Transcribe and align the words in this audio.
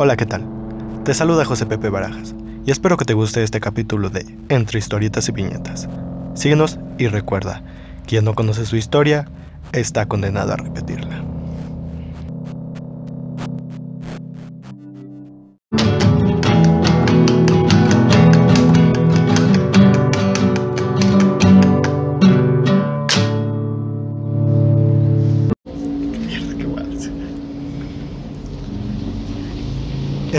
Hola, 0.00 0.16
¿qué 0.16 0.26
tal? 0.26 0.44
Te 1.04 1.12
saluda 1.12 1.44
José 1.44 1.66
Pepe 1.66 1.88
Barajas 1.88 2.34
y 2.64 2.70
espero 2.70 2.96
que 2.96 3.04
te 3.04 3.14
guste 3.14 3.42
este 3.42 3.60
capítulo 3.60 4.10
de 4.10 4.26
Entre 4.48 4.78
historietas 4.78 5.28
y 5.28 5.32
viñetas. 5.32 5.88
Síguenos 6.34 6.78
y 6.98 7.08
recuerda, 7.08 7.62
quien 8.06 8.24
no 8.24 8.34
conoce 8.34 8.64
su 8.64 8.76
historia 8.76 9.26
está 9.72 10.06
condenado 10.06 10.52
a 10.52 10.56
repetirla. 10.56 11.27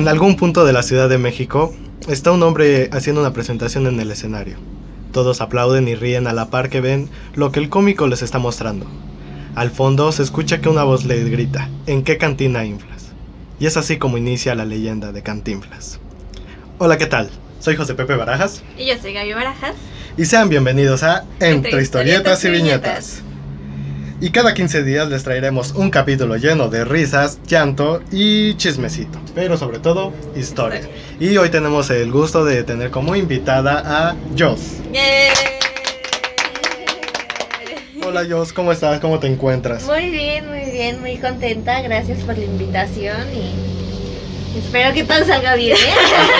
Algún 0.10 0.36
punto 0.36 0.66
de 0.66 0.74
la 0.74 0.82
Ciudad 0.82 1.08
de 1.08 1.20
México 1.20 1.72
está 2.08 2.32
un 2.32 2.42
hombre 2.42 2.90
haciendo 2.92 3.22
una 3.22 3.32
presentación 3.32 3.86
en 3.86 4.00
el 4.00 4.10
escenario. 4.10 4.58
Todos 5.12 5.40
aplauden 5.40 5.88
y 5.88 5.94
ríen 5.94 6.26
a 6.26 6.34
la 6.34 6.50
par 6.50 6.70
que 6.70 6.82
ven 6.82 7.10
lo 7.36 7.52
que 7.52 7.60
el 7.60 7.70
cómico 7.70 8.08
les 8.08 8.24
está 8.24 8.40
mostrando. 8.40 8.88
Al 9.54 9.70
fondo 9.70 10.12
se 10.12 10.24
escucha 10.24 10.62
que 10.62 10.70
una 10.70 10.84
voz 10.84 11.06
le 11.06 11.24
grita, 11.30 11.70
¿en 11.86 12.04
qué 12.04 12.18
cantina 12.18 12.66
inflas? 12.66 13.12
Y 13.60 13.68
es 13.68 13.78
así 13.78 13.98
como 13.98 14.18
inicia 14.18 14.56
la 14.56 14.66
leyenda 14.66 15.12
de 15.12 15.22
Cantinflas. 15.22 16.00
Hola, 16.80 16.98
¿qué 16.98 17.06
tal? 17.06 17.30
Soy 17.60 17.76
José 17.76 17.94
Pepe 17.94 18.16
Barajas. 18.16 18.64
Y 18.80 18.88
yo 18.88 18.96
soy 19.00 19.14
Gaby 19.14 19.34
Barajas. 19.34 19.76
Y 20.18 20.26
sean 20.26 20.50
bienvenidos 20.50 21.04
a 21.04 21.26
Entre, 21.40 21.82
historietas, 21.82 22.44
y 22.46 22.50
viñetas. 22.50 23.22
Y 24.22 24.32
cada 24.32 24.54
15 24.54 24.84
días 24.84 25.08
les 25.08 25.24
traeremos 25.24 25.72
un 25.72 25.90
capítulo 25.90 26.36
lleno 26.36 26.68
de 26.68 26.84
risas, 26.84 27.40
llanto 27.48 28.02
y 28.12 28.54
chismecito. 28.56 29.18
Pero 29.34 29.56
sobre 29.56 29.80
todo, 29.80 30.12
historia. 30.36 30.82
Y 31.22 31.38
hoy 31.38 31.50
tenemos 31.50 31.90
el 31.90 32.12
gusto 32.12 32.44
de 32.44 32.64
tener 32.64 32.92
como 32.92 33.16
invitada 33.16 33.82
a 33.86 34.16
Joss. 34.38 34.82
Hola 38.06 38.26
Joss, 38.30 38.52
¿cómo 38.52 38.74
estás? 38.74 39.00
¿Cómo 39.00 39.20
te 39.20 39.28
encuentras? 39.28 39.84
Muy 39.84 40.10
bien, 40.10 40.50
muy 40.50 40.70
bien, 40.70 41.00
muy 41.00 41.16
contenta. 41.16 41.82
Gracias 41.82 42.20
por 42.24 42.38
la 42.38 42.44
invitación 42.44 43.26
y 43.34 44.58
espero 44.60 44.94
que 44.94 45.06
todo 45.06 45.24
salga 45.26 45.56
bien. 45.56 45.78
¿eh? 45.78 45.94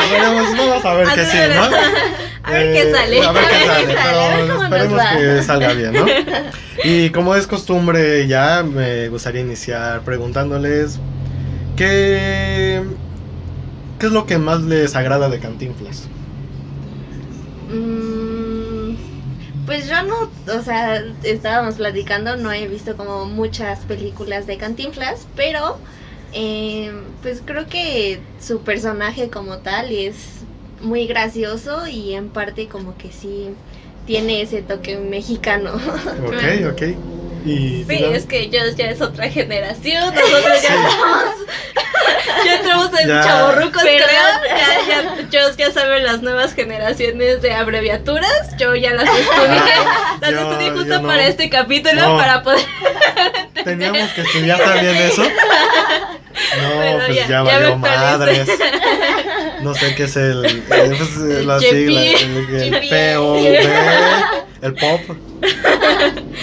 Bueno, 0.10 0.34
vamos 0.58 0.84
a 0.84 0.94
ver 0.96 1.08
que 1.08 1.26
sí, 1.26 1.38
¿no? 1.56 2.29
A 2.44 2.52
ver 2.54 2.72
qué 2.72 2.84
Eh, 2.84 2.92
sale. 2.92 3.22
A 3.22 3.32
ver 3.32 3.44
qué 3.50 3.66
sale, 3.66 3.94
A 4.00 4.38
ver 4.38 4.48
pero 4.48 4.64
esperemos 4.64 5.02
que 5.06 5.44
salga 5.44 5.74
bien, 5.74 5.94
¿no? 5.94 6.06
Y 6.84 7.12
como 7.12 7.36
es 7.36 7.48
costumbre 7.48 8.28
ya, 8.28 8.64
me 8.64 9.10
gustaría 9.10 9.42
iniciar 9.42 10.04
preguntándoles 10.04 11.02
qué, 11.76 12.84
qué 14.00 14.08
es 14.08 14.12
lo 14.12 14.26
que 14.26 14.38
más 14.40 14.62
les 14.64 14.96
agrada 14.96 15.30
de 15.30 15.40
Cantinflas. 15.40 16.12
Mm, 17.68 18.96
Pues 19.66 19.88
yo 19.88 19.96
no, 20.04 20.58
o 20.60 20.62
sea, 20.64 20.98
estábamos 21.24 21.76
platicando, 21.78 22.38
no 22.38 22.52
he 22.52 22.68
visto 22.68 22.98
como 22.98 23.26
muchas 23.28 23.86
películas 23.86 24.48
de 24.48 24.58
Cantinflas, 24.58 25.30
pero 25.36 25.84
eh, 26.32 26.92
pues 27.22 27.44
creo 27.46 27.68
que 27.70 28.32
su 28.40 28.64
personaje 28.64 29.30
como 29.30 29.62
tal 29.62 29.92
es 29.92 30.39
muy 30.80 31.08
gracioso 31.08 31.88
y 31.88 32.14
en 32.14 32.32
parte 32.32 32.68
como 32.70 32.98
que 32.98 33.12
sí 33.12 33.62
tiene 34.06 34.42
ese 34.42 34.64
toque 34.64 34.98
mexicano. 34.98 35.74
Ok, 36.18 36.44
ok. 36.70 36.82
Y 37.50 37.86
Sí, 37.88 38.00
¿no? 38.02 38.14
es 38.14 38.26
que 38.26 38.50
yo 38.50 38.60
ya 38.78 38.86
es 38.90 39.02
otra 39.02 39.30
generación, 39.30 40.14
nosotros 40.16 40.62
ya 40.62 40.76
estamos, 40.76 41.36
ya 42.46 42.56
entramos 42.56 43.00
en 43.00 43.08
Ya. 43.08 43.16
¿Verdad? 43.16 43.54
creo, 43.72 44.58
ya, 44.58 44.88
ya, 44.88 45.30
yo 45.30 45.56
ya 45.58 45.72
saben 45.72 46.04
las 46.06 46.22
nuevas 46.22 46.54
generaciones 46.54 47.42
de 47.42 47.54
abreviaturas, 47.54 48.56
yo 48.58 48.76
ya 48.76 48.94
las 48.94 49.10
estudié, 49.10 49.62
las 50.22 50.32
Yo- 50.32 50.52
estudié 50.52 50.72
justo 50.72 51.02
no. 51.02 51.08
para 51.08 51.28
este 51.28 51.50
capítulo, 51.50 52.02
No. 52.02 52.18
para 52.18 52.44
poder, 52.44 52.62
Teníamos 53.64 54.10
que 54.12 54.22
estudiar 54.22 54.60
también 54.60 54.96
eso. 54.98 55.24
No, 55.24 56.76
Bueno, 56.76 57.04
pues 57.08 57.28
ya- 57.28 57.42
valió 57.42 57.76
madres. 57.78 58.48
No 59.62 59.74
sé 59.76 59.94
qué 59.96 60.04
es 60.04 60.16
el. 60.16 60.64
pues, 60.68 61.18
la 61.46 61.60
sigla. 61.60 62.02
El, 62.02 62.56
el. 62.56 63.16
POV, 63.18 63.46
el 64.62 64.74
pop. 64.76 65.02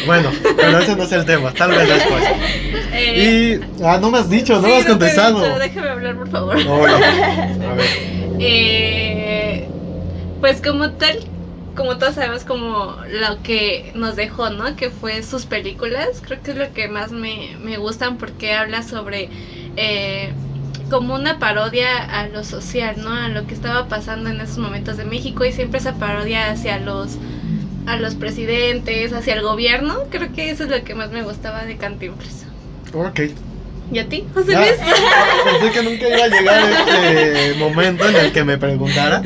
Bueno, 0.07 0.31
pero 0.57 0.79
ese 0.79 0.97
no 0.97 1.03
es 1.03 1.13
el 1.13 1.25
tema, 1.25 1.53
tal 1.53 1.71
vez 1.73 1.89
después. 1.89 2.25
eh, 2.93 3.61
Y. 3.79 3.83
Ah, 3.85 3.99
no 4.01 4.11
me 4.11 4.19
has 4.19 4.31
dicho, 4.31 4.55
no 4.55 4.63
sí, 4.63 4.67
me 4.69 4.77
has 4.77 4.85
he 4.85 4.89
contestado. 4.89 5.41
dicho, 5.43 5.59
déjame 5.59 5.89
hablar, 5.91 6.17
por 6.17 6.31
favor. 6.31 6.57
Oye, 6.57 6.95
a 6.95 7.75
ver. 7.75 7.87
Eh, 8.39 9.67
pues 10.41 10.61
como 10.61 10.91
tal, 10.93 11.19
como 11.75 11.97
todos 11.99 12.15
sabemos, 12.17 12.45
como 12.45 12.97
lo 13.09 13.43
que 13.43 13.93
nos 13.95 14.15
dejó, 14.17 14.51
¿no? 14.51 14.77
Que 14.77 14.91
fue 14.91 15.23
sus 15.23 15.47
películas. 15.47 16.23
Creo 16.25 16.43
que 16.43 16.51
es 16.51 16.57
lo 16.59 16.73
que 16.75 16.89
más 16.89 17.13
me, 17.13 17.57
me 17.61 17.79
gustan 17.79 18.19
porque 18.19 18.53
habla 18.53 18.83
sobre 18.83 19.31
eh, 19.77 20.33
como 20.91 21.15
una 21.15 21.39
parodia 21.39 21.97
a 22.05 22.29
lo 22.29 22.45
social, 22.45 22.97
¿no? 23.03 23.11
A 23.11 23.29
lo 23.29 23.47
que 23.47 23.55
estaba 23.55 23.89
pasando 23.89 24.29
en 24.31 24.41
esos 24.41 24.59
momentos 24.59 24.97
de 24.99 25.05
México 25.05 25.45
y 25.45 25.53
siempre 25.53 25.81
esa 25.81 25.95
parodia 25.95 26.51
hacia 26.51 26.79
los 26.79 27.17
a 27.87 27.97
los 27.99 28.17
presidentes, 28.17 29.13
hacia 29.15 29.35
el 29.35 29.43
gobierno. 29.43 29.95
Creo 30.11 30.33
que 30.33 30.51
eso 30.51 30.65
es 30.65 30.71
lo 30.71 30.85
que 30.85 30.95
más 30.95 31.11
me 31.11 31.23
gustaba 31.25 31.65
de 31.67 31.79
Cantinflas. 31.79 32.47
Ok. 32.93 33.21
¿Y 33.93 33.99
a 33.99 34.09
ti, 34.09 34.27
José 34.35 34.57
Luis? 34.57 34.73
pensé 35.45 35.71
que 35.73 35.83
nunca 35.83 36.09
iba 36.09 36.25
a 36.25 36.29
llegar 36.29 36.71
este 36.71 37.55
momento 37.59 38.09
en 38.09 38.17
el 38.17 38.33
que 38.33 38.45
me 38.45 38.59
preguntara. 38.59 39.23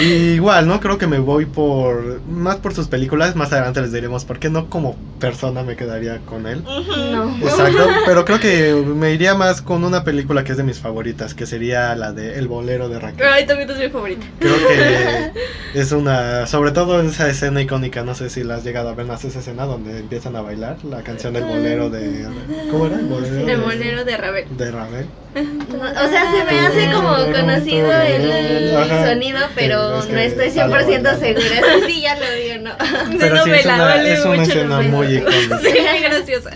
Y 0.00 0.34
igual, 0.34 0.66
¿no? 0.66 0.80
Creo 0.80 0.98
que 0.98 1.06
me 1.06 1.18
voy 1.18 1.46
por. 1.46 2.20
Más 2.28 2.56
por 2.56 2.74
sus 2.74 2.88
películas. 2.88 3.36
Más 3.36 3.52
adelante 3.52 3.80
les 3.80 3.92
diremos 3.92 4.24
por 4.24 4.38
qué 4.38 4.50
no 4.50 4.68
como 4.68 4.96
persona 5.18 5.62
me 5.62 5.76
quedaría 5.76 6.18
con 6.26 6.46
él. 6.46 6.62
No. 6.64 7.36
Exacto, 7.38 7.88
pero 8.04 8.24
creo 8.24 8.40
que 8.40 8.74
me 8.74 9.12
iría 9.12 9.34
más 9.34 9.62
con 9.62 9.84
una 9.84 10.04
película 10.04 10.44
que 10.44 10.52
es 10.52 10.58
de 10.58 10.64
mis 10.64 10.78
favoritas, 10.78 11.34
que 11.34 11.46
sería 11.46 11.94
la 11.94 12.12
de 12.12 12.38
El 12.38 12.48
bolero 12.48 12.88
de 12.88 12.98
Raquel. 12.98 13.26
Ay, 13.26 13.46
también 13.46 13.70
es 13.70 13.78
mi 13.78 13.88
favorita. 13.88 14.26
Creo 14.40 14.56
que 14.56 15.32
es 15.74 15.92
una, 15.92 16.46
sobre 16.46 16.72
todo 16.72 17.00
esa 17.00 17.28
escena 17.28 17.62
icónica, 17.62 18.02
no 18.02 18.14
sé 18.14 18.28
si 18.28 18.44
la 18.44 18.56
has 18.56 18.64
llegado 18.64 18.88
a 18.90 18.94
ver, 18.94 19.06
¿no? 19.06 19.14
esa 19.14 19.28
escena 19.28 19.64
donde 19.64 20.00
empiezan 20.00 20.36
a 20.36 20.42
bailar 20.42 20.76
la 20.84 21.02
canción 21.02 21.32
del 21.34 21.44
bolero 21.44 21.88
de, 21.88 22.26
¿cómo 22.70 22.86
era? 22.86 22.96
El 22.96 23.06
bolero 23.06 23.53
El 23.54 23.60
de- 23.60 23.66
bolero 23.66 24.04
de 24.04 24.16
Ravel. 24.16 24.44
de 24.56 24.70
Ravel. 24.70 25.06
No, 25.34 25.42
o 26.04 26.08
sea, 26.08 26.30
se 26.30 26.44
me 26.44 26.60
hace 26.60 26.92
como 26.92 27.14
conocido 27.32 27.90
el 28.02 28.76
Ajá. 28.76 29.08
sonido, 29.08 29.38
pero 29.56 29.94
Sí, 29.94 29.98
es 30.00 30.06
que 30.06 30.12
no 30.12 30.20
estoy 30.20 30.50
sale 30.50 30.72
100% 30.72 30.86
bailando. 30.86 31.18
segura. 31.20 31.44
Sí, 31.48 31.92
sí, 31.92 32.00
ya 32.02 32.14
lo 32.14 32.26
digo, 32.32 32.62
¿no? 32.62 32.70
Pero 33.18 33.36
sí, 33.44 33.50
es 33.50 33.64
novela, 33.66 33.74
una, 33.74 33.84
vale 33.84 34.12
es 34.12 34.24
una 34.24 34.42
escena 34.44 34.80
muy 34.82 35.06
icónica. 35.16 35.58
Sí, 35.62 35.72
graciosa. 36.02 36.50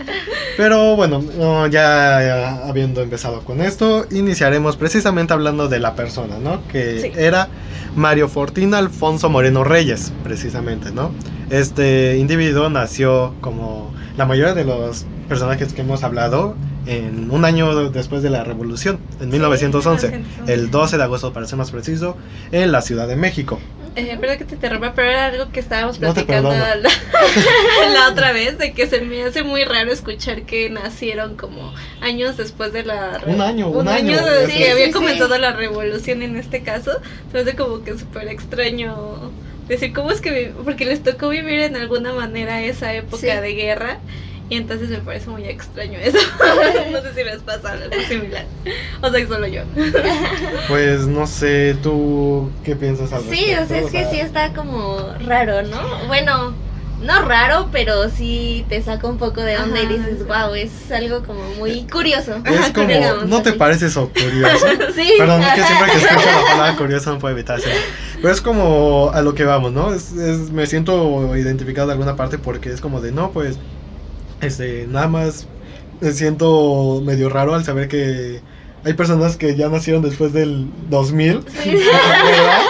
Pero 0.55 0.95
bueno, 0.95 1.21
no, 1.37 1.67
ya, 1.67 2.21
ya 2.21 2.67
habiendo 2.69 3.01
empezado 3.01 3.41
con 3.41 3.59
esto, 3.61 4.05
iniciaremos 4.11 4.77
precisamente 4.77 5.33
hablando 5.33 5.67
de 5.67 5.79
la 5.79 5.95
persona, 5.95 6.37
¿no? 6.41 6.65
Que 6.69 6.99
Sí. 7.01 7.11
era 7.17 7.49
Mario 7.95 8.29
Fortín 8.29 8.73
Alfonso 8.73 9.29
Moreno 9.29 9.63
Reyes, 9.65 10.13
precisamente, 10.23 10.91
¿no? 10.91 11.11
Este 11.49 12.15
individuo 12.17 12.69
nació 12.69 13.33
como 13.41 13.93
la 14.15 14.25
mayoría 14.25 14.53
de 14.53 14.63
los 14.63 15.05
personajes 15.27 15.73
que 15.73 15.81
hemos 15.81 16.03
hablado 16.03 16.55
en 16.85 17.29
un 17.31 17.45
año 17.45 17.89
después 17.89 18.23
de 18.23 18.29
la 18.29 18.43
revolución, 18.43 18.99
en 19.19 19.29
1911, 19.29 20.21
el 20.47 20.71
12 20.71 20.97
de 20.97 21.03
agosto 21.03 21.33
para 21.33 21.45
ser 21.45 21.57
más 21.57 21.71
preciso, 21.71 22.17
en 22.51 22.71
la 22.71 22.81
Ciudad 22.81 23.07
de 23.07 23.15
México. 23.15 23.59
Eh, 23.95 24.15
perdón 24.21 24.37
que 24.37 24.45
te 24.45 24.55
interrumpa, 24.55 24.93
pero 24.93 25.09
era 25.09 25.25
algo 25.25 25.51
que 25.51 25.59
estábamos 25.59 25.99
No 25.99 26.13
platicando 26.13 26.49
perdono. 26.49 26.75
la, 26.81 27.89
la 27.93 28.09
otra 28.09 28.31
vez, 28.31 28.57
de 28.57 28.71
que 28.73 28.87
se 28.87 29.01
me 29.01 29.23
hace 29.23 29.43
muy 29.43 29.63
raro 29.65 29.91
escuchar 29.91 30.43
que 30.43 30.69
nacieron 30.69 31.35
como 31.35 31.73
años 31.99 32.37
después 32.37 32.71
de 32.71 32.83
la... 32.83 33.19
Un 33.25 33.41
año, 33.41 33.67
un 33.69 33.77
un 33.79 33.87
año, 33.87 34.17
año 34.17 34.25
de 34.25 34.47
sí, 34.47 34.57
que 34.57 34.71
había 34.71 34.85
sí, 34.87 34.91
comenzado 34.91 35.35
sí. 35.35 35.41
la 35.41 35.53
revolución 35.53 36.21
en 36.21 36.37
este 36.37 36.61
caso. 36.61 36.91
Se 37.31 37.33
me 37.33 37.39
hace 37.41 37.55
como 37.55 37.83
que 37.83 37.97
súper 37.97 38.27
extraño 38.29 39.31
decir, 39.67 39.91
¿cómo 39.91 40.11
es 40.11 40.21
que... 40.21 40.53
Porque 40.63 40.85
les 40.85 41.01
tocó 41.03 41.29
vivir 41.29 41.59
en 41.59 41.75
alguna 41.75 42.13
manera 42.13 42.61
esa 42.61 42.93
época 42.93 43.17
Sí. 43.17 43.27
de 43.41 43.53
guerra. 43.53 43.99
Y 44.49 44.57
entonces 44.57 44.89
me 44.89 44.97
parece 44.99 45.29
muy 45.29 45.45
extraño 45.45 45.99
eso. 45.99 46.17
no 46.91 47.01
sé 47.01 47.13
si 47.13 47.23
les 47.23 47.43
pasa 47.43 47.73
algo 47.73 47.85
similar. 48.07 48.45
O 49.01 49.11
sea, 49.11 49.27
solo 49.27 49.47
yo. 49.47 49.61
Pues 50.67 51.07
no 51.07 51.25
sé, 51.27 51.75
¿tú 51.81 52.51
qué 52.63 52.75
piensas 52.75 53.11
al 53.13 53.23
Sí, 53.23 53.45
o 53.53 53.65
sea, 53.67 53.79
es 53.79 53.91
que 53.91 54.05
sí 54.09 54.19
está 54.19 54.53
como 54.53 55.13
raro, 55.25 55.63
¿no? 55.63 56.07
Bueno, 56.07 56.55
no 56.99 57.21
raro, 57.21 57.69
pero 57.71 58.09
sí 58.09 58.65
te 58.69 58.81
saca 58.81 59.07
un 59.07 59.17
poco 59.17 59.41
de 59.41 59.57
onda 59.57 59.79
y 59.81 59.87
dices, 59.87 60.27
wow, 60.27 60.53
es 60.53 60.91
algo 60.91 61.23
como 61.23 61.41
muy 61.57 61.87
curioso. 61.87 62.35
Es 62.45 62.69
como, 62.73 62.87
Digamos 62.87 63.25
¿no 63.27 63.41
te 63.41 63.53
parece 63.53 63.85
eso 63.87 64.09
curioso? 64.11 64.65
Sí. 64.95 65.13
Perdón, 65.17 65.41
es 65.43 65.53
que 65.53 65.63
siempre 65.63 65.91
que 65.91 65.97
escucho 65.97 66.25
la 66.25 66.51
palabra 66.51 66.75
curioso 66.75 67.11
no 67.13 67.19
puedo 67.19 67.33
evitar 67.35 67.57
hacerlo. 67.57 67.79
Pero 68.21 68.33
es 68.33 68.41
como 68.41 69.11
a 69.13 69.21
lo 69.21 69.33
que 69.33 69.45
vamos, 69.45 69.71
¿no? 69.71 69.93
Es, 69.93 70.11
es- 70.11 70.51
me 70.51 70.67
siento 70.67 71.35
identificado 71.37 71.87
de 71.87 71.93
alguna 71.93 72.15
parte 72.15 72.37
porque 72.37 72.69
es 72.71 72.81
como 72.81 72.99
de, 73.01 73.11
no, 73.11 73.31
pues, 73.31 73.59
este, 74.41 74.87
nada 74.87 75.07
más 75.07 75.47
me 76.01 76.11
siento 76.11 77.01
medio 77.03 77.29
raro 77.29 77.55
al 77.55 77.63
saber 77.63 77.87
que 77.87 78.41
hay 78.83 78.93
personas 78.93 79.37
que 79.37 79.55
ya 79.55 79.69
nacieron 79.69 80.01
después 80.01 80.33
del 80.33 80.67
2000, 80.89 81.39
¿verdad? 81.65 82.61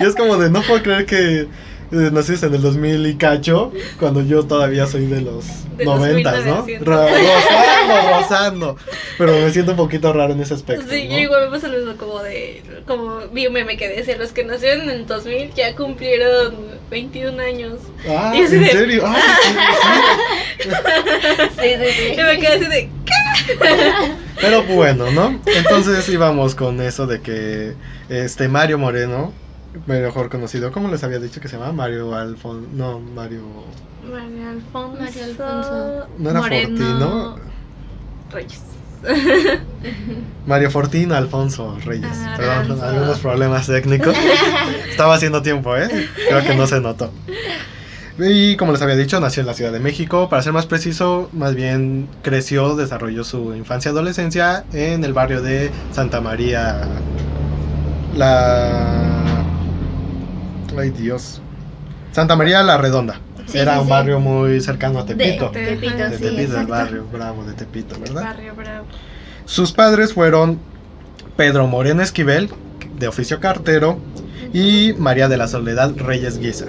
Y 0.00 0.04
es 0.04 0.14
como 0.14 0.36
de, 0.36 0.50
no 0.50 0.62
puedo 0.62 0.82
creer 0.82 1.06
que 1.06 1.48
naciste 1.90 2.46
en 2.46 2.54
el 2.54 2.62
2000 2.62 3.06
y 3.06 3.16
cacho, 3.16 3.72
cuando 3.98 4.22
yo 4.22 4.44
todavía 4.44 4.86
soy 4.86 5.06
de 5.06 5.20
los 5.20 5.44
De 5.76 5.84
los 5.84 5.98
90, 5.98 6.30
¿no? 6.42 6.62
1900. 6.64 6.86
Ro- 6.86 7.06
rozando, 7.08 8.18
rozando. 8.20 8.76
Pero 9.18 9.32
me 9.32 9.50
siento 9.52 9.70
un 9.72 9.76
poquito 9.76 10.12
raro 10.12 10.32
en 10.32 10.40
ese 10.40 10.54
aspecto. 10.54 10.84
Sí, 10.90 11.04
¿no? 11.08 11.14
yo 11.14 11.18
igual 11.18 11.44
me 11.46 11.50
pasa 11.50 11.68
lo 11.68 11.78
mismo 11.78 11.96
como 11.96 12.22
de, 12.22 12.62
como 12.86 13.20
vi 13.32 13.46
un 13.46 13.52
meme 13.52 13.76
que 13.76 13.88
decía, 13.88 14.16
los 14.16 14.32
que 14.32 14.44
nacieron 14.44 14.82
en 14.84 14.90
el 14.90 15.06
2000 15.06 15.52
ya 15.54 15.74
cumplieron 15.76 16.54
21 16.90 17.40
años. 17.42 17.80
Ah, 18.08 18.32
¿en 18.34 18.50
de- 18.50 18.70
serio? 18.70 19.02
Ah, 19.06 19.16
sí, 19.42 19.52
sí. 20.62 20.70
Sí, 21.60 21.68
sí, 21.78 21.92
sí. 21.92 22.12
Y 22.20 22.22
me 22.22 22.38
quedé 22.38 22.48
así 22.54 22.66
de, 22.66 22.88
Pero 24.40 24.62
bueno, 24.64 25.10
¿no? 25.10 25.40
Entonces 25.46 26.08
íbamos 26.08 26.54
con 26.54 26.80
eso 26.80 27.06
de 27.06 27.20
que 27.20 27.74
este 28.08 28.48
Mario 28.48 28.78
Moreno, 28.78 29.32
mejor 29.86 30.28
conocido, 30.28 30.72
¿cómo 30.72 30.88
les 30.88 31.02
había 31.04 31.18
dicho 31.18 31.40
que 31.40 31.48
se 31.48 31.56
llama? 31.58 31.72
Mario 31.72 32.14
Alfon... 32.14 32.76
No, 32.76 33.00
Mario... 33.00 33.42
Mario 34.10 34.50
Alfonso, 34.50 35.02
Mario 35.02 35.24
Alfonso. 35.24 36.06
¿No 36.18 36.30
era 36.30 36.40
Moreno 36.40 36.68
Fortino? 36.76 37.36
Reyes. 38.30 38.60
Mario 40.46 40.70
Fortino 40.70 41.14
Alfonso 41.14 41.76
Reyes. 41.84 42.08
Ah, 42.12 42.34
Perdón, 42.36 42.58
Alfonso. 42.58 42.84
algunos 42.86 43.18
problemas 43.18 43.66
técnicos. 43.66 44.16
Estaba 44.90 45.14
haciendo 45.14 45.42
tiempo, 45.42 45.76
¿eh? 45.76 45.88
Creo 46.28 46.42
que 46.42 46.54
no 46.54 46.66
se 46.66 46.80
notó. 46.80 47.10
Y 48.18 48.56
como 48.56 48.72
les 48.72 48.80
había 48.80 48.96
dicho, 48.96 49.20
nació 49.20 49.42
en 49.42 49.46
la 49.46 49.54
Ciudad 49.54 49.72
de 49.72 49.80
México. 49.80 50.28
Para 50.28 50.42
ser 50.42 50.52
más 50.52 50.66
preciso, 50.66 51.28
más 51.32 51.54
bien 51.54 52.08
creció, 52.22 52.74
desarrolló 52.74 53.24
su 53.24 53.54
infancia 53.54 53.90
y 53.90 53.92
adolescencia 53.92 54.64
en 54.72 55.04
el 55.04 55.12
barrio 55.12 55.42
de 55.42 55.70
Santa 55.90 56.20
María. 56.20 56.80
La. 58.14 59.15
Ay, 60.78 60.90
Dios. 60.90 61.40
Santa 62.12 62.36
María 62.36 62.62
la 62.62 62.78
Redonda. 62.78 63.20
Sí, 63.46 63.58
Era 63.58 63.74
sí, 63.74 63.78
un 63.80 63.84
sí. 63.86 63.90
barrio 63.90 64.20
muy 64.20 64.60
cercano 64.60 64.98
a 65.00 65.06
Tepito. 65.06 65.50
De- 65.50 65.66
Tepito, 65.76 65.96
De 65.96 66.18
sí, 66.18 66.24
Tepito, 66.24 66.60
el 66.60 66.66
barrio 66.66 67.04
bravo 67.12 67.44
de 67.44 67.52
Tepito, 67.54 67.98
¿verdad? 68.00 68.22
Barrio 68.24 68.54
Bravo. 68.56 68.86
Sus 69.44 69.72
padres 69.72 70.12
fueron 70.14 70.58
Pedro 71.36 71.66
Moreno 71.68 72.02
Esquivel, 72.02 72.50
de 72.98 73.06
oficio 73.08 73.38
cartero, 73.38 73.98
y 74.52 74.94
María 74.98 75.28
de 75.28 75.36
la 75.36 75.46
Soledad 75.46 75.92
Reyes 75.96 76.38
Guizar. 76.38 76.68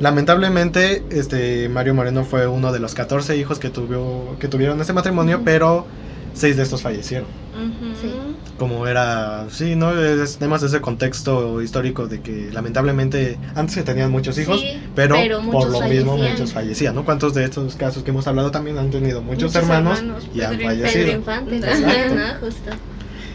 Lamentablemente, 0.00 1.02
este 1.10 1.68
Mario 1.70 1.94
Moreno 1.94 2.24
fue 2.24 2.46
uno 2.46 2.70
de 2.72 2.80
los 2.80 2.94
14 2.94 3.36
hijos 3.38 3.58
que, 3.58 3.70
tuvo, 3.70 4.36
que 4.38 4.48
tuvieron 4.48 4.78
ese 4.80 4.92
matrimonio, 4.92 5.40
pero 5.44 5.86
seis 6.34 6.56
de 6.56 6.64
estos 6.64 6.82
fallecieron. 6.82 7.28
Sí. 8.00 8.12
Como 8.58 8.86
era, 8.86 9.46
sí, 9.50 9.76
¿no? 9.76 9.92
Es, 9.92 10.38
tenemos 10.38 10.62
ese 10.62 10.80
contexto 10.80 11.60
histórico 11.60 12.06
de 12.06 12.22
que 12.22 12.50
lamentablemente 12.52 13.38
antes 13.54 13.74
se 13.74 13.82
tenían 13.82 14.10
muchos 14.10 14.38
hijos, 14.38 14.60
Sí, 14.60 14.80
pero, 14.94 15.16
pero 15.16 15.42
por 15.50 15.68
lo 15.68 15.82
mismo 15.82 16.16
muchos 16.16 16.54
fallecían, 16.54 16.94
¿no? 16.94 17.04
¿Cuántos 17.04 17.34
de 17.34 17.44
estos 17.44 17.76
casos 17.76 18.02
que 18.02 18.10
hemos 18.10 18.26
hablado 18.26 18.50
también 18.50 18.78
han 18.78 18.90
tenido 18.90 19.20
muchos, 19.20 19.52
Muchos 19.52 19.56
hermanos, 19.56 19.98
hermanos, 19.98 20.28
y 20.34 20.40
han 20.40 20.56
Pedro 20.56 20.66
fallecido? 20.68 21.04
Pedro 21.04 21.18
Infante, 21.18 21.56
Exacto. 21.56 22.14
¿no? 22.14 22.46
Justo. 22.46 22.70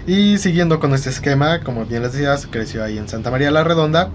Y 0.07 0.37
siguiendo 0.39 0.79
con 0.79 0.93
este 0.95 1.11
esquema, 1.11 1.59
como 1.59 1.85
bien 1.85 2.01
les 2.01 2.13
decía, 2.13 2.35
creció 2.49 2.83
ahí 2.83 2.97
en 2.97 3.07
Santa 3.07 3.29
María 3.29 3.51
la 3.51 3.63
Redonda, 3.63 4.09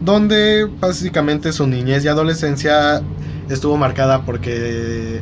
donde 0.00 0.68
básicamente 0.80 1.52
su 1.52 1.66
niñez 1.66 2.04
y 2.04 2.08
adolescencia 2.08 3.02
estuvo 3.48 3.76
marcada 3.76 4.22
porque 4.24 5.20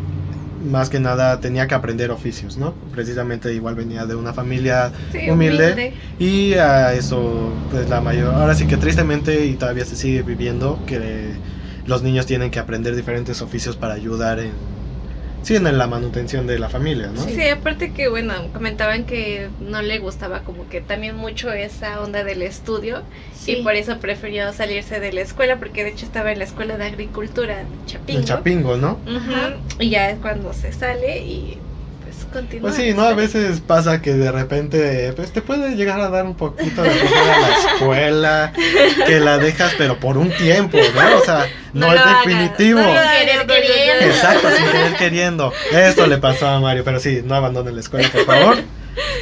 más 0.65 0.91
que 0.91 0.99
nada 1.01 1.41
tenía 1.41 1.67
que 1.69 1.75
aprender 1.75 2.11
oficios, 2.11 2.57
¿no? 2.57 2.75
Precisamente 2.93 3.53
igual 3.53 3.75
venía 3.75 4.07
de 4.07 4.15
una 4.15 4.33
familia 4.33 4.93
Sí, 5.13 5.29
Humilde. 5.31 5.93
y 6.19 6.55
a 6.55 6.93
eso, 6.95 7.53
pues 7.71 7.89
la 7.89 8.01
mayor, 8.01 8.35
ahora 8.35 8.55
sí 8.55 8.67
que 8.67 8.77
tristemente 8.77 9.47
y 9.47 9.55
todavía 9.55 9.85
se 9.85 9.97
sigue 9.97 10.23
viviendo 10.23 10.79
que 10.87 11.33
los 11.87 12.03
niños 12.03 12.27
tienen 12.27 12.51
que 12.51 12.59
aprender 12.59 12.97
diferentes 12.97 13.43
oficios 13.43 13.77
para 13.77 13.95
ayudar 13.95 14.39
en, 14.41 14.53
sí, 15.45 15.57
en 15.57 15.79
la 15.79 15.87
manutención 15.87 16.47
de 16.47 16.59
la 16.59 16.69
familia, 16.69 17.09
¿no? 17.09 17.21
Sí, 17.23 17.49
aparte 17.49 17.93
que, 17.93 18.09
bueno, 18.09 18.33
comentaban 18.53 19.05
que 19.05 19.51
no 19.61 19.83
le 19.83 19.99
gustaba 19.99 20.41
como 20.43 20.69
que 20.69 20.81
también 20.81 21.17
mucho 21.17 21.53
esa 21.53 22.01
onda 22.01 22.25
del 22.25 22.43
estudio 22.43 23.03
Sí. 23.33 23.53
y 23.53 23.63
por 23.63 23.75
eso 23.75 23.99
prefirió 24.01 24.53
salirse 24.53 25.01
de 25.01 25.13
la 25.13 25.21
escuela 25.21 25.59
porque 25.59 25.85
de 25.85 25.91
hecho 25.91 26.07
estaba 26.07 26.33
en 26.33 26.39
la 26.39 26.45
escuela 26.45 26.79
de 26.79 26.85
agricultura 26.85 27.61
en 27.61 27.85
Chapingo. 27.85 28.21
En 28.21 28.25
Chapingo, 28.25 28.77
¿no? 28.77 29.01
Ajá. 29.07 29.55
Y 29.79 29.91
ya 29.91 30.11
es 30.11 30.19
cuando 30.19 30.53
se 30.53 30.73
sale 30.73 31.19
y 31.25 31.64
continúa. 32.35 32.69
Pues 32.71 32.75
sí, 32.83 32.93
¿no? 32.93 33.03
A 33.05 33.15
veces 33.15 33.61
pasa 33.67 34.03
que 34.03 34.13
de 34.13 34.31
repente 34.31 35.13
pues, 35.17 35.33
te 35.33 35.41
puede 35.41 35.75
llegar 35.77 36.01
a 36.01 36.11
dar 36.11 36.27
un 36.27 36.35
poquito 36.37 36.83
de 36.83 36.91
flojera 36.91 37.39
la 37.41 37.49
escuela, 37.75 38.53
que 39.07 39.21
la 39.21 39.39
dejas 39.39 39.73
pero 39.79 39.99
por 39.99 40.19
un 40.19 40.31
tiempo, 40.33 40.77
¿no? 40.95 41.17
O 41.19 41.25
sea, 41.25 41.47
no, 41.73 41.87
No 41.87 41.95
es 41.95 42.01
definitivo. 42.05 42.81
no 42.81 42.87
Querer 42.87 43.47
queriendo. 43.47 44.05
Exacto, 44.07 44.49
sin 44.57 44.67
querer 44.67 44.95
queriendo. 44.99 45.53
Esto 45.73 46.07
le 46.07 46.19
pasó 46.19 46.47
a 46.49 46.61
Mario, 46.61 46.85
pero 46.85 47.01
sí, 47.01 47.23
no 47.25 47.35
abandonen 47.35 47.75
la 47.75 47.81
escuela, 47.81 48.09
por 48.11 48.27
favor. 48.27 48.59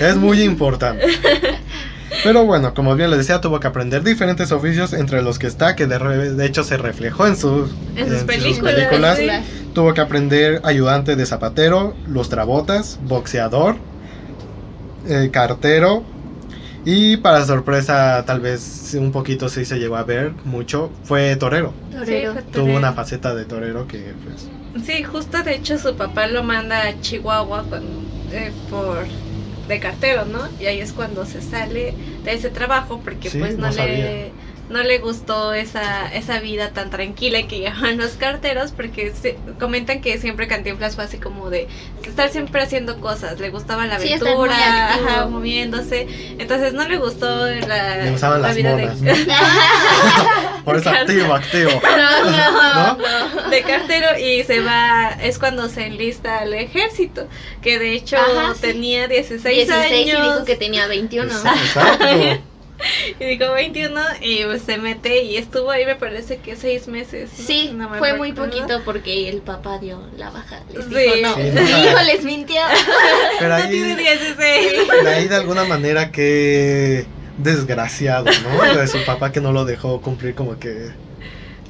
Es 0.00 0.16
muy 0.16 0.42
importante. 0.42 1.06
Pero 2.24 2.44
bueno, 2.44 2.74
como 2.74 2.94
bien 2.94 3.08
les 3.10 3.20
decía, 3.20 3.40
tuvo 3.40 3.58
que 3.58 3.66
aprender 3.66 4.02
diferentes 4.02 4.52
oficios, 4.52 4.92
entre 4.92 5.22
los 5.22 5.38
que 5.38 5.46
está, 5.46 5.74
que 5.74 5.86
de, 5.86 5.98
re- 5.98 6.30
de 6.32 6.46
hecho 6.46 6.62
se 6.62 6.76
reflejó 6.76 7.26
en 7.26 7.36
sus, 7.36 7.70
En 7.96 8.08
sus 8.10 8.22
películas, 8.24 9.18
sí. 9.18 9.28
Tuvo 9.72 9.92
que 9.94 10.00
aprender 10.00 10.60
ayudante 10.64 11.16
de 11.16 11.26
zapatero, 11.26 11.98
lustrabotas, 12.04 12.96
boxeador, 13.00 13.82
eh, 15.04 15.30
cartero. 15.32 16.06
Y 16.84 17.18
para 17.18 17.44
sorpresa, 17.46 18.24
tal 18.26 18.40
vez 18.40 18.94
un 18.94 19.12
poquito 19.12 19.48
sí 19.48 19.64
se 19.66 19.78
llegó 19.78 19.96
a 19.96 20.04
ver 20.04 20.36
mucho, 20.44 20.94
fue 21.02 21.36
torero. 21.36 21.76
Torero. 21.90 22.06
Sí, 22.06 22.26
fue 22.32 22.42
Tuvo 22.52 22.64
torero. 22.64 22.78
una 22.78 22.94
faceta 22.94 23.34
de 23.34 23.46
torero 23.46 23.86
que 23.88 24.16
pues 24.24 24.52
Sí, 24.84 25.02
justo 25.04 25.42
de 25.42 25.54
hecho 25.54 25.78
su 25.78 25.96
papá 25.96 26.26
lo 26.26 26.42
manda 26.42 26.88
a 26.88 26.98
Chihuahua 26.98 27.68
con- 27.68 28.14
eh, 28.30 28.56
por 28.66 29.08
de 29.66 29.80
cartero, 29.80 30.24
¿no? 30.24 30.54
Y 30.58 30.66
ahí 30.66 30.80
es 30.80 30.92
cuando 30.94 31.26
se 31.26 31.40
sale 31.42 31.98
de 32.24 32.32
ese 32.34 32.50
trabajo 32.50 33.02
porque 33.02 33.30
Sí, 33.30 33.38
pues 33.38 33.58
no, 33.58 33.66
no 33.66 33.72
sabía. 33.72 34.06
le 34.06 34.36
no 34.72 34.82
le 34.82 34.98
gustó 34.98 35.52
esa 35.54 36.12
esa 36.12 36.40
vida 36.40 36.70
tan 36.70 36.90
tranquila 36.90 37.46
que 37.46 37.58
llevan 37.60 37.96
los 37.98 38.12
carteros 38.12 38.72
porque 38.72 39.12
se- 39.12 39.38
comentan 39.60 40.00
que 40.00 40.18
siempre 40.18 40.48
Cantinflas 40.48 40.94
fue 40.96 41.04
así 41.04 41.18
como 41.18 41.50
de 41.50 41.68
estar 42.04 42.30
siempre 42.30 42.62
haciendo 42.62 43.00
cosas, 43.00 43.38
le 43.38 43.50
gustaba 43.50 43.86
la 43.86 43.98
Sí, 44.00 44.12
estar 44.12 44.34
muy 44.36 44.48
aventura, 44.48 44.94
ajá, 44.94 45.26
moviéndose, 45.26 46.06
entonces 46.38 46.72
no 46.72 46.88
le 46.88 46.98
gustó 46.98 47.46
la, 47.46 47.96
Le 47.98 48.10
gustaban 48.10 48.42
la 48.42 48.48
las 48.48 48.56
vida 48.56 48.70
monas, 48.70 49.00
de, 49.00 49.12
por 50.64 50.76
eso 50.76 50.90
activo, 50.90 51.34
activo. 51.34 51.70
No, 51.82 52.30
no, 52.30 52.96
¿No? 52.96 52.98
no. 53.44 53.50
de 53.50 53.62
cartero 53.62 54.18
y 54.18 54.42
se 54.44 54.60
va, 54.60 55.10
es 55.22 55.38
cuando 55.38 55.68
se 55.68 55.86
enlista 55.86 56.38
al 56.40 56.54
ejército, 56.54 57.28
que 57.60 57.78
de 57.78 57.92
hecho 57.94 58.16
Ajá, 58.16 58.54
sí. 58.54 58.60
tenía 58.62 59.08
16, 59.08 59.42
16 59.68 60.06
y 60.06 60.10
años 60.10 60.34
dijo 60.34 60.44
que 60.44 60.56
tenía 60.56 60.86
21. 60.86 61.30
Exacto. 61.32 62.06
y 63.20 63.24
dijo 63.24 63.52
21 63.52 64.00
y 64.20 64.44
pues, 64.44 64.62
se 64.62 64.78
mete 64.78 65.22
y 65.22 65.36
estuvo 65.36 65.70
ahí 65.70 65.84
me 65.86 65.96
parece 65.96 66.38
que 66.38 66.56
seis 66.56 66.88
meses. 66.88 67.30
¿no? 67.38 67.44
Sí, 67.46 67.70
No 67.74 67.88
me 67.90 67.98
fue 67.98 68.14
muy 68.14 68.32
poquito 68.32 68.82
porque 68.84 69.28
el 69.28 69.38
papá 69.42 69.78
dio 69.78 70.00
la 70.16 70.30
baja. 70.30 70.60
Les 70.72 70.84
Sí. 70.84 70.94
dijo, 70.94 71.14
no, 71.22 71.34
Sí, 71.34 71.42
mi 71.42 71.84
hijo 71.84 72.00
les 72.06 72.24
mintió. 72.24 72.60
Pero 73.38 73.58
No 73.58 73.68
tiene 73.68 73.92
ahí, 73.94 74.18
16. 74.18 74.72
de 75.04 75.10
ahí 75.10 75.28
de 75.28 75.36
alguna 75.36 75.64
manera 75.64 76.10
que 76.10 77.06
desgraciado, 77.38 78.26
¿no? 78.42 78.74
De 78.78 78.86
su 78.86 79.04
papá 79.04 79.32
que 79.32 79.40
no 79.40 79.52
lo 79.52 79.64
dejó 79.64 80.00
cumplir 80.00 80.34
como 80.34 80.58
que... 80.58 80.90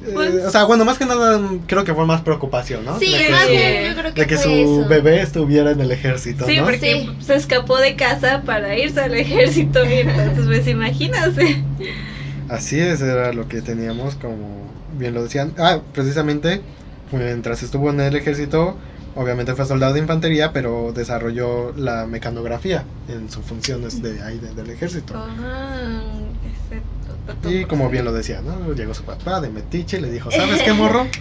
eh, 0.05 0.11
Pues- 0.13 0.45
o 0.45 0.49
sea, 0.51 0.63
bueno, 0.65 0.85
más 0.85 0.97
que 0.97 1.05
nada 1.05 1.39
creo 1.67 1.83
que 1.83 1.93
fue 1.93 2.05
más 2.05 2.21
preocación, 2.21 2.85
¿no? 2.85 2.99
Sí, 2.99 3.11
de 3.11 3.25
que 3.25 3.31
más 3.31 3.43
su, 3.43 3.49
bien 3.49 3.83
yo 3.93 3.99
creo 4.01 4.13
que 4.13 4.21
de 4.21 4.27
que 4.27 4.35
fue 4.37 4.43
su 4.43 4.49
eso. 4.81 4.87
bebé 4.89 5.21
estuviera 5.21 5.71
en 5.71 5.79
el 5.81 5.91
ejército, 5.91 6.45
Sí, 6.45 6.57
¿no? 6.57 6.63
porque 6.65 6.79
Sí. 7.19 7.25
se 7.25 7.35
escapó 7.35 7.77
de 7.77 7.95
casa 7.95 8.43
para 8.45 8.77
irse 8.77 8.99
al 9.01 9.15
ejército 9.15 9.83
y 9.85 9.93
entonces 9.93 10.45
pues 10.45 10.67
imagínate. 10.67 11.63
Así 12.49 12.79
es, 12.79 13.01
era 13.01 13.33
lo 13.33 13.47
que 13.47 13.61
teníamos, 13.61 14.15
como 14.15 14.61
bien 14.97 15.13
lo 15.13 15.23
decían. 15.23 15.53
Ah, 15.57 15.79
precisamente, 15.93 16.61
mientras 17.11 17.63
estuvo 17.63 17.89
en 17.89 17.99
el 18.01 18.15
ejército, 18.15 18.77
obviamente 19.15 19.53
fue 19.55 19.65
soldado 19.65 19.93
de 19.93 19.99
infantería, 19.99 20.51
pero 20.53 20.91
desarrolló 20.93 21.71
la 21.77 22.05
mecanografía 22.07 22.83
en 23.07 23.29
sus 23.31 23.45
funciones 23.45 24.01
de 24.01 24.21
ahí 24.21 24.39
de- 24.39 24.53
del 24.53 24.69
ejército. 24.71 25.13
Ah, 25.15 26.01
Y 27.49 27.65
como 27.65 27.89
bien 27.89 28.03
lo 28.05 28.11
decía, 28.11 28.41
¿no? 28.41 28.73
Llegó 28.73 28.93
su 28.93 29.03
papá 29.03 29.39
de 29.39 29.49
metiche 29.49 29.97
y 29.97 30.01
le 30.01 30.09
dijo, 30.09 30.29
¿sabes 30.31 30.61
qué, 30.61 30.73
morro? 30.73 31.07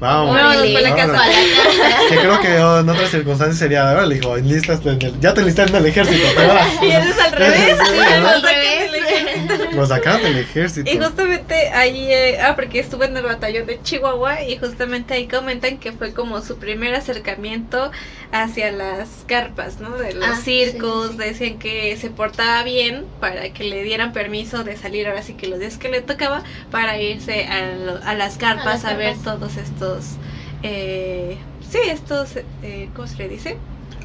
Vamos. 0.00 0.34
Vámonos 0.34 0.66
para 0.68 0.80
la 0.80 0.90
vámonos". 0.90 0.96
casa. 0.96 1.12
Para 1.12 1.28
la 1.30 1.88
casa. 1.90 1.98
Que 2.08 2.16
creo 2.16 2.40
que 2.40 2.58
oh, 2.58 2.80
en 2.80 2.88
otras 2.88 3.10
circunstancias 3.10 3.58
sería, 3.58 3.88
ahora 3.88 4.06
le 4.06 4.16
dijo, 4.16 4.36
enlístate 4.36 4.90
en 4.90 5.02
el- 5.02 5.20
ya 5.20 5.32
te 5.34 5.40
enlistaste 5.40 5.72
en 5.72 5.76
el 5.82 5.86
ejército, 5.86 6.26
te 6.36 6.46
vas. 6.46 6.68
Y 6.82 6.90
él 6.90 7.02
es 7.08 7.18
al 7.18 7.32
revés. 7.32 7.78
Al 7.80 8.42
revés. 8.42 8.92
del 8.92 9.04
ejército. 9.04 9.70
Lo 9.76 9.86
sacaron 9.86 10.22
del 10.22 10.38
ejército. 10.38 10.90
Y 10.90 10.98
justamente 10.98 11.68
ahí, 11.70 12.12
eh, 12.12 12.38
ah, 12.40 12.54
porque 12.54 12.78
estuve 12.80 13.06
en 13.06 13.16
el 13.16 13.22
batallón 13.22 13.66
de 13.66 13.80
Chihuahua 13.82 14.42
y 14.42 14.58
justamente 14.58 15.14
ahí 15.14 15.26
comentan 15.26 15.78
que 15.78 15.92
fue 15.92 16.12
como 16.12 16.42
su 16.42 16.58
primer 16.58 16.94
acercamiento 16.94 17.90
hacia 18.32 18.70
las 18.72 19.08
carpas, 19.26 19.80
¿no? 19.80 19.96
De 19.96 20.14
los 20.14 20.24
Ah, 20.28 20.40
circos, 20.42 21.08
sí, 21.12 21.12
sí. 21.12 21.18
decían 21.18 21.58
que 21.58 21.96
se 21.96 22.10
portaba 22.10 22.62
bien 22.62 23.04
para 23.20 23.50
que 23.52 23.64
le 23.64 23.82
dieran 23.82 24.12
permiso 24.12 24.61
de 24.64 24.76
salir 24.76 25.06
ahora 25.08 25.22
sí 25.22 25.34
que 25.34 25.46
los 25.48 25.58
días 25.58 25.78
que 25.78 25.88
le 25.90 26.02
tocaba 26.02 26.42
para 26.70 26.98
irse 27.00 27.46
a, 27.46 27.76
lo- 27.76 28.00
a 28.04 28.14
las 28.14 28.36
carpas 28.36 28.84
a, 28.84 28.90
las 28.90 28.98
ver 28.98 29.16
carpas. 29.16 29.40
todos 29.40 29.56
estos, 29.56 30.18
eh, 30.62 31.38
sí, 31.60 31.78
estos, 31.88 32.36
eh, 32.62 32.90
¿cómo 32.94 33.06
se 33.08 33.22
le 33.22 33.28
dice? 33.28 33.56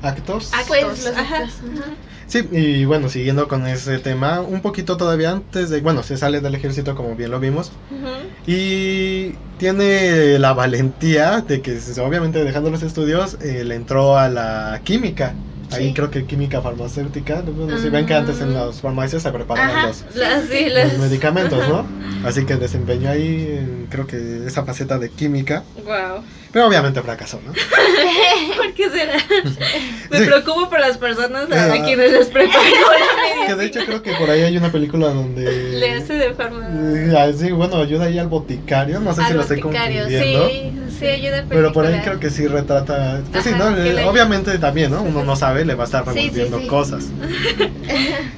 Actos. 0.02 0.52
Pues 0.68 0.82
Actos, 0.82 1.00
los 1.00 1.18
ajá. 1.18 1.38
actos, 1.38 1.64
ajá. 1.80 1.96
Sí, 2.28 2.48
y 2.52 2.86
bueno, 2.86 3.10
siguiendo 3.10 3.48
con 3.48 3.66
ese 3.68 4.00
tema, 4.00 4.42
un 4.42 4.62
poquito 4.62 4.98
todavía 4.98 5.32
antes 5.32 5.70
de, 5.70 5.82
bueno, 5.82 6.04
se 6.04 6.18
sale 6.18 6.42
del 6.42 6.56
ejército 6.56 6.94
como 6.96 7.16
bien 7.16 7.32
lo 7.32 7.40
vimos, 7.40 7.72
y 8.46 9.34
tiene 9.58 10.40
la 10.40 10.54
valentía 10.54 11.42
de 11.42 11.62
que 11.62 11.80
obviamente 12.02 12.44
dejando 12.44 12.70
los 12.70 12.84
estudios, 12.84 13.38
eh, 13.42 13.64
le 13.64 13.76
entró 13.76 14.18
a 14.18 14.30
la 14.30 14.82
química. 14.84 15.40
Ahí 15.72 15.88
Sí. 15.90 15.94
creo 15.94 16.10
que 16.10 16.26
química 16.26 16.62
farmacéutica, 16.62 17.42
bueno, 17.42 17.78
si 17.78 17.90
ven 17.90 18.06
que 18.06 18.14
antes 18.14 18.40
en 18.40 18.52
Ah. 18.56 18.66
las 18.68 18.80
farmacias 18.82 19.22
se 19.24 19.32
preparaban 19.32 19.70
Ajá. 19.70 19.88
los, 19.88 20.04
Las- 20.16 20.46
sí, 20.46 20.68
los 20.70 20.98
medicamentos. 21.00 21.68
¿no? 21.68 21.86
Así 22.26 22.46
que 22.46 22.56
desempeñó 22.56 23.10
ahí, 23.10 23.88
creo 23.90 24.08
que 24.08 24.46
esa 24.48 24.64
faceta 24.64 24.98
de 24.98 25.10
química, 25.10 25.64
Wow. 25.84 26.24
Pero 26.52 26.68
obviamente 26.68 27.02
fracasó, 27.02 27.40
¿no? 27.46 27.52
¿Por 28.56 28.74
qué 28.74 28.90
será? 28.90 29.14
Me 30.10 30.20
Sí. 30.20 30.26
preocupo 30.26 30.70
por 30.70 30.80
las 30.80 30.98
personas 30.98 31.52
a, 31.52 31.74
Ah. 31.74 31.84
quienes 31.84 32.12
les 32.12 32.28
preparó 32.28 32.60
la 33.42 33.48
Que 33.48 33.56
de 33.56 33.66
hecho 33.66 33.82
creo 33.86 34.02
que 34.02 34.14
por 34.14 34.30
ahí 34.30 34.42
hay 34.42 34.58
una 34.58 34.72
película 34.72 35.08
donde... 35.10 35.44
Le 35.74 35.94
hace 35.96 36.14
de 36.14 36.34
forma. 36.34 36.68
Eh, 36.70 37.34
Sí, 37.38 37.52
bueno, 37.52 37.78
ayuda 37.78 38.06
ahí 38.06 38.18
al 38.20 38.28
boticario, 38.28 39.00
no 39.00 39.14
sé 39.14 39.22
si 39.22 39.28
al 39.28 39.36
lo 39.36 39.42
estoy 39.42 39.62
boticario, 39.62 40.02
confundiendo. 40.04 40.50
Sí, 40.50 40.74
sí, 41.00 41.06
ayuda 41.08 41.40
a 41.40 41.44
Pero 41.44 41.72
por 41.74 41.86
ahí 41.86 41.92
película. 41.94 42.12
creo 42.18 42.20
que 42.22 42.30
sí 42.36 42.48
retrata. 42.48 43.22
Pues 43.32 43.44
sí, 43.44 43.50
Ajá, 43.54 43.70
¿no? 43.72 43.76
que 43.76 43.94
le- 43.94 44.06
Obviamente 44.06 44.58
también, 44.60 44.92
¿no? 44.92 45.02
Uno 45.02 45.24
no 45.24 45.36
sabe, 45.36 45.66
le 45.66 45.76
va 45.76 45.84
a 45.84 45.86
estar 45.86 46.04
Sí, 46.06 46.10
sí, 46.12 46.20
revolviendo 46.22 46.60
sí. 46.62 46.68
cosas. 46.68 47.06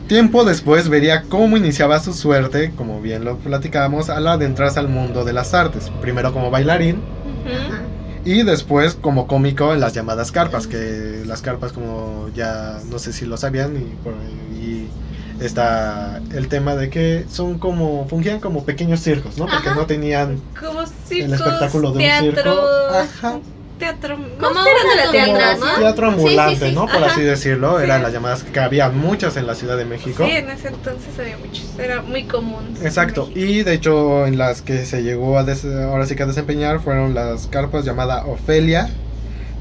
Tiempo 0.07 0.43
después 0.43 0.89
vería 0.89 1.23
cómo 1.23 1.57
iniciaba 1.57 1.99
su 1.99 2.13
suerte, 2.13 2.71
como 2.75 3.01
bien 3.01 3.23
lo 3.25 3.37
platicábamos, 3.37 4.09
al 4.09 4.27
adentrarse 4.27 4.79
al 4.79 4.87
mundo 4.87 5.23
de 5.25 5.33
las 5.33 5.53
artes. 5.53 5.91
Primero 6.01 6.33
como 6.33 6.49
bailarín 6.51 6.97
Ujú. 6.97 7.55
Ajá. 7.55 7.81
Y 8.23 8.43
después 8.43 8.95
como 8.95 9.27
cómico 9.27 9.73
en 9.73 9.79
las 9.79 9.93
llamadas 9.93 10.31
carpas, 10.31 10.67
que 10.67 11.23
las 11.25 11.41
carpas 11.41 11.73
como 11.73 12.29
ya 12.29 12.81
no 12.85 12.99
sé 12.99 13.13
si 13.13 13.25
lo 13.25 13.37
sabían 13.37 13.77
y 13.77 13.95
por 13.97 14.15
ahí 14.15 14.95
está 15.37 16.25
el 16.29 16.47
tema 16.49 16.75
de 16.75 16.89
que 16.89 17.27
son 17.29 17.59
como 17.59 18.07
fungían 18.07 18.39
como 18.39 18.65
pequeños 18.65 19.01
circos, 19.01 19.37
¿no? 19.37 19.45
Porque 19.49 19.69
Ajá. 19.69 19.75
no 19.75 19.85
tenían 19.87 20.49
Como 20.59 20.85
circos, 20.85 21.13
el 21.13 21.33
espectáculo 21.33 21.91
de 21.91 21.99
un 21.99 22.11
circo. 22.11 22.49
Ajá. 22.89 23.41
Teatro, 23.79 24.15
Como 24.39 24.53
más 24.53 24.65
tirando 24.65 24.93
una 24.93 25.03
a 25.03 25.11
teatro, 25.11 25.65
¿no? 25.65 25.75
teatro 25.79 26.07
Sí, 26.11 26.13
sí, 26.13 26.19
ambulante, 26.27 26.69
sí. 26.69 26.75
¿no? 26.75 26.85
Por 26.85 26.97
Ajá. 26.97 27.05
así 27.13 27.21
decirlo. 27.21 27.77
Sí. 27.79 27.85
Eran 27.85 28.03
las 28.03 28.13
llamadas 28.13 28.43
que 28.43 28.59
había 28.59 28.89
muchas 28.89 29.37
en 29.37 29.47
la 29.47 29.55
Ciudad 29.55 29.77
de 29.77 29.85
México. 29.85 30.25
Sí, 30.25 30.31
en 30.35 30.49
ese 30.49 30.67
entonces 30.67 31.17
había 31.17 31.37
muchos, 31.37 31.79
era 31.79 32.01
muy 32.03 32.25
común. 32.25 32.75
Exacto. 32.83 33.29
Y 33.33 33.63
de 33.63 33.73
hecho 33.73 34.27
en 34.27 34.37
las 34.37 34.61
que 34.61 34.85
se 34.85 35.01
llegó 35.01 35.39
a 35.39 35.43
des- 35.43 35.65
ahora 35.65 36.05
sí 36.05 36.15
que 36.15 36.23
a 36.23 36.27
desempeñar 36.27 36.79
fueron 36.81 37.15
las 37.15 37.47
carpas 37.47 37.85
llamada 37.85 38.25
Ofelia, 38.25 38.89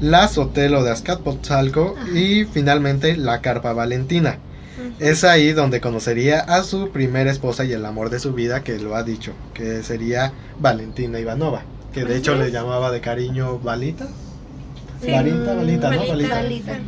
la 0.01 0.27
Sotelo 0.27 0.83
de 0.83 0.91
Azcapotzalco 0.91 1.95
Ajá. 1.99 2.09
y 2.17 2.45
finalmente 2.45 3.17
la 3.17 3.41
carpa 3.41 3.73
Valentina. 3.73 4.37
Es 4.99 5.25
ahí 5.25 5.51
donde 5.51 5.81
conocería 5.81 6.39
a 6.39 6.63
su 6.63 6.89
primera 6.91 7.29
esposa 7.31 7.65
y 7.65 7.73
el 7.73 7.85
amor 7.85 8.09
de 8.09 8.19
su 8.19 8.33
vida, 8.33 8.63
que 8.63 8.79
lo 8.79 8.95
ha 8.95 9.03
dicho, 9.03 9.33
que 9.53 9.83
sería 9.83 10.31
Valentina 10.57 11.19
Ivanova, 11.19 11.63
que 11.93 12.03
de 12.05 12.17
hecho 12.17 12.35
le 12.35 12.51
llamaba 12.51 12.91
de 12.91 13.01
cariño 13.01 13.59
Valita. 13.59 14.07
Sí. 15.01 15.11
Valita, 15.11 15.35
¿no? 15.53 15.55
Valita. 15.57 15.89
Valita. 15.89 16.35
Valita. 16.35 16.79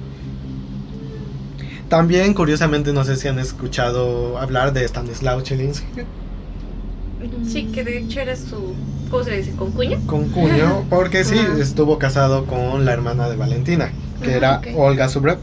También, 1.90 2.34
curiosamente, 2.34 2.94
no 2.94 3.04
sé 3.04 3.18
si 3.18 3.28
han 3.28 3.40
escuchado 3.40 4.38
hablar 4.38 4.72
de 4.74 4.86
Stanislaw 4.88 5.42
Chilinsky, 5.42 5.86
Sí, 7.46 7.66
que 7.66 7.84
de 7.84 8.00
hecho 8.00 8.20
era 8.22 8.36
su, 8.36 8.74
¿cómo 9.12 9.24
se 9.24 9.30
le 9.32 9.38
dice? 9.38 9.52
¿Con 9.52 9.72
cuño? 9.74 10.00
con 10.08 10.30
cuño, 10.30 10.86
porque 10.90 11.24
sí, 11.24 11.40
estuvo 11.60 12.00
casado 12.00 12.46
con 12.48 12.84
la 12.86 12.94
hermana 12.94 13.30
de 13.30 13.36
Valentina, 13.36 13.92
que 14.24 14.34
Ah, 14.34 14.38
era. 14.38 14.62
Olga 14.76 15.08
Subrev. 15.08 15.38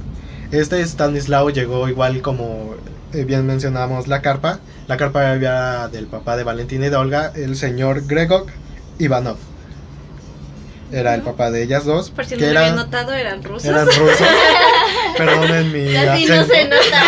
Este 0.50 0.82
Stanislaw 0.84 1.50
llegó 1.50 1.88
igual 1.88 2.20
como 2.22 2.74
eh, 3.12 3.24
bien 3.24 3.46
mencionamos 3.46 4.08
la 4.08 4.22
carpa. 4.22 4.58
La 4.88 4.96
carpa 4.96 5.34
era 5.34 5.88
del 5.88 6.06
papá 6.06 6.36
de 6.36 6.42
Valentina 6.44 6.86
y 6.86 6.90
de 6.90 6.96
Olga, 6.96 7.30
el 7.36 7.54
señor 7.54 8.06
Gregor 8.06 8.46
Ivanov. 8.98 9.36
Era 10.90 11.14
el 11.14 11.20
papá 11.20 11.50
de 11.50 11.62
ellas 11.62 11.84
dos, 11.84 12.10
Por 12.10 12.24
si 12.24 12.34
no 12.34 12.38
que 12.38 12.44
lo 12.46 12.50
eran, 12.52 12.62
habían 12.62 12.76
notado, 12.76 13.12
eran 13.12 13.42
rusos. 13.42 13.64
eran 13.66 13.86
rusos. 13.86 14.26
Perdonen 15.18 15.70
mi 15.70 15.92
Casi 15.92 16.24
no 16.26 16.44
se 16.46 16.64
nota. 16.64 17.02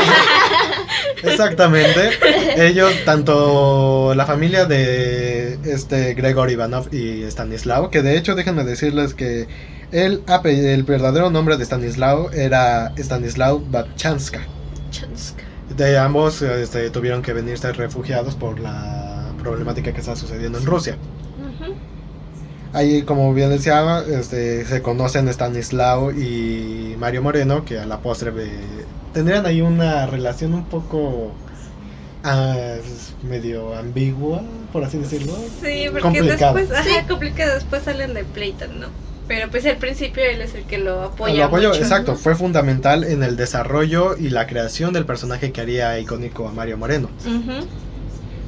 Exactamente. 1.22 2.10
Ellos, 2.56 2.92
tanto 3.04 4.12
la 4.14 4.26
familia 4.26 4.66
de 4.66 5.58
este 5.64 6.14
Gregor 6.14 6.50
Ivanov 6.50 6.92
y 6.92 7.22
Stanislao, 7.24 7.90
que 7.90 8.02
de 8.02 8.16
hecho 8.18 8.34
déjenme 8.34 8.64
decirles 8.64 9.14
que 9.14 9.48
el, 9.92 10.24
ape- 10.26 10.72
el 10.74 10.82
verdadero 10.84 11.30
nombre 11.30 11.56
de 11.56 11.64
Stanislao 11.64 12.30
era 12.32 12.92
Stanislao 12.98 13.60
Batchanska. 13.60 14.40
Chanska. 14.90 15.44
De 15.74 15.96
ambos 15.98 16.42
este, 16.42 16.90
tuvieron 16.90 17.22
que 17.22 17.32
venirse 17.32 17.72
refugiados 17.72 18.34
por 18.34 18.58
la 18.60 19.32
problemática 19.42 19.92
que 19.92 20.00
está 20.00 20.16
sucediendo 20.16 20.58
en 20.58 20.66
Rusia. 20.66 20.96
Ahí, 22.72 23.02
como 23.02 23.34
bien 23.34 23.50
decía, 23.50 24.04
este, 24.08 24.64
se 24.64 24.80
conocen 24.80 25.28
Stanislao 25.28 26.12
y 26.12 26.94
Mario 26.98 27.22
Moreno, 27.22 27.64
que 27.64 27.78
a 27.78 27.86
la 27.86 27.98
postre 27.98 28.30
ve- 28.30 28.86
tendrían 29.12 29.44
ahí 29.44 29.60
una 29.60 30.06
relación 30.06 30.54
un 30.54 30.64
poco 30.66 31.32
ah, 32.22 32.76
medio 33.22 33.74
ambigua, 33.76 34.42
por 34.72 34.84
así 34.84 34.98
decirlo. 34.98 35.34
Sí, 35.62 35.86
porque 35.90 36.00
Complicado. 36.00 36.54
después, 36.54 36.78
ajá, 36.78 36.88
Sí. 37.00 37.06
complicado, 37.08 37.54
después 37.54 37.82
salen 37.82 38.14
de 38.14 38.24
pleito, 38.24 38.66
¿no? 38.68 38.86
Pero 39.26 39.48
pues 39.50 39.64
al 39.66 39.76
principio 39.76 40.22
él 40.24 40.40
es 40.40 40.54
el 40.54 40.64
que 40.64 40.78
lo 40.78 41.02
apoya. 41.02 41.34
Lo 41.34 41.44
apoyo, 41.44 41.68
mucho. 41.70 41.80
exacto, 41.82 42.14
fue 42.16 42.34
fundamental 42.34 43.04
en 43.04 43.22
el 43.22 43.36
desarrollo 43.36 44.16
y 44.16 44.28
la 44.30 44.46
creación 44.46 44.92
del 44.92 45.06
personaje 45.06 45.52
que 45.52 45.60
haría 45.60 45.98
icónico 45.98 46.48
a 46.48 46.52
Mario 46.52 46.76
Moreno. 46.78 47.10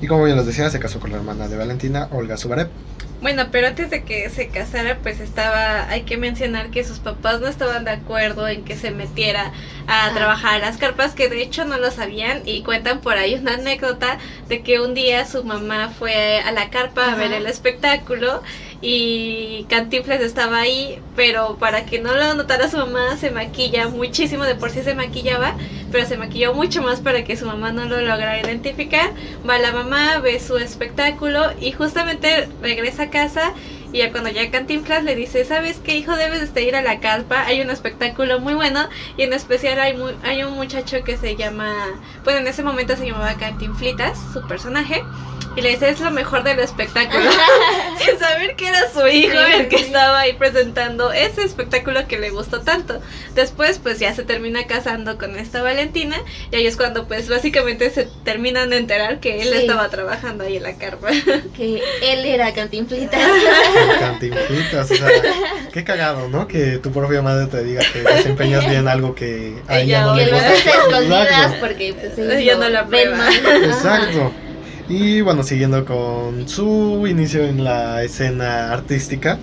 Y 0.00 0.06
como 0.08 0.24
bien 0.24 0.36
les 0.36 0.46
decía, 0.46 0.68
se 0.70 0.80
casó 0.80 0.98
con 1.00 1.10
la 1.10 1.18
hermana 1.18 1.48
de 1.48 1.56
Valentina, 1.56 2.08
Olga 2.12 2.36
Subarev. 2.36 2.68
Bueno, 3.22 3.50
pero 3.52 3.68
antes 3.68 3.88
de 3.88 4.04
que 4.04 4.28
se 4.30 4.50
casara, 4.50 5.00
pues 5.00 5.20
estaba, 5.20 5.88
hay 5.88 6.04
que 6.04 6.16
mencionar 6.16 6.72
que 6.72 6.82
sus 6.82 6.98
papás 6.98 7.40
no 7.40 7.46
estaban 7.46 7.84
de 7.84 7.92
acuerdo 7.92 8.48
en 8.48 8.64
que 8.64 8.76
se 8.76 8.90
metiera 8.90 9.52
a 9.86 10.10
Ah. 10.10 10.12
trabajar 10.12 10.56
a 10.56 10.58
las 10.58 10.76
carpas, 10.76 11.14
que 11.14 11.28
de 11.28 11.40
hecho 11.40 11.64
no 11.64 11.78
lo 11.78 11.92
sabían 11.92 12.42
y 12.44 12.64
cuentan 12.64 13.00
por 13.00 13.16
ahí 13.18 13.36
una 13.36 13.54
anécdota 13.54 14.18
de 14.48 14.64
que 14.64 14.80
un 14.80 14.94
día 14.94 15.24
su 15.24 15.44
mamá 15.44 15.90
fue 15.90 16.40
a 16.40 16.50
la 16.50 16.68
carpa 16.70 17.12
a 17.12 17.14
ver 17.14 17.32
el 17.32 17.46
espectáculo 17.46 18.42
y 18.84 19.64
Cantinflas 19.70 20.20
estaba 20.20 20.58
ahí, 20.60 21.00
pero 21.14 21.56
para 21.58 21.86
que 21.86 22.00
no 22.00 22.14
lo 22.14 22.34
notara 22.34 22.68
su 22.68 22.76
mamá 22.78 23.16
se 23.16 23.30
maquilla 23.30 23.88
muchísimo, 23.88 24.44
de 24.44 24.56
por 24.56 24.70
sí 24.72 24.82
se 24.82 24.94
maquillaba, 24.94 25.56
pero 25.90 26.04
se 26.06 26.16
maquilló 26.18 26.52
mucho 26.52 26.82
más 26.82 27.00
para 27.00 27.22
que 27.24 27.36
su 27.36 27.46
mamá 27.46 27.70
no 27.72 27.84
lo 27.86 28.00
lograra 28.00 28.40
identificar. 28.40 29.14
Va 29.48 29.58
la 29.58 29.72
mamá, 29.72 30.18
ve 30.18 30.40
su 30.40 30.58
espectáculo 30.58 31.52
y 31.60 31.72
justamente 31.72 32.48
regresa 32.60 33.04
a 33.04 33.10
casa 33.10 33.54
y 33.92 33.98
ya 33.98 34.10
cuando 34.10 34.30
ya 34.30 34.50
Cantinflas 34.50 35.04
le 35.04 35.14
dice, 35.14 35.44
¿sabes 35.44 35.78
qué 35.80 35.94
hijo? 35.96 36.16
Debes 36.16 36.52
de 36.54 36.62
ir 36.64 36.74
a 36.76 36.82
la 36.82 36.98
carpa, 37.00 37.44
hay 37.46 37.60
un 37.60 37.70
espectáculo 37.70 38.40
muy 38.40 38.54
bueno 38.54 38.88
y 39.16 39.22
en 39.22 39.32
especial 39.32 39.78
hay, 39.80 39.96
mu- 39.96 40.16
hay 40.22 40.42
un 40.42 40.54
muchacho 40.54 41.04
que 41.04 41.16
se 41.16 41.36
llama, 41.36 42.00
bueno 42.24 42.40
en 42.40 42.46
ese 42.48 42.62
momento 42.62 42.96
se 42.96 43.06
llamaba 43.06 43.36
Cantinflitas, 43.36 44.18
su 44.32 44.46
personaje. 44.46 45.06
Y 45.54 45.61
le 45.61 45.71
dice, 45.71 45.90
es 45.90 46.00
lo 46.00 46.11
mejor 46.11 46.44
del 46.44 46.59
espectáculo. 46.61 47.30
Sin 47.99 48.18
saber 48.18 48.56
que 48.56 48.68
era 48.68 48.90
su 48.90 49.06
hijo 49.06 49.32
Sí, 49.47 49.52
el 49.61 49.68
que 49.68 49.78
sí. 49.78 49.85
estaba 49.85 50.21
ahí 50.21 50.32
presentando 50.32 51.12
ese 51.12 51.42
espectáculo 51.44 52.06
que 52.09 52.18
le 52.18 52.30
gustó 52.30 52.61
tanto. 52.62 53.00
Después, 53.35 53.78
pues 53.78 53.99
ya 53.99 54.14
se 54.14 54.23
termina 54.23 54.66
casando 54.66 55.18
con 55.18 55.37
esta 55.38 55.62
Valentina. 55.62 56.16
Y 56.50 56.56
ahí 56.56 56.66
es 56.66 56.76
cuando, 56.78 57.06
pues 57.06 57.28
básicamente 57.28 57.90
se 57.90 58.09
terminan 58.25 58.71
de 58.71 58.78
enterar 58.78 59.21
que 59.21 59.42
él 59.42 59.49
Sí. 59.52 59.59
estaba 59.59 59.88
trabajando 59.90 60.44
ahí 60.44 60.56
en 60.56 60.62
la 60.62 60.75
carpa. 60.76 61.09
Que 61.56 61.82
él 62.02 62.25
era 62.25 62.52
cantinflita. 62.54 63.18
Cantinflitas, 64.00 64.90
o 64.90 64.94
sea, 64.94 65.09
qué 65.73 65.85
cagado, 65.85 66.28
¿no? 66.28 66.49
Que 66.49 66.78
tu 66.78 66.92
propia 66.92 67.21
madre 67.23 67.47
te 67.47 67.62
diga 67.62 67.82
que 67.92 68.00
desempeñas 68.02 68.68
bien 68.68 68.88
algo 68.88 69.14
que 69.14 69.56
a 69.68 69.80
ella, 69.80 69.99
Ella 70.00 70.06
no 70.06 70.14
que 70.14 70.25
le 70.25 70.30
lo 70.30 70.37
gusta. 70.38 70.52
haces 70.52 70.66
a 70.66 70.71
escondidas 70.78 71.52
porque 71.61 71.94
pues 71.94 72.18
Ella 72.18 72.54
no 72.54 72.61
lo 72.64 72.68
la 72.71 72.82
ven 72.85 73.11
prueba. 73.11 73.28
Exacto. 73.66 74.32
Y 74.88 75.20
bueno, 75.22 75.42
siguiendo 75.42 75.84
con 75.84 76.46
su 76.48 77.06
inicio 77.08 77.44
en 77.44 77.64
la 77.64 78.02
escena 78.02 78.72
artística, 78.72 79.40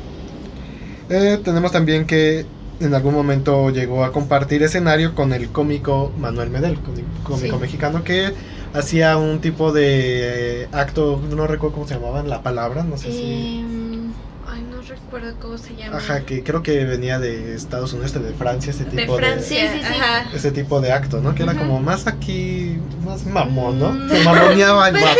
eh, 1.10 1.40
tenemos 1.44 1.72
también 1.72 2.06
que 2.06 2.46
en 2.80 2.94
algún 2.94 3.14
momento 3.14 3.70
llegó 3.72 4.04
a 4.06 4.12
compartir 4.12 4.64
escenario 4.64 5.14
con 5.16 5.34
el 5.34 5.52
cómico 5.52 6.14
Manuel 6.18 6.50
Medel, 6.50 6.80
cómico 6.82 7.36
Sí. 7.36 7.52
mexicano 7.62 8.04
que 8.04 8.34
hacía 8.74 9.18
un 9.18 9.42
tipo 9.42 9.74
de 9.74 10.64
eh, 10.64 10.70
acto, 10.72 11.22
no 11.30 11.48
recuerdo 11.48 11.74
cómo 11.74 11.88
se 11.88 11.96
llamaban, 11.96 12.30
la 12.30 12.42
palabra, 12.44 12.84
no 12.84 12.98
sé 12.98 13.12
si... 13.12 13.66
Recuerdo 14.90 15.36
cómo 15.40 15.58
se 15.58 15.76
llama. 15.76 15.98
Ajá, 15.98 16.22
que 16.22 16.44
creo 16.44 16.64
que 16.64 16.84
venía 16.86 17.20
de 17.20 17.54
Estados 17.54 17.94
Unidos, 17.94 18.14
de 18.14 18.34
Francia, 18.34 18.72
ese 18.72 18.86
De 18.86 18.92
tipo 19.02 19.16
de... 19.18 19.20
Francia. 19.24 19.72
Sí, 19.72 19.80
sí, 19.80 19.86
sí. 19.88 20.00
Ajá. 20.00 20.30
ese 20.34 20.52
tipo 20.52 20.82
de 20.82 20.92
acto, 20.92 21.22
¿no? 21.22 21.36
Que 21.36 21.44
era 21.44 21.54
como 21.54 21.80
más 21.80 22.08
aquí, 22.08 22.78
más 23.06 23.26
mamón, 23.26 23.80
¿no? 23.80 23.92
Mm. 23.92 24.10
Se 24.10 24.24
mamoneaba 24.24 24.88
el 24.90 24.96
vato. 24.96 25.06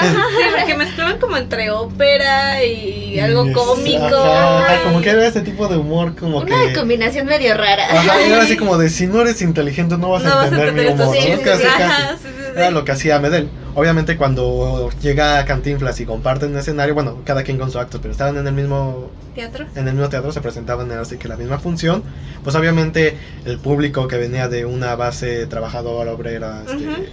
Sí, 0.00 0.44
porque 0.56 0.74
mezclaban 0.76 1.18
como 1.18 1.36
entre 1.36 1.70
ópera 1.70 2.62
y 2.64 3.18
algo 3.18 3.52
cómico. 3.52 4.04
ajá, 4.16 4.82
como 4.84 5.00
que 5.00 5.10
era 5.10 5.26
ese 5.26 5.40
tipo 5.40 5.66
de 5.68 5.76
humor, 5.76 6.14
como 6.14 6.38
Una 6.38 6.66
que. 6.68 6.72
combinación 6.74 7.26
medio 7.26 7.54
rara. 7.56 7.84
Ajá, 7.90 8.20
era 8.20 8.42
así 8.42 8.56
como 8.58 8.78
de 8.78 8.90
si 8.90 9.06
no 9.08 9.22
eres 9.22 9.42
inteligente 9.42 9.96
no 9.98 10.10
vas 10.10 10.22
No 10.22 10.32
a 10.32 10.36
vas 10.36 10.44
a 10.44 10.48
entender 10.56 10.72
mi 10.74 10.92
humor, 10.92 11.16
esto. 11.16 11.22
sí, 11.26 11.30
¿no? 11.32 11.36
sí, 11.38 11.42
Casi, 11.44 11.62
sí. 11.62 11.68
casi. 11.68 11.82
Ajá, 11.82 12.10
sí, 12.22 12.28
sí, 12.28 12.42
sí. 12.44 12.52
Era 12.56 12.70
lo 12.70 12.84
que 12.84 12.92
hacía 12.92 13.18
Medel. 13.18 13.48
Obviamente 13.78 14.16
cuando 14.16 14.90
llega 15.00 15.44
Cantinflas 15.44 16.00
y 16.00 16.04
comparten 16.04 16.56
escenario, 16.56 16.94
bueno, 16.94 17.18
cada 17.24 17.44
quien 17.44 17.58
con 17.58 17.70
su 17.70 17.78
acto, 17.78 18.00
pero 18.00 18.10
estaban 18.10 18.36
en 18.36 18.44
el 18.48 18.52
mismo 18.52 19.08
Teatro. 19.36 19.66
en 19.76 19.86
el 19.86 19.94
mismo 19.94 20.08
teatro 20.08 20.32
se 20.32 20.40
presentaban 20.40 20.90
así 20.90 21.16
que 21.16 21.28
la 21.28 21.36
misma 21.36 21.60
función, 21.60 22.02
pues 22.42 22.56
obviamente 22.56 23.16
el 23.44 23.58
público 23.60 24.08
que 24.08 24.16
venía 24.16 24.48
de 24.48 24.64
una 24.64 24.96
base 24.96 25.46
trabajadora 25.46 26.12
obrera 26.12 26.64
este, 26.66 27.08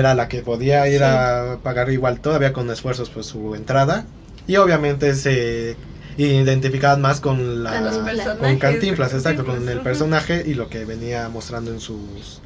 era 0.00 0.14
la 0.14 0.26
que 0.26 0.42
podía 0.42 0.88
ir 0.88 0.98
Sí. 0.98 1.04
a 1.06 1.58
pagar 1.62 1.92
igual 1.92 2.18
todavía 2.18 2.52
con 2.52 2.68
esfuerzos 2.68 3.08
pues 3.10 3.26
su 3.26 3.54
entrada 3.54 4.04
y 4.48 4.56
obviamente 4.56 5.14
se 5.14 5.76
identificaban 6.16 7.00
más 7.00 7.20
con 7.20 7.62
la 7.62 7.88
Con 8.40 8.58
Cantinflas, 8.58 9.14
exacto, 9.14 9.46
con 9.46 9.68
el 9.68 9.78
personaje 9.78 10.42
y 10.44 10.54
lo 10.54 10.68
que 10.68 10.84
venía 10.84 11.28
mostrando 11.28 11.70
en 11.70 11.78
sus 11.78 12.40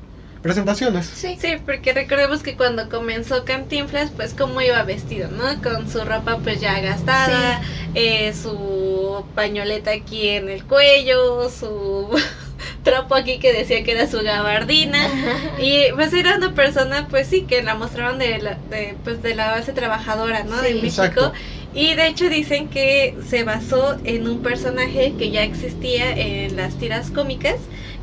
presentaciones. 0.47 1.07
Sí. 1.07 1.37
Sí, 1.41 1.57
porque 1.65 1.93
recordemos 1.93 2.43
que 2.43 2.57
cuando 2.57 2.89
comenzó 2.89 3.45
Cantinflas, 3.45 4.11
pues 4.15 4.33
cómo 4.35 4.61
iba 4.61 4.83
vestido, 4.85 5.29
¿no? 5.31 5.61
Con 5.63 5.91
su 5.91 6.05
ropa 6.05 6.39
pues 6.39 6.61
ya 6.61 6.81
gastada, 6.81 7.61
eh, 7.95 8.33
su 8.33 9.25
pañoleta 9.35 9.91
aquí 9.91 10.29
en 10.29 10.49
el 10.49 10.65
cuello, 10.65 11.51
su 11.51 12.09
trapo 12.85 13.15
aquí 13.15 13.39
que 13.39 13.53
decía 13.53 13.83
que 13.83 13.93
era 13.93 14.07
su 14.07 14.23
gabardina. 14.23 14.99
Y 15.59 15.85
pues 15.95 16.13
era 16.13 16.37
una 16.37 16.55
persona, 16.55 17.09
pues 17.09 17.29
sí, 17.29 17.43
que 17.43 17.63
la 17.63 17.75
mostraban 17.75 18.19
de 18.19 18.39
la, 18.39 18.59
de, 18.71 18.97
pues, 19.05 19.23
de 19.23 19.35
la 19.35 19.51
base 19.51 19.73
trabajadora, 19.73 20.45
¿no? 20.45 20.61
de. 20.63 20.75
México. 20.75 21.03
Exacto. 21.03 21.33
Y 21.77 21.95
de 21.95 22.09
hecho 22.09 22.31
dicen 22.31 22.69
que 22.69 23.15
se 23.29 23.45
basó 23.45 23.99
en 24.05 24.27
un 24.27 24.41
personaje 24.41 25.13
que 25.19 25.31
ya 25.31 25.43
existía 25.43 26.11
en 26.13 26.57
las 26.57 26.79
tiras 26.79 27.11
cómicas, 27.11 27.57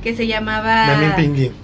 que 0.04 0.16
se 0.16 0.28
llamaba... 0.28 1.16
Pinguín. 1.18 1.54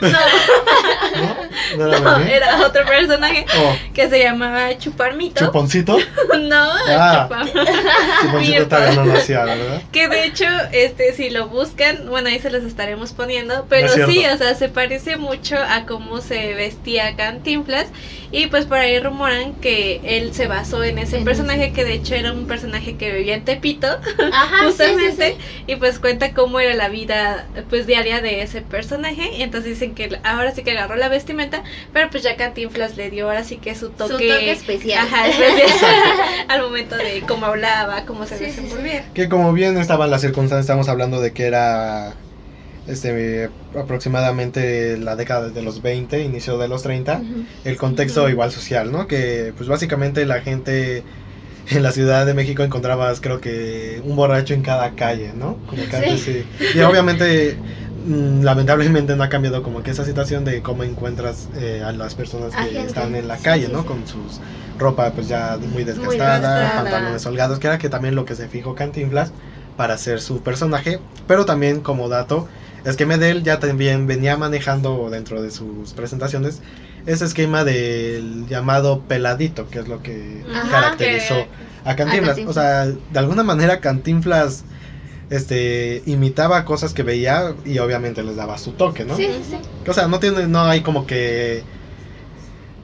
No, 0.00 0.08
¿No? 0.10 1.36
¿No 1.78 1.88
era 1.88 2.00
no, 2.00 2.18
Memín? 2.18 2.28
era 2.32 2.66
otro 2.66 2.84
personaje 2.86 3.46
Oh, 3.58 3.76
que 3.92 4.08
se 4.08 4.22
llamaba 4.22 4.76
Chuparmito. 4.78 5.44
Chuponcito. 5.46 5.98
no, 6.40 6.70
Ah. 6.88 7.28
Chupam- 7.28 7.52
Chuponcito 8.22 8.66
todavía 8.68 8.92
no 8.96 9.04
nacía, 9.06 9.44
¿verdad? 9.44 9.82
Que 9.92 10.08
de 10.08 10.24
hecho, 10.24 10.44
este, 10.72 11.12
si 11.14 11.30
lo 11.30 11.48
buscan, 11.48 12.08
bueno, 12.08 12.28
ahí 12.28 12.38
se 12.38 12.50
los 12.50 12.64
estaremos 12.64 13.12
poniendo, 13.12 13.66
pero 13.68 13.88
sí, 13.88 14.24
o 14.26 14.36
sea, 14.38 14.54
se 14.54 14.68
parece 14.68 15.16
mucho 15.16 15.56
a 15.56 15.86
cómo 15.86 16.20
se 16.20 16.54
vestía 16.54 17.16
Cantinflas 17.16 17.86
y 18.30 18.46
pues 18.48 18.64
por 18.66 18.78
ahí 18.78 18.98
rumoran 18.98 19.54
que 19.54 20.00
él 20.04 20.34
se 20.34 20.46
basó 20.48 20.82
en 20.82 20.98
ese 20.98 21.18
En 21.18 21.24
personaje 21.24 21.72
que 21.72 21.84
de 21.84 21.94
hecho 21.94 22.14
era 22.14 22.32
un 22.32 22.46
personaje 22.46 22.96
que 22.96 23.12
vivía 23.12 23.34
en 23.34 23.44
Tepito, 23.44 23.86
Ajá, 24.32 24.64
justamente, 24.64 25.32
sí, 25.34 25.38
sí, 25.38 25.62
y 25.72 25.76
pues 25.76 25.98
cuenta 26.00 26.32
cómo 26.32 26.58
era 26.60 26.74
la 26.74 26.88
vida 26.88 27.46
pues 27.70 27.86
diaria 27.86 28.20
de 28.20 28.42
ese 28.42 28.60
personaje 28.62 29.30
y 29.36 29.42
entonces 29.42 29.70
dicen 29.70 29.94
que 29.94 30.18
ahora 30.24 30.52
sí 30.52 30.62
que 30.62 30.72
agarró 30.72 30.96
la 30.96 31.08
vestimenta, 31.08 31.62
pero 31.92 32.10
pues 32.10 32.22
ya 32.22 32.36
Cantinflas 32.36 32.96
le 32.96 33.10
dio 33.10 33.26
ahora 33.26 33.44
sí 33.44 33.56
que 33.56 33.74
su 33.74 33.90
toque, 33.90 34.04
Su 34.12 34.18
toque 34.18 34.50
especial. 34.50 35.06
Ajá, 35.06 35.28
especial 35.28 35.94
al 36.48 36.62
momento 36.62 36.96
de 36.96 37.22
cómo 37.28 37.46
hablaba, 37.46 38.04
cómo 38.06 38.26
se 38.26 38.38
Sí, 38.38 38.46
sí, 38.46 38.52
sí. 38.52 38.62
desenvolvía. 38.62 39.04
Que 39.14 39.28
como 39.28 39.52
bien 39.52 39.76
estaban 39.78 40.10
las 40.10 40.20
circunstancias, 40.20 40.64
estamos 40.64 40.88
hablando 40.88 41.20
de 41.20 41.32
que 41.32 41.44
era 41.46 42.14
este 42.86 43.48
aproximadamente 43.74 44.98
la 44.98 45.16
década 45.16 45.50
de 45.50 45.62
los 45.62 45.82
20, 45.82 46.22
inicio 46.22 46.58
de 46.58 46.68
los 46.68 46.82
30, 46.82 47.18
Ujú. 47.18 47.44
el 47.64 47.76
contexto 47.76 48.28
igual 48.28 48.50
social, 48.52 48.92
¿no? 48.92 49.06
Que 49.06 49.52
pues 49.56 49.68
básicamente 49.68 50.26
la 50.26 50.40
gente 50.42 51.02
en 51.70 51.82
la 51.82 51.92
Ciudad 51.92 52.26
de 52.26 52.34
México 52.34 52.62
encontrabas 52.62 53.20
creo 53.20 53.40
que 53.40 54.00
un 54.04 54.16
borracho 54.16 54.52
en 54.52 54.62
cada 54.62 54.90
calle, 54.94 55.32
¿no? 55.34 55.56
Como 55.66 55.88
que 55.88 55.96
antes 55.96 56.20
sí. 56.20 56.44
Y 56.74 56.80
obviamente 56.82 57.56
lamentablemente 58.06 59.16
no 59.16 59.22
ha 59.22 59.28
cambiado 59.28 59.62
como 59.62 59.82
que 59.82 59.90
esa 59.90 60.04
situación 60.04 60.44
de 60.44 60.62
cómo 60.62 60.84
encuentras 60.84 61.48
eh, 61.54 61.82
a 61.84 61.92
las 61.92 62.14
personas 62.14 62.54
A 62.54 62.64
que 62.66 62.82
están 62.82 63.14
en 63.14 63.28
la 63.28 63.38
calle, 63.38 63.66
sí, 63.66 63.72
¿no? 63.72 63.80
sí. 63.80 63.86
Con 63.86 64.06
sus 64.06 64.40
ropa 64.78 65.12
pues 65.14 65.28
ya 65.28 65.56
muy 65.60 65.84
desgastada, 65.84 66.74
pantalones 66.76 67.24
holgados, 67.26 67.58
que 67.58 67.66
era 67.68 67.78
que 67.78 67.88
también 67.88 68.14
lo 68.14 68.24
que 68.24 68.34
se 68.34 68.48
fijó 68.48 68.74
Cantinflas 68.74 69.32
para 69.76 69.94
hacer 69.94 70.20
su 70.20 70.42
personaje, 70.42 71.00
pero 71.26 71.44
también 71.46 71.80
como 71.80 72.08
dato 72.08 72.46
es 72.84 72.96
que 72.96 73.06
Medel 73.06 73.42
ya 73.42 73.58
también 73.60 74.06
venía 74.06 74.36
manejando 74.36 75.08
dentro 75.10 75.40
de 75.42 75.50
sus 75.50 75.94
presentaciones 75.94 76.60
ese 77.06 77.24
esquema 77.24 77.64
del 77.64 78.46
llamado 78.46 79.02
peladito, 79.06 79.68
que 79.68 79.78
es 79.80 79.88
lo 79.88 80.02
que 80.02 80.44
Ajá, 80.54 80.70
caracterizó 80.70 81.34
que- 81.34 81.48
a 81.84 81.96
Cantinflas. 81.96 82.36
Cantinflas. 82.36 82.48
O 82.48 82.52
sea, 82.60 82.86
de 82.86 83.18
alguna 83.18 83.42
manera 83.42 83.80
Cantinflas 83.80 84.64
este 85.30 86.02
imitaba 86.06 86.64
cosas 86.64 86.92
que 86.94 87.02
veía 87.02 87.54
y 87.64 87.78
obviamente 87.78 88.22
les 88.22 88.36
daba 88.36 88.58
su 88.58 88.72
toque, 88.72 89.04
¿no? 89.04 89.16
Sí, 89.16 89.26
sí, 89.26 89.42
sí. 89.50 89.90
O 89.90 89.94
sea, 89.94 90.06
no 90.08 90.20
tiene, 90.20 90.46
no 90.46 90.64
hay 90.64 90.82
como 90.82 91.06
que 91.06 91.62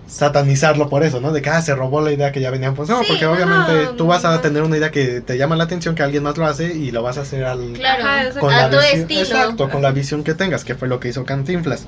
satanizarlo 0.06 0.88
por 0.88 1.04
eso, 1.04 1.20
¿no? 1.20 1.32
De 1.32 1.40
que 1.40 1.50
ah, 1.50 1.62
se 1.62 1.74
robó 1.74 2.00
la 2.00 2.10
idea 2.12 2.32
que 2.32 2.40
ya 2.40 2.50
venían 2.50 2.74
pues 2.74 2.88
no, 2.88 3.00
Sí, 3.00 3.06
porque 3.08 3.24
no, 3.26 3.32
obviamente 3.32 3.90
tú 3.96 4.06
vas 4.08 4.24
a 4.24 4.40
tener 4.40 4.62
una 4.62 4.76
idea 4.76 4.90
que 4.90 5.20
te 5.20 5.38
llama 5.38 5.54
la 5.54 5.64
atención 5.64 5.94
que 5.94 6.02
alguien 6.02 6.24
más 6.24 6.36
lo 6.36 6.46
hace 6.46 6.74
y 6.74 6.90
lo 6.90 7.02
vas 7.02 7.16
a 7.18 7.20
hacer 7.20 7.44
al 7.44 7.72
Claro. 7.74 8.04
Ajá, 8.04 8.40
con 8.40 8.52
a 8.52 8.62
la 8.62 8.70
tu 8.70 8.76
visión, 8.78 9.00
estilo. 9.02 9.20
exacto, 9.20 9.70
con 9.70 9.82
la 9.82 9.92
visión 9.92 10.24
que 10.24 10.34
tengas, 10.34 10.64
que 10.64 10.74
fue 10.74 10.88
lo 10.88 10.98
que 10.98 11.08
hizo 11.08 11.24
Cantinflas. 11.24 11.86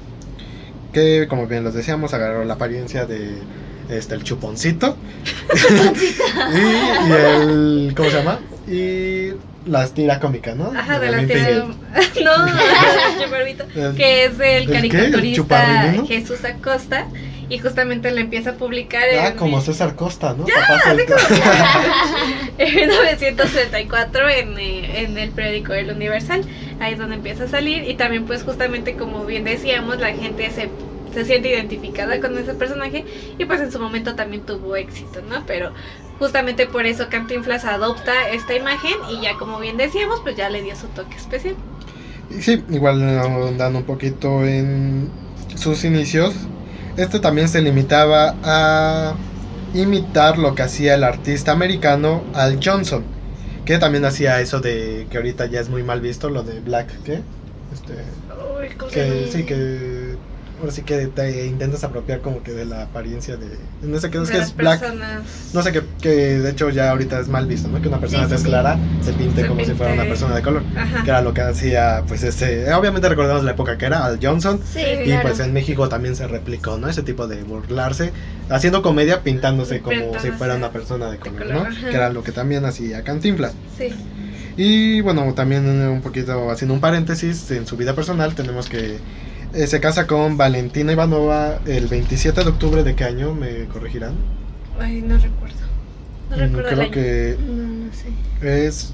Que 0.93 1.27
como 1.29 1.47
bien 1.49 1.65
los 1.65 1.75
decíamos, 1.75 2.15
agarró 2.15 2.45
la 2.45 2.55
apariencia 2.55 3.07
de 3.07 3.38
este 3.88 4.15
el 4.15 4.23
chuponcito 4.23 4.97
y, 6.55 7.09
y 7.09 7.12
el 7.12 7.95
¿cómo 7.97 8.09
se 8.09 8.17
llama? 8.17 8.38
Y 8.69 9.31
la 9.66 9.87
tira 9.88 10.18
cómica, 10.20 10.55
¿no? 10.55 10.72
Ajá, 10.77 10.98
de 10.98 11.11
la. 11.11 11.22
No, 11.22 11.27
de 12.46 13.25
Chuparmito. 13.25 13.64
El- 13.75 13.94
Que 13.96 14.25
es 14.25 14.33
el 14.33 14.66
¿Del 14.66 14.72
caricaturista? 14.72 15.94
Jesús 16.07 16.44
Acosta. 16.44 17.07
Y 17.48 17.59
justamente 17.59 18.11
le 18.12 18.22
empieza 18.22 18.51
a 18.51 18.53
publicar 18.55 19.03
Ah, 19.20 19.29
en, 19.29 19.37
como 19.37 19.61
César 19.61 19.94
Costa, 19.94 20.35
¿no? 20.38 20.46
Papá 20.46 20.81
suelto. 20.85 21.14
en 22.57 22.75
1934 22.77 24.29
en, 24.31 24.59
eh, 24.59 25.03
en 25.03 25.18
el 25.18 25.31
periódico 25.31 25.75
El 25.75 25.90
Universal. 25.90 26.44
Ahí 26.81 26.94
es 26.94 26.98
donde 26.98 27.16
empieza 27.16 27.44
a 27.44 27.48
salir. 27.48 27.85
Y 27.88 27.94
también, 27.94 28.25
pues, 28.25 28.42
justamente 28.42 28.94
como 28.96 29.25
bien 29.27 29.44
decíamos, 29.44 29.98
la 29.98 30.14
gente 30.14 30.48
se, 30.51 30.70
se 31.12 31.25
siente 31.27 31.51
identificada 31.51 32.20
con 32.20 32.38
ese 32.38 32.55
personaje. 32.55 33.05
Y 33.38 33.44
pues 33.44 33.61
en 33.61 33.70
su 33.70 33.79
momento 33.79 34.14
también 34.14 34.46
tuvo 34.46 34.77
éxito, 34.77 35.20
¿no? 35.29 35.44
Pero 35.46 35.72
justamente 36.23 36.69
por 36.69 36.87
eso 36.87 37.09
Cantinflas 37.11 37.65
adopta 37.65 38.29
esta 38.31 38.55
imagen. 38.55 38.95
Y 39.11 39.23
ya, 39.23 39.37
como 39.37 39.59
bien 39.59 39.77
decíamos, 39.77 40.21
pues 40.23 40.37
ya 40.37 40.49
le 40.51 40.63
dio 40.63 40.77
su 40.77 40.87
toque 40.87 41.17
especial. 41.17 41.57
Sí, 42.41 42.63
igual 42.71 43.03
andando 43.03 43.81
un 43.81 43.85
poquito 43.85 44.45
en 44.45 45.11
sus 45.57 45.83
inicios, 45.85 46.33
este 46.97 47.19
también 47.19 47.49
se 47.49 47.61
limitaba 47.61 48.37
a 48.45 49.15
imitar 49.75 50.39
lo 50.39 50.55
que 50.55 50.63
hacía 50.63 50.95
el 50.95 51.03
artista 51.03 51.51
americano 51.51 52.23
Al 52.35 52.61
Johnson, 52.63 53.03
que 53.65 53.79
también 53.79 54.05
hacía 54.05 54.41
eso 54.41 54.61
de 54.61 55.09
que 55.11 55.17
ahorita 55.17 55.47
ya 55.47 55.59
es 55.59 55.71
muy 55.71 55.83
mal 55.83 56.01
visto, 56.01 56.31
lo 56.31 56.45
de 56.45 56.61
Black, 56.61 56.89
¿qué? 57.05 57.21
Este, 57.75 57.95
Uy, 58.61 58.69
¿cómo 58.79 58.93
se 58.93 58.95
que 58.95 59.29
sí, 59.33 59.45
que 59.45 60.02
ahora 60.62 60.72
sí 60.72 60.83
que 60.83 61.09
te 61.09 61.46
intentas 61.46 61.83
apropiar 61.85 62.20
como 62.20 62.42
que 62.42 62.53
de 62.53 62.64
la 62.64 62.85
apariencia 62.85 63.37
de... 63.37 63.48
No 63.83 63.98
sé 64.01 64.11
qué, 64.11 64.18
es 64.18 64.29
De 64.29 64.33
que 64.33 64.38
las 64.38 64.48
es 64.48 64.57
Black, 64.57 64.81
personas. 64.81 65.22
no 65.53 65.62
sé 65.62 65.72
qué, 65.72 65.83
que 66.01 66.09
de 66.38 66.51
hecho 66.51 66.70
ya 66.70 66.90
ahorita 66.90 67.18
es 67.20 67.29
mal 67.29 67.46
visto, 67.46 67.68
¿no? 67.68 67.83
Que 67.83 67.88
una 67.88 67.98
persona 67.98 68.29
Sí, 68.29 68.37
sí, 68.38 68.44
clara 68.44 68.79
se 69.05 69.12
pinte 69.12 69.42
Se 69.42 69.48
como 69.48 69.64
si 69.64 69.72
fuera 69.72 69.92
una 69.92 70.05
persona 70.05 70.37
de 70.37 70.42
color 70.42 70.62
Ajá. 70.77 71.03
que 71.03 71.11
era 71.11 71.20
lo 71.20 71.35
que 71.35 71.40
hacía, 71.42 72.05
pues 72.07 72.22
este, 72.22 72.72
obviamente 72.72 73.09
recordamos 73.09 73.44
la 73.44 73.51
época 73.51 73.77
que 73.77 73.87
era 73.87 74.05
Al 74.05 74.18
Johnson, 74.22 74.61
Sí, 74.72 74.81
y 74.81 75.05
claro. 75.07 75.22
pues 75.29 75.40
en 75.40 75.53
México 75.53 75.88
también 75.88 76.14
se 76.16 76.27
replicó, 76.29 76.79
¿no? 76.79 76.88
Ese 76.88 77.03
tipo 77.03 77.27
de 77.27 77.42
burlarse, 77.42 78.12
haciendo 78.48 78.83
comedia 78.83 79.22
pintándose 79.22 79.81
como 79.81 79.96
Pintándose 79.96 80.31
si 80.31 80.37
fuera 80.38 80.55
una 80.55 80.70
persona 80.70 81.11
de 81.11 81.18
color, 81.18 81.38
color, 81.42 81.55
¿no? 81.55 81.61
ajá. 81.62 81.90
Que 81.90 81.96
era 81.96 82.09
lo 82.11 82.22
que 82.22 82.33
también 82.33 82.64
hacía 82.64 83.03
Cantinflas. 83.03 83.53
Sí. 83.77 83.88
Y 84.57 85.01
bueno, 85.01 85.33
también 85.35 85.66
eh, 85.83 85.88
un 85.88 86.03
poquito 86.03 86.51
haciendo 86.51 86.75
un 86.75 86.81
paréntesis, 86.81 87.51
en 87.51 87.66
su 87.66 87.77
vida 87.77 87.94
personal 87.94 88.35
tenemos 88.35 88.68
que 88.68 88.98
eh, 89.55 89.67
se 89.67 89.81
casa 89.81 90.07
con 90.07 90.37
Valentina 90.37 90.93
Ivanova 90.93 91.61
el 91.67 91.87
27 91.88 92.43
de 92.45 92.51
octubre 92.51 92.83
de 92.85 92.95
qué 92.95 93.05
año, 93.05 93.35
me 93.35 93.67
corregirán. 93.67 94.15
Ay, 94.81 95.03
no 95.03 95.17
recuerdo. 95.19 95.57
No 96.31 96.37
Mm, 96.37 96.41
recuerdo 96.41 96.69
el 96.69 96.75
Creo 96.75 96.83
año. 96.83 96.91
que 96.93 97.37
No, 97.38 97.87
no 97.87 97.93
sé. 97.93 98.67
es 98.69 98.93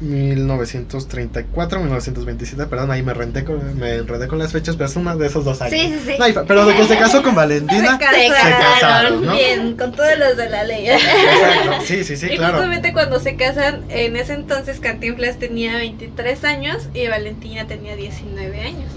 1934, 0.00 1.80
1927, 1.80 2.66
perdón, 2.66 2.92
ahí 2.92 3.02
me, 3.02 3.14
renté 3.14 3.44
con, 3.44 3.76
me 3.78 3.96
enredé 3.96 4.28
con 4.28 4.38
las 4.38 4.52
fechas, 4.52 4.76
pero 4.76 4.88
es 4.88 4.94
una 4.96 5.16
de 5.16 5.26
esos 5.26 5.44
dos 5.44 5.60
años. 5.60 5.74
Sí, 5.74 5.92
sí, 6.04 6.12
sí. 6.12 6.32
No 6.34 6.44
pero 6.46 6.66
de 6.66 6.76
que 6.76 6.84
se 6.84 6.96
casó 6.96 7.22
con 7.22 7.34
Valentina, 7.34 7.98
Se 7.98 8.28
casaron, 8.28 8.60
casaron, 8.80 9.26
¿no? 9.26 9.32
bien, 9.32 9.76
con 9.76 9.92
todos 9.92 10.16
los 10.18 10.36
de 10.36 10.48
la 10.50 10.62
ley. 10.64 10.88
Exacto, 10.88 11.84
sí, 11.84 12.04
sí, 12.04 12.16
sí, 12.16 12.26
y 12.30 12.36
claro. 12.36 12.54
justamente 12.54 12.92
cuando 12.92 13.18
se 13.18 13.34
casan, 13.36 13.82
en 13.88 14.16
ese 14.16 14.34
entonces 14.34 14.78
Cantinflas 14.80 15.38
tenía 15.38 15.76
23 15.76 16.44
años 16.44 16.88
y 16.94 17.08
Valentina 17.08 17.66
tenía 17.66 17.96
19 17.96 18.60
años. 18.60 18.92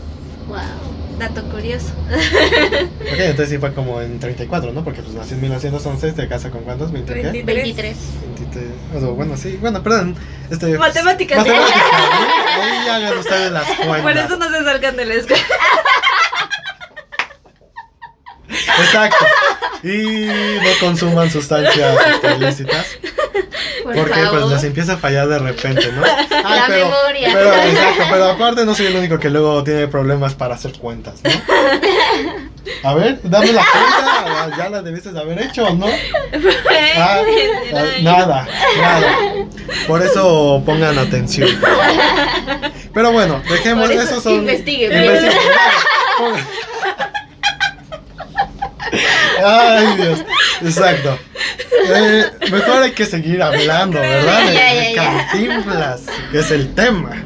Wow. 0.47 0.57
Dato 1.17 1.43
curioso. 1.49 1.87
Ok, 2.09 3.19
entonces 3.19 3.49
sí 3.49 3.57
fue 3.57 3.73
como 3.73 4.01
en 4.01 4.19
34, 4.19 4.73
¿no? 4.73 4.83
Porque 4.83 5.01
pues 5.01 5.13
nació 5.13 5.35
en 5.35 5.41
1911, 5.41 6.13
se 6.13 6.27
casa 6.27 6.49
con 6.49 6.63
cuántos, 6.63 6.91
20 6.91 7.13
qué? 7.13 7.21
23. 7.21 7.63
23. 7.63 7.97
23, 8.39 9.03
o 9.03 9.13
bueno, 9.13 9.37
sí, 9.37 9.57
bueno, 9.61 9.83
perdón. 9.83 10.15
Este, 10.49 10.77
Matemáticas. 10.77 11.37
matemáticas, 11.37 11.75
ahí, 12.59 12.89
ahí 12.89 13.01
ya 13.03 13.19
ustedes 13.19 13.51
las 13.51 13.65
cuentas. 13.65 14.01
Por 14.01 14.17
eso 14.17 14.37
no 14.37 14.49
se 14.49 14.63
salgan 14.63 14.97
de 14.97 15.05
la 15.05 15.13
escuela. 15.15 15.43
Exacto. 18.51 19.25
Y 19.83 20.25
no 20.27 20.69
consuman 20.79 21.29
sustancias 21.31 21.97
este, 22.13 22.35
ilícitas. 22.35 22.85
Por 23.83 23.95
porque 23.95 24.13
favor. 24.13 24.41
pues 24.41 24.51
les 24.51 24.63
empieza 24.65 24.93
a 24.93 24.97
fallar 24.97 25.27
de 25.27 25.39
repente, 25.39 25.91
¿no? 25.91 26.03
Ay, 26.03 26.59
La 26.59 26.67
pero, 26.67 26.85
memoria. 26.85 27.29
Pero, 27.33 27.53
exacto, 27.53 28.03
pero 28.11 28.25
aparte 28.29 28.65
no 28.65 28.75
soy 28.75 28.87
el 28.87 28.95
único 28.95 29.17
que 29.17 29.29
luego 29.29 29.63
tiene 29.63 29.87
problemas 29.87 30.35
para 30.35 30.53
hacer 30.55 30.73
cuentas, 30.73 31.15
¿no? 31.23 31.31
A 32.83 32.93
ver, 32.93 33.19
dame 33.23 33.53
la 33.53 33.63
cuenta, 33.65 34.57
ya 34.57 34.69
la 34.69 34.81
debiste 34.83 35.11
de 35.11 35.19
haber 35.19 35.41
hecho, 35.41 35.67
¿no? 35.73 35.87
Ah, 35.87 37.21
ah, 37.73 37.83
nada, 38.01 38.47
nada. 38.79 39.17
Por 39.87 40.01
eso 40.03 40.61
pongan 40.65 40.97
atención. 40.99 41.49
Pero 42.93 43.11
bueno, 43.11 43.41
dejemos 43.49 43.89
eso 43.89 44.01
esos 44.03 44.23
son. 44.23 44.33
investigue 44.33 44.89
bien. 44.89 45.29
Ay, 49.43 49.97
Dios. 49.97 50.19
Exacto. 50.61 51.17
Eh, 51.87 52.25
mejor 52.51 52.83
hay 52.83 52.91
que 52.91 53.05
seguir 53.05 53.41
hablando, 53.41 53.99
¿verdad? 53.99 54.45
De, 54.45 54.51
de. 54.51 54.93
Cantinflas, 54.95 56.01
que 56.31 56.39
es 56.39 56.51
el 56.51 56.73
tema. 56.73 57.11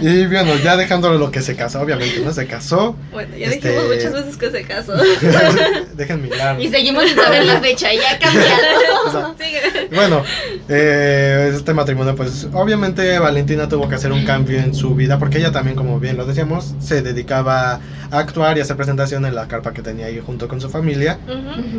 Y 0.00 0.26
bueno, 0.26 0.54
ya 0.62 0.76
dejándolo 0.76 1.18
lo 1.18 1.30
que 1.30 1.40
se 1.40 1.56
casó, 1.56 1.80
obviamente, 1.80 2.20
¿no? 2.20 2.32
Se 2.32 2.46
casó. 2.46 2.96
Bueno, 3.12 3.36
ya 3.36 3.46
Este- 3.46 3.70
dijimos 3.70 3.88
muchas 3.94 4.12
veces 4.12 4.36
que 4.36 4.50
se 4.50 4.62
casó. 4.64 4.92
Déjenme 5.94 6.28
mirar. 6.28 6.60
Y 6.60 6.68
seguimos 6.68 7.04
sin 7.04 7.16
saber 7.16 7.44
la 7.44 7.60
fecha, 7.60 7.88
ya 7.92 8.18
cambiado. 8.18 9.34
Sigue. 9.38 9.88
Bueno, 9.94 10.22
eh, 10.68 11.52
este 11.54 11.72
matrimonio, 11.74 12.14
pues 12.14 12.46
obviamente 12.52 13.18
Valentina 13.18 13.68
tuvo 13.68 13.88
que 13.88 13.94
hacer 13.94 14.12
un 14.12 14.24
cambio 14.24 14.58
en 14.58 14.74
su 14.74 14.94
vida 14.94 15.18
porque 15.18 15.38
ella 15.38 15.52
también, 15.52 15.76
como 15.76 15.98
bien 15.98 16.16
lo 16.16 16.24
decíamos, 16.26 16.74
se 16.80 17.02
dedicaba 17.02 17.80
a 18.10 18.18
actuar 18.18 18.56
y 18.56 18.60
a 18.60 18.62
hacer 18.64 18.76
presentación 18.76 19.24
en 19.26 19.34
la 19.34 19.48
carpa 19.48 19.72
que 19.72 19.82
tenía 19.82 20.06
ahí 20.06 20.20
junto 20.24 20.48
con 20.48 20.60
su 20.60 20.68
familia. 20.68 21.18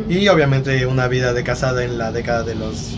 Y 0.08 0.26
obviamente 0.28 0.86
una 0.86 1.08
vida 1.08 1.32
de 1.32 1.44
casada 1.44 1.84
en 1.84 1.98
la 1.98 2.10
década 2.12 2.42
de 2.42 2.54
los 2.54 2.96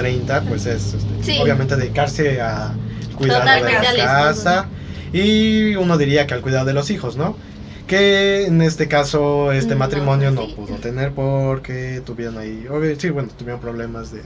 30, 0.00 0.42
pues 0.42 0.66
es 0.66 0.94
este, 0.94 1.22
Sí. 1.22 1.38
obviamente 1.42 1.76
dedicarse 1.76 2.40
a 2.40 2.72
cuidar 3.16 3.44
de 3.62 3.98
la 3.98 4.04
casa 4.04 4.66
y 5.12 5.74
uno 5.76 5.98
diría 5.98 6.26
que 6.26 6.34
al 6.34 6.40
cuidado 6.40 6.64
de 6.66 6.72
los 6.72 6.90
hijos, 6.90 7.16
¿no? 7.16 7.36
Que 7.86 8.46
en 8.46 8.62
este 8.62 8.86
caso 8.88 9.52
este 9.52 9.74
No 9.74 9.80
matrimonio 9.80 10.30
no 10.30 10.46
pudo 10.54 10.76
tener 10.76 11.12
porque 11.12 12.02
tuvieron 12.06 12.38
ahí, 12.38 12.66
obvio, 12.70 12.98
sí, 12.98 13.10
bueno, 13.10 13.28
tuvieron 13.36 13.60
problemas 13.60 14.12
de 14.12 14.22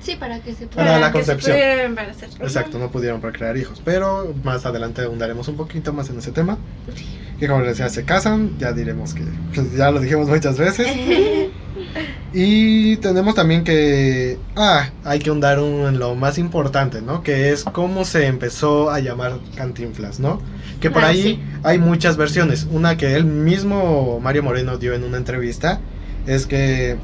Sí, 0.00 0.16
para 0.16 0.40
que 0.40 0.54
se 0.54 0.66
Para 0.66 0.86
pueda. 0.86 0.98
la 0.98 1.12
que 1.12 1.22
se 1.22 1.32
concepción. 1.36 1.98
Exacto, 2.40 2.78
no 2.78 2.90
pudieron 2.90 3.20
procrear 3.20 3.56
hijos, 3.58 3.82
pero 3.84 4.34
más 4.44 4.64
adelante 4.64 5.02
ahondaremos 5.02 5.46
un 5.48 5.56
poquito 5.56 5.92
más 5.92 6.08
en 6.08 6.18
ese 6.18 6.32
tema. 6.32 6.56
Que 7.40 7.48
como 7.48 7.60
les 7.62 7.70
decía, 7.78 7.88
se 7.88 8.04
casan, 8.04 8.56
ya 8.58 8.72
diremos 8.72 9.14
que 9.14 9.22
pues, 9.54 9.74
ya 9.74 9.90
lo 9.90 9.98
dijimos 10.00 10.28
muchas 10.28 10.58
veces. 10.58 10.86
Y 12.32 12.96
tenemos 12.98 13.34
también 13.34 13.64
que, 13.64 14.38
ah, 14.54 14.90
hay 15.02 15.18
que 15.18 15.30
ahondar 15.30 15.58
en 15.58 15.98
lo 15.98 16.14
más 16.14 16.38
importante, 16.38 17.02
¿no? 17.02 17.24
Que 17.24 17.50
es 17.50 17.64
cómo 17.64 18.04
se 18.04 18.26
empezó 18.26 18.90
a 18.90 19.00
llamar 19.00 19.38
Cantinflas, 19.56 20.20
¿no? 20.20 20.40
Que 20.80 20.90
por 20.92 21.04
Ah, 21.04 21.08
ahí 21.08 21.22
sí. 21.22 21.42
hay 21.64 21.78
muchas 21.78 22.16
versiones. 22.16 22.68
Una 22.70 22.96
que 22.96 23.14
él 23.16 23.24
mismo, 23.24 24.20
Mario 24.20 24.44
Moreno, 24.44 24.78
dio 24.78 24.94
en 24.94 25.02
una 25.02 25.16
entrevista, 25.16 25.80
es 26.26 26.46
que 26.46 26.98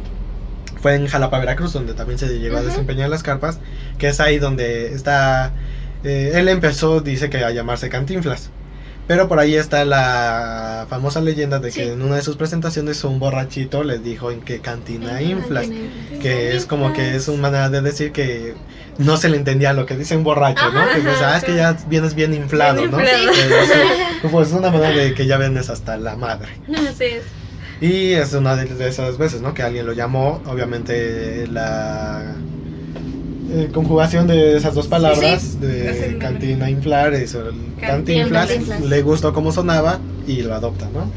fue 0.81 0.95
en 0.95 1.07
Jalapa, 1.09 1.41
Veracruz, 1.41 1.73
donde 1.73 1.95
también 1.95 2.19
se 2.21 2.39
llegó 2.39 2.59
a 2.59 2.63
desempeñar 2.63 3.09
las 3.09 3.25
carpas, 3.25 3.59
que 3.99 4.09
es 4.09 4.21
ahí 4.21 4.39
donde 4.39 4.93
está, 4.95 5.53
eh, 6.05 6.33
él 6.35 6.49
empezó, 6.49 7.01
dice 7.01 7.31
que 7.31 7.39
a 7.39 7.51
llamarse 7.51 7.89
Cantinflas. 7.89 8.51
Pero 9.07 9.29
por 9.29 9.39
ahí 9.39 9.55
está 9.55 9.85
la 9.85 10.87
famosa 10.91 11.21
leyenda 11.21 11.61
de 11.61 11.69
que 11.69 11.85
Sí. 11.85 11.89
en 11.91 12.03
una 12.03 12.17
de 12.17 12.23
sus 12.23 12.37
presentaciones 12.37 13.05
un 13.05 13.21
borrachito 13.21 13.85
le 13.85 13.99
dijo 13.99 14.31
en 14.33 14.41
qué 14.41 14.59
cantina 14.61 15.23
inflas. 15.23 15.67
Inflas. 15.67 16.21
Que 16.21 16.57
es 16.57 16.67
como 16.67 16.93
que 16.93 17.15
es 17.15 17.29
una 17.29 17.43
manera 17.43 17.71
de 17.71 17.83
decir 17.83 18.11
que 18.11 18.55
no 18.99 19.17
se 19.17 19.29
le 19.29 19.37
entendía 19.37 19.73
lo 19.75 19.87
que 19.87 19.97
dice 19.97 20.17
un 20.17 20.25
borracho, 20.25 20.73
¿no? 20.73 20.81
Que 20.93 21.01
pues, 21.01 21.23
ah, 21.23 21.37
es 21.37 21.45
que 21.45 21.55
ya 21.55 21.77
vienes 21.89 22.15
bien 22.15 22.35
inflado, 22.35 22.79
Bien 22.79 22.91
¿no? 22.91 22.99
inflado. 23.01 23.33
Pues 24.33 24.49
es 24.49 24.55
una 24.55 24.71
manera 24.71 24.97
de 24.97 25.15
que 25.15 25.27
ya 25.27 25.37
vienes 25.39 25.71
hasta 25.71 25.97
la 25.99 26.17
madre. 26.17 26.49
Así 26.75 27.05
es. 27.05 27.23
Y 27.81 28.13
es 28.15 28.33
una 28.33 28.57
de 28.57 28.89
esas 28.89 29.19
veces, 29.19 29.41
¿no? 29.43 29.53
Que 29.55 29.63
alguien 29.63 29.87
lo 29.87 29.93
llamó, 29.93 30.43
obviamente 30.47 31.47
la 31.47 32.35
eh, 33.51 33.69
conjugación 33.73 34.27
de 34.27 34.57
esas 34.57 34.75
dos 34.75 34.87
palabras, 34.89 35.43
Sí, 35.43 35.59
de 35.67 36.19
cantina, 36.19 36.69
inflar, 36.71 37.15
eso, 37.15 37.45
cantinflas, 37.81 38.51
le 38.81 39.03
gustó 39.03 39.33
cómo 39.33 39.53
sonaba 39.53 39.99
y 40.27 40.43
lo 40.43 40.55
adopta, 40.55 40.89
¿no? 40.93 41.09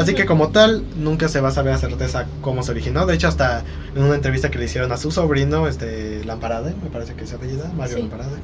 Así 0.00 0.14
que 0.14 0.26
como 0.26 0.48
tal, 0.48 0.82
nunca 0.96 1.28
se 1.28 1.40
va 1.40 1.50
a 1.50 1.52
saber 1.52 1.72
a 1.72 1.78
certeza 1.78 2.26
cómo 2.40 2.64
se 2.64 2.72
originó. 2.72 3.06
De 3.06 3.14
hecho, 3.14 3.28
hasta 3.28 3.62
en 3.94 4.02
una 4.02 4.16
entrevista 4.16 4.50
que 4.50 4.58
le 4.58 4.64
hicieron 4.64 4.90
a 4.90 4.96
su 4.96 5.12
sobrino, 5.12 5.68
este 5.68 6.24
Lamparade, 6.24 6.74
me 6.82 6.90
parece 6.90 7.14
que 7.14 7.24
es 7.24 7.32
apellida, 7.32 7.70
Mario 7.76 7.96
Sí. 7.96 8.02
Lamparade, 8.02 8.36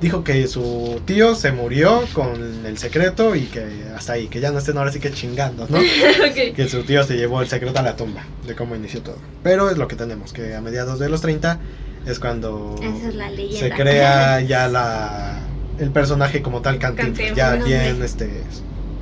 dijo 0.00 0.24
que 0.24 0.48
su 0.48 1.00
tío 1.04 1.36
se 1.36 1.52
murió 1.52 2.02
con 2.12 2.66
el 2.66 2.78
secreto 2.78 3.36
y 3.36 3.42
que 3.42 3.64
hasta 3.96 4.14
ahí, 4.14 4.26
que 4.26 4.40
ya 4.40 4.50
no 4.50 4.58
estén 4.58 4.76
ahora 4.76 4.90
sí 4.90 4.98
que 4.98 5.12
chingando, 5.12 5.66
¿no? 5.68 5.78
Que 6.56 6.68
su 6.68 6.82
tío 6.82 7.04
se 7.04 7.16
llevó 7.16 7.40
el 7.40 7.48
secreto 7.48 7.78
a 7.78 7.82
la 7.82 7.94
tumba 7.94 8.24
de 8.46 8.54
cómo 8.56 8.74
inició 8.74 9.02
todo. 9.02 9.16
Pero 9.44 9.70
es 9.70 9.78
lo 9.78 9.86
que 9.86 9.94
tenemos, 9.94 10.32
que 10.32 10.54
a 10.56 10.60
mediados 10.60 10.98
de 10.98 11.08
los 11.08 11.20
30 11.20 11.58
es 12.08 12.18
cuando 12.20 12.74
Esa 12.82 13.08
es 13.08 13.14
la 13.14 13.30
leyenda. 13.30 13.58
se 13.58 13.70
crea 13.70 14.40
ya 14.46 14.68
la 14.68 15.40
el 15.78 15.90
personaje 15.90 16.42
como 16.42 16.60
tal 16.60 16.78
Cantinflas, 16.78 17.36
ya 17.36 17.54
bien 17.54 18.02
este 18.02 18.28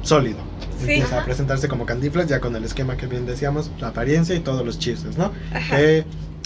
sólido. 0.03 0.39
Sí. 0.85 0.93
Empieza 0.93 1.23
a 1.23 1.25
presentarse 1.25 1.69
como 1.69 1.87
Cantinflas 1.87 2.27
ya 2.27 2.39
con 2.41 2.55
el 2.55 2.65
esquema 2.65 2.97
que 2.99 3.07
bien 3.07 3.25
decíamos, 3.25 3.71
la 3.81 3.89
apariencia 3.89 4.35
y 4.35 4.41
todos 4.41 4.65
los 4.65 4.79
chistes, 4.79 5.17
¿no? 5.17 5.33
Ajá. 5.55 5.77
Que 5.77 6.05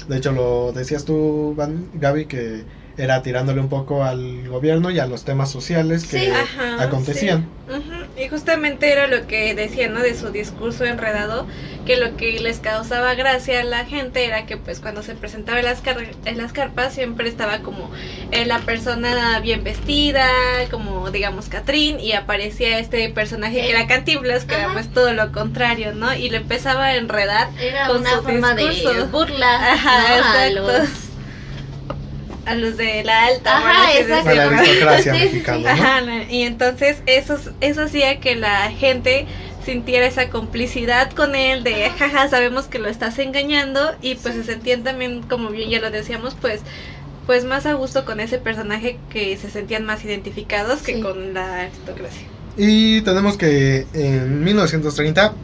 de 0.08 0.16
hecho 0.16 0.30
lo 0.32 0.72
decías 0.72 1.04
tú, 1.04 1.54
Van- 1.56 1.86
Gaby, 1.94 2.26
que 2.26 2.64
era 2.96 3.22
tirándole 3.22 3.60
un 3.60 3.68
poco 3.68 4.04
al 4.04 4.48
gobierno 4.48 4.90
y 4.90 4.98
a 5.00 5.06
los 5.06 5.24
temas 5.24 5.50
sociales 5.50 6.06
que 6.06 6.20
Sí. 6.20 6.26
Ajá, 6.28 6.82
acontecían. 6.82 7.48
Justamente 8.30 8.90
era 8.92 9.06
lo 9.08 9.26
que 9.26 9.54
decía, 9.54 9.88
¿no? 9.88 10.00
De 10.00 10.14
su 10.16 10.30
discurso 10.30 10.84
enredado, 10.84 11.46
que 11.86 11.96
lo 11.96 12.16
que 12.16 12.38
les 12.40 12.58
causaba 12.60 13.14
gracia 13.14 13.60
a 13.60 13.64
la 13.64 13.84
gente 13.84 14.24
era 14.24 14.46
que 14.46 14.56
pues 14.56 14.80
cuando 14.80 15.02
se 15.02 15.14
presentaba 15.14 15.58
en 15.58 15.64
las, 15.66 15.80
car- 15.80 16.06
en 16.24 16.38
las 16.38 16.52
carpas 16.52 16.94
siempre 16.94 17.28
estaba 17.28 17.58
como 17.60 17.90
eh, 18.30 18.46
la 18.46 18.60
persona 18.60 19.40
bien 19.40 19.64
vestida, 19.64 20.28
como 20.70 21.10
digamos 21.10 21.48
Catrín, 21.48 21.98
y 22.00 22.12
aparecía 22.12 22.78
este 22.78 23.08
personaje 23.10 23.56
que 23.60 23.70
era 23.70 23.86
Cantinflas, 23.86 24.44
que 24.44 24.54
era 24.54 24.64
Ajá. 24.66 24.72
pues 24.74 24.92
todo 24.92 25.12
lo 25.12 25.32
contrario, 25.32 25.92
¿no? 25.94 26.14
Y 26.14 26.30
lo 26.30 26.36
empezaba 26.36 26.86
a 26.86 26.96
enredar 26.96 27.48
Era 27.60 27.88
con 27.88 27.98
una 28.02 28.10
su 28.16 28.22
forma 28.22 28.54
de 28.54 28.68
discurso. 28.68 29.06
burla 29.08 29.72
Ajá, 29.72 29.98
¿no? 29.98 30.06
a 30.14 30.46
exacto. 30.46 30.72
los 30.78 30.88
a 32.46 32.54
los 32.54 32.76
de 32.76 33.04
la 33.04 33.26
alta, 33.26 33.56
Ajá, 33.58 33.98
exacto. 33.98 34.30
A 34.30 34.34
la 34.34 34.44
aristocracia 34.58 35.12
Sí, 35.14 35.18
sí, 35.20 35.26
sí. 35.28 35.32
mexicana, 35.34 35.60
¿no? 35.74 35.82
Ajá, 35.82 36.00
la- 36.00 36.22
y 36.32 36.42
entonces 36.42 37.02
eso, 37.06 37.38
eso 37.60 37.82
hacía 37.82 38.18
que 38.20 38.36
la 38.36 38.70
gente 38.72 39.26
sintiera 39.64 40.06
esa 40.06 40.30
complicidad 40.30 41.10
con 41.12 41.34
él 41.34 41.62
de 41.62 41.90
jaja, 41.90 42.28
sabemos 42.28 42.66
que 42.66 42.78
lo 42.78 42.88
estás 42.88 43.18
engañando 43.18 43.94
y 44.00 44.14
pues 44.14 44.34
se 44.34 44.44
sentían 44.44 44.82
también, 44.84 45.22
como 45.22 45.50
bien 45.50 45.68
ya 45.70 45.80
lo 45.80 45.90
decíamos, 45.90 46.34
pues 46.40 46.60
pues 47.26 47.44
más 47.44 47.64
a 47.66 47.74
gusto 47.74 48.04
con 48.04 48.18
ese 48.18 48.38
personaje 48.38 48.98
que 49.10 49.36
se 49.36 49.50
sentían 49.50 49.84
más 49.84 50.04
identificados 50.04 50.80
que 50.82 50.94
Sí. 50.94 51.00
con 51.00 51.32
la 51.34 51.60
aristocracia. 51.60 52.26
Y 52.56 53.02
tenemos 53.02 53.36
que 53.36 53.86
en 53.92 54.42
1930 54.42 55.34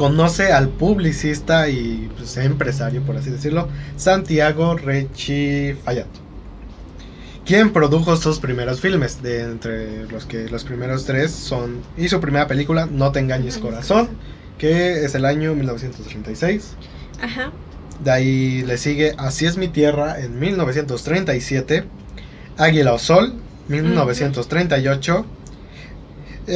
conoce 0.00 0.50
al 0.50 0.70
publicista 0.70 1.68
y 1.68 2.10
pues, 2.16 2.38
empresario, 2.38 3.02
por 3.02 3.18
así 3.18 3.28
decirlo, 3.28 3.68
Santiago 3.96 4.74
Recchi 4.74 5.74
Fallato, 5.74 6.20
quien 7.44 7.70
produjo 7.74 8.16
sus 8.16 8.38
primeros 8.38 8.80
filmes, 8.80 9.22
de 9.22 9.42
entre 9.42 10.06
los 10.06 10.24
que 10.24 10.48
los 10.48 10.64
primeros 10.64 11.04
tres 11.04 11.32
son, 11.32 11.82
y 11.98 12.08
su 12.08 12.18
primera 12.18 12.46
película, 12.46 12.88
No 12.90 13.12
te 13.12 13.18
engañes 13.18 13.58
corazón, 13.58 14.08
que 14.56 15.04
es 15.04 15.14
el 15.14 15.26
año 15.26 15.54
1936. 15.54 16.76
Ajá. 17.20 17.52
De 18.02 18.10
ahí 18.10 18.62
le 18.62 18.78
sigue 18.78 19.12
Así 19.18 19.44
es 19.44 19.58
mi 19.58 19.68
tierra 19.68 20.18
en 20.18 20.40
1937. 20.40 21.84
Águila 22.56 22.94
o 22.94 22.98
Sol, 22.98 23.34
1938. 23.68 25.26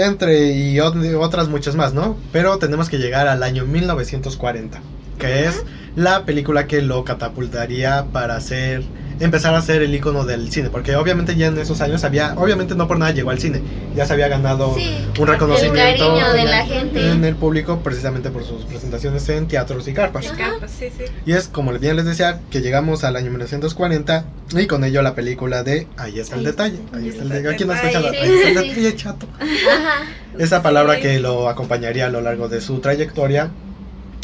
Entre 0.02 0.52
y 0.52 0.76
ot- 0.78 1.14
otras 1.20 1.48
muchas 1.48 1.76
más, 1.76 1.94
¿no? 1.94 2.18
Pero 2.32 2.58
tenemos 2.58 2.88
que 2.88 2.98
llegar 2.98 3.28
al 3.28 3.42
año 3.42 3.64
1940, 3.66 4.82
que 5.18 5.46
es 5.46 5.64
la 5.94 6.24
película 6.24 6.66
que 6.66 6.82
lo 6.82 7.04
catapultaría 7.04 8.10
para 8.12 8.40
ser 8.40 8.92
empezar 9.20 9.54
a 9.54 9.60
ser 9.62 9.82
el 9.82 9.94
icono 9.94 10.24
del 10.24 10.50
cine, 10.50 10.70
porque 10.70 10.96
obviamente 10.96 11.36
ya 11.36 11.46
en 11.46 11.58
esos 11.58 11.80
años 11.80 12.02
había, 12.04 12.34
obviamente 12.36 12.74
no 12.74 12.88
por 12.88 12.98
nada 12.98 13.12
llegó 13.12 13.30
al 13.30 13.38
cine, 13.38 13.62
ya 13.94 14.06
se 14.06 14.12
había 14.12 14.28
ganado 14.28 14.74
Sí, 14.74 14.96
un 15.18 15.26
reconocimiento 15.26 16.06
cariño 16.08 16.32
de 16.32 16.40
en 16.40 16.50
la 16.50 16.60
el- 16.62 16.66
gente. 16.68 17.10
en 17.10 17.24
el 17.24 17.36
público 17.36 17.80
precisamente 17.80 18.30
por 18.30 18.44
sus 18.44 18.64
presentaciones 18.64 19.28
en 19.28 19.46
teatros 19.48 19.86
y 19.88 19.92
carpas. 19.94 20.30
Acá, 20.30 20.52
sí, 20.66 20.86
sí. 20.96 21.04
Y 21.26 21.32
es 21.32 21.48
como 21.48 21.72
bien 21.72 21.96
les 21.96 22.04
decía 22.06 22.40
que 22.50 22.60
llegamos 22.60 23.04
al 23.04 23.16
año 23.16 23.30
1940 23.30 24.24
y 24.56 24.66
con 24.66 24.84
ello 24.84 25.02
la 25.02 25.14
película 25.14 25.62
de 25.62 25.86
Ahí 25.96 26.18
está 26.18 26.34
el 26.34 26.40
Ahí 26.40 26.46
detalle. 26.46 26.78
Ahí 26.92 27.08
está 27.08 27.22
el 27.22 27.32
el 27.32 27.42
detalle. 27.42 27.54
Aquí 27.54 27.64
la-. 27.64 27.74
Ahí 27.74 28.30
está 28.34 28.48
el 28.48 28.54
detalle, 28.68 28.96
chato. 28.96 29.26
Ajá. 29.40 30.06
Esa 30.38 30.62
palabra 30.62 30.96
Sí. 30.96 31.02
que 31.02 31.20
lo 31.20 31.48
acompañaría 31.48 32.06
a 32.06 32.10
lo 32.10 32.20
largo 32.20 32.48
de 32.48 32.60
su 32.60 32.80
trayectoria 32.80 33.50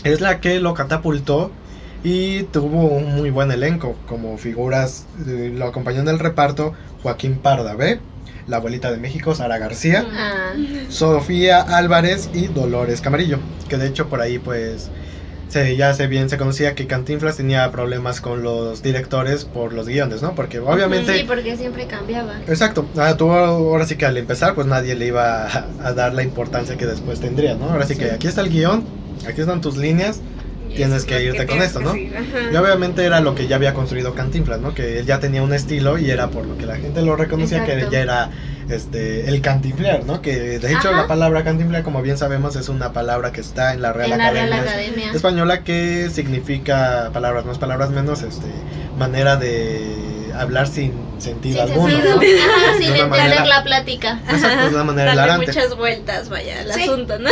es 0.04 0.20
la 0.20 0.40
que 0.40 0.60
lo 0.60 0.74
catapultó 0.74 1.52
y 2.02 2.44
tuvo 2.44 2.88
un 2.88 3.14
muy 3.14 3.30
buen 3.30 3.50
elenco 3.50 4.02
como 4.04 4.38
figuras. 4.38 5.08
eh, 5.26 5.50
lo 5.54 5.66
acompañó 5.66 6.00
en 6.00 6.08
el 6.08 6.18
reparto 6.18 6.74
Joaquín 6.96 7.40
Pardavé, 7.42 8.06
la 8.46 8.56
abuelita 8.58 8.90
de 8.90 8.98
México, 8.98 9.34
Sara 9.34 9.58
García. 9.58 10.06
Ah, 10.12 10.52
Sofía 10.86 11.60
Álvarez 11.60 12.30
y 12.32 12.48
Dolores 12.48 13.00
Camarillo, 13.00 13.44
que 13.68 13.76
de 13.78 13.86
hecho 13.88 14.08
por 14.08 14.20
ahí 14.20 14.38
pues 14.38 14.92
se, 15.46 15.76
ya 15.76 15.94
se 15.94 16.06
bien 16.06 16.28
se 16.30 16.38
conocía 16.38 16.74
que 16.74 16.86
Cantinflas 16.86 17.36
tenía 17.36 17.70
problemas 17.70 18.20
con 18.20 18.42
los 18.42 18.82
directores 18.82 19.44
por 19.44 19.72
los 19.72 19.86
guiones, 19.88 20.22
¿no? 20.22 20.34
Porque 20.34 20.60
obviamente... 20.60 21.18
sí, 21.18 21.24
porque 21.24 21.56
siempre 21.56 21.86
cambiaba. 21.86 22.44
Exacto, 22.46 22.90
ah, 22.96 23.16
tú 23.16 23.32
ahora 23.32 23.86
sí 23.86 23.96
que 23.96 24.06
al 24.06 24.16
empezar 24.16 24.54
pues 24.54 24.66
nadie 24.66 24.94
le 24.96 25.06
iba 25.06 25.46
a, 25.46 25.74
a 25.78 25.94
dar 25.94 26.14
la 26.14 26.22
importancia 26.22 26.76
que 26.76 26.86
después 26.86 27.20
tendría, 27.20 27.56
¿no? 27.56 27.70
Ahora 27.70 27.86
sí, 27.86 27.96
que 27.96 28.08
Sí. 28.08 28.10
aquí 28.10 28.26
está 28.28 28.42
el 28.42 28.50
guion, 28.50 28.94
aquí 29.24 29.40
están 29.40 29.60
tus 29.60 29.76
líneas 29.76 30.24
Tienes 30.74 31.04
que 31.04 31.22
irte 31.22 31.46
con 31.46 31.60
esto, 31.62 31.80
¿no? 31.80 31.96
y 31.96 32.56
obviamente 32.56 33.04
era 33.04 33.20
lo 33.20 33.34
que 33.34 33.46
ya 33.46 33.56
había 33.56 33.74
construido 33.74 34.14
Cantinflas, 34.14 34.60
¿no? 34.60 34.74
Que 34.74 35.00
él 35.00 35.06
ya 35.06 35.20
tenía 35.20 35.42
un 35.42 35.52
estilo 35.52 35.98
y 35.98 36.10
era 36.10 36.30
por 36.30 36.46
lo 36.46 36.56
que 36.56 36.66
la 36.66 36.76
gente 36.76 37.02
lo 37.02 37.16
reconocía 37.16 37.64
que 37.64 37.86
ya 37.90 38.00
era 38.00 38.30
este 38.68 39.28
el 39.28 39.40
cantinflear, 39.40 40.04
¿no? 40.04 40.22
Que 40.22 40.58
de 40.58 40.72
hecho 40.72 40.88
Ajá. 40.88 41.02
la 41.02 41.06
palabra 41.06 41.44
cantinflear, 41.44 41.82
como 41.82 42.02
bien 42.02 42.16
sabemos, 42.16 42.56
es 42.56 42.68
una 42.68 42.92
palabra 42.92 43.32
que 43.32 43.40
está 43.40 43.74
en 43.74 43.82
la 43.82 43.92
Real 43.92 44.12
En 44.12 44.18
la 44.18 44.30
Real 44.30 44.52
Academia 44.52 44.72
Academia. 44.72 45.12
Española 45.12 45.64
que 45.64 46.08
significa 46.10 47.10
palabras 47.12 47.44
más, 47.44 47.58
palabras 47.58 47.90
menos, 47.90 48.22
este 48.22 48.46
manera 48.98 49.36
de 49.36 50.09
hablar 50.40 50.66
sin 50.66 50.92
sentido 51.18 51.62
Sin 51.66 51.72
alguno, 51.72 51.90
sin 51.90 52.86
entender 52.86 53.08
manera- 53.08 53.44
la 53.44 53.62
plática. 53.64 54.20
Exacto, 54.28 54.68
de 54.70 54.74
una 54.74 54.84
manera 54.84 55.14
Darle 55.14 55.22
hilarante. 55.34 55.46
muchas 55.52 55.76
vueltas, 55.76 56.28
vaya, 56.28 56.60
al 56.60 56.72
Sí. 56.72 56.82
asunto, 56.82 57.18
¿no? 57.18 57.30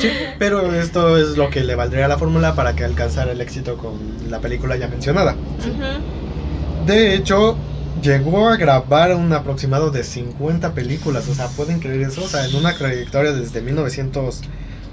Sí, 0.00 0.10
pero 0.38 0.74
esto 0.74 1.16
es 1.18 1.36
lo 1.36 1.50
que 1.50 1.62
le 1.64 1.74
valdría 1.74 2.08
la 2.08 2.18
fórmula 2.18 2.54
para 2.54 2.74
que 2.74 2.84
alcanzara 2.84 3.32
el 3.32 3.40
éxito 3.40 3.76
con 3.76 4.30
la 4.30 4.40
película 4.40 4.76
ya 4.76 4.88
mencionada. 4.88 5.32
Ujú. 5.58 6.86
De 6.86 7.14
hecho, 7.14 7.56
llegó 8.02 8.48
a 8.48 8.56
grabar 8.56 9.14
un 9.14 9.32
aproximado 9.32 9.90
de 9.90 10.02
50 10.04 10.72
películas, 10.72 11.28
o 11.28 11.34
sea, 11.34 11.48
¿pueden 11.48 11.80
creer 11.80 12.00
eso? 12.02 12.24
O 12.24 12.28
sea, 12.28 12.46
en 12.46 12.54
una 12.56 12.74
trayectoria 12.74 13.32
desde 13.32 13.60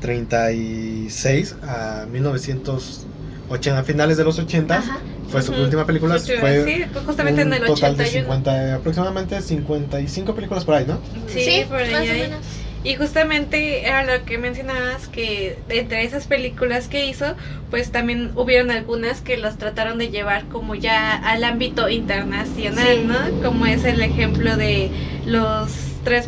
1936 0.02 1.56
a 1.64 2.06
1980, 2.12 3.80
a 3.80 3.84
finales 3.84 4.18
de 4.18 4.24
los 4.24 4.38
80, 4.40 4.78
Ajá. 4.78 4.98
Fue 5.30 5.42
su 5.42 5.54
última 5.54 5.86
película, 5.86 6.18
Sí, 6.20 6.34
fue 6.40 6.64
sí, 6.66 6.86
pues 6.92 7.06
justamente 7.06 7.42
un 7.44 7.54
en 7.54 7.62
el 7.62 7.68
total 7.68 7.98
de 7.98 8.04
81. 8.04 8.34
50, 8.34 8.76
aproximadamente 8.76 9.42
55 9.42 10.36
películas 10.36 10.66
por 10.66 10.76
ahí, 10.76 10.86
¿no? 10.86 11.00
Sí, 11.28 11.64
por 11.68 11.78
ahí 11.78 11.92
más 11.92 12.02
o 12.02 12.06
menos. 12.06 12.40
Y 12.84 12.96
justamente 12.96 13.86
era 13.86 14.06
lo 14.06 14.24
que 14.24 14.38
mencionabas, 14.38 15.08
que 15.10 15.58
entre 15.68 16.04
esas 16.04 16.28
películas 16.28 16.88
que 16.88 17.08
hizo, 17.08 17.36
pues 17.70 17.92
también 17.92 18.32
hubieron 18.36 18.72
algunas 18.72 19.20
que 19.20 19.36
los 19.36 19.58
trataron 19.58 19.98
de 19.98 20.10
llevar 20.10 20.46
como 20.46 20.76
ya 20.76 21.16
al 21.16 21.44
ámbito 21.44 21.90
internacional, 21.90 22.88
Sí. 22.88 23.04
¿no? 23.06 23.42
Como 23.42 23.66
es 23.66 23.84
el 23.84 24.02
ejemplo 24.02 24.56
de 24.56 24.90
los 25.26 25.70
tres 26.04 26.28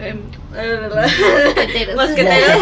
em, 0.00 0.20
Mosqueteros. 0.94 1.96
mosqueteros. 1.96 2.56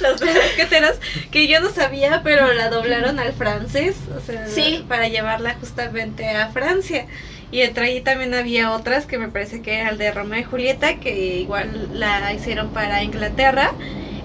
los 0.00 0.20
mosqueteros, 0.20 0.96
que 1.30 1.46
yo 1.48 1.60
no 1.60 1.70
sabía, 1.70 2.20
pero 2.22 2.52
la 2.52 2.68
doblaron 2.70 3.18
al 3.18 3.32
francés, 3.32 3.96
o 4.16 4.20
sea, 4.24 4.46
Sí. 4.46 4.84
para 4.88 5.08
llevarla 5.08 5.54
justamente 5.60 6.28
a 6.28 6.48
Francia. 6.48 7.06
Y 7.50 7.60
entre 7.60 7.86
ahí 7.86 8.00
también 8.00 8.34
había 8.34 8.72
otras 8.72 9.06
que 9.06 9.16
me 9.18 9.28
parece 9.28 9.62
que 9.62 9.78
era 9.78 9.90
el 9.90 9.98
de 9.98 10.10
Romeo 10.10 10.40
y 10.40 10.44
Julieta, 10.44 10.96
que 10.96 11.36
igual 11.36 11.88
la 11.92 12.32
hicieron 12.32 12.70
para 12.70 13.02
Inglaterra. 13.04 13.72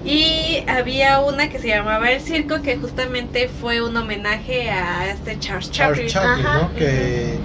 Y 0.05 0.63
había 0.67 1.19
una 1.19 1.49
que 1.49 1.60
se 1.60 1.67
llamaba 1.67 2.10
El 2.10 2.21
Circo, 2.21 2.62
que 2.62 2.77
justamente 2.77 3.49
fue 3.49 3.82
un 3.82 3.95
homenaje 3.97 4.69
a 4.71 5.10
este 5.12 5.38
Charles 5.39 5.69
Chaplin. 5.71 6.08
Charles 6.08 6.13
Chaplin, 6.13 6.45
Ajá. 6.47 6.60
¿no? 6.62 6.75
Que 6.75 7.36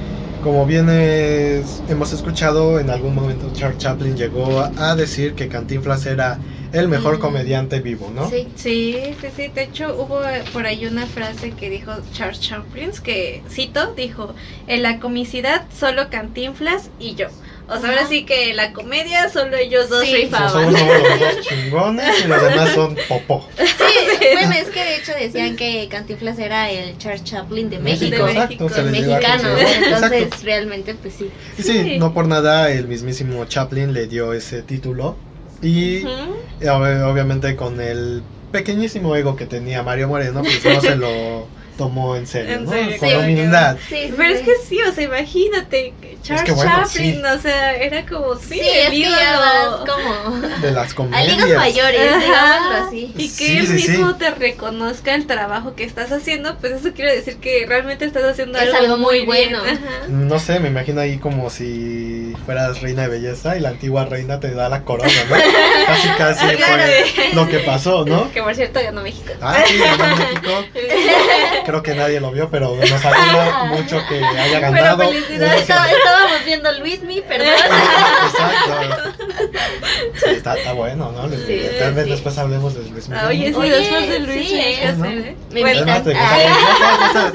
como 0.45 0.67
bien 0.67 0.89
es- 0.91 1.83
hemos 1.89 2.13
escuchado, 2.13 2.79
en 2.79 2.91
algún 2.91 3.15
momento 3.15 3.51
Charles 3.55 3.79
Chaplin 3.79 4.15
llegó 4.17 4.61
a, 4.61 4.73
a 4.77 4.95
decir 4.95 5.35
que 5.35 5.49
Cantinflas 5.49 6.05
era 6.07 6.39
el 6.73 6.89
mejor 6.89 7.17
Mm. 7.17 7.21
comediante 7.21 7.81
vivo, 7.81 8.11
¿no? 8.15 8.29
Sí. 8.29 8.49
Sí, 8.57 8.99
sí, 9.21 9.29
sí. 9.35 9.49
De 9.49 9.63
hecho, 9.63 9.95
hubo 9.97 10.21
por 10.53 10.67
ahí 10.67 10.85
una 10.87 11.07
frase 11.07 11.53
que 11.53 11.71
dijo 11.71 11.93
Charles 12.13 12.41
Chaplin, 12.41 12.91
que 13.03 13.43
cito, 13.49 13.95
dijo, 13.97 14.35
en 14.67 14.83
la 14.83 15.01
comicidad 15.01 15.65
solo 15.75 16.11
cantinflas 16.11 16.91
y 16.99 17.15
yo. 17.15 17.29
O 17.67 17.79
sea, 17.81 17.89
ahora 17.91 18.07
sí 18.07 18.27
que 18.27 18.53
la 18.53 18.75
comedia 18.75 19.31
solo 19.31 19.57
ellos 19.57 19.89
dos 19.89 20.05
Sí. 20.05 20.11
O 20.11 20.17
sea, 20.17 20.21
rifaban. 20.25 20.51
somos 20.51 20.73
los 20.83 21.21
dos 21.21 21.41
chingones 21.49 22.25
y 22.25 22.29
los 22.29 22.43
demás 22.43 22.71
son 22.75 22.95
popó. 23.09 23.49
Bueno, 24.33 24.53
es 24.53 24.69
que 24.71 24.85
de 24.85 24.97
hecho 24.97 25.13
decían 25.19 25.57
que 25.57 25.89
Cantinflas 25.91 26.39
era 26.39 26.71
el 26.71 26.97
Charles 26.99 27.25
Chaplin 27.25 27.71
de 27.71 27.79
México. 27.79 28.27
Exacto, 28.29 28.65
México, 28.65 28.69
llegó 28.69 29.15
a 29.15 29.19
Mexicano. 29.19 29.49
considerar. 29.51 29.83
Entonces, 29.85 30.13
Exacto. 30.23 30.45
realmente, 30.45 30.95
pues 30.95 31.15
sí. 31.15 31.31
Sí, 31.57 31.63
Sí. 31.63 31.99
no 31.99 32.13
por 32.15 32.27
nada 32.27 32.71
el 32.71 32.87
mismísimo 32.89 33.45
Chaplin 33.47 33.93
le 33.93 34.07
dio 34.07 34.33
ese 34.33 34.63
título 34.63 35.17
y 35.63 35.97
eh, 35.99 36.05
ob- 36.67 37.03
obviamente 37.11 37.57
con 37.57 37.81
el 37.81 38.23
pequeñísimo 38.53 39.17
ego 39.17 39.35
que 39.37 39.47
tenía 39.47 39.83
Mario 39.83 40.09
Moreno, 40.09 40.43
pues 40.43 40.65
no 40.65 40.81
se 40.81 40.97
lo 40.97 41.47
tomó 41.77 42.17
en 42.17 42.27
serio, 42.27 42.55
En 42.55 42.65
¿no? 42.65 42.71
serio, 42.71 42.97
Con 42.99 43.09
sí. 43.11 43.15
humildad. 43.17 43.77
Sí, 43.89 43.97
sí, 44.07 44.15
Pero 44.17 44.35
es 44.35 44.41
que 44.43 44.53
sí, 44.69 44.79
o 44.83 44.93
sea, 44.93 45.05
imagínate, 45.05 45.93
Charles 46.23 46.45
que 46.45 46.53
bueno, 46.53 46.71
Chaplin, 46.71 47.15
sí. 47.17 47.23
o 47.23 47.39
sea, 47.41 47.75
era 47.75 48.07
como, 48.07 48.37
sí, 48.37 48.61
el 48.61 48.95
ídolo. 48.95 49.85
como 49.87 50.41
De 50.61 50.71
las 50.71 50.93
a 50.93 50.95
comedias. 50.95 51.27
ligas 51.37 51.51
mayores, 51.57 52.01
digámoslo 52.25 52.87
así. 52.89 53.13
Y 53.17 53.29
que 53.29 53.45
Sí, 53.47 53.57
él 53.59 53.67
sí, 53.67 53.79
sí. 53.81 53.91
mismo 53.91 54.17
te 54.17 54.31
reconozca 54.31 55.15
el 55.15 55.27
trabajo 55.27 55.75
que 55.75 55.85
estás 55.85 56.13
haciendo, 56.13 56.57
pues 56.59 56.73
eso 56.75 56.93
quiere 56.95 57.15
decir 57.17 57.37
que 57.39 57.65
realmente 57.67 58.05
estás 58.05 58.25
haciendo 58.25 58.59
Es 58.59 58.73
algo, 58.73 58.79
algo 58.95 58.97
muy 58.99 59.15
bien. 59.17 59.27
bueno. 59.27 59.59
Ajá. 59.59 60.07
No 60.09 60.39
sé, 60.39 60.61
me 60.61 60.69
imagino 60.69 61.01
ahí 61.01 61.19
como 61.19 61.51
si 61.51 62.35
fueras 62.47 62.81
reina 62.81 63.03
de 63.03 63.09
belleza 63.09 63.57
y 63.57 63.61
la 63.61 63.71
antigua 63.71 64.05
reina 64.07 64.41
te 64.41 64.53
da 64.55 64.69
la 64.69 64.83
corona, 64.85 65.11
¿no? 65.29 65.37
Casi, 65.87 66.09
casi 66.17 66.57
Claro. 66.57 66.83
fue 67.15 67.35
lo 67.35 67.49
que 67.49 67.59
pasó, 67.61 68.05
¿no? 68.07 68.31
Que 68.33 68.43
por 68.43 68.55
cierto 68.55 68.81
ganó 68.83 69.03
México. 69.03 69.33
Ah, 69.41 69.63
sí, 69.67 69.77
ganó 69.79 70.17
México. 70.17 70.65
Creo 71.65 71.83
que 71.83 71.95
nadie 71.95 72.21
lo 72.21 72.31
vio, 72.31 72.51
pero 72.51 72.77
nos 72.77 73.05
alegra 73.05 73.65
mucho 73.77 74.01
que 74.09 74.23
haya 74.25 74.61
ganado. 74.61 74.99
Pero 74.99 75.11
felicidades. 75.13 75.63
Estaba- 75.63 75.91
estábamos 75.91 76.45
viendo 76.45 76.73
Luismi, 76.73 77.21
perdón. 77.23 77.49
Exacto. 78.29 79.15
Sí, 80.15 80.31
está, 80.31 80.55
está 80.57 80.73
bueno, 80.73 81.13
¿no? 81.13 81.27
Luis 81.27 81.41
Sí. 81.47 81.61
Tal 81.79 81.93
vez 81.95 82.05
sí. 82.05 82.11
después 82.13 82.39
hablemos 82.39 82.75
de 82.75 82.81
Luis 82.89 83.09
Miguel. 83.09 83.25
Ah, 83.25 83.29
Oye, 83.29 83.49
sí, 83.49 83.55
Oye, 83.55 83.71
después 83.71 84.09
de 84.09 84.19
Luis, 84.21 84.49
sí, 84.49 84.61
hay 84.61 84.77
que 84.77 84.87
hacer, 84.87 85.19
¿eh? 85.19 85.37
Me 85.53 85.61
Bueno, 85.61 85.85
ya 85.87 86.03
ya 86.03 87.33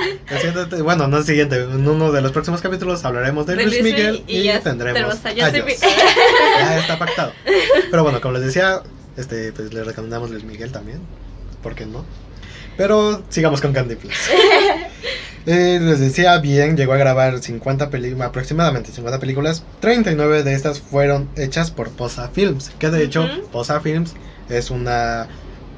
no 1.08 1.18
el 1.18 1.24
siguiente, 1.26 1.56
en 1.58 1.88
uno 1.88 2.12
de 2.12 2.22
los 2.22 2.32
próximos 2.32 2.62
capítulos 2.62 3.04
hablaremos 3.06 3.46
de, 3.46 3.56
De 3.56 3.64
Luis 3.66 3.82
Luis 3.82 3.94
Miguel 3.94 4.24
y 4.28 4.38
y, 4.38 4.44
ya 4.44 4.60
tendremos 4.62 5.22
tenemos 5.22 5.26
a 5.26 5.30
a 5.30 5.32
Justin 5.46 5.62
Joss. 5.62 5.80
Bieber. 5.82 5.98
Ya 6.60 6.80
está 6.80 6.98
pactado. 7.00 7.34
Pero 7.92 8.04
bueno, 8.04 8.20
como 8.22 8.34
les 8.36 8.44
decía, 8.44 8.82
este, 9.18 9.52
pues 9.54 9.74
le 9.74 9.84
recomendamos 9.84 10.30
Luis 10.32 10.44
Miguel 10.44 10.72
también. 10.72 11.02
¿Por 11.62 11.76
qué 11.76 11.86
no? 11.86 12.06
Pero 12.80 13.24
sigamos 13.30 13.60
con 13.62 13.74
Cantinflas. 13.74 14.18
Eh, 15.46 15.80
les 15.82 16.00
decía 16.00 16.38
bien, 16.38 16.76
llegó 16.78 16.94
a 16.94 16.98
grabar 16.98 17.40
50 17.40 17.90
películas, 17.90 18.28
aproximadamente 18.28 18.92
50 18.92 19.20
películas. 19.20 19.64
39 19.80 20.44
de 20.44 20.54
estas 20.54 20.80
fueron 20.82 21.30
hechas 21.38 21.72
por 21.72 21.90
Posa 21.90 22.28
Films. 22.30 22.70
Que 22.78 22.90
de 22.90 23.04
hecho, 23.04 23.24
Ujú. 23.24 23.48
Posa 23.48 23.80
Films 23.80 24.14
es 24.50 24.70
una 24.70 25.28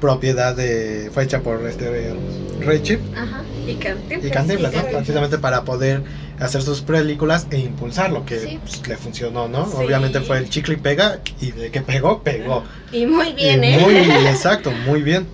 propiedad 0.00 0.54
de. 0.54 1.10
fue 1.14 1.22
hecha 1.24 1.40
por 1.40 1.64
este 1.66 2.12
Ray 2.60 2.82
Chip 2.82 3.00
Ajá. 3.16 3.42
Y 3.66 3.74
Cantinflas. 3.76 4.24
y 4.24 4.30
Cantinflas, 4.30 4.74
¿no? 4.74 4.82
Precisamente 4.82 5.38
para 5.38 5.62
poder 5.62 6.02
hacer 6.38 6.60
sus 6.60 6.82
películas 6.82 7.46
e 7.50 7.58
impulsarlo, 7.60 8.26
que 8.26 8.40
Sí. 8.40 8.58
pues, 8.62 8.86
le 8.88 8.96
funcionó, 8.98 9.48
¿no? 9.48 9.64
Sí. 9.70 9.76
Obviamente 9.78 10.20
fue 10.20 10.38
el 10.38 10.50
chicle 10.50 10.74
y 10.74 10.78
pega, 10.78 11.20
y 11.40 11.52
de 11.52 11.70
que 11.70 11.80
pegó, 11.80 12.22
pegó. 12.22 12.64
Y 12.90 13.06
muy 13.06 13.32
bien, 13.32 13.62
Y 13.64 13.74
¿eh? 13.74 13.78
Muy 13.80 13.94
exacto, 14.28 14.70
muy 14.72 15.02
bien. 15.02 15.26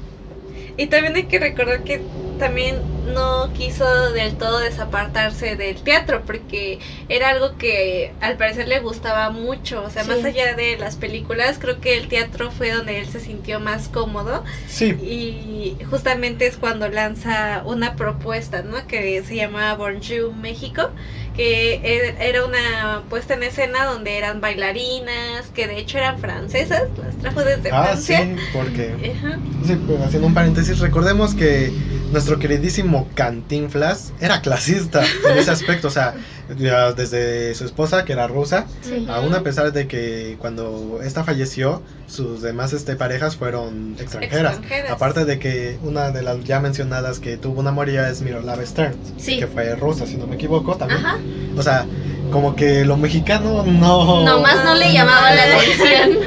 Y 0.79 0.87
también 0.87 1.17
hay 1.17 1.25
que 1.25 1.38
recordar 1.41 1.85
que 1.85 2.07
también 2.38 2.77
no 3.05 3.53
quiso 3.53 4.12
del 4.12 4.37
todo 4.37 4.61
desapartarse 4.61 5.57
del 5.57 5.83
teatro 5.83 6.25
porque 6.25 6.79
era 7.09 7.31
algo 7.31 7.57
que 7.57 8.14
al 8.21 8.37
parecer 8.37 8.69
le 8.69 8.79
gustaba 8.79 9.31
mucho, 9.31 9.83
o 9.83 9.91
sea, 9.91 10.05
Sí. 10.05 10.11
más 10.11 10.25
allá 10.25 10.55
de 10.55 10.77
las 10.79 10.97
películas, 10.97 11.59
creo 11.59 11.81
que 11.81 11.97
el 11.97 12.07
teatro 12.07 12.53
fue 12.53 12.71
donde 12.71 13.01
él 13.01 13.09
se 13.09 13.19
sintió 13.19 13.59
más 13.59 13.88
cómodo 13.88 14.45
Sí, 14.69 14.95
y 15.03 15.79
justamente 15.85 16.47
es 16.47 16.57
cuando 16.57 16.88
lanza 16.88 17.62
una 17.67 17.97
propuesta, 17.97 18.62
¿no? 18.62 18.87
Que 18.87 19.25
se 19.25 19.35
llamaba 19.35 19.75
Bonjour 19.75 20.33
México, 20.33 20.93
que 21.38 21.74
e- 21.85 22.16
era 22.29 22.44
una 22.44 23.05
puesta 23.09 23.35
en 23.35 23.44
escena 23.44 23.85
donde 23.85 24.18
eran 24.18 24.40
bailarinas, 24.40 25.46
que 25.55 25.68
de 25.68 25.79
hecho 25.79 25.96
eran 25.96 26.18
francesas, 26.18 26.83
las 26.96 27.16
trajo 27.16 27.44
desde 27.44 27.70
ah, 27.70 27.94
sí, 27.96 28.12
Francia. 28.12 28.51
porque 28.53 29.14
Ajá. 29.16 29.38
Sí, 29.64 29.79
pero 29.87 30.03
haciendo 30.05 30.27
un 30.27 30.35
paréntesis, 30.35 30.81
recordemos 30.81 31.37
que 31.37 31.70
nuestro 32.11 32.40
queridísimo 32.40 33.09
Cantinflas 33.14 34.12
era 34.20 34.42
clasista 34.42 35.05
en 35.31 35.38
ese 35.38 35.53
aspecto, 35.53 35.87
o 35.87 35.92
sea, 35.92 36.14
ya 36.57 36.93
desde 36.93 37.55
su 37.55 37.65
esposa, 37.65 38.05
que 38.05 38.13
era 38.13 38.27
rusa, 38.27 38.67
Sí. 38.83 39.07
aún 39.11 39.35
a 39.35 39.43
pesar 39.43 39.73
de 39.73 39.87
que 39.87 40.37
cuando 40.39 41.01
esta 41.05 41.25
falleció, 41.25 41.83
sus 42.07 42.41
demás 42.43 42.73
este, 42.73 42.97
parejas 42.97 43.37
fueron 43.37 43.97
extranjeras. 44.01 44.53
Extranjeras. 44.59 44.91
Aparte 44.93 45.25
de 45.25 45.39
que 45.39 45.79
una 45.83 46.11
de 46.11 46.23
las 46.23 46.43
ya 46.45 46.61
mencionadas 46.61 47.19
que 47.21 47.37
tuvo 47.37 47.61
una 47.61 47.71
moría 47.73 48.09
es 48.09 48.23
Miroslava 48.23 48.65
Stern, 48.65 48.95
Sí. 49.19 49.39
que 49.39 49.47
fue 49.47 49.75
rusa, 49.77 50.07
si 50.07 50.17
no 50.17 50.27
me 50.27 50.37
equivoco, 50.37 50.77
también. 50.77 51.05
Ajá. 51.05 51.19
O 51.57 51.63
sea, 51.63 51.87
como 52.31 52.55
que 52.57 52.85
lo 52.85 52.97
mexicano 52.97 53.65
no... 53.65 54.25
Nomás 54.25 54.65
no 54.65 54.75
le 54.75 54.93
llamaba 54.93 55.33
la 55.35 55.43
atención. 55.43 56.19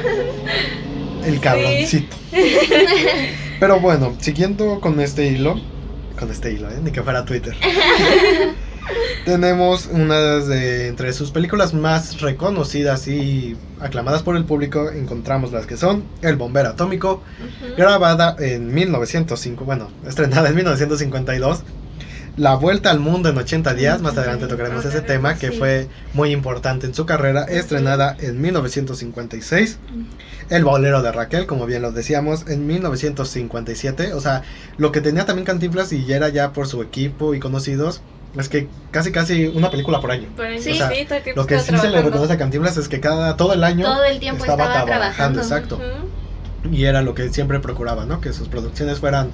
El 1.24 1.40
cabroncito. 1.40 2.16
Pero 3.60 3.78
bueno, 3.78 4.14
siguiendo 4.20 4.80
con 4.80 4.98
este 5.00 5.26
hilo, 5.28 5.60
con 6.18 6.30
este 6.32 6.52
hilo, 6.52 6.68
¿eh? 6.68 6.78
ni 6.82 6.90
que 6.90 7.02
fuera 7.02 7.24
Twitter. 7.24 7.54
Tenemos 9.24 9.86
una 9.86 10.18
de 10.40 10.88
entre 10.88 11.12
sus 11.12 11.30
películas 11.30 11.74
más 11.74 12.20
reconocidas 12.20 13.06
y 13.06 13.56
aclamadas 13.80 14.22
por 14.22 14.36
el 14.36 14.44
público, 14.44 14.90
encontramos 14.90 15.52
las 15.52 15.66
que 15.66 15.76
son 15.76 16.04
El 16.22 16.36
bombero 16.36 16.70
atómico, 16.70 17.22
Ujú. 17.38 17.74
grabada 17.76 18.34
en 18.38 18.72
1905, 18.74 19.64
bueno, 19.64 19.90
estrenada 20.06 20.48
en 20.48 20.56
1952. 20.56 21.62
La 22.36 22.54
vuelta 22.54 22.90
al 22.90 22.98
mundo 22.98 23.28
en 23.28 23.36
80 23.36 23.74
días, 23.74 24.00
más 24.00 24.16
adelante 24.16 24.46
tocaremos 24.46 24.84
ese 24.86 25.02
tema, 25.02 25.34
que 25.38 25.50
Sí. 25.50 25.58
fue 25.58 25.88
muy 26.14 26.30
importante 26.32 26.86
en 26.86 26.94
su 26.94 27.04
carrera, 27.04 27.44
estrenada 27.44 28.16
en 28.18 28.40
1956. 28.40 29.78
El 30.48 30.64
bolero 30.64 31.02
de 31.02 31.12
Raquel, 31.12 31.44
como 31.46 31.66
bien 31.66 31.82
lo 31.82 31.92
decíamos, 31.92 32.46
en 32.48 32.66
1957. 32.66 34.14
O 34.14 34.20
sea, 34.20 34.42
lo 34.78 34.92
que 34.92 35.02
tenía 35.02 35.26
también 35.26 35.44
Cantinflas 35.44 35.92
y 35.92 36.10
era 36.10 36.30
ya 36.30 36.52
por 36.54 36.66
su 36.66 36.80
equipo 36.82 37.34
y 37.34 37.40
conocidos, 37.40 38.00
es 38.36 38.48
que 38.48 38.68
casi 38.90 39.12
casi 39.12 39.46
una 39.46 39.70
película 39.70 40.00
por 40.00 40.10
año. 40.10 40.28
Por 40.36 40.46
Sí. 40.58 40.72
O 40.72 40.74
sea, 40.74 40.90
sí, 40.90 41.06
Lo 41.36 41.46
que 41.46 41.58
sí 41.58 41.76
se 41.76 41.90
le 41.90 42.02
reconoce 42.02 42.32
a 42.32 42.38
Cantinflas 42.38 42.76
es 42.76 42.88
que 42.88 43.00
cada 43.00 43.36
todo 43.36 43.52
el 43.52 43.64
año 43.64 43.84
Todo 43.84 44.04
el 44.04 44.18
tiempo 44.18 44.44
estaba, 44.44 44.84
trabajando. 44.84 45.40
exacto. 45.40 45.78
Y 46.70 46.84
era 46.84 47.02
lo 47.02 47.14
que 47.14 47.28
siempre 47.30 47.58
procuraba, 47.60 48.04
¿no? 48.06 48.20
Que 48.20 48.32
sus 48.32 48.48
producciones 48.48 49.00
fueran 49.00 49.30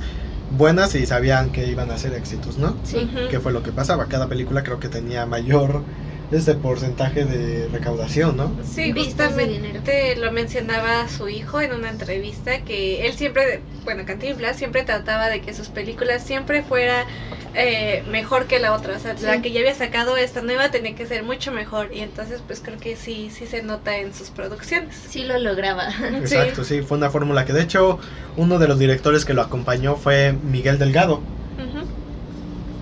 buenas 0.51 0.95
y 0.95 1.07
sabían 1.07 1.51
que 1.53 1.67
iban 1.67 1.91
a 1.91 1.99
ser 1.99 2.15
éxitos, 2.15 2.59
¿no? 2.59 2.77
Sí. 2.85 3.09
Que 3.31 3.39
fue 3.39 3.53
lo 3.53 3.63
que 3.63 3.71
pasaba. 3.71 4.07
Cada 4.07 4.29
película 4.29 4.63
creo 4.63 4.81
que 4.81 4.89
tenía 4.89 5.27
mayor 5.27 5.83
este 6.31 6.55
porcentaje 6.55 7.25
de 7.25 7.69
recaudación, 7.69 8.37
¿no? 8.37 8.53
Sí, 8.63 8.93
justamente 8.93 10.17
lo 10.17 10.31
mencionaba 10.31 11.09
su 11.09 11.29
hijo 11.29 11.61
en 11.61 11.73
una 11.73 11.89
entrevista 11.89 12.61
que 12.61 13.07
él 13.07 13.15
siempre, 13.15 13.63
bueno, 13.85 14.05
Cantinflas 14.05 14.57
siempre 14.57 14.83
trataba 14.83 15.29
de 15.29 15.41
que 15.41 15.55
sus 15.55 15.69
películas 15.69 16.23
siempre 16.23 16.63
fuera 16.63 17.07
eh, 17.55 18.05
mejor 18.11 18.47
que 18.47 18.59
la 18.59 18.75
otra, 18.75 18.97
o 18.97 18.99
sea, 18.99 19.17
Sí. 19.17 19.25
la 19.25 19.41
que 19.41 19.53
ya 19.53 19.61
había 19.61 19.75
sacado 19.75 20.17
esta 20.19 20.43
nueva 20.43 20.71
tenía 20.71 20.95
que 20.95 21.07
ser 21.07 21.23
mucho 21.23 21.51
mejor 21.51 21.89
y 21.95 22.01
entonces 22.01 22.43
pues 22.47 22.61
creo 22.61 22.79
que 22.79 22.95
sí, 22.97 23.31
sí 23.33 23.47
se 23.47 23.63
nota 23.63 23.97
en 23.97 24.13
sus 24.13 24.29
producciones. 24.29 24.95
Sí 25.09 25.25
lo 25.25 25.39
lograba. 25.39 25.89
Exacto, 26.19 26.63
sí, 26.63 26.83
fue 26.83 26.99
una 26.99 27.09
fórmula 27.11 27.47
que 27.47 27.55
de 27.55 27.63
hecho 27.63 27.99
uno 28.37 28.59
de 28.59 28.69
los 28.69 28.79
directores 28.79 29.25
que 29.25 29.33
lo 29.33 29.41
acompañó 29.43 29.97
fue 29.97 30.33
Miguel 30.33 30.79
Delgado. 30.79 31.23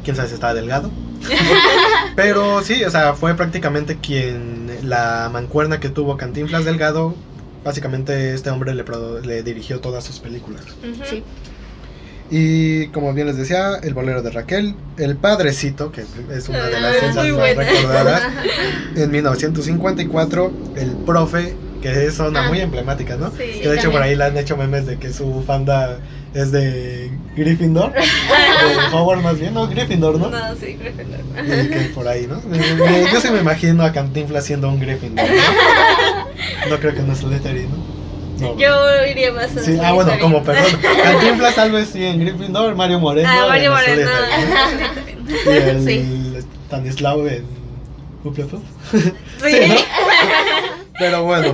Quién 0.05 0.17
sabe 0.17 0.29
si 0.29 0.35
estaba 0.35 0.55
delgado. 0.55 0.91
Pero 2.17 2.63
sí, 2.63 2.85
o 2.85 2.91
sea, 2.91 3.15
fue 3.15 3.35
prácticamente 3.35 3.99
quien 3.99 4.71
la 4.83 5.29
mancuerna 5.33 5.81
que 5.81 5.89
tuvo 5.89 6.17
Cantinflas 6.17 6.65
Delgado. 6.65 7.15
Básicamente 7.65 8.35
este 8.35 8.51
hombre 8.51 8.75
le, 8.75 8.85
le 9.25 9.43
dirigió 9.43 9.81
todas 9.81 10.05
sus 10.05 10.21
películas. 10.21 10.63
Sí. 11.09 11.25
Y 12.31 12.89
como 12.89 13.13
bien 13.15 13.29
les 13.29 13.37
decía, 13.37 13.77
El 13.83 13.95
bolero 13.95 14.23
de 14.23 14.31
Raquel, 14.31 14.75
El 14.97 15.17
padrecito, 15.17 15.93
que 15.93 16.05
es 16.31 16.49
una 16.49 16.65
de 16.67 16.81
las 16.81 16.97
Ah, 17.03 17.23
muy 17.23 17.33
más 17.33 17.57
recordadas, 17.57 18.23
en 18.97 19.11
1954, 19.11 20.53
El 20.75 20.97
profe, 20.97 21.55
que 21.93 22.07
es 22.07 22.19
una 22.19 22.47
Ah. 22.47 22.49
muy 22.49 22.61
emblemática, 22.61 23.17
¿no? 23.17 23.31
Sí, 23.31 23.61
que 23.63 23.69
de 23.69 23.77
hecho 23.77 23.91
por 23.91 24.03
ahí 24.03 24.15
le 24.17 24.25
han 24.25 24.37
hecho 24.37 24.57
memes 24.57 24.87
de 24.87 24.99
que 24.99 25.13
su 25.13 25.25
bufanda 25.27 25.99
es 26.35 26.53
de 26.53 27.11
Gryffindor, 27.37 27.93
de 27.95 28.01
Howard 28.97 29.21
más 29.23 29.39
bien, 29.39 29.55
no, 29.55 29.67
Gryffindor, 29.69 30.19
¿no? 30.19 30.29
No, 30.31 30.55
sí, 30.57 30.75
Gryffindor. 30.81 31.21
Y 31.65 31.69
que 31.71 31.81
por 31.95 32.07
ahí, 32.09 32.27
¿no? 32.27 32.41
Yo 33.13 33.21
sí 33.21 33.31
me 33.31 33.41
imagino 33.41 33.85
a 33.85 33.93
Cantinflas 33.93 34.45
siendo 34.45 34.69
un 34.69 34.79
Gryffindor, 34.81 35.25
¿no? 35.29 35.37
No 36.71 36.79
creo 36.79 36.95
que 36.95 37.03
no 37.03 37.13
es 37.13 37.21
Slytherin, 37.21 37.69
¿no? 37.71 37.97
No. 38.41 38.59
Yo 38.59 39.07
iría 39.11 39.33
más 39.33 39.57
a 39.57 39.61
Sí, 39.63 39.79
ah, 39.83 39.93
bueno, 39.93 40.13
como 40.21 40.43
perdón. 40.43 40.65
Cantinflas 41.03 41.55
tal 41.55 41.73
vez 41.73 41.89
sí 41.93 42.05
en 42.05 42.21
Gryffindor, 42.21 42.75
Mario 42.75 42.99
Moreno 43.01 43.29
Ah, 43.33 43.47
Mario 43.49 43.67
en 43.67 43.73
Moreno. 43.73 44.11
¿no? 44.11 45.53
Y 45.53 45.57
el 45.57 45.85
Sí. 45.85 46.35
Stanislao 46.67 47.27
en 47.29 47.45
Hufflepuff. 48.25 48.61
Sí. 48.93 49.01
¿no? 49.69 49.75
Pero 50.99 51.25
bueno. 51.25 51.53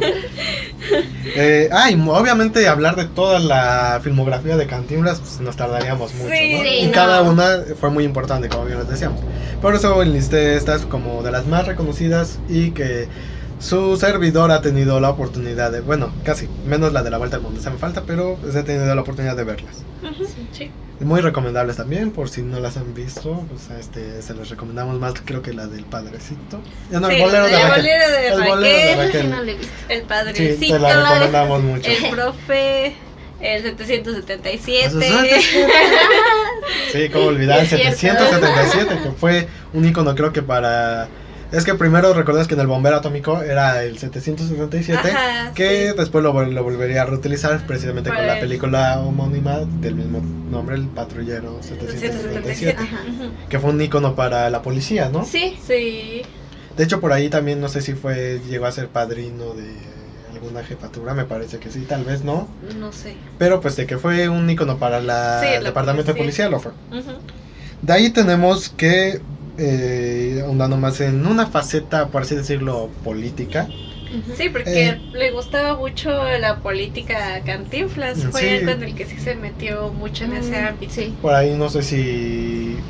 Eh, 1.34 1.68
ah, 1.72 1.90
y 1.90 1.94
obviamente 2.08 2.66
hablar 2.68 2.96
de 2.96 3.04
toda 3.06 3.38
la 3.38 4.00
filmografía 4.02 4.56
de 4.56 4.66
Cantinflas 4.66 5.20
pues, 5.20 5.40
nos 5.40 5.56
tardaríamos 5.56 6.12
mucho, 6.14 6.34
Sí, 6.34 6.52
¿no? 6.52 6.62
sí, 6.62 6.68
y 6.82 6.86
no. 6.86 6.92
cada 6.92 7.22
una 7.22 7.60
fue 7.80 7.90
muy 7.90 8.04
importante, 8.04 8.48
como 8.48 8.64
bien 8.66 8.78
les 8.78 8.88
decíamos. 8.88 9.20
Por 9.60 9.74
eso 9.74 10.02
enlisté 10.02 10.56
estas 10.56 10.82
como 10.82 11.22
de 11.22 11.30
las 11.30 11.46
más 11.46 11.66
reconocidas 11.66 12.38
y 12.48 12.72
que 12.72 13.08
su 13.58 13.96
servidor 13.96 14.50
ha 14.50 14.60
tenido 14.60 15.00
la 15.00 15.10
oportunidad 15.10 15.70
de, 15.70 15.80
bueno, 15.80 16.12
casi, 16.24 16.48
menos 16.66 16.92
la 16.92 17.02
de 17.02 17.10
la 17.10 17.18
Vuelta 17.18 17.36
al 17.36 17.42
Mundo, 17.42 17.60
se 17.60 17.70
me 17.70 17.78
falta, 17.78 18.02
pero 18.06 18.36
pues, 18.40 18.54
he 18.56 18.62
tenido 18.64 18.92
la 18.94 19.00
oportunidad 19.00 19.36
de 19.36 19.44
verlas. 19.44 19.84
Ujú, 20.02 20.24
sí. 20.52 20.70
Muy 21.02 21.20
recomendables 21.20 21.76
también, 21.76 22.10
por 22.12 22.28
si 22.28 22.42
no 22.42 22.60
las 22.60 22.76
han 22.76 22.94
visto, 22.94 23.44
pues 23.48 23.70
este, 23.78 24.22
se 24.22 24.34
les 24.34 24.48
recomendamos 24.50 24.98
más, 25.00 25.14
creo 25.24 25.42
que 25.42 25.52
la 25.52 25.66
del 25.66 25.84
Padrecito. 25.84 26.60
No, 26.90 27.08
el 27.08 27.16
Sí, 27.16 27.22
bolero 27.22 27.44
de 27.46 27.54
el 27.54 27.62
Raquel. 27.68 27.76
bolero 27.82 28.10
de 28.10 28.28
El 28.28 28.42
bolero 28.42 28.86
de 28.88 28.96
Raquel. 29.06 29.22
Sí, 29.22 29.28
no 29.28 29.42
el 29.42 29.56
Sí, 30.00 30.04
padrecito, 30.08 30.74
te 30.74 30.78
la 30.80 31.02
recomendamos 31.12 31.62
mucho. 31.62 31.90
el 31.90 32.10
profe, 32.10 32.94
el 33.40 33.62
777. 33.62 35.40
Sí, 36.92 37.08
cómo 37.08 37.26
olvidar 37.26 37.58
el 37.58 37.64
Es 37.64 37.70
cierto. 37.98 38.24
777, 38.24 39.02
que 39.02 39.10
fue 39.12 39.48
un 39.72 39.84
icono 39.86 40.14
creo 40.14 40.32
que 40.32 40.42
para... 40.42 41.08
Es 41.52 41.64
que 41.66 41.74
primero 41.74 42.14
recordás 42.14 42.48
que 42.48 42.54
en 42.54 42.60
el 42.60 42.66
bombero 42.66 42.96
atómico 42.96 43.42
era 43.42 43.82
el 43.84 43.98
777, 43.98 45.10
Ajá, 45.10 45.52
que 45.54 45.90
sí. 45.90 45.94
después 45.98 46.24
lo, 46.24 46.32
vol- 46.32 46.50
lo 46.52 46.64
volvería 46.64 47.02
a 47.02 47.04
reutilizar 47.06 47.66
precisamente 47.66 48.08
con 48.10 48.26
la 48.26 48.40
película 48.40 48.98
homónima 49.00 49.58
del 49.80 49.94
mismo 49.96 50.20
nombre, 50.50 50.76
El 50.76 50.86
Patrullero 50.86 51.58
777, 51.62 52.12
777. 52.22 52.82
Ajá. 52.82 53.02
Ujú. 53.06 53.30
que 53.50 53.58
fue 53.58 53.70
un 53.70 53.80
icono 53.82 54.14
para 54.14 54.48
la 54.48 54.62
policía, 54.62 55.10
¿no? 55.10 55.26
Sí. 55.26 55.58
Sí. 55.66 56.22
De 56.76 56.84
hecho, 56.84 57.00
por 57.00 57.12
ahí 57.12 57.28
también 57.28 57.60
no 57.60 57.68
sé 57.68 57.82
si 57.82 57.92
fue 57.92 58.40
llegó 58.48 58.64
a 58.64 58.72
ser 58.72 58.88
padrino 58.88 59.52
de 59.52 59.74
alguna 60.32 60.64
jefatura, 60.64 61.12
me 61.12 61.26
parece 61.26 61.58
que 61.58 61.70
sí, 61.70 61.80
tal 61.86 62.04
vez 62.04 62.24
no. 62.24 62.48
No 62.78 62.92
sé. 62.92 63.14
Pero 63.38 63.60
pues 63.60 63.76
de 63.76 63.86
que 63.86 63.98
fue 63.98 64.30
un 64.30 64.48
icono 64.48 64.78
para 64.78 65.00
la, 65.00 65.40
Sí, 65.42 65.48
el 65.54 65.64
departamento 65.64 66.14
de 66.14 66.18
policía. 66.18 66.48
lo 66.48 66.60
fue. 66.60 66.72
De 67.82 67.92
ahí 67.92 68.08
tenemos 68.10 68.70
que, 68.70 69.20
eh, 69.56 70.40
ahondando 70.44 70.76
más 70.78 71.00
en 71.00 71.26
una 71.26 71.46
faceta, 71.50 72.10
por 72.10 72.22
así 72.22 72.34
decirlo, 72.36 72.98
política. 73.02 73.76
Sí, 74.32 74.48
porque 74.50 74.66
Eh. 74.66 75.02
le 75.12 75.30
gustaba 75.32 75.76
mucho 75.76 76.10
la 76.38 76.60
política 76.62 77.34
a 77.36 77.44
Cantinflas. 77.44 78.26
Fue 78.26 78.42
Sí. 78.42 78.46
algo 78.50 78.70
en 78.72 78.82
el 78.82 78.94
que 78.94 79.06
sí 79.06 79.18
se 79.18 79.36
metió 79.36 79.92
mucho 79.92 80.24
en 80.24 80.34
ese 80.34 80.56
Mm, 80.56 80.66
ámbito. 80.66 80.92
Sí. 80.94 81.20
Por 81.20 81.34
ahí 81.34 81.56
no 81.56 81.68
sé 81.68 81.82
si 81.82 82.88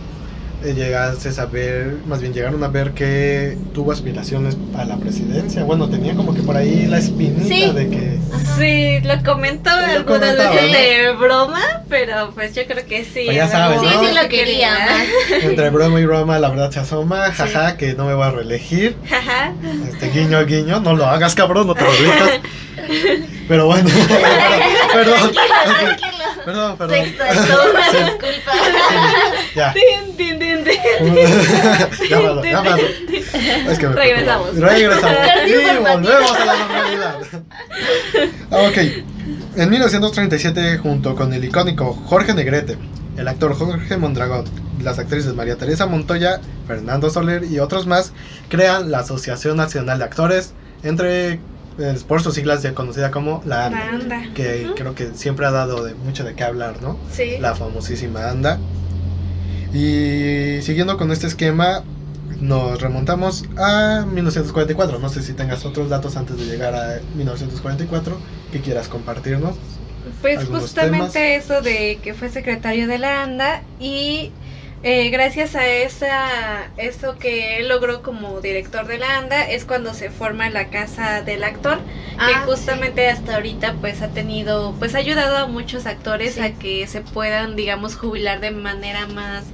llegaste 0.62 1.28
a 1.28 1.32
saber, 1.32 1.96
más 2.06 2.20
bien 2.20 2.32
llegaron 2.32 2.62
a 2.64 2.68
ver 2.68 2.92
que 2.92 3.56
tuvo 3.74 3.92
aspiraciones 3.92 4.56
a 4.76 4.84
la 4.84 4.96
presidencia. 4.96 5.64
Bueno, 5.64 5.88
tenía 5.88 6.14
como 6.14 6.34
que 6.34 6.42
por 6.42 6.56
ahí 6.56 6.86
la 6.86 6.98
espinita 6.98 7.44
Sí. 7.46 7.70
de 7.72 7.88
que... 7.88 8.18
Ajá. 8.32 8.56
Sí, 8.58 9.00
lo 9.00 9.22
comentó 9.24 9.70
Lo 9.70 9.76
algunas 9.86 10.04
comentaba, 10.04 10.50
veces 10.54 10.70
¿no? 10.70 10.78
de 10.78 11.12
broma, 11.16 11.62
pero 11.88 12.30
pues 12.34 12.54
yo 12.54 12.62
creo 12.66 12.84
que 12.86 13.04
sí. 13.04 13.22
Pues 13.26 13.36
ya 13.36 13.66
algún 13.66 13.84
¿no? 13.84 13.90
Sí, 14.00 14.06
sí 14.08 14.14
lo 14.22 14.28
quería. 14.28 14.76
Entre 15.42 15.70
broma 15.70 16.00
y 16.00 16.04
broma 16.06 16.38
la 16.38 16.48
verdad 16.50 16.70
se 16.70 16.80
asoma, 16.80 17.32
jaja, 17.32 17.76
que 17.76 17.94
no 17.94 18.06
me 18.06 18.14
voy 18.14 18.24
a 18.26 18.30
reelegir. 18.30 18.96
Jaja. 19.08 19.52
Este 19.90 20.10
guiño, 20.10 20.44
guiño, 20.46 20.80
no 20.80 20.94
lo 20.94 21.06
hagas 21.06 21.34
cabrón, 21.34 21.66
no 21.66 21.74
te 21.74 21.82
lo 21.82 21.90
gritas. 21.92 22.40
Pero 23.48 23.66
bueno, 23.66 23.88
perdón. 24.94 25.32
Perdón, 26.44 26.76
perdón. 26.76 26.96
Sexto, 26.96 27.24
esto, 27.24 27.58
una 27.70 27.90
Sí. 27.90 27.96
disculpa. 27.98 28.52
Ya. 29.54 29.72
Tin, 29.72 30.16
tin, 30.16 30.38
tin, 30.38 30.51
Es 33.68 33.78
que 33.78 33.88
Regresamos. 33.88 34.56
Regresamos. 34.56 35.12
Y 35.46 35.80
volvemos 35.80 36.30
a 36.32 36.44
la 36.44 36.56
normalidad. 36.56 37.16
Ah, 38.50 38.68
ok. 38.68 38.78
En 39.56 39.70
1937, 39.70 40.78
junto 40.78 41.14
con 41.14 41.32
el 41.32 41.44
icónico 41.44 41.94
Jorge 41.94 42.34
Negrete, 42.34 42.76
el 43.16 43.28
actor 43.28 43.54
Jorge 43.54 43.96
Mondragón, 43.96 44.44
las 44.82 44.98
actrices 44.98 45.34
María 45.34 45.56
Teresa 45.56 45.86
Montoya, 45.86 46.40
Fernando 46.66 47.10
Soler 47.10 47.44
y 47.44 47.58
otros 47.60 47.86
más, 47.86 48.12
crean 48.48 48.90
la 48.90 49.00
Asociación 49.00 49.56
Nacional 49.56 49.98
de 49.98 50.04
Actores, 50.04 50.52
entre 50.82 51.40
eh, 51.78 51.98
por 52.06 52.22
sus 52.22 52.34
siglas 52.34 52.62
ya 52.62 52.74
conocida 52.74 53.10
como 53.10 53.42
la 53.46 53.66
ANDA, 53.66 53.88
Anda. 53.88 54.22
que 54.34 54.70
creo 54.76 54.94
que 54.94 55.12
siempre 55.14 55.46
ha 55.46 55.50
dado 55.50 55.84
de 55.84 55.94
mucho 55.94 56.24
de 56.24 56.34
qué 56.34 56.44
hablar, 56.44 56.82
¿no? 56.82 56.98
Sí. 57.10 57.36
la 57.40 57.54
famosísima 57.54 58.28
ANDA. 58.28 58.58
Y 59.72 60.60
siguiendo 60.62 60.96
con 60.98 61.10
este 61.12 61.26
esquema, 61.26 61.82
nos 62.40 62.80
remontamos 62.80 63.44
a 63.56 64.04
1944. 64.06 64.98
No 64.98 65.08
sé 65.08 65.22
si 65.22 65.34
tengas 65.34 65.64
otros 65.64 65.88
datos 65.88 66.16
antes 66.16 66.36
de 66.38 66.44
llegar 66.46 66.74
a 66.74 67.00
1944 67.14 68.18
que 68.50 68.60
quieras 68.60 68.88
compartirnos. 68.88 69.56
Pues 70.20 70.44
justamente 70.46 71.36
eso 71.36 71.62
de 71.62 72.00
que 72.02 72.14
fue 72.14 72.28
secretario 72.28 72.88
de 72.88 72.98
la 72.98 73.22
ANDA 73.22 73.62
y 73.78 74.32
eh, 74.82 75.10
gracias 75.10 75.54
a 75.54 75.68
esa 75.68 76.72
eso 76.76 77.18
que 77.18 77.58
él 77.58 77.68
logró 77.68 78.02
como 78.02 78.40
director 78.40 78.86
de 78.88 78.98
la 78.98 79.18
ANDA 79.18 79.48
es 79.48 79.64
cuando 79.64 79.94
se 79.94 80.10
forma 80.10 80.50
la 80.50 80.70
casa 80.70 81.22
del 81.22 81.44
actor 81.44 81.78
que 82.26 82.34
Ah, 82.34 82.42
justamente 82.44 83.08
hasta 83.08 83.36
ahorita 83.36 83.74
pues 83.80 84.02
ha 84.02 84.08
tenido 84.12 84.74
pues 84.80 84.96
ha 84.96 84.98
ayudado 84.98 85.36
a 85.36 85.46
muchos 85.46 85.86
actores 85.86 86.34
Sí. 86.34 86.40
a 86.40 86.54
que 86.58 86.86
se 86.88 87.00
puedan 87.02 87.54
digamos 87.54 87.94
jubilar 87.96 88.40
de 88.40 88.50
manera 88.50 89.06
más 89.06 89.44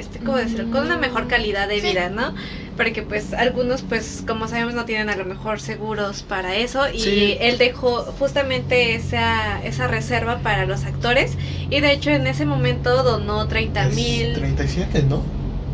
este 0.00 0.18
cómo 0.18 0.36
decirlo 0.36 0.70
con 0.70 0.86
una 0.86 0.96
mejor 0.96 1.26
calidad 1.28 1.68
de 1.68 1.80
Sí. 1.80 1.88
vida 1.88 2.08
no 2.10 2.34
porque 2.76 3.02
pues 3.02 3.32
algunos 3.34 3.82
pues 3.82 4.22
como 4.26 4.48
sabemos 4.48 4.74
no 4.74 4.84
tienen 4.84 5.10
a 5.10 5.16
lo 5.16 5.24
mejor 5.24 5.60
seguros 5.60 6.22
para 6.22 6.56
eso 6.56 6.88
y 6.90 6.98
Sí. 7.00 7.36
él 7.40 7.58
dejó 7.58 8.02
justamente 8.18 8.94
esa 8.94 9.62
esa 9.64 9.88
reserva 9.88 10.38
para 10.38 10.64
los 10.66 10.84
actores 10.84 11.36
y 11.70 11.80
de 11.80 11.92
hecho 11.92 12.10
en 12.10 12.26
ese 12.26 12.44
momento 12.46 13.02
donó 13.02 13.46
30 13.48 13.88
Es 13.88 13.94
mil 13.94 14.32
37, 14.34 15.02
¿no? 15.02 15.22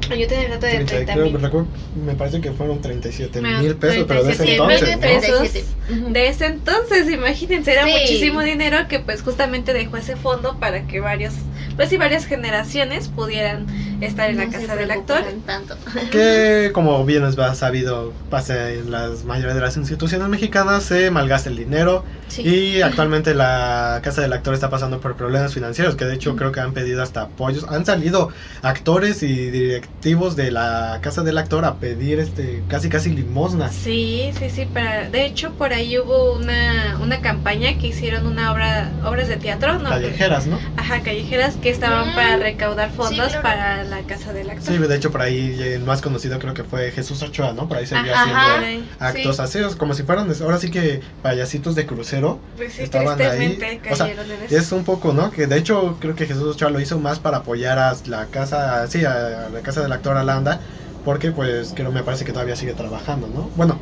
yo 0.08 0.26
tenía 0.26 0.44
el 0.46 0.50
dato 0.52 0.64
de 0.64 0.72
30, 0.72 0.86
30 0.94 1.12
creo, 1.12 1.24
mil 1.26 1.34
recuerdo- 1.40 1.66
me 2.06 2.14
parece 2.14 2.40
que 2.40 2.50
fueron 2.52 2.80
37 2.80 3.42
Me- 3.42 3.58
mil 3.60 3.76
pesos, 3.76 4.06
pero 4.08 4.24
de 4.24 4.32
ese 4.32 4.44
37 4.44 4.54
entonces, 4.54 4.96
¿no? 4.96 5.00
de 5.00 5.18
pesos. 5.20 5.38
37. 5.52 5.66
Ujú. 6.00 6.12
De 6.14 6.28
ese 6.28 6.46
entonces, 6.46 7.10
imagínense, 7.10 7.72
era 7.72 7.84
Sí. 7.84 7.90
muchísimo 7.92 8.40
dinero 8.40 8.88
que 8.88 9.00
pues 9.00 9.20
justamente 9.20 9.74
dejó 9.74 9.98
ese 9.98 10.16
fondo 10.16 10.58
para 10.58 10.86
que 10.86 11.00
varios, 11.00 11.34
pues 11.76 11.92
y 11.92 11.98
varias 11.98 12.24
generaciones 12.24 13.08
pudieran 13.08 13.66
estar 14.00 14.30
en 14.30 14.36
la 14.36 14.46
No 14.46 14.52
casa 14.52 14.76
del 14.76 14.90
actor. 14.90 15.22
Tanto. 15.46 15.76
Que 16.10 16.70
como 16.72 17.04
bien 17.04 17.24
es 17.24 17.36
sabido, 17.56 18.12
pasa 18.30 18.70
en 18.70 18.90
las 18.90 19.24
mayoría 19.24 19.54
de 19.54 19.60
las 19.60 19.76
instituciones 19.76 20.28
mexicanas, 20.28 20.84
se 20.84 21.10
malgasta 21.10 21.48
el 21.48 21.56
dinero, 21.56 22.04
Sí. 22.28 22.42
Y 22.42 22.82
actualmente 22.82 23.34
la 23.34 24.00
casa 24.04 24.20
del 24.20 24.34
actor 24.34 24.52
está 24.52 24.68
pasando 24.68 25.00
por 25.00 25.16
problemas 25.16 25.54
financieros, 25.54 25.96
que 25.96 26.04
de 26.04 26.14
hecho 26.14 26.36
creo 26.36 26.52
que 26.52 26.60
han 26.60 26.74
pedido 26.74 27.02
hasta 27.02 27.22
apoyos. 27.22 27.64
Han 27.70 27.86
salido 27.86 28.28
actores 28.60 29.22
y 29.22 29.50
directivos 29.50 30.36
de 30.36 30.50
la 30.50 30.98
casa 31.00 31.22
del 31.22 31.38
actor 31.38 31.64
a 31.64 31.78
pedir 31.78 32.20
este 32.20 32.64
casi 32.68 32.90
casi 32.90 33.10
limosna. 33.10 33.70
Sí, 33.70 34.30
sí, 34.38 34.50
sí, 34.50 34.66
para, 34.66 35.08
de 35.08 35.24
hecho 35.24 35.52
por 35.54 35.72
ahí 35.72 35.98
hubo 35.98 36.34
una, 36.34 36.98
una 37.00 37.20
campaña 37.20 37.78
que 37.78 37.88
hicieron 37.88 38.26
una 38.26 38.52
obra, 38.52 38.92
obras 39.04 39.28
de 39.28 39.36
teatro, 39.38 39.78
¿no? 39.78 39.88
Callejeras, 39.88 40.46
¿no? 40.46 40.58
Ajá, 40.76 41.02
callejeras 41.02 41.56
que 41.56 41.70
estaban 41.70 42.08
Mm, 42.08 42.14
para 42.14 42.36
recaudar 42.36 42.90
fondos 42.90 43.28
claro. 43.28 43.42
para 43.42 43.84
la 43.88 44.02
casa 44.02 44.32
del 44.32 44.50
actor. 44.50 44.74
Sí, 44.74 44.78
de 44.78 44.96
hecho 44.96 45.10
por 45.10 45.22
ahí 45.22 45.60
el 45.60 45.82
más 45.84 46.00
conocido 46.00 46.38
creo 46.38 46.54
que 46.54 46.64
fue 46.64 46.90
Jesús 46.90 47.22
Ochoa, 47.22 47.52
¿no? 47.52 47.68
Por 47.68 47.78
ahí 47.78 47.86
seguía 47.86 48.14
Ajá. 48.14 48.56
haciendo 48.58 48.84
actos 48.98 49.40
así, 49.40 49.58
como 49.76 49.94
si 49.94 50.02
fueran 50.02 50.30
ahora 50.40 50.58
sí 50.58 50.70
que 50.70 51.00
payasitos 51.22 51.74
de 51.74 51.86
crucero. 51.86 52.40
Pues 52.56 52.74
sí, 52.74 52.82
estaban 52.82 53.20
ahí, 53.20 53.58
o 53.90 53.96
sea, 53.96 54.10
es 54.48 54.72
un 54.72 54.84
poco, 54.84 55.12
¿no? 55.12 55.30
Que 55.30 55.46
de 55.46 55.56
hecho 55.56 55.98
creo 56.00 56.14
que 56.14 56.26
Jesús 56.26 56.54
Ochoa 56.54 56.70
lo 56.70 56.80
hizo 56.80 56.98
más 56.98 57.18
para 57.18 57.38
apoyar 57.38 57.78
a 57.78 57.96
la 58.06 58.26
casa, 58.26 58.86
sí, 58.88 59.04
a 59.04 59.48
la 59.48 59.60
casa 59.62 59.82
del 59.82 59.92
actor 59.92 60.16
Alanda, 60.16 60.60
porque 61.02 61.32
pues 61.32 61.72
creo 61.74 61.90
me 61.92 62.02
parece 62.02 62.24
que 62.24 62.32
todavía 62.32 62.56
sigue 62.56 62.74
trabajando, 62.74 63.28
¿no? 63.28 63.50
Bueno, 63.54 63.80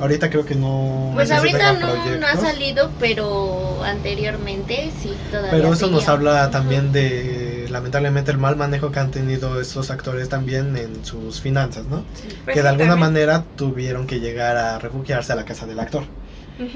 ahorita 0.00 0.30
creo 0.30 0.44
que 0.44 0.54
no. 0.54 1.10
Pues 1.14 1.30
ahorita 1.30 1.72
no, 1.74 2.16
no 2.18 2.26
ha 2.26 2.36
salido, 2.36 2.90
pero 2.98 3.82
anteriormente 3.84 4.90
sí, 5.02 5.12
todavía. 5.30 5.50
Pero 5.50 5.72
eso 5.72 5.88
nos 5.88 6.08
habla 6.08 6.50
también 6.50 6.92
de 6.92 7.66
lamentablemente 7.70 8.30
el 8.30 8.38
mal 8.38 8.56
manejo 8.56 8.90
que 8.90 8.98
han 9.00 9.10
tenido 9.10 9.60
esos 9.60 9.90
actores 9.90 10.28
también 10.28 10.76
en 10.76 11.04
sus 11.04 11.40
finanzas, 11.40 11.84
¿no? 11.86 12.04
Que 12.52 12.62
de 12.62 12.68
alguna 12.68 12.96
manera 12.96 13.44
tuvieron 13.56 14.06
que 14.06 14.20
llegar 14.20 14.56
a 14.56 14.78
refugiarse 14.78 15.32
a 15.32 15.36
la 15.36 15.44
casa 15.44 15.66
del 15.66 15.78
actor. 15.80 16.04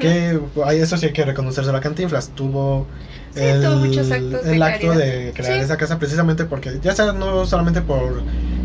Que 0.00 0.38
ay, 0.64 0.78
eso 0.78 0.96
sí 0.96 1.06
hay 1.06 1.12
que 1.12 1.24
reconocerse 1.24 1.70
a 1.70 1.80
Cantinflas. 1.80 2.28
Tuvo 2.34 2.86
Sí, 3.34 3.40
tuvo 3.62 3.76
muchos 3.76 4.10
actos 4.10 4.44
de 4.44 4.54
el 4.54 4.62
acto 4.62 4.88
caridad. 4.88 5.04
de 5.06 5.32
crear 5.34 5.54
Sí. 5.54 5.60
esa 5.64 5.76
casa 5.78 5.98
precisamente 5.98 6.44
porque, 6.44 6.78
ya 6.82 6.94
sea 6.94 7.12
no 7.12 7.46
solamente 7.46 7.80
por 7.80 8.22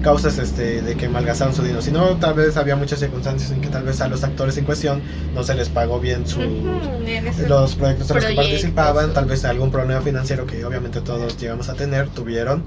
causas 0.07 0.37
este, 0.37 0.81
de 0.81 0.95
que 0.95 1.09
malgastaron 1.09 1.53
su 1.53 1.61
dinero, 1.63 1.81
sino 1.81 2.15
tal 2.15 2.33
vez 2.33 2.55
había 2.55 2.77
muchas 2.77 2.99
circunstancias 2.99 3.51
en 3.51 3.59
que 3.59 3.67
tal 3.67 3.83
vez 3.83 3.99
a 3.99 4.07
los 4.07 4.23
actores 4.23 4.57
en 4.57 4.63
cuestión 4.63 5.01
no 5.35 5.43
se 5.43 5.53
les 5.53 5.67
pagó 5.67 5.99
bien 5.99 6.21
Ujú, 6.21 7.05
en 7.05 7.27
ese- 7.27 7.49
los 7.49 7.75
proyectos 7.75 8.09
en 8.11 8.15
los 8.15 8.25
que 8.25 8.33
participaban, 8.35 9.13
tal 9.13 9.25
vez 9.25 9.43
algún 9.43 9.69
problema 9.69 9.99
financiero 9.99 10.45
que 10.47 10.63
obviamente 10.63 11.01
todos 11.01 11.35
llegamos 11.37 11.67
a 11.67 11.73
tener, 11.73 12.07
tuvieron 12.07 12.63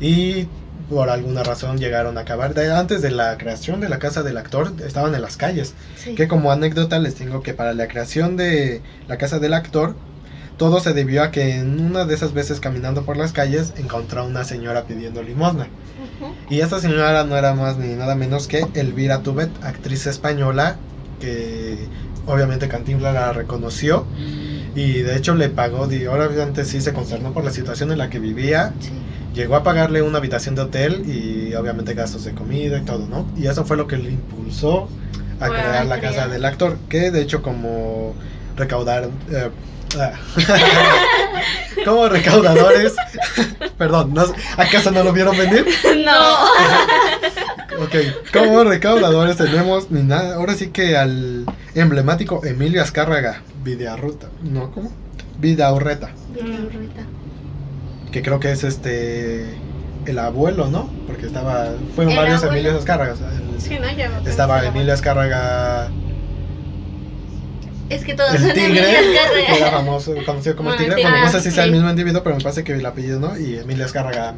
y 0.00 0.48
por 0.88 1.08
alguna 1.08 1.44
razón 1.44 1.78
llegaron 1.78 2.18
a 2.18 2.22
acabar. 2.22 2.52
De- 2.52 2.72
antes 2.72 3.00
de 3.00 3.12
la 3.12 3.38
creación 3.38 3.78
de 3.80 3.88
la 3.88 4.00
casa 4.00 4.24
del 4.24 4.36
actor 4.36 4.72
estaban 4.84 5.14
en 5.14 5.22
las 5.22 5.36
calles. 5.36 5.74
Sí. 5.96 6.16
Que 6.16 6.26
como 6.26 6.50
anécdota 6.50 6.98
les 6.98 7.14
tengo 7.14 7.44
que 7.44 7.54
para 7.54 7.74
la 7.74 7.86
creación 7.86 8.36
de 8.36 8.82
la 9.06 9.18
casa 9.18 9.38
del 9.38 9.54
actor, 9.54 9.94
todo 10.56 10.80
se 10.80 10.92
debió 10.94 11.22
a 11.22 11.30
que 11.30 11.54
en 11.58 11.78
una 11.80 12.04
de 12.06 12.14
esas 12.14 12.32
veces 12.32 12.58
caminando 12.58 13.04
por 13.04 13.16
las 13.16 13.32
calles 13.32 13.72
encontró 13.76 14.22
a 14.22 14.24
una 14.24 14.42
señora 14.42 14.82
pidiendo 14.84 15.22
limosna. 15.22 15.68
Y 16.48 16.60
esta 16.60 16.80
señora 16.80 17.24
no 17.24 17.36
era 17.36 17.54
más 17.54 17.76
ni 17.78 17.94
nada 17.94 18.14
menos 18.14 18.46
que 18.48 18.66
Elvira 18.74 19.22
Tubet, 19.22 19.50
actriz 19.62 20.06
española, 20.06 20.78
que 21.20 21.88
obviamente 22.26 22.68
Cantinflas 22.68 23.14
la 23.14 23.32
reconoció 23.32 24.06
y 24.74 25.00
de 25.02 25.16
hecho 25.16 25.34
le 25.34 25.48
pagó, 25.48 25.86
di- 25.86 26.06
obviamente 26.06 26.64
sí 26.64 26.80
se 26.80 26.92
concernó 26.92 27.32
por 27.32 27.44
la 27.44 27.50
situación 27.50 27.90
en 27.92 27.98
la 27.98 28.10
que 28.10 28.18
vivía, 28.18 28.74
Sí. 28.80 29.02
llegó 29.34 29.56
a 29.56 29.62
pagarle 29.62 30.02
una 30.02 30.18
habitación 30.18 30.54
de 30.54 30.62
hotel 30.62 31.02
y 31.06 31.54
obviamente 31.54 31.94
gastos 31.94 32.24
de 32.24 32.32
comida 32.32 32.78
y 32.78 32.82
todo, 32.82 33.06
¿no? 33.08 33.28
Y 33.36 33.46
eso 33.46 33.64
fue 33.64 33.76
lo 33.76 33.86
que 33.86 33.96
le 33.98 34.10
impulsó 34.10 34.88
a 35.40 35.48
crear 35.48 35.86
la 35.86 35.98
crear. 35.98 36.14
casa 36.14 36.28
del 36.28 36.44
actor, 36.44 36.78
que 36.88 37.10
de 37.10 37.20
hecho 37.22 37.42
como 37.42 38.14
recaudar... 38.56 39.10
eh. 39.30 39.50
como 41.84 42.08
recaudadores, 42.08 42.94
perdón, 43.78 44.14
¿no- 44.14 44.24
¿acaso 44.56 44.90
no 44.90 45.02
lo 45.02 45.12
vieron 45.12 45.36
venir? 45.36 45.66
No. 46.04 47.82
Ok, 47.84 47.94
como 48.32 48.64
recaudadores 48.64 49.36
tenemos 49.36 49.90
ni 49.90 50.02
nada, 50.02 50.34
ahora 50.36 50.54
sí 50.54 50.68
que 50.68 50.96
al 50.96 51.46
emblemático 51.74 52.44
Emilio 52.44 52.82
Azcárraga, 52.82 53.42
Videarruta, 53.64 54.28
¿no? 54.42 54.70
¿Cómo? 54.72 54.92
Vidaurreta, 55.38 56.10
Vete, 56.34 56.44
burrita. 56.60 57.02
que 58.12 58.22
creo 58.22 58.38
que 58.40 58.52
es 58.52 58.62
este 58.64 59.54
el 60.06 60.18
abuelo, 60.18 60.66
¿no? 60.68 60.90
Porque 61.06 61.26
estaba, 61.26 61.70
fueron 61.94 62.12
¿El 62.12 62.18
varios 62.18 62.38
abuelo? 62.42 62.56
Emilios 62.58 62.78
Azcárragas. 62.80 63.18
el- 63.20 63.60
Sí, 63.60 63.78
no, 63.80 63.90
ya. 63.92 64.10
estaba 64.26 64.64
Emilio 64.66 64.92
Azcárraga, 64.92 65.88
Es 67.94 68.04
que 68.04 68.14
todos 68.14 68.34
el 68.34 68.40
son 68.42 68.52
tigre, 68.52 68.98
Emilias 68.98 69.30
que 69.46 69.56
era 69.56 69.70
famoso, 69.70 70.14
conocido 70.24 70.56
como 70.56 70.70
el 70.72 70.78
Ah, 70.78 70.82
el 70.82 70.88
tigre. 70.94 71.02
Bueno, 71.02 71.18
no 71.18 71.26
sé 71.26 71.32
tigre. 71.38 71.50
si 71.50 71.54
sea 71.54 71.64
el 71.64 71.72
mismo 71.72 71.90
individuo, 71.90 72.22
pero 72.22 72.36
me 72.36 72.42
parece 72.42 72.64
que 72.64 72.72
el 72.74 72.86
apellido, 72.86 73.20
¿no? 73.20 73.38
Y 73.38 73.58
Emilio 73.58 73.84
Azcárraga, 73.84 74.34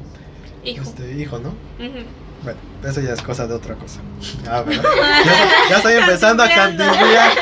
Hijo. 0.65 0.83
este, 0.83 1.13
hijo, 1.13 1.39
¿no? 1.39 1.51
Ujú. 1.51 2.05
Bueno, 2.43 2.59
eso 2.85 3.01
ya 3.01 3.13
es 3.15 3.23
cosa 3.23 3.47
de 3.47 3.55
otra 3.55 3.75
cosa. 3.77 4.01
Ah, 4.49 4.65
ya, 4.71 5.71
ya 5.71 5.77
estoy 5.77 5.95
empezando 5.95 6.43
a 6.43 6.49
cantinflear. 6.49 7.33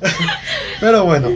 Pero 0.80 1.04
bueno, 1.04 1.30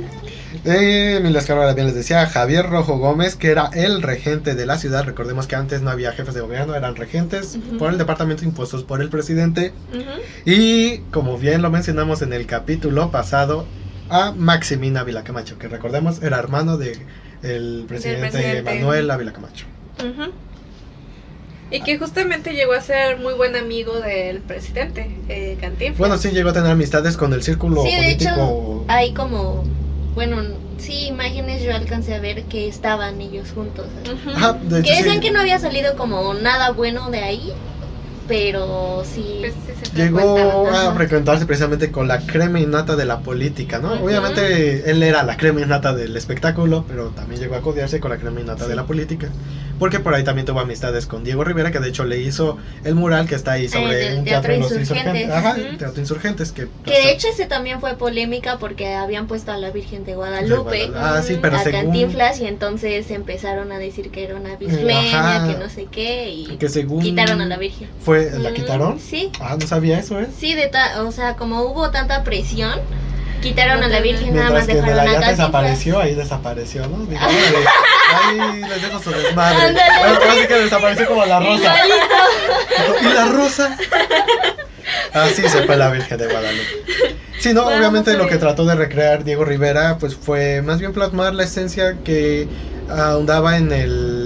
eh, 0.64 1.16
Emilio 1.18 1.38
Azcárraga 1.38 1.74
bien 1.74 1.86
les 1.86 1.94
decía, 1.94 2.24
Javier 2.26 2.66
Rojo 2.66 2.98
Gómez, 2.98 3.36
que 3.36 3.50
era 3.50 3.70
el 3.74 4.02
regente 4.02 4.54
de 4.54 4.66
la 4.66 4.78
ciudad. 4.78 5.04
Recordemos 5.04 5.46
que 5.46 5.56
antes 5.56 5.82
no 5.82 5.90
había 5.90 6.12
jefes 6.12 6.34
de 6.34 6.40
gobierno, 6.40 6.74
eran 6.74 6.96
regentes 6.96 7.58
por 7.78 7.90
el 7.92 7.98
departamento 7.98 8.44
impuestos 8.44 8.82
por 8.84 9.00
el 9.02 9.08
presidente. 9.10 9.72
Y 10.44 10.98
como 11.10 11.38
bien 11.38 11.62
lo 11.62 11.70
mencionamos 11.70 12.22
en 12.22 12.32
el 12.32 12.46
capítulo 12.46 13.10
pasado, 13.10 13.66
a 14.10 14.32
Maximina 14.32 15.00
Ávila 15.00 15.24
Camacho, 15.24 15.58
que 15.58 15.68
recordemos 15.68 16.22
era 16.22 16.38
hermano 16.38 16.76
de 16.76 16.92
el 17.42 17.84
presidente, 17.88 18.30
presidente. 18.30 18.74
Manuel 18.74 19.10
Ávila 19.10 19.32
Camacho. 19.32 19.66
Y 21.70 21.80
que 21.80 21.98
justamente 21.98 22.52
llegó 22.52 22.74
a 22.74 22.80
ser 22.80 23.18
muy 23.18 23.34
buen 23.34 23.56
amigo 23.56 23.98
del 24.00 24.40
presidente, 24.40 25.16
eh, 25.28 25.56
Cantinflas. 25.60 25.98
Bueno, 25.98 26.18
sí 26.18 26.28
llegó 26.30 26.50
a 26.50 26.52
tener 26.52 26.70
amistades 26.70 27.16
con 27.16 27.32
el 27.32 27.42
círculo 27.42 27.82
Sí, 27.82 27.90
de 27.90 27.96
político. 27.96 28.30
hecho, 28.30 28.84
hay 28.88 29.12
como 29.14 29.64
bueno, 30.14 30.42
sí, 30.78 31.06
imágenes 31.06 31.62
yo 31.62 31.74
alcancé 31.74 32.14
a 32.14 32.20
ver 32.20 32.44
que 32.44 32.68
estaban 32.68 33.20
ellos 33.20 33.50
juntos. 33.52 33.86
De 33.94 34.80
hecho, 34.80 34.88
Que 34.88 34.96
sí. 34.96 35.02
decían 35.02 35.20
que 35.20 35.30
no 35.30 35.40
había 35.40 35.58
salido 35.58 35.96
como 35.96 36.34
nada 36.34 36.70
bueno 36.70 37.10
de 37.10 37.18
ahí, 37.18 37.50
pero 38.28 39.02
sí. 39.04 39.38
Pues 39.40 39.54
sí 39.66 39.72
se 39.74 39.96
Llegó 39.96 40.68
a 40.70 40.94
frecuentarse 40.94 41.46
precisamente 41.46 41.90
con 41.90 42.08
la 42.08 42.20
crema 42.20 42.58
innata 42.58 42.96
de 42.96 43.04
la 43.04 43.20
política, 43.20 43.78
¿no? 43.78 43.92
Obviamente 43.92 44.90
él 44.90 45.02
era 45.02 45.22
la 45.22 45.36
crema 45.36 45.60
innata 45.60 45.94
del 45.94 46.16
espectáculo, 46.16 46.84
pero 46.88 47.10
también 47.10 47.40
llegó 47.40 47.54
a 47.54 47.60
codearse 47.62 48.00
con 48.00 48.10
la 48.10 48.18
crema 48.18 48.40
innata 48.40 48.66
de 48.66 48.76
la 48.76 48.86
política. 48.86 49.28
Porque 49.78 49.98
por 50.00 50.14
ahí 50.14 50.22
también 50.24 50.46
tuvo 50.46 50.60
amistades 50.60 51.06
con 51.06 51.24
Diego 51.24 51.42
Rivera, 51.44 51.70
que 51.72 51.80
de 51.80 51.88
hecho 51.88 52.04
le 52.04 52.20
hizo 52.20 52.58
el 52.84 52.94
mural 52.94 53.26
que 53.28 53.34
está 53.34 53.52
ahí 53.52 53.68
sobre 53.68 53.96
del 53.96 54.18
un 54.18 54.24
Teatro 54.24 54.50
teatro 54.52 54.68
los 54.68 54.78
Insurgentes. 54.80 55.22
insurgentes. 55.22 55.30
Ajá, 55.36 55.78
Teatro 55.78 56.00
Insurgentes. 56.00 56.52
Que, 56.52 56.68
Que 56.84 56.90
de 56.92 57.10
hecho 57.12 57.28
ese 57.28 57.46
también 57.46 57.80
fue 57.80 57.96
polémica 57.96 58.58
porque 58.58 58.94
habían 58.94 59.26
puesto 59.26 59.52
a 59.52 59.56
la 59.56 59.70
Virgen 59.70 60.04
de 60.04 60.14
Guadalupe. 60.14 60.90
Ah, 60.94 61.20
sí, 61.26 61.38
pero 61.42 61.56
a 61.56 61.62
según. 61.64 61.82
Cantinflas 61.86 62.40
y 62.40 62.46
entonces 62.46 63.10
empezaron 63.10 63.72
a 63.72 63.78
decir 63.78 64.10
que 64.10 64.24
era 64.24 64.36
una 64.36 64.50
ajá. 64.54 65.48
que 65.52 65.58
no 65.58 65.68
sé 65.68 65.86
qué 65.90 66.30
y 66.30 66.56
Que 66.56 66.68
según. 66.68 67.02
quitaron 67.02 67.40
a 67.40 67.46
la 67.46 67.56
Virgen. 67.56 67.90
Fue, 67.98 68.30
¿La 68.38 68.50
Mm. 68.50 68.54
quitaron? 68.54 69.00
Sí, 69.00 69.30
Ah, 69.40 69.56
no 69.60 69.66
sabía 69.66 69.98
eso, 69.98 70.20
¿eh? 70.20 70.28
sí, 70.36 70.54
de 70.54 70.68
ta- 70.68 71.02
o 71.02 71.10
sea, 71.12 71.34
como 71.36 71.62
hubo 71.62 71.90
tanta 71.90 72.22
presión, 72.24 72.78
quitaron 73.42 73.82
a 73.82 73.88
la 73.88 74.00
Virgen 74.00 74.34
nada 74.34 74.50
más 74.50 74.66
que 74.66 74.74
dejaron 74.74 74.96
Cantinflas. 74.96 75.30
desapareció, 75.36 76.00
ahí 76.00 76.14
desapareció, 76.14 76.86
¿no? 76.88 77.04
Dijo, 77.06 77.24
"Órale, 77.24 77.66
ahí 78.14 78.60
les 78.60 78.82
dejo 78.82 79.00
su 79.02 79.10
desmadre. 79.10 79.58
Bueno, 80.00 80.18
parece 80.20 80.48
que 80.48 80.54
desapareció 80.54 81.06
como 81.08 81.24
la 81.26 81.40
rosa. 81.40 81.74
¿Y 83.02 83.14
la 83.14 83.26
rosa? 83.26 83.76
Así 85.12 85.42
se 85.48 85.62
fue 85.62 85.76
la 85.76 85.90
Virgen 85.90 86.18
de 86.18 86.26
Guadalupe. 86.26 86.84
Sí, 87.40 87.52
no, 87.52 87.66
obviamente 87.66 88.14
lo 88.16 88.26
que 88.26 88.36
trató 88.36 88.64
de 88.64 88.74
recrear 88.74 89.22
Diego 89.24 89.44
Rivera, 89.44 89.98
pues 89.98 90.16
fue 90.16 90.62
más 90.62 90.78
bien 90.80 90.92
plasmar 90.92 91.34
la 91.34 91.44
esencia 91.44 91.96
que 92.04 92.48
ahondaba 92.88 93.56
en 93.58 93.70
el 93.72 94.23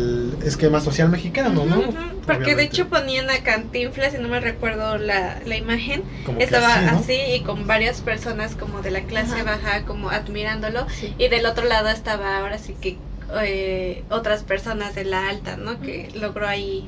esquema 0.48 0.80
social 0.80 1.08
mexicano, 1.08 1.64
¿no? 1.64 1.82
Porque 2.26 2.54
de 2.54 2.64
hecho 2.64 2.88
ponían 2.88 3.30
a 3.30 3.38
Cantinflas, 3.42 4.12
si 4.12 4.18
no 4.18 4.28
me 4.28 4.40
recuerdo 4.40 4.98
la, 4.98 5.38
la 5.46 5.56
imagen, 5.56 6.02
Como 6.26 6.38
estaba 6.40 6.74
así, 6.74 6.84
¿no? 6.86 6.98
así 6.98 7.18
y 7.36 7.40
con 7.40 7.66
varias 7.66 8.00
personas 8.00 8.54
como 8.54 8.82
de 8.82 8.90
la 8.90 9.02
clase 9.02 9.34
Ajá. 9.34 9.44
baja 9.44 9.82
como 9.86 10.10
admirándolo 10.10 10.86
Sí. 10.90 11.14
y 11.18 11.28
del 11.28 11.46
otro 11.46 11.64
lado 11.66 11.88
estaba 11.88 12.38
ahora 12.38 12.58
sí 12.58 12.74
que 12.80 12.98
eh, 13.42 14.04
otras 14.10 14.42
personas 14.42 14.94
de 14.94 15.04
la 15.04 15.28
alta, 15.28 15.56
¿no? 15.56 15.80
Que 15.80 16.08
logró 16.14 16.46
ahí 16.48 16.86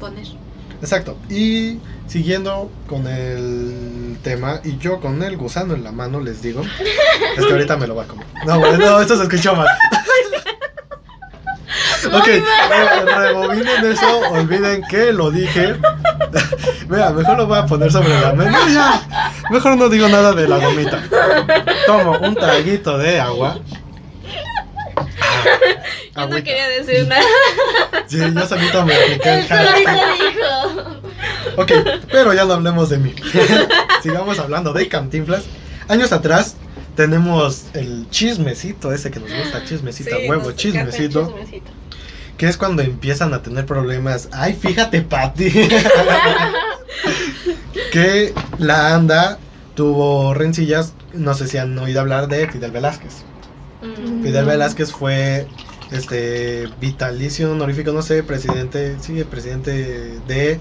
poner. 0.00 0.26
Exacto. 0.82 1.16
Y 1.30 1.78
siguiendo 2.06 2.70
con 2.86 3.06
el 3.06 4.18
tema, 4.22 4.60
y 4.64 4.76
yo 4.78 5.00
con 5.00 5.22
el 5.22 5.36
gusano 5.38 5.74
en 5.74 5.84
la 5.84 5.92
mano 5.92 6.20
les 6.20 6.42
digo, 6.42 6.62
es 7.36 7.44
que 7.46 7.52
ahorita 7.52 7.76
me 7.78 7.86
lo 7.86 7.94
va 7.94 8.02
a 8.04 8.06
comer. 8.06 8.26
No, 8.46 8.58
bueno, 8.58 8.76
no, 8.78 9.00
esto 9.00 9.16
se 9.16 9.22
escuchó 9.22 9.54
mal. 9.56 9.66
ok, 12.12 12.28
rebobinen 13.18 13.92
eso, 13.92 14.18
olviden 14.30 14.82
que 14.88 15.12
lo 15.12 15.30
dije. 15.30 15.76
Vea, 16.88 17.10
mejor 17.10 17.36
lo 17.36 17.46
voy 17.46 17.58
a 17.58 17.66
poner 17.66 17.90
sobre 17.90 18.08
la 18.20 18.32
mesa. 18.32 18.50
No, 18.50 18.68
ya, 18.68 19.30
mejor 19.50 19.76
no 19.76 19.88
digo 19.88 20.08
nada 20.08 20.32
de 20.32 20.48
la 20.48 20.58
gomita. 20.58 21.02
Tomo 21.86 22.18
un 22.18 22.34
traguito 22.34 22.96
de 22.98 23.20
agua. 23.20 23.58
Yo 26.16 26.26
no 26.28 26.36
quería 26.36 26.68
decir 26.68 27.06
nada. 27.06 27.22
Sí, 28.06 28.18
yo 28.18 28.46
solito 28.46 28.84
me 28.84 28.94
apliqué 28.94 29.34
el 29.34 29.42
dijo. 29.42 31.00
Ok, 31.56 31.72
pero 32.10 32.32
ya 32.32 32.44
no 32.44 32.54
hablemos 32.54 32.88
de 32.88 32.98
mí. 32.98 33.14
Sigamos 34.02 34.38
hablando 34.38 34.72
de 34.72 34.88
Cantinflas. 34.88 35.44
Años 35.88 36.12
atrás 36.12 36.56
tenemos 36.96 37.66
el 37.74 38.08
chismecito 38.10 38.92
ese 38.92 39.10
que 39.10 39.20
nos 39.20 39.30
gusta, 39.30 39.64
chismecito, 39.64 40.16
Sí, 40.16 40.28
huevo, 40.28 40.52
chismecito, 40.52 41.26
chismecito. 41.26 41.70
Que 42.36 42.46
es 42.46 42.56
cuando 42.56 42.82
empiezan 42.82 43.32
a 43.34 43.42
tener 43.42 43.66
problemas. 43.66 44.28
Ay, 44.32 44.54
fíjate, 44.54 45.02
Pati. 45.02 45.50
que 47.92 48.32
la 48.58 48.94
ANDA 48.94 49.38
tuvo 49.74 50.34
rencillas, 50.34 50.92
no 51.12 51.34
sé 51.34 51.46
si 51.46 51.58
han 51.58 51.78
oído 51.78 52.00
hablar 52.00 52.28
de 52.28 52.48
Fidel 52.48 52.70
Velázquez. 52.70 53.24
Mm. 53.82 54.22
Fidel. 54.22 54.44
Velázquez 54.44 54.92
fue 54.92 55.46
este 55.92 56.68
vitalicio 56.80 57.52
honorífico, 57.52 57.92
no 57.92 58.02
sé, 58.02 58.22
presidente, 58.22 58.96
sí, 59.00 59.22
presidente 59.24 60.18
de 60.26 60.58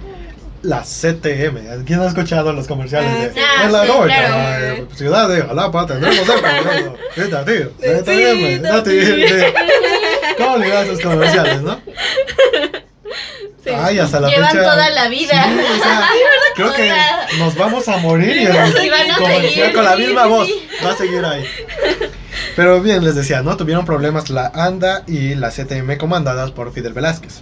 la 0.62 0.82
CTM. 0.82 1.84
¿Quién 1.86 2.00
ha 2.00 2.08
escuchado 2.08 2.52
los 2.54 2.68
comerciales 2.68 3.10
Ah, 3.12 3.20
de. 3.20 3.42
Ah, 3.42 3.66
en 3.66 3.72
la 3.72 3.82
sí, 3.84 3.88
noche, 3.88 4.06
claro. 4.08 4.88
ciudad 4.96 5.30
de 5.30 5.42
Jalapa 5.42 5.86
tendremos 5.88 6.28
el 6.28 7.24
vitativo, 7.24 7.72
CTM, 7.80 8.62
Sí, 10.64 10.70
dati- 10.70 10.72
de- 10.72 10.72
¿Cómo 10.72 10.80
olvidar 10.80 10.86
esos 10.86 11.00
comerciales, 11.02 11.62
no? 11.62 11.80
Sí. 13.64 13.72
Ay, 13.76 13.98
hasta 13.98 14.20
la 14.20 14.28
Llevan 14.30 14.52
fecha. 14.52 14.64
toda 14.64 14.90
la 14.92 15.08
vida. 15.08 15.44
Sí, 15.44 15.60
o 15.80 15.84
sea, 15.84 16.08
creo 16.56 16.74
que 16.74 16.92
nos 17.40 17.56
vamos 17.56 17.88
a 17.88 17.98
morir 17.98 18.38
y 18.38 18.46
a 18.46 18.72
seguir, 18.72 19.74
con 19.74 19.84
la 19.86 19.96
misma 19.96 20.24
sí, 20.24 20.30
voz 20.30 20.50
va 20.86 20.92
a 20.92 20.98
seguir 20.98 21.26
ahí. 21.26 21.44
Pero 22.56 22.80
bien, 22.82 23.04
les 23.04 23.16
decía, 23.16 23.42
¿no? 23.42 23.58
Tuvieron 23.58 23.84
problemas 23.86 24.30
la 24.30 24.52
ANDA 24.54 25.04
y 25.08 25.34
la 25.36 25.50
CTM 25.50 25.98
comandadas 25.98 26.52
por 26.52 26.72
Fidel 26.74 26.94
Velázquez. 26.94 27.42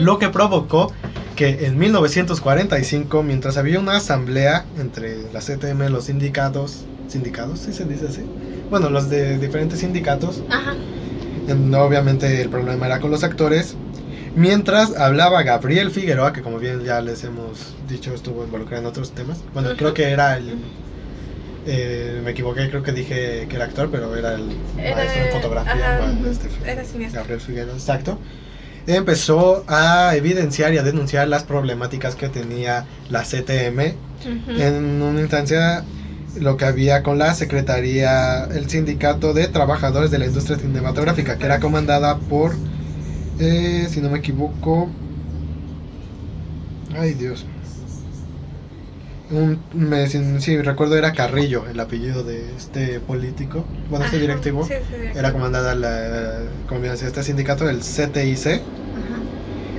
Lo 0.00 0.18
que 0.18 0.30
provocó 0.30 0.90
que 1.36 1.66
en 1.66 1.76
1945, 1.78 3.22
mientras 3.22 3.58
había 3.58 3.78
una 3.78 3.98
asamblea 3.98 4.64
entre 4.78 5.30
la 5.34 5.40
CTM, 5.40 5.90
los 5.90 6.04
sindicatos, 6.06 6.84
sindicatos, 7.08 7.60
¿sí 7.60 7.74
se 7.74 7.84
dice 7.84 8.06
así? 8.08 8.22
Bueno, 8.70 8.88
los 8.88 9.10
de 9.10 9.36
diferentes 9.38 9.80
sindicatos, 9.80 10.40
Ajá. 10.50 10.74
En- 11.46 11.74
obviamente 11.74 12.40
el 12.40 12.50
problema 12.50 12.86
era 12.86 13.00
con 13.00 13.10
los 13.10 13.24
actores. 13.24 13.76
Mientras 14.34 14.96
hablaba 14.96 15.42
Gabriel 15.42 15.90
Figueroa, 15.90 16.32
que 16.32 16.42
como 16.42 16.58
bien 16.58 16.84
ya 16.84 17.00
les 17.00 17.24
hemos 17.24 17.76
dicho 17.86 18.14
estuvo 18.14 18.44
involucrado 18.44 18.82
en 18.82 18.86
otros 18.86 19.12
temas. 19.14 19.44
Bueno, 19.54 19.70
creo 19.76 19.94
que 19.94 20.10
era 20.10 20.36
el... 20.36 20.56
eh, 21.64 22.20
me 22.22 22.30
equivoqué, 22.32 22.68
creo 22.70 22.82
que 22.82 22.92
dije 22.92 23.46
que 23.48 23.56
era 23.56 23.64
actor, 23.64 23.90
pero 23.90 24.14
era 24.16 24.34
el 24.34 24.50
Era- 24.78 24.96
maestro 24.96 25.22
en 25.24 25.30
fotografía. 25.32 25.96
ajá, 25.98 26.12
ujú. 26.12 26.26
este, 26.26 26.48
Era. 26.70 26.82
Gabriel 27.12 27.40
Figueroa, 27.40 27.74
exacto. 27.74 28.20
Empezó 28.86 29.64
a 29.68 30.14
evidenciar 30.16 30.72
y 30.74 30.78
a 30.78 30.82
denunciar 30.82 31.26
las 31.28 31.44
problemáticas 31.44 32.14
que 32.14 32.28
tenía 32.28 32.86
la 33.08 33.24
CTM 33.24 33.98
Ujú. 34.24 34.50
en 34.60 35.02
una 35.02 35.20
instancia 35.20 35.84
lo 36.40 36.56
que 36.56 36.64
había 36.66 37.02
con 37.02 37.18
la 37.18 37.34
Secretaría, 37.34 38.44
el 38.44 38.68
Sindicato 38.68 39.34
de 39.34 39.48
Trabajadores 39.48 40.10
de 40.10 40.18
la 40.18 40.26
Industria 40.26 40.58
Cinematográfica, 40.58 41.38
que 41.38 41.46
era 41.46 41.60
comandada 41.60 42.18
por, 42.20 42.60
eh, 43.38 43.88
si 43.90 44.00
no 44.00 44.10
me 44.10 44.18
equivoco, 44.18 44.96
ay 46.90 47.14
Dios, 47.14 47.46
un, 49.28 49.66
me, 49.72 50.06
si, 50.08 50.40
si 50.40 50.60
recuerdo 50.62 50.96
era 50.96 51.14
Carrillo, 51.14 51.66
el 51.68 51.80
apellido 51.80 52.22
de 52.24 52.54
este 52.54 53.00
político, 53.00 53.72
bueno, 53.88 54.04
este 54.04 54.18
directivo, 54.18 54.68
sí, 54.68 54.74
sí, 54.88 54.94
directivo. 54.94 55.18
era 55.18 55.32
comandada 55.32 55.74
la, 55.74 56.52
como 56.66 56.80
bien 56.80 56.92
decía, 56.92 57.08
este 57.08 57.22
sindicato, 57.24 57.68
el 57.68 57.80
CTIC, 57.80 58.64
Ajá. 58.94 59.26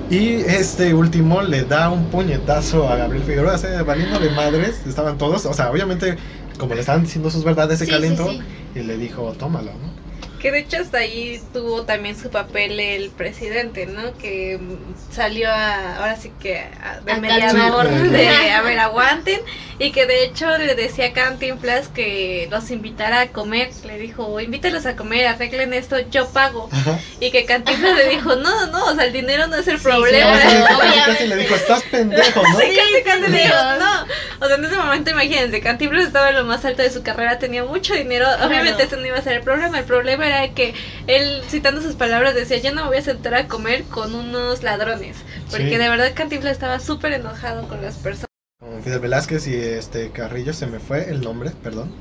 y 0.10 0.42
este 0.42 0.94
último 0.94 1.42
le 1.42 1.66
da 1.66 1.90
un 1.90 2.10
puñetazo 2.10 2.90
a 2.90 2.98
Gabriel 2.98 3.24
Figueroa, 3.26 3.56
así, 3.56 3.68
valiendo 3.86 4.20
de 4.20 4.32
madres, 4.32 4.86
estaban 4.86 5.18
todos, 5.18 5.46
o 5.46 5.54
sea, 5.54 5.72
obviamente, 5.72 6.18
como 6.58 6.74
le 6.76 6.82
estaban 6.82 7.04
diciendo 7.04 7.30
sus 7.30 7.44
verdades, 7.44 7.80
se 7.80 7.86
Sí, 7.86 7.92
calentó 7.92 8.28
sí, 8.30 8.38
sí. 8.48 8.72
y 8.74 8.84
le 8.84 8.98
dijo, 8.98 9.34
tómalo, 9.36 9.78
¿no? 9.78 9.97
Que 10.40 10.52
de 10.52 10.60
hecho 10.60 10.78
hasta 10.78 11.00
ahí 11.00 11.42
tuvo 11.52 11.84
también 11.84 12.18
su 12.18 12.30
papel 12.30 12.80
el 12.80 13.10
presidente, 13.10 13.86
¿no? 13.88 14.16
Que 14.18 14.60
salió 15.12 15.50
a, 15.50 15.98
ahora 15.98 16.16
sí 16.16 16.32
que 16.40 16.60
a- 16.60 17.00
de 17.04 17.12
A 17.12 17.18
mediador 17.18 17.90
de, 17.90 18.30
a 18.52 18.62
ver, 18.62 18.80
aguanten. 18.80 19.40
Y 19.80 19.92
que 19.92 20.06
de 20.08 20.24
hecho 20.24 20.58
le 20.58 20.74
decía 20.76 21.08
a 21.08 21.14
Cantinflas 21.14 21.88
que 21.88 22.48
los 22.52 22.70
invitara 22.72 23.22
a 23.22 23.28
comer. 23.28 23.70
Le 23.86 23.98
dijo, 24.00 24.40
invítalos 24.40 24.86
a 24.86 24.96
comer, 24.96 25.28
arreglen 25.28 25.74
esto, 25.74 25.98
yo 26.10 26.28
pago. 26.30 26.70
Ajá. 26.72 27.00
Y 27.20 27.32
que 27.32 27.46
Cantinflas 27.46 27.96
le 27.96 28.10
dijo, 28.10 28.36
no, 28.36 28.68
no, 28.68 28.86
o 28.86 28.96
sea, 28.96 29.06
el 29.06 29.14
dinero 29.14 29.48
no 29.48 29.56
es 29.56 29.68
el 29.68 29.78
Sí, 29.78 29.84
problema. 29.84 30.32
No, 30.32 30.38
sí, 30.40 30.48
Pero, 30.68 30.80
casi, 30.80 31.00
casi 31.12 31.28
le 31.28 31.36
dijo, 31.38 31.56
estás 31.56 31.84
pendejo, 31.84 32.42
¿no? 32.44 32.60
Sí, 32.60 32.66
casi, 32.76 33.04
casi 33.04 33.32
le 33.32 33.42
dijo, 33.44 33.56
no. 33.80 34.06
O 34.40 34.48
sea, 34.48 34.56
en 34.56 34.66
ese 34.66 34.76
momento, 34.78 35.12
imagínense, 35.12 35.62
Cantinflas 35.62 36.06
estaba 36.08 36.30
en 36.30 36.36
lo 36.38 36.46
más 36.46 36.64
alto 36.66 36.82
de 36.84 36.92
su 36.92 37.02
carrera, 37.04 37.40
tenía 37.40 37.64
mucho 37.64 37.94
dinero. 37.96 38.28
Obviamente, 38.44 38.84
ese 38.84 38.98
no 38.98 39.06
iba 39.06 39.18
a 39.18 39.22
ser 39.22 39.34
el 39.34 39.42
problema. 39.44 39.80
El 39.80 39.86
problema 39.86 40.27
era 40.28 40.54
que 40.54 40.74
él, 41.08 41.42
citando 41.50 41.82
sus 41.82 41.96
palabras, 41.96 42.36
decía: 42.36 42.58
Yo 42.60 42.74
no 42.74 42.84
me 42.84 42.88
voy 42.90 42.98
a 42.98 43.02
sentar 43.02 43.34
a 43.36 43.48
comer 43.48 43.84
con 43.84 44.14
unos 44.16 44.64
ladrones. 44.64 45.18
Porque 45.50 45.70
Sí. 45.70 45.78
de 45.78 45.90
verdad, 45.90 46.12
Cantinflas 46.14 46.54
estaba 46.54 46.80
súper 46.80 47.14
enojado 47.14 47.68
con 47.68 47.82
las 47.82 47.96
personas. 47.96 48.28
Con 48.60 48.82
Fidel 48.84 49.00
Velázquez 49.00 49.48
y 49.48 49.56
este 49.56 50.10
Carrillo 50.12 50.52
se 50.54 50.66
me 50.68 50.80
fue 50.80 51.10
el 51.10 51.22
nombre, 51.22 51.52
perdón. 51.64 51.92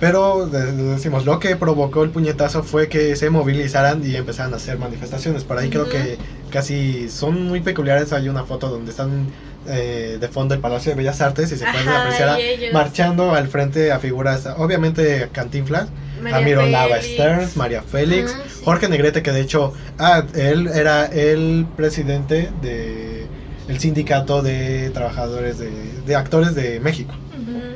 Pero 0.00 0.46
de- 0.46 0.72
de- 0.72 0.82
decimos, 0.94 1.24
lo 1.24 1.38
que 1.40 1.56
provocó 1.56 2.04
el 2.04 2.10
puñetazo 2.10 2.62
fue 2.62 2.88
que 2.88 3.16
se 3.16 3.30
movilizaran 3.30 4.04
y 4.06 4.14
empezaran 4.16 4.52
a 4.52 4.56
hacer 4.56 4.78
manifestaciones. 4.78 5.44
Por 5.44 5.56
ahí 5.58 5.70
creo 5.70 5.82
Ujú. 5.84 5.92
que 5.92 6.18
casi 6.50 7.08
son 7.08 7.44
muy 7.46 7.60
peculiares. 7.60 8.12
Hay 8.12 8.28
una 8.28 8.44
foto 8.44 8.68
donde 8.68 8.90
están 8.90 9.26
eh, 9.68 10.18
de 10.20 10.28
fondo 10.28 10.54
el 10.54 10.60
Palacio 10.60 10.92
de 10.92 10.96
Bellas 10.96 11.20
Artes 11.20 11.50
y 11.50 11.56
se 11.56 11.64
puede 11.64 11.78
Ajá, 11.78 12.02
apreciar 12.02 12.38
marchando 12.72 13.34
al 13.34 13.48
frente 13.48 13.90
a 13.90 13.98
figuras, 13.98 14.46
obviamente 14.58 15.28
Cantinflas, 15.32 15.88
María 16.20 16.36
Amiro 16.38 16.66
Lava 16.66 16.96
Félix. 16.96 17.12
Stern, 17.14 17.50
María 17.56 17.82
Félix, 17.82 18.34
Ah, 18.36 18.42
sí. 18.48 18.64
Jorge 18.64 18.88
Negrete, 18.88 19.22
que 19.22 19.32
de 19.32 19.40
hecho, 19.40 19.72
ah, 19.98 20.24
él 20.34 20.68
era 20.74 21.06
el 21.06 21.66
presidente 21.76 22.50
de 22.62 23.26
el 23.68 23.80
sindicato 23.80 24.42
de 24.42 24.90
trabajadores 24.90 25.58
de, 25.58 25.70
de 26.06 26.14
actores 26.14 26.54
de 26.54 26.78
México. 26.80 27.14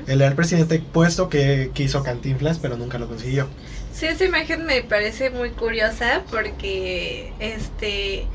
Él 0.07 0.21
era 0.21 0.29
el 0.29 0.35
presidente 0.35 0.81
puesto 0.81 1.29
que 1.29 1.71
quiso 1.75 2.03
Cantinflas, 2.03 2.59
pero 2.59 2.77
nunca 2.77 2.99
lo 2.99 3.07
consiguió. 3.07 3.49
Sí, 3.93 4.07
esa 4.07 4.25
imagen 4.25 4.65
me 4.67 4.83
parece 4.83 5.31
muy 5.31 5.51
curiosa 5.51 6.23
porque, 6.31 7.33
este, 7.39 8.27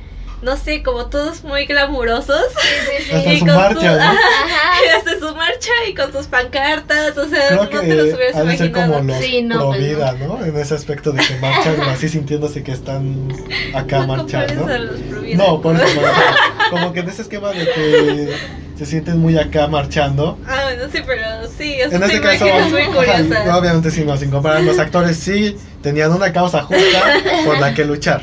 no 0.42 0.58
sé, 0.58 0.84
como 0.84 1.08
todos 1.08 1.44
muy 1.44 1.66
glamurosos. 1.66 2.40
Sí, 2.60 2.68
sí, 2.98 3.04
sí. 3.06 3.12
Hasta 3.16 3.34
Y 3.34 3.40
su 3.40 3.46
con 3.46 3.56
marcha, 3.56 3.80
su- 3.80 3.86
¿no? 3.98 4.04
Ajá. 4.04 4.86
Y 4.86 4.90
hasta 4.98 5.20
su 5.20 5.36
marcha 5.36 5.72
y 5.90 5.94
con 5.96 6.12
sus 6.12 6.28
pancartas, 6.28 7.18
o 7.18 7.28
sea, 7.30 7.48
Creo 7.48 7.64
no 7.64 7.70
te 7.70 7.76
los 7.96 8.06
que 8.10 8.14
hubieras 8.16 8.36
ha 8.36 8.44
de 8.44 8.58
ser 8.58 8.68
imaginado. 8.68 8.94
como 8.94 9.12
los 9.14 9.18
Sí, 9.24 9.42
no, 9.42 9.56
pro 9.58 9.68
pues 9.70 9.80
no. 9.82 9.88
vida, 9.88 10.12
¿no? 10.14 10.46
En 10.46 10.58
ese 10.58 10.74
aspecto 10.76 11.12
de 11.12 11.26
que 11.26 11.36
marchan 11.38 11.82
así 11.82 12.10
sintiéndose 12.10 12.64
que 12.64 12.72
están 12.74 13.34
acá 13.74 14.00
No 14.00 14.08
marchando. 14.08 14.66
a 14.68 14.78
los 14.78 15.00
pro 15.02 15.22
vida. 15.22 15.38
No, 15.38 15.62
por 15.62 15.76
eso 15.76 15.86
no, 16.02 16.70
como 16.70 16.94
que 16.94 17.00
en 17.00 17.10
ese 17.10 17.22
esquema 17.24 17.50
de 17.52 17.66
que 17.66 18.36
se 18.78 18.86
sienten 18.86 19.20
muy 19.20 19.38
acá 19.38 19.68
marchando. 19.68 20.38
Ah, 20.48 20.64
bueno, 20.66 20.84
sí, 20.92 21.00
pero 21.06 21.22
sí, 21.58 21.78
o 21.82 21.90
sea, 21.90 21.98
En 21.98 22.04
este 22.04 22.22
caso, 22.22 22.46
muy 22.46 22.82
ajá, 23.06 23.58
obviamente 23.58 23.90
sí, 23.90 24.04
no, 24.04 24.18
sin 24.18 24.30
comparar, 24.30 24.62
los 24.64 24.78
actores 24.80 25.18
sí 25.18 25.56
tenían 25.82 26.12
una 26.12 26.32
causa 26.34 26.62
justa 26.64 27.22
por 27.46 27.58
la 27.60 27.74
que 27.74 27.86
luchar. 27.86 28.22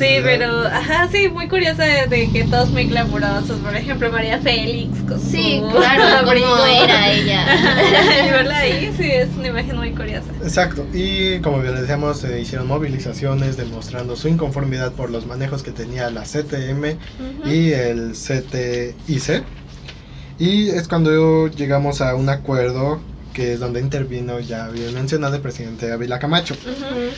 Sí, 0.00 0.16
pero, 0.22 0.66
ajá, 0.66 1.08
sí, 1.12 1.28
muy 1.28 1.46
curiosa 1.46 1.84
de 1.84 2.30
que 2.32 2.44
todos 2.44 2.70
muy 2.70 2.84
glamurosos. 2.86 3.58
Por 3.60 3.76
ejemplo, 3.76 4.10
María 4.10 4.38
Félix 4.38 5.02
con 5.06 5.20
Sí, 5.20 5.60
su 5.60 5.76
claro, 5.76 6.02
abrigo. 6.26 6.48
como 6.48 6.64
era 6.64 7.10
ella. 7.12 7.46
Y 8.26 8.30
verla 8.30 8.58
ahí, 8.60 8.90
sí, 8.96 9.04
es 9.10 9.36
una 9.36 9.48
imagen 9.48 9.76
muy 9.76 9.92
curiosa. 9.92 10.32
Exacto, 10.42 10.86
y 10.94 11.38
como 11.40 11.60
bien 11.60 11.74
decíamos, 11.74 12.18
se 12.18 12.40
hicieron 12.40 12.66
movilizaciones 12.66 13.58
demostrando 13.58 14.16
su 14.16 14.28
inconformidad 14.28 14.92
por 14.92 15.10
los 15.10 15.26
manejos 15.26 15.62
que 15.62 15.72
tenía 15.72 16.08
la 16.10 16.22
CTM 16.24 16.96
Ujú. 17.42 17.48
y 17.50 17.72
el 17.72 18.12
CTIC. 18.14 19.44
Y 20.38 20.70
es 20.70 20.88
cuando 20.88 21.48
llegamos 21.48 22.00
a 22.00 22.14
un 22.14 22.30
acuerdo 22.30 23.02
que 23.32 23.52
es 23.54 23.60
donde 23.60 23.80
intervino, 23.80 24.40
ya 24.40 24.68
bien 24.68 24.92
mencionado, 24.94 25.36
el 25.36 25.42
presidente 25.42 25.92
Ávila 25.92 26.18
Camacho, 26.18 26.60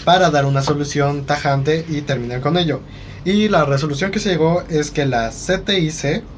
para 0.05 0.31
dar 0.31 0.47
una 0.47 0.63
solución 0.63 1.27
tajante 1.27 1.85
y 1.89 2.03
terminar 2.03 2.41
con 2.41 2.57
ello. 2.59 2.85
Y 3.25 3.49
la 3.49 3.65
resolución 3.65 4.11
que 4.11 4.19
se 4.21 4.31
llegó 4.31 4.65
es 4.69 4.91
que 4.91 5.07
la 5.07 5.31
CTIC 5.33 6.29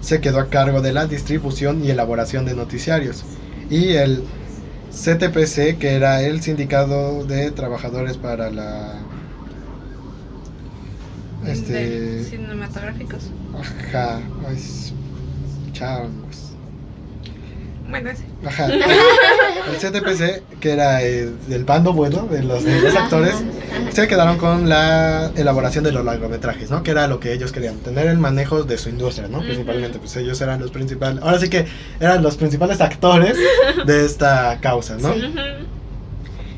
se 0.00 0.20
quedó 0.20 0.38
a 0.40 0.50
cargo 0.50 0.82
de 0.82 0.92
la 0.92 1.06
distribución 1.06 1.84
y 1.84 1.90
elaboración 1.90 2.44
de 2.44 2.54
noticiarios. 2.54 3.26
Y 3.68 3.94
el 3.94 4.24
CTPC, 4.90 5.78
que 5.78 5.94
era 5.94 6.22
el 6.22 6.42
sindicato 6.42 7.24
de 7.24 7.50
trabajadores 7.52 8.18
para 8.18 8.50
la... 8.50 9.08
De 11.42 11.52
Este... 11.52 12.24
cinematográficos. 12.24 13.24
Ajá, 13.52 14.20
es- 14.52 14.92
chao, 15.72 16.08
pues. 16.24 16.45
Bueno, 17.88 18.10
ese. 18.10 18.24
Ajá. 18.44 18.66
El 18.72 19.76
CTPC, 19.76 20.58
que 20.60 20.70
era 20.72 21.02
eh, 21.02 21.30
del 21.48 21.64
bando 21.64 21.92
bueno 21.92 22.26
de 22.30 22.42
los, 22.42 22.64
de 22.64 22.80
los 22.80 22.94
actores, 22.94 23.34
se 23.90 24.08
quedaron 24.08 24.38
con 24.38 24.68
la 24.68 25.30
elaboración 25.36 25.84
de 25.84 25.92
los 25.92 26.04
largometrajes, 26.04 26.70
¿no? 26.70 26.82
Que 26.82 26.92
era 26.92 27.06
lo 27.06 27.20
que 27.20 27.32
ellos 27.32 27.52
querían, 27.52 27.78
tener 27.78 28.06
el 28.06 28.18
manejo 28.18 28.64
de 28.64 28.78
su 28.78 28.88
industria, 28.88 29.28
¿no? 29.28 29.40
Principalmente, 29.40 29.98
pues 29.98 30.16
ellos 30.16 30.40
eran 30.40 30.60
los 30.60 30.70
principales, 30.70 31.22
ahora 31.22 31.38
sí 31.38 31.48
que 31.48 31.66
eran 32.00 32.22
los 32.22 32.36
principales 32.36 32.80
actores 32.80 33.36
de 33.86 34.04
esta 34.04 34.58
causa, 34.60 34.96
¿no? 34.98 35.12
Sí. 35.14 35.34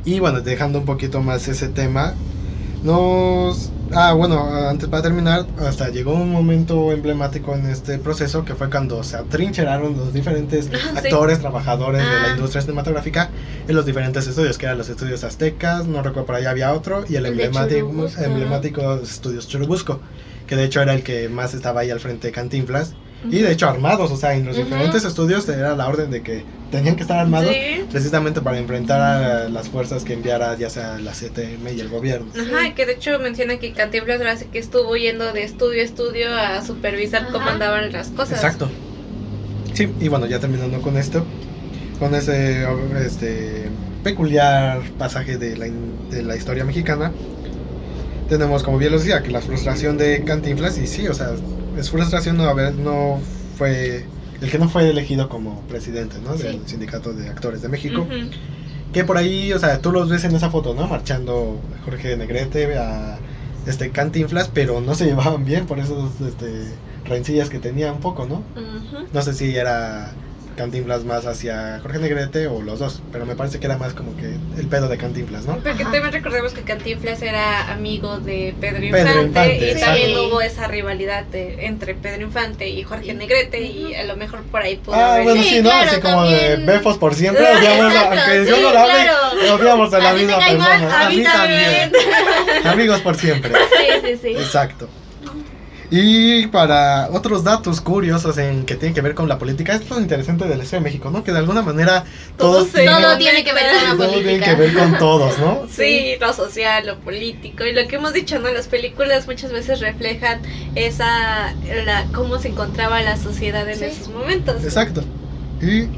Y 0.04 0.20
bueno, 0.20 0.40
dejando 0.40 0.78
un 0.78 0.86
poquito 0.86 1.20
más 1.20 1.48
ese 1.48 1.68
tema, 1.68 2.14
nos... 2.82 3.74
Ah, 3.90 4.12
bueno, 4.12 4.44
antes 4.68 4.86
para 4.90 5.02
terminar, 5.02 5.50
hasta 5.56 5.88
llegó 5.88 6.12
un 6.12 6.30
momento 6.30 6.92
emblemático 6.92 7.54
en 7.54 7.64
este 7.66 7.98
proceso 7.98 8.44
que 8.44 8.54
fue 8.54 8.68
cuando 8.68 9.02
se 9.02 9.16
atrincheraron 9.16 9.96
los 9.96 10.12
diferentes 10.12 10.68
Ah, 10.74 10.90
sí. 11.00 11.06
actores, 11.08 11.38
trabajadores 11.40 12.02
de 12.02 12.20
la 12.20 12.26
Ah. 12.26 12.30
industria 12.32 12.60
cinematográfica 12.60 13.32
en 13.66 13.74
los 13.74 13.86
diferentes 13.86 14.26
estudios, 14.26 14.58
que 14.58 14.66
eran 14.66 14.76
los 14.76 14.90
estudios 14.90 15.24
aztecas, 15.24 15.86
no 15.86 16.02
recuerdo 16.02 16.26
por 16.26 16.34
allá 16.34 16.50
había 16.50 16.74
otro, 16.74 17.04
y 17.08 17.16
el, 17.16 17.24
El 17.24 17.32
emblemático, 17.32 18.06
emblemático 18.18 18.94
estudios 19.00 19.48
Churubusco, 19.48 20.02
que 20.46 20.56
de 20.56 20.64
hecho 20.64 20.82
era 20.82 20.92
el 20.94 21.02
que 21.02 21.28
más 21.30 21.54
estaba 21.54 21.80
ahí 21.80 21.90
al 21.90 22.00
frente 22.00 22.28
de 22.28 22.32
Cantinflas, 22.32 22.96
y 23.22 23.38
de 23.40 23.50
hecho 23.52 23.68
armados, 23.68 24.10
o 24.10 24.16
sea, 24.16 24.34
en 24.34 24.44
los 24.44 24.56
diferentes 24.56 25.04
estudios 25.04 25.48
era 25.48 25.74
la 25.76 25.88
orden 25.88 26.10
de 26.10 26.22
que 26.22 26.46
tenían 26.70 26.96
que 26.96 27.02
estar 27.02 27.18
armados 27.18 27.54
Sí. 27.54 27.80
precisamente 27.90 28.40
para 28.42 28.58
enfrentar 28.58 29.00
a 29.00 29.48
las 29.48 29.68
fuerzas 29.68 30.04
que 30.04 30.12
enviara 30.14 30.56
ya 30.56 30.68
sea 30.70 30.98
la 30.98 31.14
CTM 31.14 31.72
y 31.72 31.80
el 31.80 31.88
gobierno. 31.88 32.30
Ajá, 32.38 32.74
que 32.74 32.86
de 32.86 32.92
hecho 32.92 33.18
menciona 33.18 33.58
que 33.58 33.72
Cantinflas 33.72 34.38
sí 34.40 34.46
que 34.46 34.58
estuvo 34.58 34.96
yendo 34.96 35.32
de 35.32 35.44
estudio 35.44 35.80
a 35.80 35.84
estudio 35.84 36.34
a 36.34 36.64
supervisar 36.64 37.26
cómo 37.32 37.44
Ajá. 37.46 37.52
andaban 37.54 37.90
las 37.92 38.08
cosas. 38.10 38.32
Exacto. 38.42 38.70
Sí, 39.74 39.88
y 40.00 40.08
bueno, 40.08 40.26
ya 40.26 40.38
terminando 40.40 40.82
con 40.82 40.96
esto, 40.96 41.26
con 41.98 42.14
ese 42.14 42.66
este, 43.04 43.70
peculiar 44.02 44.82
pasaje 44.96 45.38
de 45.38 45.56
la, 45.56 45.68
in- 45.68 46.08
de 46.10 46.22
la 46.22 46.36
historia 46.36 46.64
mexicana, 46.64 47.14
tenemos, 48.28 48.62
como 48.62 48.78
bien 48.78 48.92
lo 48.92 48.98
decía, 48.98 49.22
que 49.22 49.30
la 49.30 49.40
frustración 49.40 49.96
de 49.96 50.24
Cantinflas, 50.24 50.78
y 50.78 50.86
sí, 50.86 51.08
o 51.08 51.14
sea, 51.14 51.30
es 51.76 51.90
frustración 51.90 52.36
no 52.36 52.44
haber, 52.44 52.74
no 52.76 53.20
fue, 53.56 54.06
el 54.40 54.50
que 54.50 54.58
no 54.58 54.68
fue 54.68 54.88
elegido 54.88 55.28
como 55.28 55.62
presidente, 55.62 56.16
¿no? 56.22 56.34
Del. 56.36 56.66
Sindicato 56.66 57.12
de 57.12 57.28
Actores 57.28 57.62
de 57.62 57.68
México. 57.68 58.06
Que 58.92 59.04
por 59.04 59.18
ahí, 59.18 59.52
o 59.52 59.58
sea, 59.58 59.80
tú 59.80 59.92
los 59.92 60.08
ves 60.08 60.24
en 60.24 60.34
esa 60.34 60.50
foto, 60.50 60.74
¿no? 60.74 60.86
Marchando 60.86 61.60
Jorge 61.84 62.16
Negrete 62.16 62.76
a 62.78 63.18
este 63.66 63.90
Cantinflas, 63.90 64.48
pero 64.52 64.80
no 64.80 64.94
se 64.94 65.04
llevaban 65.04 65.44
bien 65.44 65.66
por 65.66 65.78
esos 65.78 66.20
este, 66.20 66.72
rencillas 67.04 67.50
que 67.50 67.58
tenía 67.58 67.92
un 67.92 68.00
poco, 68.00 68.26
¿no? 68.26 68.42
No 69.12 69.22
sé 69.22 69.34
si 69.34 69.54
era 69.56 70.12
Cantinflas 70.62 71.04
más 71.04 71.24
hacia 71.24 71.78
Jorge 71.80 72.00
Negrete 72.00 72.48
o 72.48 72.60
los 72.62 72.80
dos, 72.80 73.00
pero 73.12 73.24
me 73.24 73.36
parece 73.36 73.60
que 73.60 73.66
era 73.68 73.78
más 73.78 73.94
como 73.94 74.16
que 74.16 74.24
el 74.56 74.66
pedo 74.68 74.88
de 74.88 74.98
Cantinflas, 74.98 75.46
¿no? 75.46 75.54
Porque 75.54 75.70
Ajá. 75.70 75.84
también 75.84 76.12
recordemos 76.12 76.52
que 76.52 76.62
Cantinflas 76.62 77.22
era 77.22 77.70
amigo 77.72 78.18
de 78.18 78.56
Pedro 78.60 78.84
Infante, 78.84 79.04
Pedro 79.08 79.22
Infante, 79.22 79.70
y 79.70 79.80
también 79.80 80.18
hubo 80.18 80.40
esa 80.40 80.66
rivalidad 80.66 81.26
de- 81.26 81.66
entre 81.66 81.94
Pedro 81.94 82.22
Infante 82.22 82.68
y 82.68 82.82
Jorge 82.82 83.14
Negrete 83.14 83.60
y 83.62 83.94
a 83.94 84.02
lo 84.02 84.16
mejor 84.16 84.42
por 84.50 84.60
ahí 84.62 84.76
pudo 84.76 84.96
Ah, 84.96 85.12
haber 85.14 85.22
bueno, 85.22 85.42
Sí, 85.44 85.48
sí, 85.48 85.62
¿no? 85.62 85.70
claro, 85.70 85.90
Así 85.92 86.00
como 86.00 86.24
de 86.26 86.56
befos 86.56 86.98
por 86.98 87.14
siempre, 87.14 87.44
odiamos, 87.56 87.94
a- 87.94 88.00
aunque 88.08 88.50
yo 88.50 88.56
no 88.60 88.72
lo 88.72 88.78
hable, 88.80 88.92
claro. 89.04 89.54
odiamos 89.54 89.94
a 89.94 89.98
la 90.00 90.10
A 90.10 90.14
misma 90.14 90.38
cae 90.38 90.56
mal, 90.58 90.80
persona. 90.80 91.06
a 91.06 91.08
mí 91.10 91.22
también. 91.22 91.92
Amigos 92.64 93.00
por 93.02 93.16
siempre. 93.16 93.52
Sí, 93.54 94.06
sí, 94.06 94.18
sí. 94.20 94.28
Exacto. 94.36 94.88
Y 95.90 96.46
para 96.48 97.08
otros 97.12 97.44
datos 97.44 97.80
curiosos 97.80 98.36
en 98.36 98.66
que 98.66 98.74
tienen 98.74 98.94
que 98.94 99.00
ver 99.00 99.14
con 99.14 99.26
la 99.26 99.38
política, 99.38 99.74
es 99.74 99.88
lo 99.88 99.98
interesante 99.98 100.46
de 100.46 100.54
la 100.56 100.64
Ciudad 100.64 100.80
de 100.82 100.84
México, 100.84 101.10
¿no? 101.10 101.24
Que 101.24 101.32
de 101.32 101.38
alguna 101.38 101.62
manera 101.62 102.04
Todo 102.36 102.52
todos 102.58 102.68
se- 102.68 102.80
tienen, 102.80 103.00
Todo 103.00 103.16
tiene 103.16 103.42
que 103.44 103.52
ver 103.54 103.64
con 103.72 103.98
la 103.98 104.04
todo 104.04 104.20
tiene 104.20 104.40
que 104.40 104.54
ver 104.54 104.74
con 104.74 104.98
todos, 104.98 105.38
¿no? 105.38 105.66
Sí, 105.74 106.14
lo 106.20 106.32
social, 106.34 106.86
lo 106.86 106.98
político 107.00 107.64
y 107.64 107.72
lo 107.72 107.88
que 107.88 107.96
hemos 107.96 108.12
dicho, 108.12 108.38
¿no? 108.38 108.50
Las 108.50 108.68
películas 108.68 109.26
muchas 109.26 109.50
veces 109.50 109.80
reflejan 109.80 110.42
esa, 110.74 111.54
la, 111.86 112.04
cómo 112.14 112.38
se 112.38 112.48
encontraba 112.48 113.00
la 113.00 113.16
sociedad 113.16 113.66
en 113.68 113.78
Sí. 113.78 113.84
esos 113.86 114.08
momentos. 114.08 114.62
Exacto. 114.64 115.02
Y. 115.62 115.88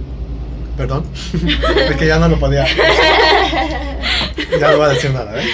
Perdón. 0.77 1.05
Porque 1.89 2.07
ya 2.07 2.19
no 2.19 2.29
lo 2.29 2.39
podía. 2.39 2.65
Ya 4.61 4.71
no 4.73 4.77
voy 4.79 4.87
a 4.87 4.89
decir 4.91 5.11
nada, 5.13 5.33
¿eh? 5.41 5.47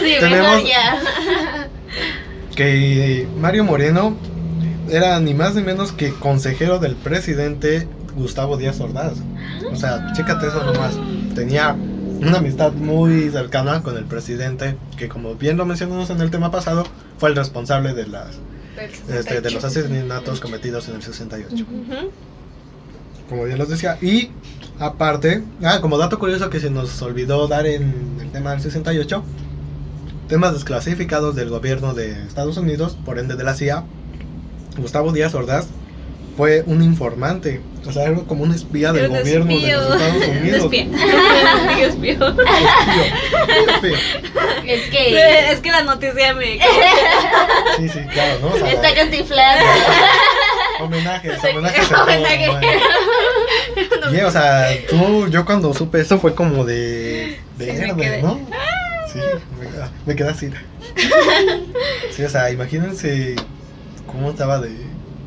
Sí, 0.00 0.14
Tenemos- 0.20 0.62
mejor 0.62 0.64
ya. 0.66 1.68
Que 2.60 3.26
Mario 3.38 3.64
Moreno 3.64 4.14
era 4.90 5.18
ni 5.18 5.32
más 5.32 5.54
ni 5.54 5.62
menos 5.62 5.92
que 5.92 6.10
consejero 6.12 6.78
del 6.78 6.94
presidente 6.94 7.88
Gustavo 8.14 8.58
Díaz 8.58 8.78
Ordaz. 8.80 9.14
O 9.72 9.76
sea, 9.76 10.12
chécate 10.12 10.48
eso 10.48 10.62
nomás. 10.62 10.98
Tenía 11.34 11.72
una 11.72 12.36
amistad 12.36 12.72
muy 12.72 13.30
cercana 13.30 13.82
con 13.82 13.96
el 13.96 14.04
presidente, 14.04 14.76
que 14.98 15.08
como 15.08 15.36
bien 15.36 15.56
lo 15.56 15.64
mencionamos 15.64 16.10
en 16.10 16.20
el 16.20 16.30
tema 16.30 16.50
pasado, 16.50 16.84
fue 17.16 17.30
el 17.30 17.36
responsable 17.36 17.94
de 17.94 18.08
las 18.08 18.36
este, 19.08 19.40
de 19.40 19.50
los 19.52 19.62
68. 19.62 19.66
asesinatos 19.66 20.40
cometidos 20.40 20.86
en 20.90 20.96
el 20.96 21.02
68. 21.02 21.64
Ujú. 21.64 22.10
como 23.30 23.44
bien 23.44 23.56
los 23.56 23.70
decía. 23.70 23.96
Y 24.02 24.32
aparte, 24.78 25.42
ah, 25.62 25.78
como 25.80 25.96
dato 25.96 26.18
curioso 26.18 26.50
que 26.50 26.60
se 26.60 26.68
nos 26.68 27.00
olvidó 27.00 27.48
dar 27.48 27.66
en 27.66 28.18
el 28.20 28.30
tema 28.30 28.50
del 28.50 28.60
68, 28.60 29.24
temas 30.30 30.54
desclasificados 30.54 31.34
del 31.34 31.50
gobierno 31.50 31.92
de 31.92 32.12
Estados 32.12 32.56
Unidos, 32.56 32.96
por 33.04 33.18
ende 33.18 33.34
de 33.34 33.42
la 33.42 33.54
CIA, 33.54 33.82
Gustavo 34.78 35.10
Díaz 35.12 35.34
Ordaz 35.34 35.66
fue 36.36 36.62
un 36.66 36.82
informante, 36.82 37.60
o 37.84 37.92
sea, 37.92 38.04
era 38.04 38.14
como 38.20 38.44
un 38.44 38.54
espía 38.54 38.92
del 38.92 39.08
gobierno 39.08 39.52
de 39.58 39.72
los 39.72 40.00
Estados 40.00 40.22
Un 40.28 40.38
Unidos. 40.38 40.70
Es 44.66 44.82
Sí, 44.84 44.90
que 44.90 45.50
Es 45.52 45.60
que 45.60 45.70
la 45.72 45.82
noticia 45.82 46.32
me... 46.34 46.58
Sí, 47.76 47.88
sí, 47.88 47.98
claro, 48.12 48.38
¿no? 48.40 48.54
O 48.54 48.58
sea, 48.58 48.70
está 48.70 48.94
cantiflado. 48.94 49.60
homenajes, 50.80 51.38
homenajes 51.42 51.90
Homenaje. 51.90 52.46
¿no? 54.00 54.14
Y, 54.14 54.20
o 54.20 54.30
sea, 54.30 54.68
tú, 54.88 55.26
yo 55.28 55.44
cuando 55.44 55.74
supe 55.74 56.00
esto 56.00 56.20
fue 56.20 56.34
como 56.34 56.64
de. 56.64 57.40
me 57.58 57.66
quedé. 57.96 58.22
¿no? 58.22 58.38
Me, 60.06 60.16
quedé 60.16 60.28
así. 60.30 60.50
Sí, 62.12 62.24
o 62.24 62.28
sea, 62.28 62.50
imagínense 62.50 63.36
cómo 64.06 64.30
estaba 64.30 64.60
de 64.60 64.70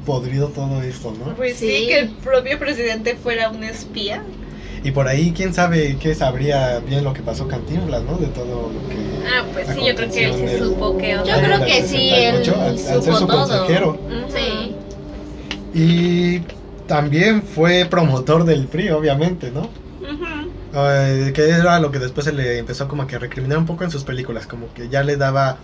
podrido 0.05 0.49
todo 0.49 0.81
esto, 0.83 1.11
¿no? 1.17 1.33
Pues 1.35 1.55
sí. 1.57 1.67
Sí. 1.69 1.87
que 1.87 1.99
el 1.99 2.09
propio 2.09 2.59
presidente 2.59 3.15
fuera 3.15 3.49
un 3.49 3.63
espía. 3.63 4.21
Y 4.83 4.91
por 4.91 5.07
ahí, 5.07 5.31
quién 5.35 5.53
sabe 5.53 5.97
qué 5.99 6.13
sabría 6.13 6.79
bien 6.79 7.05
lo 7.05 7.13
que 7.13 7.21
pasó 7.21 7.47
Cantinflas, 7.47 8.03
¿no? 8.03 8.17
De 8.17 8.27
todo 8.27 8.69
lo 8.73 8.89
que. 8.89 8.97
Ah, 9.25 9.45
pues 9.53 9.67
sí, 9.67 9.85
yo 9.87 9.95
creo 9.95 10.11
que 10.11 10.25
él 10.25 10.33
sí 10.49 10.57
supo 10.59 10.97
que 10.97 11.11
Yo 11.11 11.23
creo 11.23 11.65
que 11.65 11.81
sí, 11.83 12.09
él 12.13 12.35
68, 12.43 12.55
al, 12.55 12.67
al 12.69 12.79
ser 12.79 13.01
supo 13.01 13.17
su 13.17 13.27
todo. 13.27 13.47
consejero. 13.47 13.97
Sí. 14.35 14.75
Y 15.73 16.39
también 16.87 17.41
fue 17.43 17.85
promotor 17.89 18.43
del 18.43 18.67
PRI, 18.67 18.89
obviamente, 18.89 19.51
¿no? 19.51 19.61
Ujú. 19.61 20.49
Eh, 20.75 21.31
que 21.35 21.49
era 21.49 21.79
lo 21.79 21.91
que 21.91 21.99
después 21.99 22.25
se 22.25 22.33
le 22.33 22.57
empezó 22.57 22.87
como 22.87 23.05
que 23.05 23.15
a 23.15 23.19
recriminar 23.19 23.57
un 23.59 23.65
poco 23.65 23.83
en 23.83 23.91
sus 23.91 24.03
películas, 24.03 24.47
como 24.47 24.73
que 24.73 24.89
ya 24.89 25.03
le 25.03 25.17
daba, 25.17 25.59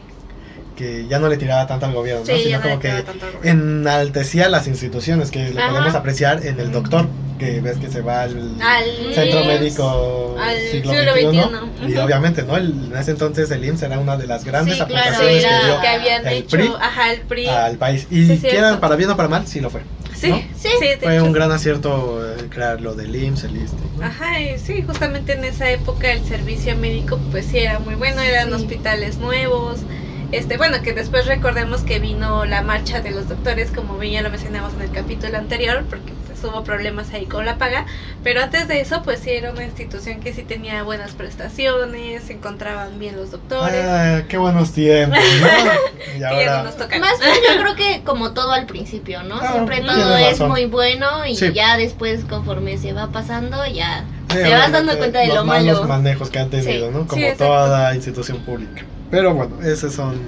que 0.76 1.08
ya 1.08 1.20
no 1.20 1.30
le 1.30 1.38
tiraba 1.38 1.66
tanto 1.66 1.88
al 1.88 1.94
gobierno, 1.94 2.24
¿no? 2.28 2.38
Sino 2.38 2.58
no 2.58 2.64
como 2.64 2.80
que 2.80 3.04
enaltecía 3.44 4.50
las 4.50 4.68
instituciones, 4.68 5.32
que 5.32 5.50
lo 5.52 5.60
Ajá. 5.62 5.72
podemos 5.72 5.96
apreciar 5.96 6.46
en 6.46 6.60
el 6.60 6.72
doctor, 6.72 7.10
que 7.40 7.60
ves 7.62 7.78
que 7.78 7.90
se 7.90 8.02
va 8.02 8.22
al 8.24 8.62
Al 8.62 9.14
centro 9.16 9.44
médico 9.46 10.38
al 10.40 10.58
siglo 10.60 10.94
siglo 10.94 11.14
XXI, 11.14 11.42
XXI, 11.82 11.92
y 11.92 11.98
obviamente, 11.98 12.44
¿no? 12.44 12.58
El- 12.58 12.92
en 12.92 12.98
ese 12.98 13.12
entonces 13.12 13.50
el 13.52 13.64
IMSS 13.66 13.86
era 13.86 13.98
una 14.00 14.16
de 14.18 14.28
las 14.28 14.44
grandes 14.44 14.78
Sí, 14.78 14.84
claro, 14.86 15.02
aportaciones 15.02 15.44
era- 15.44 15.60
que 15.60 15.66
dio 15.66 15.82
que 15.82 15.88
habían 15.88 16.28
el 16.28 16.34
hecho, 16.38 16.58
PRI 16.58 16.72
ajá, 16.80 17.14
el 17.14 17.22
PRI. 17.22 17.48
al 17.48 17.78
país. 17.78 18.08
Y 18.12 18.38
Sí, 18.38 18.48
para 18.80 18.96
bien 18.96 19.10
o 19.10 19.18
para 19.18 19.30
mal, 19.30 19.48
sí 19.48 19.60
lo 19.60 19.70
fue. 19.70 19.82
Sí, 20.22 20.30
¿no? 20.30 20.52
sí, 20.56 20.70
de 21.00 21.00
Fue 21.02 21.22
un 21.22 21.32
gran 21.34 21.52
acierto 21.52 22.26
eh, 22.46 22.50
crear 22.50 22.82
lo 22.82 22.96
del 22.96 23.16
IMSS, 23.16 23.46
el. 23.50 23.92
Ajá, 24.02 24.40
y 24.40 24.58
sí, 24.60 24.82
justamente 24.84 25.34
en 25.34 25.44
esa 25.44 25.70
época 25.72 26.12
el 26.12 26.24
servicio 26.24 26.76
médico 26.78 27.28
pues 27.30 27.48
sí 27.48 27.60
era 27.60 27.80
muy 27.80 27.96
bueno, 27.96 28.22
eran 28.22 28.48
Sí. 28.50 28.54
hospitales 28.54 29.20
nuevos. 29.20 29.88
Este, 30.32 30.58
bueno, 30.58 30.82
que 30.84 30.94
después 30.94 31.26
recordemos 31.26 31.84
que 31.84 32.00
vino 32.00 32.46
la 32.46 32.62
marcha 32.62 33.02
de 33.02 33.12
los 33.12 33.28
doctores, 33.28 33.72
como 33.74 33.98
bien 33.98 34.14
ya 34.14 34.22
lo 34.22 34.30
mencionamos 34.30 34.74
en 34.74 34.82
el 34.82 34.92
capítulo 34.92 35.38
anterior, 35.38 35.88
porque 35.90 36.18
pues 36.40 36.54
hubo 36.54 36.64
problemas 36.64 37.14
ahí 37.14 37.26
con 37.26 37.46
la 37.46 37.58
paga, 37.58 37.86
pero 38.24 38.42
antes 38.42 38.68
de 38.68 38.82
eso 38.82 39.02
pues 39.04 39.20
sí 39.20 39.32
era 39.32 39.52
una 39.52 39.64
institución 39.64 40.20
que 40.20 40.34
sí 40.34 40.44
tenía 40.44 40.84
buenas 40.84 41.12
prestaciones, 41.12 42.24
se 42.24 42.34
encontraban 42.34 42.98
bien 43.00 43.16
los 43.16 43.32
doctores. 43.32 43.86
Ah, 43.88 44.22
qué 44.28 44.38
buenos 44.38 44.72
tiempos, 44.72 45.18
¿no? 45.42 45.48
Y 46.10 46.14
que 46.14 46.20
ya 46.20 46.30
no 46.30 46.36
ahora, 46.36 46.64
nos 46.64 46.78
tocan. 46.78 47.02
Más 47.02 47.20
bien 47.20 47.34
yo 47.56 47.62
creo 47.62 47.76
que 47.76 48.02
como 48.04 48.32
todo 48.32 48.52
al 48.52 48.66
principio, 48.66 49.24
¿no? 49.24 49.36
Ah, 49.42 49.52
Siempre 49.52 49.82
todo 49.82 50.18
es 50.18 50.32
razón. 50.40 50.50
muy 50.50 50.66
bueno 50.66 51.26
y 51.26 51.36
Sí. 51.36 51.52
ya 51.54 51.78
después 51.78 52.24
conforme 52.26 52.78
se 52.78 52.94
va 52.94 53.08
pasando 53.08 53.66
ya 53.68 54.06
sí, 54.30 54.38
te 54.38 54.50
vas 54.54 54.72
dando 54.72 54.98
cuenta 54.98 55.20
de 55.20 55.28
los 55.28 55.36
lo 55.38 55.46
malos 55.46 55.76
malo. 55.82 55.88
manejos 55.88 56.30
que 56.30 56.40
han 56.40 56.50
tenido, 56.50 56.88
Sí. 56.88 56.94
¿no? 56.94 57.08
Como 57.08 57.26
toda 57.38 57.94
institución 57.96 58.40
pública. 58.40 58.84
Pero 59.12 59.34
bueno, 59.34 59.62
esos 59.64 59.94
son 59.94 60.20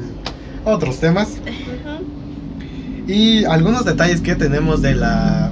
otros 0.66 0.99
temas. 0.99 1.30
Y 3.07 3.43
algunos 3.45 3.84
detalles 3.86 4.22
que 4.22 4.36
tenemos 4.36 4.82
de 4.82 4.95
la 4.95 5.51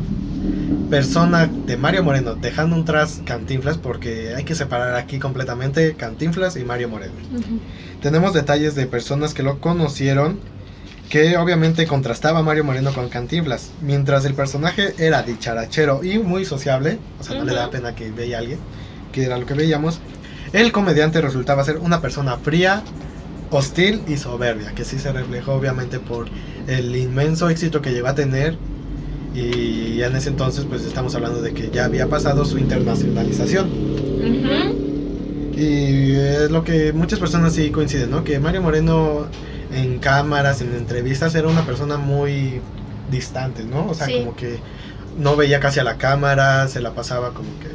persona 0.90 1.48
de 1.48 1.78
Mario 1.78 2.04
Moreno, 2.04 2.36
dejando 2.36 2.76
un 2.76 2.86
tras 2.86 3.22
Cantinflas, 3.26 3.78
porque 3.78 4.34
hay 4.36 4.44
que 4.44 4.56
separar 4.56 4.96
aquí 4.96 5.20
completamente 5.20 5.94
Cantinflas 5.94 6.56
y 6.58 6.64
Mario 6.64 6.90
Moreno. 6.90 7.14
Tenemos 8.02 8.34
detalles 8.34 8.76
de 8.76 8.86
personas 8.86 9.34
que 9.34 9.44
lo 9.44 9.60
conocieron 9.60 10.40
que 11.10 11.38
obviamente 11.38 11.88
contrastaba 11.88 12.40
a 12.40 12.44
Mario 12.44 12.64
Moreno 12.64 12.94
con 12.94 13.10
Cantinflas. 13.10 13.72
Mientras 13.82 14.26
el 14.26 14.36
personaje 14.36 14.94
era 15.00 15.24
dicharachero 15.24 16.04
y 16.04 16.20
muy 16.20 16.46
sociable, 16.46 17.00
o 17.20 17.24
sea, 17.24 17.40
no 17.40 17.46
le 17.46 17.56
daba 17.56 17.72
pena 17.72 17.96
que 17.96 18.12
veía 18.12 18.38
a 18.38 18.40
alguien, 18.42 18.60
que 19.12 19.26
era 19.26 19.38
lo 19.38 19.48
que 19.48 19.56
veíamos, 19.56 20.00
el 20.54 20.72
comediante 20.72 21.20
resultaba 21.22 21.64
ser 21.64 21.78
una 21.78 22.00
persona 22.00 22.38
fría, 22.38 22.84
hostil 23.50 24.04
y 24.08 24.18
soberbia, 24.18 24.74
que 24.74 24.86
sí 24.86 25.00
se 25.00 25.12
reflejó 25.12 25.54
obviamente 25.54 26.00
por 26.00 26.28
el 26.68 26.96
inmenso 26.96 27.50
éxito 27.50 27.82
que 27.82 27.92
llegó 27.92 28.08
a 28.08 28.16
tener. 28.16 28.58
Y 29.40 29.96
ya 29.98 30.08
en 30.08 30.16
ese 30.16 30.30
entonces, 30.30 30.66
pues 30.68 30.84
estamos 30.84 31.16
hablando 31.16 31.42
de 31.42 31.54
que 31.54 31.70
ya 31.72 31.86
había 31.86 32.08
pasado 32.08 32.44
su 32.44 32.58
internacionalización. 32.58 33.70
Y 35.56 36.12
es 36.16 36.52
lo 36.52 36.64
que 36.64 36.94
muchas 36.94 37.20
personas 37.20 37.54
sí 37.54 37.70
coinciden, 37.70 38.12
¿no? 38.12 38.24
Que 38.24 38.40
Mario 38.40 38.62
Moreno 38.62 39.28
en 39.74 40.00
cámaras, 40.00 40.62
en 40.62 40.74
entrevistas, 40.76 41.36
era 41.36 41.48
una 41.48 41.66
persona 41.66 41.98
muy 41.98 42.62
distante, 43.12 43.64
¿no? 43.64 43.88
O 43.90 43.94
sea, 43.94 44.08
Sí. 44.08 44.20
como 44.20 44.36
que 44.36 44.60
no 45.18 45.36
veía 45.36 45.60
casi 45.60 45.80
a 45.80 45.84
la 45.84 45.98
cámara, 45.98 46.68
se 46.68 46.82
la 46.82 46.92
pasaba 46.94 47.34
como 47.34 47.50
que 47.60 47.70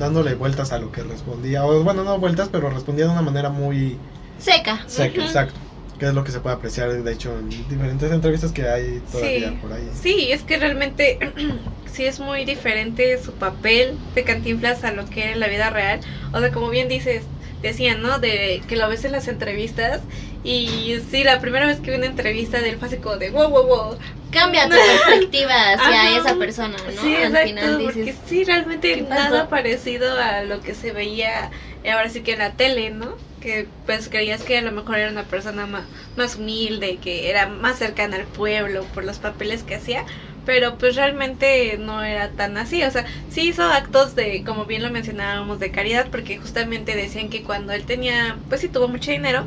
dándole 0.00 0.34
vueltas 0.34 0.72
a 0.72 0.78
lo 0.78 0.92
que 0.92 1.02
respondía. 1.02 1.64
O 1.64 1.82
bueno, 1.82 2.04
no 2.04 2.18
vueltas, 2.18 2.48
pero 2.50 2.70
respondía 2.70 3.06
de 3.06 3.12
una 3.12 3.22
manera 3.22 3.50
muy 3.50 3.96
Seca. 4.38 4.84
seca, 4.86 5.24
exacto. 5.24 5.58
Que 5.98 6.06
es 6.06 6.14
lo 6.14 6.24
que 6.24 6.32
se 6.32 6.40
puede 6.40 6.56
apreciar, 6.56 6.90
de 7.02 7.12
hecho, 7.12 7.38
en 7.38 7.66
diferentes 7.66 8.10
entrevistas 8.12 8.52
que 8.52 8.68
hay 8.68 9.00
todavía 9.02 9.50
Sí. 9.50 9.60
por 9.60 9.72
ahí. 9.72 9.90
Sí, 9.90 10.30
es 10.32 10.44
que 10.44 10.58
realmente 10.58 11.18
sí 11.86 12.06
es 12.06 12.20
muy 12.20 12.44
diferente 12.44 13.18
su 13.18 13.36
papel 13.36 14.04
de 14.14 14.22
Cantinflas 14.24 14.84
a 14.84 14.92
lo 14.92 15.06
que 15.06 15.22
era 15.24 15.32
en 15.32 15.40
la 15.40 15.48
vida 15.48 15.70
real. 15.70 16.00
O 16.32 16.40
sea, 16.40 16.52
como 16.52 16.68
bien 16.70 16.88
dices, 16.88 17.30
decían, 17.62 18.00
¿no? 18.02 18.18
De 18.20 18.64
que 18.68 18.76
lo 18.76 18.88
ves 18.88 19.04
en 19.04 19.12
las 19.12 19.26
entrevistas 19.28 20.06
y 20.42 21.00
sí, 21.08 21.24
la 21.24 21.40
primera 21.40 21.66
vez 21.66 21.80
que 21.80 21.90
vi 21.90 21.96
una 21.96 22.06
entrevista 22.06 22.60
de 22.60 22.70
él 22.70 22.78
fue 22.78 22.88
así 22.88 23.00
como 23.00 23.16
de 23.16 23.30
wow, 23.30 23.48
wow, 23.50 23.66
wow. 23.66 23.98
Cambia 24.30 24.68
tu 24.68 24.76
perspectiva 24.84 25.72
hacia 25.72 25.94
Ajá. 25.94 26.18
esa 26.18 26.38
persona, 26.38 26.78
¿no? 26.92 27.02
Sí, 27.02 27.14
Al 27.16 27.24
exacto, 27.26 27.48
final 27.48 27.76
porque 27.82 27.98
dices, 28.04 28.20
sí, 28.24 28.44
realmente 28.44 29.02
nada 29.02 29.48
parecido 29.48 30.18
a 30.20 30.42
lo 30.42 30.62
que 30.62 30.74
se 30.74 30.92
veía 30.92 31.50
ahora 31.84 32.08
sí 32.08 32.22
que 32.22 32.32
en 32.34 32.38
la 32.40 32.54
tele, 32.56 32.90
¿no? 32.90 33.16
Que 33.40 33.72
pues 33.84 34.08
creías 34.08 34.42
que 34.44 34.58
a 34.58 34.62
lo 34.62 34.72
mejor 34.72 34.96
era 34.98 35.10
una 35.12 35.28
persona 35.28 35.66
más, 35.66 35.88
más 36.16 36.36
humilde, 36.36 36.98
que 37.00 37.30
era 37.30 37.46
más 37.48 37.78
cercana 37.78 38.16
al 38.16 38.28
pueblo 38.30 38.90
por 38.90 39.04
los 39.04 39.20
papeles 39.20 39.62
que 39.64 39.76
hacía, 39.76 40.04
pero 40.44 40.76
pues 40.78 40.96
realmente 40.96 41.76
no 41.78 42.02
era 42.02 42.34
tan 42.34 42.56
así, 42.56 42.82
o 42.82 42.90
sea, 42.90 43.06
sí 43.28 43.48
hizo 43.48 43.62
actos 43.64 44.14
de, 44.16 44.42
como 44.44 44.66
bien 44.66 44.82
lo 44.82 44.90
mencionábamos, 44.90 45.60
de 45.60 45.70
caridad, 45.70 46.10
porque 46.10 46.38
justamente 46.38 46.96
decían 46.96 47.30
que 47.30 47.44
cuando 47.44 47.72
él 47.72 47.86
tenía, 47.86 48.44
pues 48.48 48.60
sí 48.62 48.68
tuvo 48.68 48.88
mucho 48.88 49.10
dinero, 49.12 49.46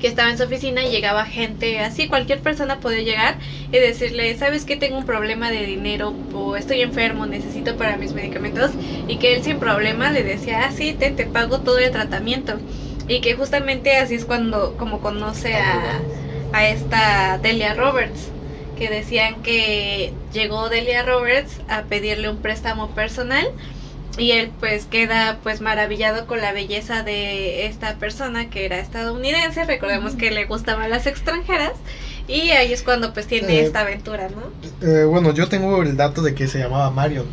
que 0.00 0.08
estaba 0.08 0.30
en 0.30 0.38
su 0.38 0.44
oficina 0.44 0.84
y 0.84 0.90
llegaba 0.90 1.24
gente 1.26 1.80
así, 1.80 2.08
cualquier 2.08 2.40
persona 2.42 2.80
podía 2.80 3.02
llegar 3.02 3.38
y 3.72 3.78
decirle, 3.78 4.36
¿sabes 4.36 4.64
que 4.64 4.76
Tengo 4.76 4.98
un 4.98 5.06
problema 5.06 5.50
de 5.50 5.64
dinero 5.66 6.14
o 6.32 6.56
estoy 6.56 6.82
enfermo, 6.82 7.26
necesito 7.26 7.76
para 7.76 7.96
mis 7.96 8.12
medicamentos 8.12 8.72
y 9.06 9.18
que 9.18 9.34
él 9.34 9.42
sin 9.42 9.58
problema 9.58 10.10
le 10.12 10.22
decía, 10.22 10.64
ah, 10.66 10.72
sí, 10.72 10.92
te, 10.94 11.10
te 11.10 11.26
pago 11.26 11.60
todo 11.62 11.78
el 11.78 11.90
tratamiento 11.90 12.60
y 13.08 13.20
que 13.20 13.34
justamente 13.34 13.96
así 13.96 14.14
es 14.16 14.24
cuando 14.24 14.76
como 14.76 15.00
conoce 15.00 15.56
a, 15.56 16.08
a 16.52 16.68
esta 16.68 17.38
Delia 17.38 17.74
Roberts 17.74 18.32
que 18.74 18.90
decían 18.90 19.42
que 19.42 20.12
llegó 20.32 20.68
Delia 20.68 21.02
Roberts 21.02 21.62
a 21.68 21.84
pedirle 21.84 22.28
un 22.28 22.42
préstamo 22.42 22.94
personal 22.94 23.46
y 24.18 24.32
él 24.32 24.52
pues 24.58 24.86
queda 24.86 25.38
pues 25.42 25.60
maravillado 25.60 26.26
con 26.26 26.40
la 26.40 26.52
belleza 26.52 27.02
de 27.02 27.66
esta 27.66 27.98
persona 27.98 28.48
que 28.50 28.64
era 28.64 28.78
estadounidense, 28.78 29.64
recordemos 29.64 30.14
que 30.14 30.30
le 30.30 30.44
gustaban 30.46 30.90
las 30.90 31.06
extranjeras 31.06 31.72
y 32.26 32.50
ahí 32.50 32.72
es 32.72 32.82
cuando 32.82 33.12
pues 33.12 33.26
tiene 33.26 33.60
Eh, 33.60 33.64
esta 33.66 33.80
aventura, 33.80 34.28
¿no? 34.28 34.42
Eh, 34.86 35.04
bueno, 35.04 35.32
yo 35.34 35.48
tengo 35.48 35.82
el 35.82 35.96
dato 35.96 36.22
de 36.22 36.34
que 36.34 36.48
se 36.48 36.58
llamaba 36.58 36.90
Marion, 36.90 37.26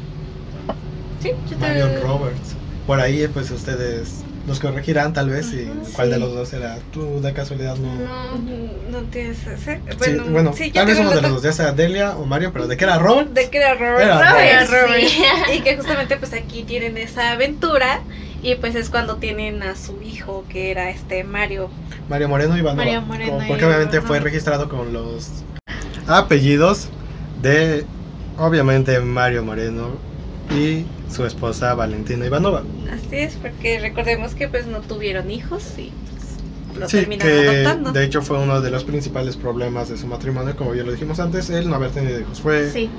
Sí, 1.21 1.29
yo 1.49 1.57
te- 1.57 1.61
Marion 1.61 2.01
Roberts. 2.01 2.55
Por 2.85 2.99
ahí, 2.99 3.27
pues 3.29 3.49
ustedes 3.51 4.22
nos 4.47 4.59
corregirán 4.59 5.13
tal 5.13 5.29
vez 5.29 5.53
y 5.53 5.69
cuál 5.95 6.09
de 6.09 6.19
los 6.19 6.33
dos 6.33 6.53
era. 6.53 6.77
Tú 6.91 7.21
de 7.21 7.33
casualidad 7.33 7.75
no. 7.77 7.93
no. 7.95 8.83
No 8.91 8.99
tienes 9.09 9.47
ese. 9.47 9.77
Sí, 9.77 9.95
Bueno, 9.97 10.23
bueno, 10.29 10.53
sí, 10.53 10.71
tal 10.71 10.85
vez 10.85 10.99
uno 10.99 11.09
de 11.11 11.21
los 11.21 11.31
dos, 11.31 11.43
ya 11.43 11.51
sea 11.53 11.71
Delia 11.71 12.15
o 12.17 12.25
Marion, 12.25 12.51
pero 12.53 12.67
de 12.67 12.77
que 12.77 12.83
era 12.83 12.99
Robert. 12.99 13.29
De 13.31 13.49
que 13.49 13.57
era 13.57 13.73
Robert. 13.73 14.01
Era 14.01 14.31
Robert, 14.31 14.69
Robert, 14.69 14.87
Robert. 14.87 15.07
sí. 15.07 15.23
Y 15.55 15.61
que 15.61 15.75
justamente 15.77 16.17
pues 16.17 16.33
aquí 16.33 16.63
tienen 16.63 16.97
esa 16.97 17.31
aventura 17.31 18.01
y 18.41 18.55
pues 18.55 18.75
es 18.75 18.89
cuando 18.89 19.15
tienen 19.17 19.63
a 19.63 19.75
su 19.75 20.01
hijo 20.01 20.45
que 20.47 20.69
era 20.71 20.89
este 20.89 21.23
Mario. 21.23 21.71
Mario 22.07 22.29
Moreno 22.29 22.57
Ivanova. 22.57 22.83
Mario 22.85 23.01
Moreno 23.01 23.31
como- 23.31 23.47
porque 23.47 23.65
obviamente 23.65 23.95
Ivanova. 23.97 24.07
fue 24.07 24.19
registrado 24.19 24.69
con 24.69 24.93
los 24.93 25.43
apellidos 26.07 26.89
de, 27.41 27.85
obviamente, 28.37 28.99
Mario 28.99 29.43
Moreno 29.43 29.89
y 30.53 30.91
su 31.07 31.25
esposa 31.25 31.73
Valentina 31.75 32.25
Ivanova. 32.25 32.67
Así 32.91 33.17
es, 33.17 33.37
porque 33.37 33.79
recordemos 33.79 34.35
que 34.35 34.47
pues 34.49 34.67
no 34.67 34.81
tuvieron 34.81 35.31
hijos 35.31 35.77
y 35.77 35.91
pues, 36.11 36.37
lo 36.79 36.87
Sí, 36.87 36.97
terminaron 36.99 37.33
que 37.37 37.47
adoptando. 37.47 37.93
de 37.93 38.03
hecho 38.03 38.21
fue 38.21 38.39
uno 38.39 38.61
de 38.61 38.69
los 38.71 38.83
principales 38.83 39.37
problemas 39.37 39.89
de 39.89 39.97
su 39.97 40.07
matrimonio, 40.07 40.55
como 40.55 40.75
ya 40.75 40.83
lo 40.83 40.91
dijimos 40.91 41.19
antes, 41.19 41.49
el 41.49 41.69
no 41.69 41.75
haber 41.75 41.91
tenido 41.91 42.19
hijos. 42.19 42.41
Fue 42.41 42.71
Sí, 42.71 42.91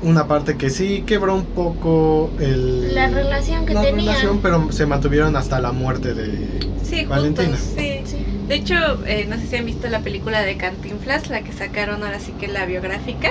una 0.00 0.26
parte 0.28 0.56
que 0.56 0.70
sí 0.70 1.04
quebró 1.04 1.34
un 1.34 1.46
poco 1.52 2.34
el, 2.38 2.94
la 2.94 3.08
relación 3.08 3.66
que 3.66 3.74
la 3.74 3.82
tenían. 3.82 4.14
relación, 4.14 4.40
pero 4.42 4.72
se 4.72 4.86
mantuvieron 4.86 5.36
hasta 5.36 5.60
la 5.60 5.72
muerte 5.72 6.14
de... 6.14 6.60
Sí, 6.82 7.04
Valentina. 7.06 7.56
juntos, 7.56 7.60
sí. 7.60 8.02
Sí. 8.06 8.26
De 8.48 8.54
hecho, 8.54 8.74
eh, 9.06 9.26
no 9.26 9.38
sé 9.38 9.46
si 9.46 9.56
han 9.56 9.66
visto 9.66 9.88
la 9.88 10.02
película 10.02 10.42
de 10.42 10.56
Cantinflas, 10.56 11.28
la 11.28 11.42
que 11.44 11.52
sacaron 11.52 12.02
ahora 12.02 12.18
sí 12.20 12.32
que 12.32 12.48
la 12.48 12.64
biográfica, 12.66 13.28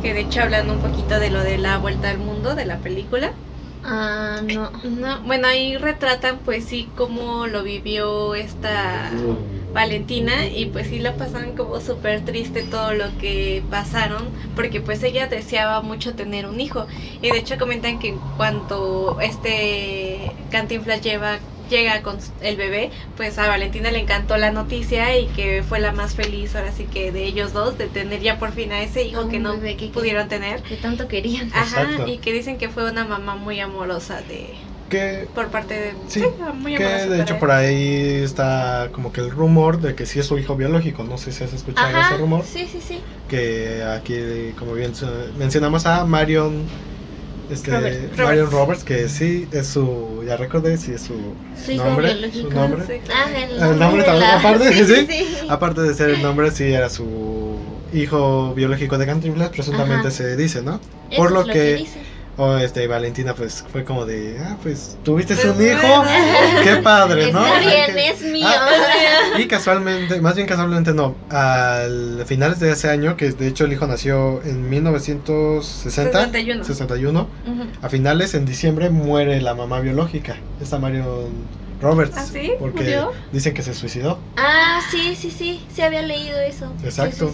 que 0.00 0.14
de 0.14 0.20
hecho 0.20 0.42
hablan 0.42 0.70
un 0.70 0.78
poquito 0.80 1.18
de 1.20 1.30
lo 1.30 1.42
de 1.42 1.58
la 1.58 1.78
vuelta 1.78 2.10
al 2.10 2.18
mundo 2.18 2.54
de 2.54 2.66
la 2.66 2.80
película. 2.80 3.40
Ah, 3.82 4.40
no. 4.42 4.72
No, 4.82 5.22
bueno, 5.22 5.46
ahí 5.48 5.76
retratan 5.76 6.42
pues 6.42 6.66
sí 6.68 6.92
cómo 6.96 7.46
lo 7.46 7.62
vivió 7.62 8.34
esta 8.34 9.30
Valentina 9.72 10.46
y 10.50 10.66
pues 10.66 10.88
sí 10.88 10.98
la 10.98 11.16
pasaron 11.16 11.54
como 11.54 11.80
súper 11.80 12.24
triste 12.24 12.64
todo 12.64 12.94
lo 12.94 13.16
que 13.16 13.66
pasaron 13.70 14.34
porque 14.54 14.80
pues 14.80 15.02
ella 15.04 15.28
deseaba 15.28 15.82
mucho 15.82 16.16
tener 16.16 16.46
un 16.46 16.60
hijo 16.60 16.86
y 17.20 17.30
de 17.30 17.38
hecho 17.38 17.58
comentan 17.58 17.98
que 18.00 18.24
cuando 18.34 19.18
este 19.20 20.46
Cantinflas 20.50 21.00
lleva 21.02 21.46
llega 21.68 22.02
con 22.02 22.18
el 22.40 22.56
bebé, 22.56 22.90
pues 23.16 23.38
a 23.38 23.48
Valentina 23.48 23.90
le 23.90 24.00
encantó 24.00 24.36
la 24.36 24.50
noticia 24.50 25.18
y 25.18 25.26
que 25.28 25.62
fue 25.62 25.80
la 25.80 25.92
más 25.92 26.14
feliz 26.14 26.54
ahora 26.56 26.72
sí 26.72 26.84
que 26.86 27.12
de 27.12 27.24
ellos 27.24 27.52
dos, 27.52 27.76
de 27.78 27.88
tener 27.88 28.20
ya 28.20 28.38
por 28.38 28.52
fin 28.52 28.72
a 28.72 28.82
ese 28.82 29.02
hijo 29.02 29.28
que 29.28 29.38
no 29.38 29.52
bebé 29.52 29.76
que- 29.76 29.88
pudieron 29.88 30.28
tener. 30.28 30.62
Que 30.62 30.76
tanto 30.76 31.08
querían. 31.08 31.50
Ajá, 31.52 31.82
Exacto. 31.82 32.06
y 32.08 32.18
que 32.18 32.32
dicen 32.32 32.58
que 32.58 32.68
fue 32.68 32.90
una 32.90 33.04
mamá 33.04 33.36
muy 33.36 33.60
amorosa 33.60 34.22
de 34.22 34.54
Que, 34.88 35.28
por 35.34 35.50
parte 35.50 35.74
de 35.74 35.96
Sí, 36.08 36.22
muy 36.54 36.76
que 36.76 36.84
amorosa 36.84 37.08
de 37.10 37.22
hecho 37.22 37.38
por 37.40 37.50
ahí 37.50 38.22
está 38.22 38.90
como 38.92 39.12
que 39.12 39.20
el 39.20 39.30
rumor 39.32 39.80
de 39.80 39.94
que 39.96 40.06
sí 40.06 40.20
es 40.20 40.26
su 40.26 40.38
hijo 40.38 40.54
biológico. 40.56 41.02
No 41.04 41.18
sé 41.18 41.32
si 41.32 41.42
has 41.42 41.52
escuchado 41.52 41.88
Ajá, 41.88 42.08
ese 42.10 42.18
rumor. 42.18 42.44
sí, 42.44 42.68
sí, 42.70 42.80
sí. 42.80 43.02
Que 43.26 43.82
aquí, 43.82 44.14
como 44.56 44.74
bien 44.74 44.92
mencionamos 45.34 45.86
a 45.86 46.04
Marion. 46.04 46.70
Este, 47.48 47.70
Robert. 47.70 48.18
Marion 48.18 48.50
Roberts, 48.50 48.82
que 48.84 49.08
sí 49.08 49.48
es 49.52 49.68
su, 49.68 50.24
ya 50.26 50.36
recordé, 50.36 50.76
sí 50.78 50.92
es 50.92 51.02
su 51.02 51.14
Su 51.64 51.72
hijo 51.72 51.84
nombre, 51.84 52.12
biológico. 52.14 52.48
su 52.50 52.54
nombre. 52.56 52.84
Sí, 52.86 52.92
Ah, 53.14 53.26
claro. 53.30 53.54
el 53.66 53.72
El 53.72 53.78
nombre, 53.78 54.02
también, 54.02 54.28
la- 54.28 54.38
aparte, 54.38 54.72
sí, 54.72 54.84
sí. 54.84 55.06
sí. 55.08 55.46
Aparte 55.48 55.80
de 55.82 55.94
ser 55.94 56.10
el 56.10 56.22
nombre, 56.22 56.50
sí 56.50 56.64
era 56.64 56.88
su 56.88 57.56
hijo 57.92 58.52
biológico 58.54 58.98
de 58.98 59.06
Cantinflas, 59.06 59.50
presuntamente 59.50 60.08
Ajá. 60.08 60.10
se 60.16 60.36
dice, 60.36 60.62
¿no? 60.62 60.80
Eso 61.10 61.16
Por 61.22 61.26
es 61.28 61.32
lo 61.32 61.44
que- 61.52 61.74
dice. 61.76 62.00
O 62.38 62.56
este, 62.58 62.86
Valentina, 62.86 63.32
pues 63.34 63.64
fue 63.72 63.82
como 63.82 64.04
de, 64.04 64.38
ah, 64.38 64.58
pues 64.62 64.98
tuviste 65.02 65.34
Pues, 65.34 65.46
un 65.46 65.62
hijo, 65.66 65.80
bueno. 65.86 66.10
qué 66.62 66.76
padre, 66.82 67.32
¿no? 67.32 67.46
Está 67.46 67.60
bien, 67.60 67.98
es 67.98 68.20
mío. 68.22 68.46
Ah, 68.46 69.38
y 69.38 69.46
casualmente, 69.46 70.20
más 70.20 70.34
bien 70.36 70.46
casualmente 70.46 70.92
no, 70.92 71.14
al 71.30 72.22
finales 72.26 72.60
de 72.60 72.72
ese 72.72 72.90
año, 72.90 73.16
que 73.16 73.30
de 73.30 73.46
hecho 73.48 73.64
el 73.64 73.72
hijo 73.72 73.86
nació 73.86 74.42
en 74.44 74.68
1960, 74.68 76.20
61. 76.24 76.64
61, 76.64 77.20
Ujú. 77.46 77.62
a 77.80 77.88
finales 77.88 78.34
en 78.34 78.44
diciembre 78.44 78.90
muere 78.90 79.40
la 79.40 79.54
mamá 79.54 79.80
biológica, 79.80 80.36
esta 80.60 80.78
Marion 80.78 81.30
Roberts, 81.80 82.16
¿Ah, 82.18 82.26
sí? 82.30 82.52
porque 82.58 82.80
¿Murió? 82.82 83.12
dicen 83.32 83.54
que 83.54 83.62
se 83.62 83.72
suicidó, 83.72 84.18
Ah, 84.36 84.80
sí, 84.90 85.16
sí, 85.16 85.30
sí. 85.30 85.60
Sí 85.74 85.80
había 85.82 86.02
leído 86.02 86.38
eso. 86.38 86.70
Exacto. 86.84 87.32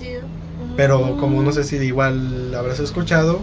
Pero 0.77 1.17
como 1.19 1.43
no 1.43 1.51
sé 1.53 1.65
si 1.65 1.77
igual 1.77 2.55
habrás 2.55 2.79
escuchado, 2.79 3.41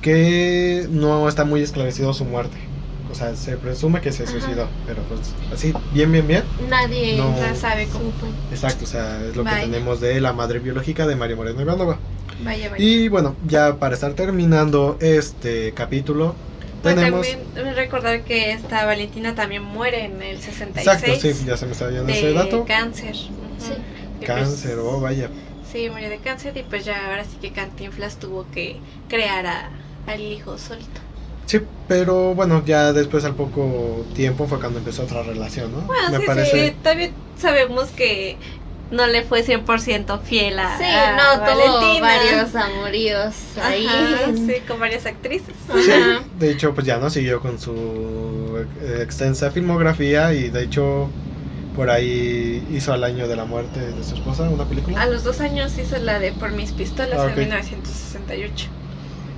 que 0.00 0.86
no 0.90 1.28
está 1.28 1.44
muy 1.44 1.62
esclarecido 1.62 2.12
su 2.14 2.24
muerte. 2.24 2.58
O 3.06 3.14
sea, 3.14 3.34
se 3.34 3.56
presume 3.58 4.00
que 4.00 4.12
se 4.12 4.22
Ajá. 4.22 4.32
suicidó, 4.32 4.76
pero 4.84 5.06
pues 5.08 5.36
así, 5.50 5.72
bien, 5.90 6.12
bien, 6.12 6.26
bien. 6.26 6.44
Nadie 6.68 7.16
No. 7.16 7.36
Sabe 7.54 7.88
cómo 7.88 8.12
supo. 8.12 8.26
Exacto, 8.50 8.84
o 8.84 8.86
sea, 8.88 9.24
es 9.24 9.34
lo 9.36 9.42
Vaya. 9.44 9.60
que 9.60 9.66
tenemos 9.66 10.00
de 10.00 10.20
la 10.20 10.32
madre 10.32 10.60
biológica 10.60 11.06
de 11.06 11.16
María 11.16 11.36
Moreno 11.36 11.60
Ivanova. 11.60 11.98
Vaya, 12.38 12.70
vaya. 12.70 12.82
Y 12.82 13.08
bueno, 13.08 13.36
ya 13.42 13.78
para 13.78 13.94
estar 13.94 14.14
terminando 14.14 14.96
este 15.00 15.74
capítulo, 15.74 16.36
Pues 16.82 16.94
tenemos... 16.94 17.26
también 17.26 17.74
recordar 17.74 18.24
que 18.24 18.52
esta 18.52 18.84
Valentina 18.86 19.34
también 19.34 19.62
muere 19.62 20.04
en 20.04 20.22
el 20.22 20.40
66 20.40 21.02
Exacto, 21.02 21.20
sí, 21.20 21.44
ya 21.44 21.56
se 21.56 21.66
me 21.66 21.72
está 21.72 21.90
yendo 21.90 22.12
ese 22.12 22.26
de 22.26 22.32
dato. 22.32 22.64
cáncer. 22.64 23.16
Sí. 23.58 23.74
Y 24.20 24.24
Cáncer, 24.26 24.76
pues, 24.76 24.86
oh 24.86 25.00
vaya. 25.00 25.30
Sí, 25.62 25.88
murió 25.90 26.08
de 26.10 26.20
cáncer 26.20 26.56
y 26.56 26.62
pues 26.64 26.84
ya 26.84 27.06
ahora 27.06 27.24
sí 27.24 27.38
que 27.38 27.52
Cantinflas 27.52 28.18
tuvo 28.18 28.50
que 28.50 28.82
crear 29.08 29.46
a, 29.46 29.79
al 30.06 30.20
hijo 30.20 30.58
solito. 30.58 31.00
Sí, 31.46 31.60
pero 31.88 32.34
bueno, 32.34 32.64
ya 32.64 32.92
después 32.92 33.24
al 33.24 33.34
poco 33.34 34.04
tiempo 34.14 34.46
fue 34.46 34.60
cuando 34.60 34.78
empezó 34.78 35.02
otra 35.02 35.22
relación, 35.22 35.72
¿no? 35.72 35.80
Bueno, 35.82 36.10
me 36.10 36.20
sí, 36.20 36.26
parece... 36.26 36.66
sí, 36.68 36.76
también 36.82 37.14
sabemos 37.34 37.90
que 37.90 38.38
no 38.90 39.06
le 39.06 39.22
fue 39.22 39.42
100% 39.42 40.18
fiel 40.20 40.58
a, 40.58 40.76
Sí, 40.78 40.84
a 40.84 41.16
no, 41.16 41.38
tuvo 41.38 41.40
Valentina. 41.44 42.00
varios 42.00 42.54
amoríos 42.54 43.34
ahí. 43.58 43.86
Ajá, 43.86 44.32
sí, 44.36 44.60
con 44.66 44.78
varias 44.80 45.06
actrices. 45.06 45.54
Sí, 45.66 45.90
de 46.38 46.50
hecho, 46.50 46.74
pues 46.74 46.86
ya 46.86 46.98
no 46.98 47.10
siguió 47.10 47.40
con 47.40 47.58
su 47.58 48.66
extensa 49.00 49.50
filmografía 49.50 50.32
y 50.34 50.50
de 50.50 50.62
hecho 50.64 51.08
por 51.76 51.88
ahí 51.90 52.64
hizo 52.68 52.92
al 52.92 53.04
año 53.04 53.28
de 53.28 53.36
la 53.36 53.44
muerte 53.44 53.80
de 53.80 54.02
su 54.04 54.14
esposa 54.14 54.48
una 54.50 54.64
película. 54.68 55.00
A 55.00 55.06
los 55.06 55.22
dos 55.24 55.40
años 55.40 55.78
hizo 55.78 55.96
la 55.98 56.18
de 56.18 56.32
Por 56.32 56.52
mis 56.52 56.72
pistolas 56.72 57.20
Ah, 57.20 57.26
ok. 57.26 57.30
en 57.32 57.38
1968. 57.40 58.66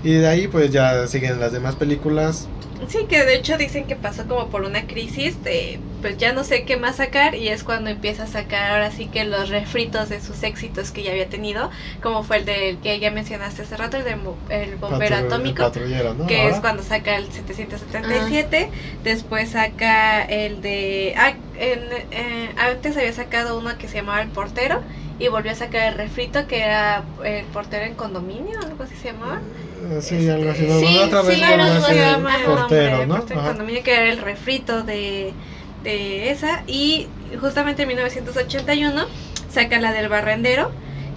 Y 0.03 0.15
de 0.15 0.29
ahí 0.29 0.49
pues 0.49 0.71
ya 0.71 1.07
siguen 1.09 1.41
las 1.41 1.53
demás 1.53 1.77
películas. 1.77 2.53
Sí, 2.89 3.07
que 3.09 3.25
de 3.25 3.37
hecho 3.37 3.59
dicen 3.59 3.87
que 3.87 3.97
pasó 3.97 4.27
como 4.27 4.49
por 4.49 4.63
una 4.63 4.87
crisis 4.87 5.41
de, 5.43 5.87
pues 6.01 6.17
ya 6.17 6.33
no 6.33 6.43
sé 6.43 6.65
qué 6.65 6.77
más 6.77 6.97
sacar 6.97 7.35
y 7.37 7.49
es 7.49 7.63
cuando 7.65 7.91
empieza 7.91 8.25
a 8.25 8.27
sacar 8.27 8.73
ahora 8.73 8.91
sí 8.91 9.09
que 9.09 9.25
los 9.25 9.51
refritos 9.51 10.09
de 10.09 10.21
sus 10.21 10.43
éxitos 10.43 10.91
que 10.91 11.03
ya 11.05 11.13
había 11.13 11.29
tenido, 11.29 11.71
como 12.01 12.25
fue 12.25 12.39
el 12.39 12.45
del 12.45 12.81
que 12.81 12.99
ya 12.99 13.11
mencionaste 13.13 13.63
hace 13.63 13.77
rato, 13.77 13.99
el 13.99 14.05
de 14.05 14.19
el 14.49 14.77
bombero 14.77 15.15
Patru- 15.15 15.17
atómico. 15.17 15.63
patrullero, 15.63 16.15
¿no? 16.15 16.25
que 16.27 16.35
Ahora. 16.43 16.57
es 16.57 16.61
cuando 16.61 16.83
saca 16.85 17.17
el 17.17 17.33
777, 17.33 18.71
después 19.03 19.51
saca 19.53 20.23
el 20.25 20.61
de... 20.63 21.15
ah, 21.19 21.41
en- 21.55 21.93
eh, 22.11 22.55
antes 22.57 22.97
había 22.97 23.13
sacado 23.13 23.59
uno 23.59 23.77
que 23.79 23.89
se 23.89 23.99
llamaba 23.99 24.23
El 24.23 24.31
Portero 24.33 24.81
y 25.19 25.29
volvió 25.29 25.53
a 25.53 25.55
sacar 25.57 25.93
el 25.93 25.99
refrito 25.99 26.47
que 26.47 26.61
era 26.63 27.13
El 27.25 27.49
Portero 27.51 27.85
en 27.87 27.97
Condominio, 27.97 28.53
algo 28.65 28.85
así 28.85 28.97
se 28.97 29.09
llamaba. 29.13 29.41
Eh, 29.55 29.72
Sí, 30.01 30.29
algo 30.29 30.51
así. 30.51 30.67
Sí, 30.67 30.99
otra 30.99 31.23
vez 31.23 31.37
sí, 31.37 31.45
portero, 32.47 33.15
Ajá. 33.15 33.49
Condominio, 33.49 33.83
que 33.83 33.95
era 33.95 34.11
el 34.11 34.19
refrito 34.19 34.83
de, 34.83 35.33
de 35.83 36.31
esa. 36.31 36.63
Y 36.67 37.09
justamente 37.41 37.83
en 37.83 37.89
1981 37.89 39.07
saca 39.49 39.81
la 39.81 39.93
del 39.93 40.09
Barrendero, 40.09 40.71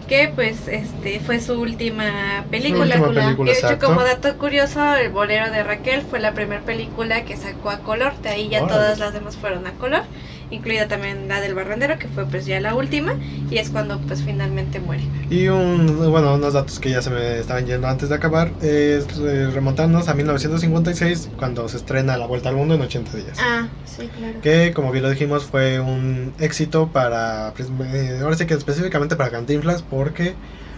que 0.08 0.32
pues 0.34 0.68
este 0.68 1.20
fue 1.20 1.40
su 1.40 1.60
última 1.60 2.46
película. 2.52 2.96
última 3.00 3.34
de 3.34 3.52
hecho, 3.52 3.80
como 3.80 4.04
dato 4.04 4.38
curioso, 4.38 4.96
El 4.96 5.10
Bolero 5.10 5.50
de 5.52 5.64
Raquel 5.64 6.02
fue 6.02 6.20
la 6.20 6.34
primera 6.34 6.62
película 6.62 7.24
que 7.24 7.38
sacó 7.38 7.70
a 7.70 7.80
color. 7.80 8.14
De 8.22 8.30
ahí 8.30 8.50
ya 8.50 8.64
Órale. 8.64 8.74
todas 8.74 9.00
las 9.00 9.14
demás 9.14 9.38
fueron 9.38 9.66
a 9.68 9.72
color, 9.74 10.04
incluida 10.50 10.88
también 10.88 11.28
la 11.28 11.42
del 11.42 11.56
Barrendero, 11.56 11.98
que 11.98 12.08
fue 12.08 12.26
pues 12.26 12.46
ya 12.46 12.60
la 12.60 12.76
última. 12.76 13.12
Y 13.50 13.58
es 13.58 13.70
cuando 13.70 14.00
pues 14.02 14.24
finalmente 14.24 14.80
muere. 14.80 15.04
Y 15.30 15.48
un, 15.48 15.98
bueno, 16.12 16.36
unos 16.36 16.54
datos 16.54 16.80
que 16.80 16.90
ya 16.90 17.02
se 17.02 17.10
me 17.10 17.40
estaban 17.40 17.66
yendo 17.66 17.88
antes 17.88 18.10
de 18.10 18.16
acabar 18.16 18.54
es 18.62 19.08
eh, 19.18 19.50
remontarnos 19.54 20.08
a 20.08 20.14
1956 20.14 21.30
cuando 21.36 21.68
se 21.68 21.78
estrena 21.78 22.18
La 22.18 22.28
Vuelta 22.28 22.50
al 22.50 22.56
Mundo 22.56 22.76
en 22.76 22.82
80 22.82 23.18
días. 23.18 23.38
Ah, 23.42 23.68
sí, 23.86 24.08
claro. 24.08 24.40
Que 24.42 24.74
como 24.74 24.92
bien 24.92 25.04
lo 25.04 25.10
dijimos 25.10 25.46
fue 25.46 25.80
un 25.80 26.34
éxito 26.40 26.92
para, 26.92 27.54
pues, 27.56 27.70
eh, 27.94 28.20
ahora 28.22 28.36
sí 28.36 28.46
que 28.46 28.54
específicamente 28.54 29.16
para 29.16 29.32
Cantinflas 29.32 29.82
porque 29.84 30.36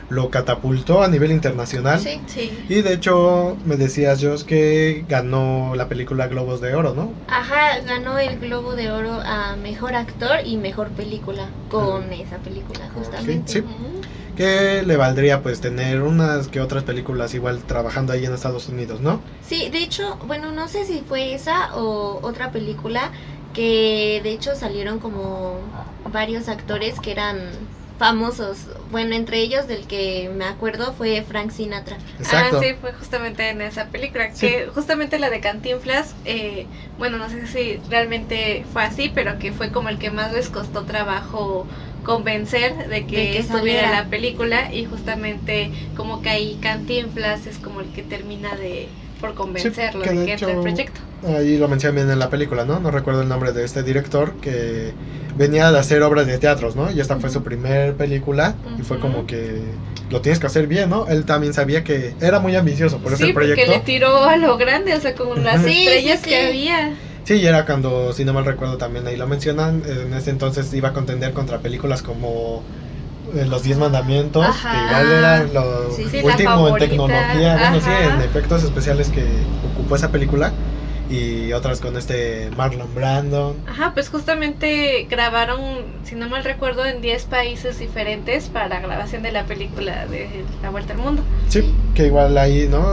lo 0.10 0.30
catapultó 0.30 1.04
a 1.04 1.08
nivel 1.08 1.32
internacional. 1.32 2.00
Sí. 2.00 2.22
Sí. 2.28 2.66
Y 2.70 2.82
de 2.82 2.94
hecho 2.94 3.58
me 3.66 3.76
decías 3.76 4.24
Josh 4.24 4.44
que 4.44 5.06
ganó 5.08 5.74
la 5.76 5.88
película 5.88 6.28
Globos 6.28 6.62
de 6.62 6.76
Oro, 6.76 6.94
¿no? 6.94 7.14
Ajá, 7.28 7.80
ganó 7.86 8.18
el 8.18 8.40
Globo 8.40 8.76
de 8.76 8.92
Oro 8.92 9.20
a 9.26 9.56
Mejor 9.58 9.96
Actor 9.96 10.40
y 10.46 10.58
Mejor 10.58 10.90
Película 10.90 11.50
con 11.70 12.12
esa 12.14 12.38
película, 12.38 12.90
justamente. 12.94 13.52
sí. 13.52 13.64
Que 14.36 14.84
le 14.86 14.98
valdría 14.98 15.42
pues 15.42 15.62
tener 15.62 16.04
unas 16.04 16.48
que 16.48 16.62
otras 16.62 16.84
películas 16.84 17.34
igual 17.34 17.64
trabajando 17.64 18.14
ahí 18.14 18.24
en 18.24 18.34
Estados 18.34 18.70
Unidos, 18.70 19.02
¿no? 19.02 19.20
Sí, 19.42 19.70
de 19.72 19.80
hecho, 19.80 20.20
bueno, 20.28 20.52
no 20.52 20.68
sé 20.68 20.86
si 20.86 21.02
fue 21.02 21.34
esa 21.34 21.76
o 21.76 22.20
otra 22.22 22.52
película 22.52 23.12
que 23.56 24.22
de 24.22 24.32
hecho 24.34 24.56
salieron 24.56 25.00
como 25.00 25.56
varios 26.12 26.50
actores 26.50 27.00
que 27.00 27.12
eran 27.12 27.50
famosos. 27.98 28.70
Bueno, 28.90 29.16
entre 29.16 29.40
ellos 29.40 29.68
del 29.68 29.88
que 29.88 30.30
me 30.30 30.46
acuerdo 30.46 30.94
fue 30.94 31.24
Frank 31.24 31.52
Sinatra. 31.52 31.98
Exacto. 32.20 32.58
Ah, 32.58 32.62
sí, 32.64 32.74
fue 32.80 32.94
justamente 32.94 33.50
en 33.50 33.62
esa 33.62 33.90
película. 33.90 34.34
Sí. 34.34 34.48
Que 34.48 34.68
justamente 34.68 35.20
la 35.20 35.30
de 35.30 35.42
Cantinflas, 35.42 36.16
eh, 36.24 36.70
bueno, 36.98 37.18
no 37.18 37.30
sé 37.30 37.48
si 37.48 37.78
realmente 37.90 38.66
fue 38.72 38.84
así, 38.84 39.10
pero 39.10 39.40
que 39.40 39.52
fue 39.52 39.72
como 39.72 39.90
el 39.90 39.98
que 40.00 40.12
más 40.12 40.32
les 40.34 40.50
costó 40.50 40.86
trabajo 40.86 41.68
convencer 42.04 42.88
de 42.88 43.06
que, 43.08 43.18
De 43.18 43.32
que 43.32 43.40
estuviera 43.40 43.82
saliera. 43.82 43.92
la 44.04 44.10
película 44.10 44.72
y 44.74 44.86
justamente 44.86 45.72
como 45.94 46.22
que 46.22 46.30
ahí 46.30 46.60
Cantinflas 46.60 47.48
es 47.48 47.60
como 47.60 47.82
el 47.82 47.92
que 47.92 48.04
termina 48.04 48.56
de 48.56 48.96
por 49.18 49.34
convencerlo 49.34 50.02
que 50.02 50.10
de 50.12 50.26
que 50.26 50.32
entre 50.34 50.52
el 50.52 50.60
proyecto. 50.62 51.02
Ahí 51.28 51.58
lo 51.58 51.68
mencioné 51.68 51.96
bien 51.96 52.12
en 52.12 52.20
la 52.20 52.30
película, 52.30 52.66
¿no? 52.66 52.80
No 52.80 52.92
recuerdo 52.92 53.22
el 53.22 53.28
nombre 53.28 53.52
de 53.52 53.66
este 53.66 53.84
director 53.84 54.34
que 54.42 54.94
venía 55.36 55.72
de 55.72 55.80
hacer 55.80 56.02
obras 56.04 56.28
de 56.28 56.38
teatros, 56.38 56.76
¿no? 56.76 56.92
Y 56.92 57.00
esta 57.00 57.18
fue 57.18 57.30
su 57.30 57.44
primer 57.44 57.96
película 57.96 58.56
y 58.80 58.84
fue 58.84 59.00
como 59.00 59.26
que 59.26 59.62
lo 60.10 60.22
tienes 60.22 60.40
que 60.40 60.48
hacer 60.48 60.68
bien, 60.68 60.90
¿no? 60.90 61.08
Él 61.08 61.26
también 61.26 61.54
sabía 61.54 61.84
que 61.84 62.14
era 62.22 62.40
muy 62.40 62.56
ambicioso 62.56 63.00
por 63.00 63.16
sí, 63.16 63.24
ese 63.24 63.34
porque 63.34 63.50
proyecto. 63.50 63.72
le 63.72 63.80
tiró 63.80 64.24
a 64.24 64.38
lo 64.38 64.58
grande, 64.58 64.94
o 64.96 65.02
sea, 65.02 65.14
con 65.16 65.44
las. 65.44 65.64
Sí, 65.64 65.88
estrellas 65.88 66.20
sí, 66.24 66.30
que 66.30 66.42
sí. 66.42 66.48
había. 66.48 66.94
Sí, 67.24 67.34
y 67.36 67.46
era 67.46 67.66
cuando, 67.66 68.14
si 68.14 68.24
no 68.24 68.32
mal 68.34 68.46
recuerdo, 68.46 68.78
también 68.78 69.06
ahí 69.06 69.18
lo 69.18 69.28
mencionan. 69.28 69.84
En 69.86 70.14
ese 70.14 70.30
entonces 70.30 70.74
iba 70.74 70.90
a 70.90 70.94
contender 70.94 71.34
contra 71.34 71.60
películas 71.60 72.02
como 72.02 72.64
Los 73.34 73.64
Diez 73.64 73.78
Mandamientos, 73.78 74.46
Ajá. 74.46 74.72
que 74.72 74.86
igual 74.86 75.12
era 75.12 75.44
lo 75.44 75.92
Sí, 75.92 76.06
sí, 76.10 76.22
último 76.24 76.68
en 76.70 76.78
tecnología, 76.78 77.58
bueno, 77.60 77.80
sí, 77.82 77.90
Ajá. 77.90 78.16
en 78.16 78.22
efectos 78.22 78.64
especiales 78.64 79.10
que 79.10 79.26
ocupó 79.74 79.96
esa 79.96 80.12
película. 80.12 80.52
y 81.10 81.54
otras 81.54 81.80
con 81.80 81.96
este 81.96 82.50
Marlon 82.58 82.94
Brandon. 82.94 83.56
Ajá, 83.66 83.94
pues 83.94 84.10
justamente 84.10 85.08
grabaron, 85.10 85.62
si 86.04 86.16
no 86.16 86.28
mal 86.28 86.44
recuerdo, 86.44 86.86
en 86.86 87.00
10 87.00 87.24
países 87.28 87.80
diferentes 87.80 88.50
para 88.50 88.68
la 88.68 88.82
grabación 88.82 89.24
de 89.24 89.32
la 89.32 89.46
película 89.46 90.06
de 90.08 90.28
La 90.62 90.70
Vuelta 90.70 90.92
al 90.92 91.00
Mundo. 91.00 91.22
Sí, 91.48 91.74
que 91.96 92.08
igual 92.08 92.38
ahí, 92.38 92.68
¿no? 92.70 92.84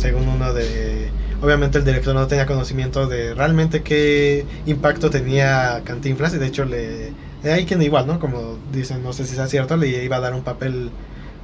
Según 0.00 0.28
uno 0.28 0.52
de... 0.52 1.08
Obviamente 1.40 1.78
el 1.78 1.84
director 1.86 2.14
no 2.14 2.26
tenía 2.26 2.44
conocimiento 2.44 3.06
de 3.06 3.32
realmente 3.32 3.82
qué 3.82 4.44
impacto 4.66 5.08
tenía 5.08 5.80
Cantinflas 5.82 6.34
y 6.34 6.38
de 6.38 6.46
hecho 6.48 6.66
le... 6.66 7.12
Hay 7.44 7.64
quien 7.66 7.82
igual, 7.82 8.06
¿no? 8.06 8.18
Como 8.20 8.58
dicen, 8.72 9.02
no 9.02 9.12
sé 9.12 9.26
si 9.26 9.34
sea 9.34 9.48
cierto, 9.48 9.76
le 9.76 9.88
iba 9.88 10.16
a 10.16 10.20
dar 10.20 10.34
un 10.34 10.42
papel 10.42 10.90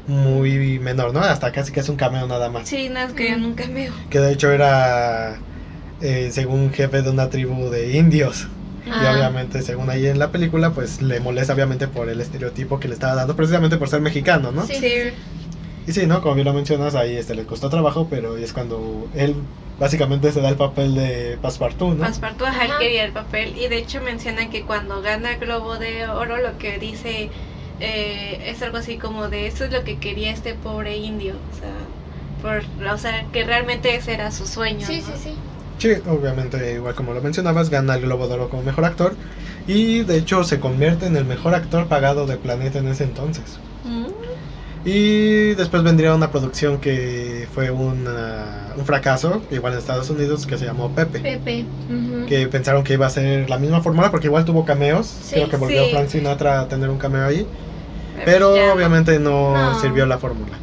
muy 0.07 0.79
menor, 0.79 1.13
¿no? 1.13 1.21
Hasta 1.21 1.53
casi 1.53 1.73
que 1.73 1.81
es 1.81 1.89
un 1.89 1.97
cameo 1.97 2.27
nada 2.27 2.49
más. 2.49 2.69
Sí, 2.69 2.89
nada, 2.89 3.15
que 3.15 3.35
un 3.35 3.55
cameo. 3.55 3.93
Que 4.11 4.21
de 4.21 4.33
hecho 4.33 4.51
era 4.51 5.39
eh, 6.01 6.31
según 6.33 6.73
jefe 6.73 7.03
de 7.03 7.11
una 7.11 7.29
tribu 7.29 7.69
de 7.71 7.97
indios. 7.97 8.49
Y 8.87 8.91
Ah. 8.91 9.13
obviamente, 9.15 9.61
según 9.63 9.91
ahí 9.91 10.07
en 10.07 10.19
la 10.19 10.31
película, 10.31 10.71
pues 10.71 11.03
le 11.03 11.21
molesta 11.21 11.53
obviamente 11.53 11.89
por 11.89 12.09
el 12.09 12.21
estereotipo 12.23 12.81
que 12.81 12.89
le 12.89 12.95
estaba 12.95 13.15
dando, 13.15 13.37
precisamente 13.37 13.77
por 13.77 13.89
ser 13.89 14.01
mexicano, 14.01 14.51
¿no? 14.51 14.67
Sí. 14.67 14.77
Sí, 14.77 14.93
Y 15.89 15.93
sí, 15.95 16.07
¿no? 16.07 16.21
Como 16.21 16.35
bien 16.35 16.45
lo 16.45 16.53
mencionas, 16.53 16.95
ahí 16.95 17.17
este 17.17 17.35
le 17.35 17.47
costó 17.47 17.71
trabajo, 17.71 18.11
pero 18.11 18.37
es 18.37 18.53
cuando 18.53 19.09
él 19.15 19.35
básicamente 19.79 20.31
se 20.33 20.43
da 20.43 20.51
el 20.51 20.57
papel 20.57 20.95
de 20.95 21.39
Passepartout, 21.41 21.97
¿no? 21.97 22.05
Passepartout 22.05 22.47
ajá, 22.47 22.67
él 22.67 22.73
quería 22.79 23.05
el 23.05 23.13
papel 23.13 23.57
y 23.57 23.69
de 23.69 23.79
hecho 23.79 24.03
menciona 24.03 24.51
que 24.51 24.67
cuando 24.67 25.01
gana 25.01 25.33
el 25.33 25.39
Globo 25.39 25.79
de 25.79 26.07
Oro 26.07 26.37
lo 26.37 26.59
que 26.59 26.79
dice 26.79 27.31
eh, 27.81 28.39
es 28.51 28.61
algo 28.61 28.77
así 28.77 28.99
como 28.99 29.31
de 29.31 29.47
eso 29.47 29.65
es 29.65 29.73
lo 29.73 29.83
que 29.83 29.99
quería 29.99 30.31
este 30.31 30.53
pobre 30.57 30.99
indio, 30.99 31.37
o 31.51 31.55
sea, 31.55 31.73
por, 32.43 32.65
o 32.87 32.99
sea 32.99 33.25
que 33.33 33.45
realmente 33.45 33.95
ese 33.95 34.13
era 34.13 34.31
su 34.31 34.47
sueño. 34.47 34.87
Sí, 34.87 35.01
¿no? 35.01 35.07
sí, 35.07 35.13
sí. 35.17 35.39
Sí, 35.79 35.89
obviamente, 36.07 36.75
igual 36.75 36.95
como 36.97 37.15
lo 37.15 37.23
mencionabas, 37.23 37.71
gana 37.71 37.95
el 37.95 38.03
Globo 38.03 38.29
de 38.29 38.35
Oro 38.35 38.51
como 38.51 38.63
mejor 38.63 38.85
actor 38.85 39.17
y 39.65 40.03
de 40.05 40.19
hecho 40.19 40.45
se 40.45 40.61
convierte 40.61 41.07
en 41.07 41.17
el 41.17 41.25
mejor 41.25 41.55
actor 41.55 41.89
pagado 41.89 42.27
del 42.27 42.41
planeta 42.41 42.79
en 42.79 42.89
ese 42.89 43.05
entonces. 43.05 43.63
Y 44.91 45.53
después 45.55 45.83
vendría 45.83 46.15
una 46.15 46.31
producción 46.31 46.79
que 46.79 47.47
fue 47.55 47.71
una- 47.71 48.73
un 48.75 48.87
fracaso, 48.87 49.43
igual 49.51 49.75
en 49.75 49.81
Estados 49.81 50.09
Unidos, 50.09 50.47
que 50.47 50.57
se 50.57 50.65
llamó 50.65 50.91
Pepe. 50.93 51.19
Pepe. 51.21 51.67
Que 52.27 52.47
pensaron 52.47 52.83
que 52.85 52.95
iba 52.95 53.07
a 53.07 53.11
ser 53.11 53.51
la 53.51 53.59
misma 53.59 53.83
fórmula 53.83 54.11
porque 54.11 54.29
igual 54.29 54.47
tuvo 54.47 54.65
cameos. 54.65 55.07
Sí, 55.07 55.35
Creo 55.35 55.51
que 55.51 55.57
volvió 55.57 55.85
sí. 55.85 55.91
Frank 55.91 56.09
Sinatra 56.09 56.61
a 56.61 56.69
tener 56.69 56.89
un 56.89 56.97
cameo 56.97 57.27
ahí. 57.27 57.47
pues 58.15 58.25
Pero 58.25 58.57
no. 58.57 58.73
obviamente 58.73 59.19
no, 59.19 59.53
No. 59.55 59.79
sirvió 59.81 60.07
la 60.07 60.17
fórmula. 60.17 60.57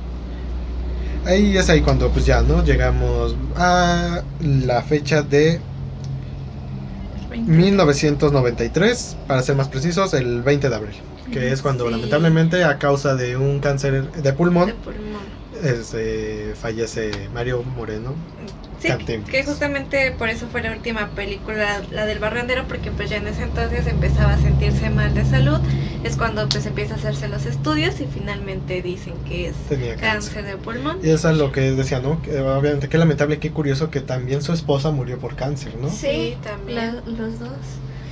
Ahí 1.28 1.56
es 1.56 1.70
ahí 1.70 1.82
cuando 1.82 2.10
pues 2.10 2.26
ya, 2.26 2.42
¿no? 2.42 2.64
Llegamos 2.64 3.36
a 3.56 4.24
la 4.42 4.82
fecha 4.82 5.22
de 5.22 5.60
1993, 7.46 9.18
para 9.28 9.42
ser 9.44 9.56
más 9.56 9.68
precisos, 9.68 10.14
el 10.16 10.42
20 10.42 10.68
de 10.70 10.76
abril. 10.76 10.96
Que 11.32 11.52
es 11.52 11.62
cuando 11.62 11.86
Sí. 11.86 11.92
lamentablemente 11.92 12.64
a 12.64 12.78
causa 12.78 13.16
de 13.16 13.36
un 13.38 13.60
cáncer 13.60 14.12
de 14.12 14.22
De 14.22 14.34
pulmón 14.34 14.72
pulmón. 14.84 15.24
este, 15.64 16.54
fallece 16.56 17.30
Mario 17.34 17.64
Moreno. 17.64 18.16
Sí, 18.80 18.90
que 19.32 19.44
justamente 19.44 20.12
por 20.12 20.30
eso 20.30 20.48
fue 20.48 20.62
la 20.62 20.72
última 20.72 21.10
película, 21.16 21.82
la 21.92 22.06
del 22.06 22.20
barrendero, 22.20 22.68
porque 22.68 22.92
pues 22.92 23.10
ya 23.10 23.18
en 23.18 23.28
ese 23.28 23.44
entonces 23.44 23.88
empezaba 23.88 24.34
a 24.34 24.38
sentirse 24.38 24.90
mal 24.90 25.14
de 25.14 25.24
salud, 25.26 25.60
es 26.04 26.18
cuando 26.18 26.48
pues 26.50 26.66
empieza 26.66 26.94
a 26.96 26.98
hacerse 26.98 27.28
los 27.30 27.46
estudios 27.46 28.00
y 28.02 28.06
finalmente 28.08 28.82
dicen 28.82 29.16
que 29.24 29.48
es 29.48 29.56
Tenía 29.70 29.96
cáncer. 29.96 30.34
cáncer 30.34 30.46
de 30.46 30.58
pulmón. 30.58 31.00
Y 31.02 31.10
eso 31.10 31.30
es 31.32 31.38
lo 31.38 31.52
que 31.52 31.62
decía, 31.72 32.00
¿no? 32.00 32.22
Que, 32.22 32.38
obviamente 32.40 32.90
qué 32.90 32.98
lamentable, 32.98 33.40
qué 33.40 33.52
curioso 33.52 33.90
que 33.90 34.02
también 34.02 34.42
su 34.42 34.52
esposa 34.54 34.92
murió 34.92 35.18
por 35.20 35.36
cáncer, 35.36 35.76
¿no? 35.78 35.90
Sí, 35.90 35.96
Sí, 35.98 36.38
también. 36.44 36.76
la- 36.78 37.04
los 37.06 37.40
dos. 37.40 37.58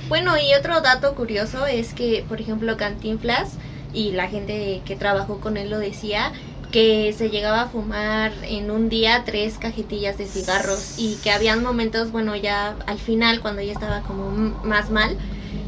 Bueno, 0.08 0.36
y 0.38 0.52
otro 0.54 0.80
dato 0.82 1.14
curioso 1.14 1.66
es 1.66 1.94
que, 1.94 2.24
por 2.28 2.40
ejemplo, 2.40 2.76
Cantinflas 2.76 3.58
y 3.90 4.12
la 4.12 4.28
gente 4.28 4.82
que 4.84 4.96
trabajó 4.96 5.40
con 5.40 5.56
él 5.56 5.70
lo 5.70 5.78
decía, 5.78 6.32
que 6.70 7.12
se 7.14 7.30
llegaba 7.30 7.62
a 7.62 7.68
fumar 7.68 8.34
en 8.42 8.70
un 8.70 8.88
día 8.88 9.22
tres 9.24 9.58
cajetillas 9.58 10.18
de 10.18 10.28
cigarros 10.28 10.92
y 10.96 11.20
que 11.20 11.30
habían 11.30 11.62
momentos, 11.62 12.10
bueno, 12.10 12.36
ya 12.36 12.78
al 12.86 12.98
final, 12.98 13.40
cuando 13.40 13.62
ya 13.62 13.72
estaba 13.72 14.02
como 14.02 14.30
más 14.62 14.90
mal, 14.90 15.16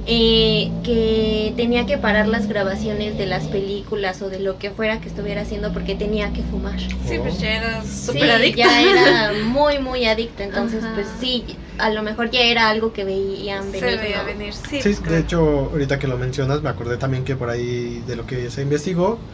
eh, 0.05 0.71
que 0.83 1.53
tenía 1.57 1.85
que 1.87 1.99
parar 1.99 2.29
las 2.29 2.47
grabaciones 2.49 3.17
de 3.17 3.27
las 3.27 3.49
películas 3.49 4.23
o 4.23 4.29
de 4.31 4.39
lo 4.41 4.59
que 4.59 4.71
fuera 4.71 5.01
que 5.01 5.09
estuviera 5.09 5.43
haciendo 5.43 5.73
porque 5.73 5.95
tenía 5.95 6.33
que 6.33 6.43
fumar. 6.43 6.79
Sí, 7.05 7.19
pues 7.19 7.41
ya 7.41 7.57
era 7.57 7.83
Sí, 7.83 8.13
súper 8.13 8.31
adicta. 8.31 8.63
ya 8.69 8.83
era 8.83 9.33
muy, 9.45 9.79
muy 9.79 10.05
adicto. 10.07 10.43
Entonces, 10.43 10.85
Ajá. 10.85 10.95
pues 10.95 11.09
sí, 11.19 11.59
a 11.79 11.91
lo 11.91 12.03
mejor 12.03 12.31
ya 12.31 12.43
era 12.43 12.69
algo 12.69 12.93
que 12.93 13.05
veían 13.05 13.71
Se 13.73 13.81
venir. 13.81 14.01
veía 14.01 14.19
¿no? 14.19 14.25
venir, 14.27 14.53
sí. 14.55 14.81
Sí, 14.83 14.91
pues, 14.91 15.03
de 15.05 15.19
hecho, 15.19 15.39
ahorita 15.41 15.99
que 15.99 16.07
lo 16.09 16.19
mencionas, 16.19 16.63
me 16.63 16.69
acordé 16.69 16.99
también 16.99 17.25
que 17.25 17.37
por 17.37 17.51
ahí 17.51 18.03
de 18.03 18.17
lo 18.17 18.27
que 18.27 18.51
se 18.51 18.63
investigó, 18.63 19.25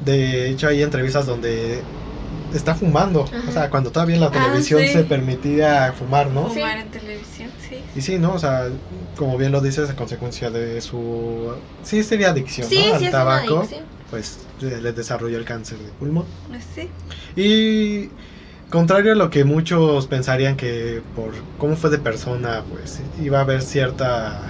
de 0.00 0.50
hecho 0.50 0.68
hay 0.68 0.82
entrevistas 0.82 1.26
donde 1.26 1.86
está 2.56 2.74
fumando, 2.74 3.24
Ajá. 3.24 3.42
o 3.48 3.52
sea, 3.52 3.70
cuando 3.70 3.90
todavía 3.90 4.14
en 4.16 4.20
la 4.20 4.26
Ah, 4.28 4.30
televisión 4.32 4.80
sí. 4.82 4.88
se 4.88 5.04
permitía 5.04 5.92
fumar, 5.92 6.28
¿no? 6.28 6.48
Sí. 6.48 6.54
Fumar 6.60 6.78
en 6.78 6.88
televisión, 6.90 7.50
sí. 7.68 7.76
Y 7.94 8.00
sí, 8.00 8.18
¿no? 8.18 8.34
O 8.34 8.38
sea, 8.38 8.68
como 9.16 9.36
bien 9.38 9.52
lo 9.52 9.60
dices, 9.60 9.88
a 9.90 9.96
consecuencia 9.96 10.50
de 10.50 10.80
su... 10.80 11.52
Sí, 11.82 12.02
sería 12.02 12.30
adicción, 12.30 12.68
Sí, 12.68 12.76
¿no? 12.76 12.82
sí, 12.82 12.88
Al 12.90 12.94
es 12.96 13.00
una 13.02 13.10
tabaco, 13.10 13.58
adicción. 13.58 13.84
pues 14.10 14.38
eh, 14.62 14.78
le 14.82 14.92
desarrolló 14.92 15.38
el 15.38 15.44
cáncer 15.44 15.78
de 15.78 15.90
pulmón. 15.98 16.24
Pues 16.48 16.64
sí. 16.74 16.88
Y 17.40 18.10
contrario 18.70 19.12
a 19.12 19.14
lo 19.14 19.30
que 19.30 19.44
muchos 19.44 20.06
pensarían 20.06 20.56
que 20.56 21.02
por 21.14 21.32
cómo 21.58 21.76
fue 21.76 21.90
de 21.90 21.98
persona, 21.98 22.62
pues 22.68 23.00
iba 23.22 23.38
a 23.38 23.42
haber 23.42 23.62
cierta 23.62 24.40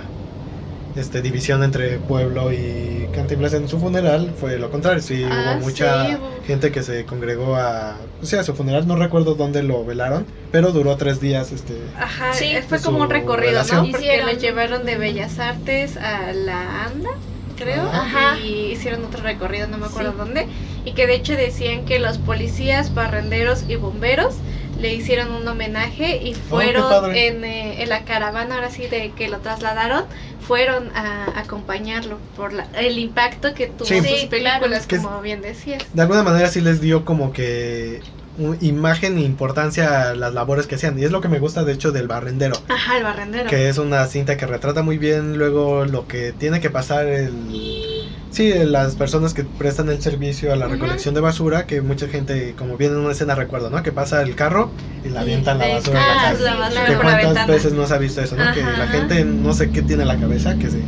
este, 0.97 1.23
división 1.23 1.63
entre 1.63 1.99
pueblo 1.99 2.53
y 2.53 3.09
Cantinflas 3.15 3.55
en 3.55 3.69
su 3.69 3.79
funeral, 3.79 4.33
fue 4.39 4.59
lo 4.59 4.71
contrario. 4.71 5.01
Sí, 5.03 5.25
Ah, 5.29 5.55
hubo 5.57 5.67
mucha 5.67 6.07
sí, 6.07 6.15
hubo- 6.17 6.45
gente 6.47 6.71
que 6.73 6.83
se 6.83 7.05
congregó 7.05 7.57
a, 7.57 7.97
o 8.23 8.27
sea, 8.27 8.41
a 8.41 8.45
su 8.45 8.55
funeral. 8.55 8.87
No 8.87 8.97
recuerdo 8.97 9.35
dónde 9.35 9.63
lo 9.63 9.85
velaron, 9.85 10.27
pero 10.53 10.73
duró 10.73 10.97
tres 10.97 11.21
días. 11.21 11.53
Este, 11.53 11.75
Ajá, 11.99 12.33
Sí. 12.35 12.45
eh, 12.47 12.63
fue 12.67 12.81
como 12.81 13.01
un 13.03 13.11
recorrido, 13.11 13.53
relación. 13.53 13.87
¿no? 13.87 13.93
Porque 13.93 14.23
lo 14.23 14.33
llevaron 14.33 14.85
de 14.85 14.97
Bellas 14.97 15.39
Artes 15.39 15.97
a 15.97 16.33
la 16.33 16.85
Anda, 16.85 17.11
creo, 17.57 17.85
Ajá. 17.85 18.39
y 18.39 18.73
hicieron 18.73 19.05
otro 19.05 19.23
recorrido, 19.23 19.67
no 19.69 19.79
me 19.79 19.87
acuerdo 19.87 20.13
Sí. 20.13 20.19
dónde, 20.19 20.47
y 20.85 20.93
que 20.93 21.07
de 21.07 21.15
hecho 21.15 21.33
decían 21.35 21.85
que 21.87 21.99
los 21.99 22.19
policías, 22.19 22.93
barrenderos 22.95 23.65
y 23.69 23.77
bomberos 23.77 24.35
le 24.79 24.95
hicieron 24.95 25.33
un 25.33 25.47
homenaje 25.49 26.18
y 26.22 26.35
fueron 26.35 26.85
Oh, 26.85 26.89
padre. 26.89 27.29
en, 27.29 27.45
eh, 27.45 27.83
en 27.83 27.89
la 27.89 28.05
caravana, 28.05 28.57
ahora 28.57 28.70
sí, 28.70 28.87
de 28.87 29.12
que 29.16 29.29
lo 29.29 29.39
trasladaron, 29.39 30.05
fueron 30.41 30.91
a 30.95 31.39
acompañarlo 31.41 32.18
por 32.37 32.53
la- 32.53 32.68
el 32.79 32.99
impacto 32.99 33.55
que 33.55 33.66
tuvo 33.68 33.89
Sí. 33.89 33.99
sus 34.01 34.07
Sí, 34.20 34.29
claro. 34.29 34.61
películas, 34.61 34.87
Que 34.87 34.99
como 34.99 35.20
bien 35.22 35.41
decías. 35.43 35.83
de 35.93 36.03
alguna 36.03 36.22
manera 36.22 36.49
sí 36.49 36.61
les 36.61 36.81
dio 36.81 37.05
como 37.05 37.33
que 37.33 38.01
un- 38.39 38.59
imagen 38.61 39.16
e 39.16 39.22
importancia 39.22 40.11
a 40.11 40.14
las 40.14 40.35
labores 40.35 40.66
que 40.66 40.74
hacían. 40.74 40.99
Y 40.99 41.05
es 41.05 41.11
lo 41.11 41.22
que 41.22 41.29
me 41.29 41.39
gusta, 41.39 41.64
de 41.64 41.72
hecho, 41.72 41.91
del 41.91 42.07
barrendero. 42.07 42.55
Ajá, 42.68 42.99
el 42.99 43.03
barrendero. 43.05 43.49
que 43.49 43.70
es 43.70 43.79
una 43.79 44.05
cinta 44.07 44.37
que 44.37 44.47
retrata 44.47 44.83
muy 44.83 44.99
bien 44.99 45.39
luego 45.39 45.87
lo 45.87 46.07
que 46.07 46.33
tiene 46.33 46.61
que 46.61 46.68
pasar 46.68 47.07
el 47.07 47.33
sí 48.37 48.53
las 48.53 48.97
personas 48.97 49.32
que 49.32 49.45
prestan 49.45 49.89
el 49.89 50.03
servicio 50.03 50.53
a 50.53 50.57
la 50.57 50.68
recolección 50.68 51.14
de 51.14 51.22
basura 51.22 51.66
que 51.66 51.80
mucha 51.80 52.07
gente 52.07 52.55
como 52.59 52.76
viene 52.76 52.95
en 52.95 53.01
una 53.01 53.12
escena 53.12 53.34
recuerdo 53.34 53.70
no 53.70 53.82
que 53.82 53.93
pasa 53.93 54.20
el 54.20 54.34
carro 54.34 54.70
y 55.03 55.09
la 55.09 55.22
avientan 55.22 55.59
la 55.59 55.68
basura 55.68 56.01
en 56.32 56.45
la 56.45 56.55
basura 56.57 56.84
que 56.84 56.93
la 56.93 57.20
cuántas 57.22 57.47
veces 57.47 57.72
no 57.72 57.87
se 57.87 57.95
ha 57.95 57.99
visto 57.99 58.20
eso 58.20 58.37
no 58.37 58.53
que 58.53 58.62
la 58.62 58.89
gente 58.89 59.24
no 59.24 59.55
sé 59.55 59.70
qué 59.70 59.80
tiene 59.80 60.03
en 60.03 60.09
la 60.09 60.18
cabeza 60.18 60.55
que 60.59 60.68
se 60.68 60.82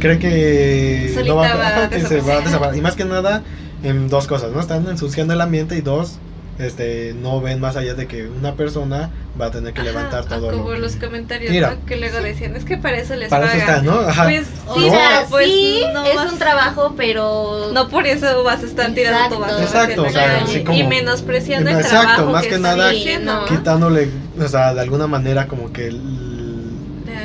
cree 0.00 0.18
que 0.18 1.12
Solita 1.14 1.28
no 1.28 1.36
va, 1.36 1.54
va 1.54 1.84
a 1.84 1.90
que 1.90 2.00
se 2.00 2.20
va 2.22 2.38
a 2.38 2.40
desaparecer. 2.40 2.78
Y 2.78 2.82
más 2.82 2.96
que 2.96 3.04
nada 3.04 3.44
en 3.84 4.08
dos 4.08 4.26
cosas 4.26 4.50
no 4.50 4.58
están 4.58 4.88
ensuciando 4.88 5.34
el 5.34 5.40
ambiente 5.40 5.76
y 5.76 5.82
dos 5.82 6.18
este 6.60 7.14
no 7.20 7.40
ven 7.40 7.60
más 7.60 7.76
allá 7.76 7.94
de 7.94 8.06
que 8.06 8.26
una 8.28 8.54
persona 8.54 9.10
va 9.40 9.46
a 9.46 9.50
tener 9.50 9.72
que 9.72 9.80
Ajá, 9.80 9.90
levantar 9.90 10.24
todo 10.26 10.50
como 10.50 10.70
lo 10.70 10.78
los 10.78 10.96
que- 10.96 11.06
comentarios 11.06 11.50
Mira. 11.50 11.70
¿no? 11.70 11.86
que 11.86 11.96
luego 11.96 12.20
decían 12.20 12.56
es 12.56 12.64
que 12.64 12.76
para 12.76 12.98
eso 12.98 13.14
les 13.16 13.28
para 13.28 13.46
eso 13.46 13.58
pagan 13.64 13.76
está 13.78 13.82
no 13.82 14.00
ajá 14.00 14.24
pues 14.24 14.46
O 14.66 14.74
sí, 14.74 14.90
sea, 14.90 15.08
pero, 15.18 15.28
pues, 15.30 15.46
sí, 15.46 15.82
no 15.94 16.04
es 16.04 16.16
vas- 16.16 16.32
un 16.32 16.38
trabajo, 16.38 16.94
pero... 16.96 17.70
no 17.72 17.88
por 17.88 18.06
eso 18.06 18.42
vas 18.44 18.62
a 18.62 18.66
estar 18.66 18.92
tirando 18.92 19.36
tu 19.36 19.42
Exacto. 19.42 19.60
basura 19.62 19.62
Exacto, 19.64 20.02
o 20.02 20.04
la 20.04 20.10
sea, 20.12 20.42
así 20.44 20.64
como- 20.64 20.78
y 20.78 20.84
menospreciando 20.84 21.70
el 21.70 21.76
Exacto, 21.76 22.00
trabajo 22.06 22.32
más 22.32 22.42
que, 22.42 22.48
que 22.50 22.54
está 22.56 22.76
nada- 22.76 22.92
no. 23.22 23.44
quitándole, 23.46 24.10
o 24.38 24.48
sea, 24.48 24.74
de 24.74 24.80
alguna 24.80 25.06
manera 25.06 25.46
como 25.46 25.72
que 25.72 25.88
el... 25.88 26.00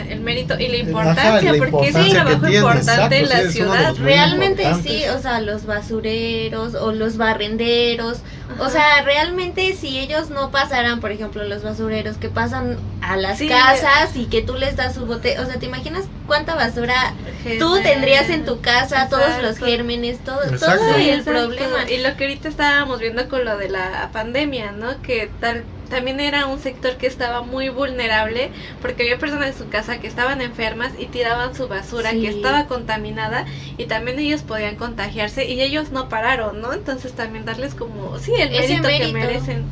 El 0.09 0.21
mérito 0.21 0.59
y 0.59 0.67
la 0.67 0.77
Ajá, 0.77 0.83
importancia 0.87 1.51
la 1.53 1.57
porque 1.57 1.87
es 1.89 1.95
un 1.95 2.09
trabajo 2.09 2.39
tiene, 2.41 2.55
importante 2.57 3.17
en 3.19 3.29
la 3.29 3.41
sí, 3.41 3.51
ciudad 3.51 3.95
Realmente 3.95 4.65
sí, 4.83 5.03
o 5.07 5.21
sea, 5.21 5.41
los 5.41 5.65
basureros 5.65 6.75
o 6.75 6.91
los 6.91 7.17
barrenderos, 7.17 8.19
o 8.59 8.69
sea, 8.69 9.01
realmente 9.03 9.73
si 9.75 9.97
ellos 9.99 10.29
no 10.29 10.51
pasaran, 10.51 10.99
por 11.01 11.11
ejemplo, 11.11 11.43
los 11.43 11.63
basureros 11.63 12.17
que 12.17 12.29
pasan 12.29 12.77
a 13.01 13.17
las 13.17 13.37
Sí. 13.39 13.47
casas 13.47 14.15
y 14.15 14.25
que 14.25 14.41
tú 14.41 14.55
les 14.55 14.75
das 14.75 14.95
su 14.95 15.05
bote, 15.05 15.39
o 15.39 15.45
sea, 15.45 15.55
¿te 15.59 15.65
imaginas 15.65 16.05
cuánta 16.27 16.55
basura 16.55 17.13
tú 17.59 17.79
tendrías 17.81 18.29
en 18.29 18.45
tu 18.45 18.61
casa, 18.61 19.07
todos 19.09 19.41
los 19.41 19.57
gérmenes, 19.57 20.19
todo, 20.23 20.43
Exacto. 20.43 20.77
todo 20.77 20.95
el 20.95 21.09
exacto. 21.09 21.31
problema? 21.31 21.89
Y 21.89 21.97
lo 22.01 22.15
que 22.15 22.25
ahorita 22.25 22.47
estábamos 22.47 22.99
viendo 22.99 23.27
con 23.29 23.45
lo 23.45 23.57
de 23.57 23.69
la 23.69 24.09
pandemia, 24.13 24.71
¿no? 24.71 25.01
Que 25.01 25.29
tal 25.39 25.63
también 25.89 26.19
era 26.19 26.45
un 26.47 26.59
sector 26.59 26.97
que 26.97 27.07
estaba 27.07 27.41
muy 27.41 27.69
vulnerable 27.69 28.51
porque 28.81 29.03
había 29.03 29.17
personas 29.19 29.47
en 29.47 29.57
su 29.57 29.69
casa 29.69 29.99
que 29.99 30.07
estaban 30.07 30.41
enfermas 30.41 30.93
y 30.97 31.07
tiraban 31.07 31.55
su 31.55 31.67
basura 31.67 32.11
Sí. 32.11 32.21
que 32.21 32.29
estaba 32.29 32.65
contaminada 32.67 33.45
y 33.77 33.85
también 33.85 34.19
ellos 34.19 34.41
podían 34.43 34.75
contagiarse 34.75 35.45
y 35.45 35.61
ellos 35.61 35.91
no 35.91 36.09
pararon, 36.09 36.61
¿no? 36.61 36.73
Entonces 36.73 37.13
también 37.13 37.45
darles 37.45 37.73
como, 37.75 38.17
sí, 38.19 38.31
el 38.39 38.51
mérito, 38.51 38.87
que 38.87 39.07
merecen. 39.13 39.65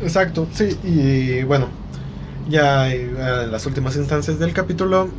Exacto, 0.00 0.48
sí, 0.52 0.78
y 0.82 1.42
bueno, 1.44 1.70
ya 2.46 2.90
eh, 2.92 3.02
en 3.44 3.52
las 3.52 3.66
últimas 3.66 3.96
instancias 3.96 4.38
del 4.38 4.52
capítulo, 4.52 5.10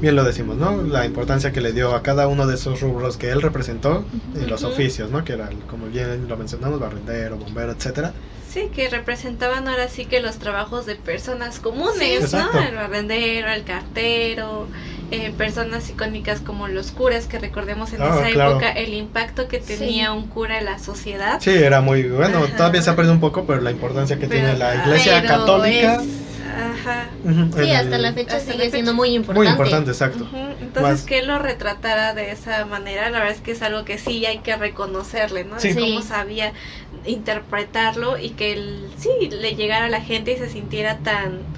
bien 0.00 0.16
lo 0.16 0.24
decimos, 0.24 0.56
¿no? 0.56 0.82
La 0.82 1.06
importancia 1.06 1.52
que 1.52 1.60
le 1.60 1.72
dio 1.72 1.94
a 1.94 2.02
cada 2.02 2.28
uno 2.28 2.46
de 2.46 2.54
esos 2.54 2.80
rubros 2.80 3.16
que 3.16 3.30
él 3.30 3.42
representó 3.42 4.06
en 4.34 4.48
los 4.48 4.64
oficios, 4.64 5.10
¿no? 5.10 5.24
Que 5.24 5.34
era, 5.34 5.48
el- 5.48 5.64
como 5.66 5.86
bien 5.86 6.28
lo 6.28 6.36
mencionamos, 6.36 6.80
barrendero, 6.80 7.36
bombero, 7.36 7.72
etcétera. 7.72 8.14
Sí, 8.48 8.68
que 8.74 8.88
representaban 8.88 9.68
ahora 9.68 9.88
sí 9.88 10.06
que 10.06 10.20
los 10.20 10.38
trabajos 10.38 10.86
de 10.86 10.94
personas 10.96 11.60
comunes, 11.60 12.30
Sí, 12.30 12.36
¿no? 12.36 12.58
El 12.60 12.74
barrendero, 12.76 13.50
el 13.50 13.62
cartero, 13.64 14.66
eh, 15.10 15.32
personas 15.36 15.88
icónicas 15.90 16.40
como 16.40 16.66
los 16.66 16.90
curas, 16.90 17.26
que 17.26 17.38
recordemos 17.38 17.92
en 17.92 18.00
Ah, 18.02 18.20
esa 18.20 18.30
claro. 18.30 18.50
época 18.52 18.70
el 18.72 18.94
impacto 18.94 19.48
que 19.48 19.58
tenía 19.58 20.06
Sí. 20.06 20.10
un 20.16 20.28
cura 20.28 20.58
en 20.58 20.64
la 20.64 20.78
sociedad. 20.78 21.38
Sí, 21.40 21.50
era 21.50 21.80
muy 21.82 22.04
bueno, 22.04 22.38
Ajá. 22.44 22.56
todavía 22.56 22.80
se 22.82 22.88
ha 22.90 22.96
perdido 22.96 23.12
un 23.14 23.20
poco, 23.20 23.44
pero 23.46 23.60
la 23.60 23.70
importancia 23.70 24.16
que 24.18 24.26
Pero- 24.28 24.40
tiene 24.46 24.58
la 24.58 24.74
iglesia 24.76 25.20
Pero 25.22 25.28
católica. 25.40 25.94
es- 25.96 26.08
Ajá. 26.48 27.06
Sí, 27.56 27.70
hasta 27.70 27.98
la 27.98 28.12
fecha 28.14 28.36
hasta 28.36 28.50
la 28.54 28.56
sigue 28.56 28.70
siendo 28.70 28.92
muy 28.94 29.10
importante. 29.10 29.38
Muy 29.44 29.48
importante, 29.48 29.90
exacto. 29.92 30.26
Entonces 30.60 30.82
Más- 30.82 31.02
que 31.02 31.18
él 31.20 31.26
lo 31.28 31.38
retratara 31.38 32.14
de 32.14 32.32
esa 32.32 32.64
manera, 32.64 33.10
la 33.10 33.18
verdad 33.20 33.34
es 33.36 33.40
que 33.42 33.52
es 33.52 33.62
algo 33.62 33.84
que 33.84 33.98
sí 33.98 34.24
hay 34.26 34.38
que 34.38 34.56
reconocerle, 34.56 35.44
¿no? 35.44 35.60
Sí. 35.60 35.72
De 35.72 35.80
cómo 35.80 36.02
sabía 36.02 36.52
interpretarlo 37.04 38.18
y 38.18 38.34
que 38.36 38.52
él 38.52 38.94
sí 38.96 39.08
le 39.30 39.54
llegara 39.56 39.86
a 39.86 39.88
la 39.90 40.00
gente 40.02 40.32
y 40.32 40.38
se 40.38 40.48
sintiera 40.50 41.02
tan... 41.02 41.50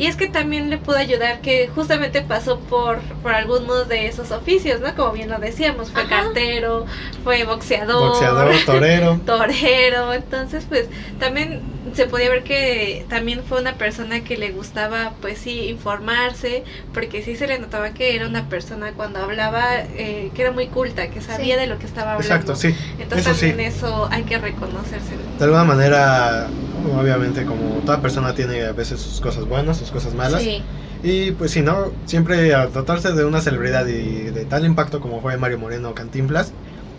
Y 0.00 0.06
es 0.06 0.16
que 0.16 0.28
también 0.28 0.70
le 0.70 0.78
pudo 0.78 0.96
ayudar 0.96 1.40
que 1.42 1.68
justamente 1.68 2.22
pasó 2.22 2.60
por, 2.60 3.02
por 3.20 3.32
algunos 3.32 3.86
de 3.88 4.06
esos 4.06 4.30
oficios, 4.30 4.80
¿no? 4.80 4.94
Como 4.94 5.12
bien 5.12 5.28
lo 5.28 5.38
decíamos, 5.38 5.90
fue 5.92 6.02
Ajá. 6.02 6.22
cartero, 6.22 6.86
fue 7.22 7.44
boxeador, 7.44 8.00
Boxeador, 8.08 8.64
torero. 8.64 9.20
torero, 9.26 10.12
entonces 10.14 10.64
pues 10.66 10.88
también 11.18 11.62
se 11.94 12.06
podía 12.06 12.30
ver 12.30 12.44
que 12.44 13.06
también 13.08 13.44
fue 13.44 13.60
una 13.60 13.76
persona 13.76 14.24
que 14.24 14.36
le 14.36 14.52
gustaba 14.52 15.16
pues 15.20 15.38
sí 15.38 15.68
informarse, 15.68 16.64
porque 16.92 17.22
sí 17.22 17.36
se 17.36 17.46
le 17.46 17.58
notaba 17.58 17.92
que 17.94 18.14
era 18.16 18.26
una 18.26 18.48
persona 18.48 18.94
cuando 18.94 19.20
hablaba 19.22 19.76
eh, 19.80 20.32
que 20.34 20.42
era 20.42 20.52
muy 20.52 20.68
culta, 20.68 21.10
que 21.10 21.20
sabía 21.20 21.56
Sí. 21.56 21.60
de 21.60 21.66
lo 21.66 21.78
que 21.78 21.86
estaba 21.86 22.14
hablando. 22.14 22.34
Exacto, 22.34 22.56
sí. 22.56 22.74
Entonces 22.98 23.26
eso 23.26 23.34
sí. 23.38 23.46
también 23.48 23.68
eso 23.68 24.08
hay 24.10 24.24
que 24.24 24.38
reconocérselo. 24.38 25.22
De 25.38 25.44
alguna 25.44 25.64
manera, 25.64 26.52
obviamente, 26.74 27.44
como 27.46 27.82
toda 27.84 28.00
persona 28.02 28.34
tiene 28.34 28.62
a 28.64 28.72
veces 28.72 29.00
sus 29.00 29.20
cosas 29.20 29.46
buenas, 29.46 29.78
sus 29.78 29.89
cosas 29.90 30.14
malas. 30.14 30.42
Sí. 30.42 30.70
Y 31.02 31.32
pues 31.32 31.52
sí, 31.52 31.62
¿no? 31.62 31.96
Siempre 32.04 32.54
al 32.54 32.72
tratarse 32.72 33.12
de 33.12 33.24
una 33.24 33.40
celebridad 33.40 33.86
y 33.86 34.30
de 34.30 34.44
tal 34.46 34.64
impacto 34.66 35.00
como 35.00 35.20
fue 35.22 35.36
Mario 35.38 35.58
Moreno 35.58 35.90
o 35.90 35.94
Cantinflas, 35.94 36.54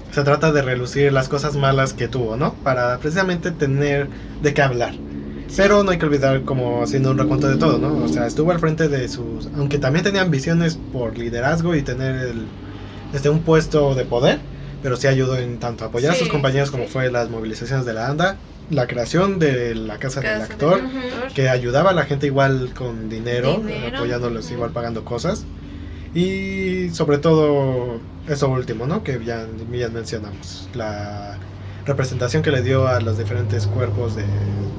se 0.10 0.24
trata 0.24 0.52
de 0.52 0.62
relucir 0.62 1.14
las 1.14 1.30
cosas 1.30 1.56
malas 1.56 1.94
que 1.94 2.08
tuvo, 2.08 2.36
¿no? 2.38 2.56
Para 2.64 3.00
precisamente 3.00 3.52
tener 3.52 4.10
de 4.42 4.54
qué 4.54 4.62
hablar. 4.62 5.02
Pero 5.56 5.84
no 5.84 5.92
hay 5.92 5.98
que 6.00 6.06
olvidar 6.06 6.44
como 6.46 6.82
haciendo 6.84 7.12
un 7.12 7.18
recuento 7.18 7.48
de 7.48 7.58
todo, 7.58 7.78
¿no? 7.80 7.98
O 8.04 8.08
sea, 8.08 8.26
estuvo 8.28 8.52
al 8.52 8.60
frente 8.60 8.88
de 8.90 9.08
sus... 9.10 9.50
Aunque 9.54 9.80
también 9.80 10.04
tenía 10.04 10.22
ambiciones 10.22 10.78
por 10.78 11.18
liderazgo 11.18 11.76
y 11.76 11.84
tener 11.84 12.16
el, 12.28 12.54
este, 13.12 13.30
un 13.30 13.44
puesto 13.44 13.96
de 13.96 14.06
poder, 14.06 14.48
pero 14.82 14.98
sí 14.98 15.08
ayudó 15.08 15.38
en 15.38 15.60
tanto 15.60 15.86
apoyar 15.86 16.14
a 16.14 16.16
sus 16.16 16.28
Sí, 16.28 16.30
compañeros 16.30 16.70
sí, 16.70 16.72
como 16.72 16.88
sí. 16.88 16.90
fue 16.90 17.12
las 17.12 17.30
movilizaciones 17.30 17.86
de 17.86 17.94
la 17.94 18.08
ANDA, 18.10 18.44
la 18.70 18.88
creación 18.88 19.40
de 19.40 19.76
la 19.76 19.98
Casa, 20.00 20.22
del 20.22 20.30
Casa 20.30 20.44
del 20.44 20.52
Actor, 20.52 20.82
que 21.34 21.50
ayudaba 21.50 21.92
a 21.92 21.94
la 21.94 22.06
gente 22.06 22.28
igual 22.28 22.74
con 22.74 23.10
dinero, 23.10 23.58
Dinero. 23.58 23.98
apoyándolos 23.98 24.50
igual 24.52 24.72
pagando 24.72 25.04
cosas. 25.04 25.46
Y 26.14 26.90
sobre 26.90 27.18
todo 27.18 28.02
eso 28.28 28.50
último, 28.50 28.86
¿no? 28.86 29.04
Que 29.04 29.24
ya, 29.24 29.48
ya 29.72 29.90
mencionamos, 29.90 30.70
la 30.74 31.38
representación 31.86 32.44
que 32.44 32.52
le 32.52 32.62
dio 32.62 32.88
a 32.88 33.00
los 33.02 33.18
diferentes 33.18 33.68
cuerpos 33.68 34.16
de 34.16 34.24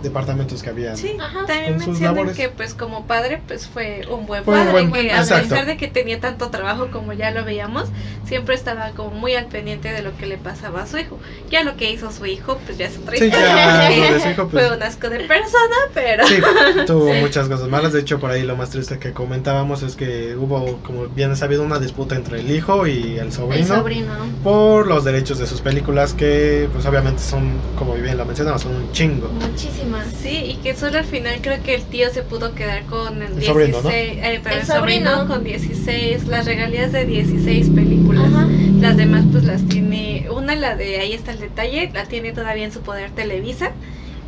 departamentos 0.02 0.62
que 0.62 0.70
habían. 0.70 0.96
Sí, 0.96 1.16
Ajá. 1.20 1.46
también 1.46 1.76
mencionan 1.78 2.14
labores. 2.16 2.36
que 2.36 2.48
pues 2.48 2.74
como 2.74 3.06
padre 3.06 3.40
pues 3.46 3.68
fue 3.68 4.02
un 4.10 4.26
buen 4.26 4.42
Fue 4.44 4.54
un 4.58 4.66
padre, 4.66 4.72
buen- 4.88 4.92
que 4.92 5.12
a 5.12 5.20
pesar 5.22 5.64
de 5.66 5.76
que 5.76 5.86
tenía 5.88 6.18
tanto 6.18 6.50
trabajo 6.50 6.90
como 6.90 7.12
ya 7.12 7.30
lo 7.30 7.44
veíamos, 7.44 7.88
siempre 8.26 8.54
estaba 8.56 8.90
como 8.96 9.10
muy 9.10 9.34
al 9.36 9.46
pendiente 9.46 9.92
de 9.92 10.02
lo 10.02 10.16
que 10.16 10.26
le 10.26 10.38
pasaba 10.38 10.82
a 10.82 10.86
su 10.88 10.98
hijo. 10.98 11.18
Ya 11.50 11.62
lo 11.62 11.76
que 11.76 11.90
hizo 11.92 12.10
su 12.10 12.26
hijo 12.26 12.58
pues 12.66 12.78
ya 12.78 12.86
es 12.86 12.98
otra 12.98 13.16
Sí, 13.16 13.24
historia. 13.26 13.54
ya 13.54 13.86
porque 13.88 14.00
lo 14.08 14.14
de 14.14 14.20
su 14.20 14.28
hijo, 14.30 14.48
pues, 14.48 14.66
Fue 14.66 14.76
un 14.76 14.82
asco 14.82 15.08
de 15.08 15.18
persona, 15.20 15.76
pero 15.94 16.26
Sí, 16.26 16.34
tuvo 16.86 17.12
muchas 17.14 17.48
cosas 17.48 17.68
malas. 17.68 17.92
De 17.92 18.00
hecho, 18.00 18.18
por 18.18 18.30
ahí 18.32 18.42
lo 18.42 18.56
más 18.56 18.70
triste 18.70 18.98
que 18.98 19.12
comentábamos 19.12 19.82
es 19.84 19.94
que 19.94 20.34
hubo, 20.36 20.78
como 20.82 21.06
bien 21.08 21.36
sabido, 21.36 21.62
una 21.62 21.78
disputa 21.78 22.16
entre 22.16 22.40
el 22.40 22.50
hijo 22.50 22.86
y 22.88 23.18
el 23.18 23.26
El 23.26 23.32
sobrino. 23.32 23.66
sobrino. 23.76 24.12
por 24.42 24.86
los 24.88 25.04
derechos 25.04 25.38
de 25.38 25.46
sus 25.46 25.60
películas 25.60 26.12
que 26.14 26.68
pues 26.72 26.86
obviamente 26.92 27.22
son 27.22 27.58
como 27.76 27.94
bien 27.94 28.16
lo 28.16 28.24
mencionamos 28.24 28.62
son 28.62 28.74
un 28.76 28.92
chingo 28.92 29.28
Muchísimas. 29.28 30.06
sí, 30.22 30.44
y 30.52 30.54
que 30.62 30.74
solo 30.76 30.98
al 30.98 31.04
final 31.04 31.38
creo 31.42 31.62
que 31.62 31.74
el 31.74 31.82
tío 31.84 32.10
se 32.10 32.22
pudo 32.22 32.54
quedar 32.54 32.84
con 32.84 33.22
el 33.22 33.32
El 33.32 33.40
16, 33.40 33.46
sobrino, 33.46 33.82
¿no? 33.82 33.90
eh, 33.90 34.40
pero 34.44 34.56
El 34.56 34.60
el 34.60 34.66
sobrino 34.66 35.10
sobrino. 35.10 35.34
con 35.34 35.44
16, 35.44 36.26
las 36.28 36.44
regalías 36.46 36.92
de 36.92 37.04
16 37.06 37.70
películas. 37.70 38.24
Ajá. 38.32 38.46
Las 38.80 38.96
demás 38.96 39.24
pues 39.32 39.44
las 39.44 39.62
tiene, 39.68 40.26
una 40.30 40.54
la 40.56 40.76
de 40.76 40.98
ahí 40.98 41.12
está 41.12 41.32
el 41.32 41.40
detalle, 41.40 41.90
la 41.94 42.04
tiene 42.06 42.32
todavía 42.32 42.64
en 42.64 42.72
su 42.72 42.80
poder 42.80 43.10
Televisa 43.12 43.72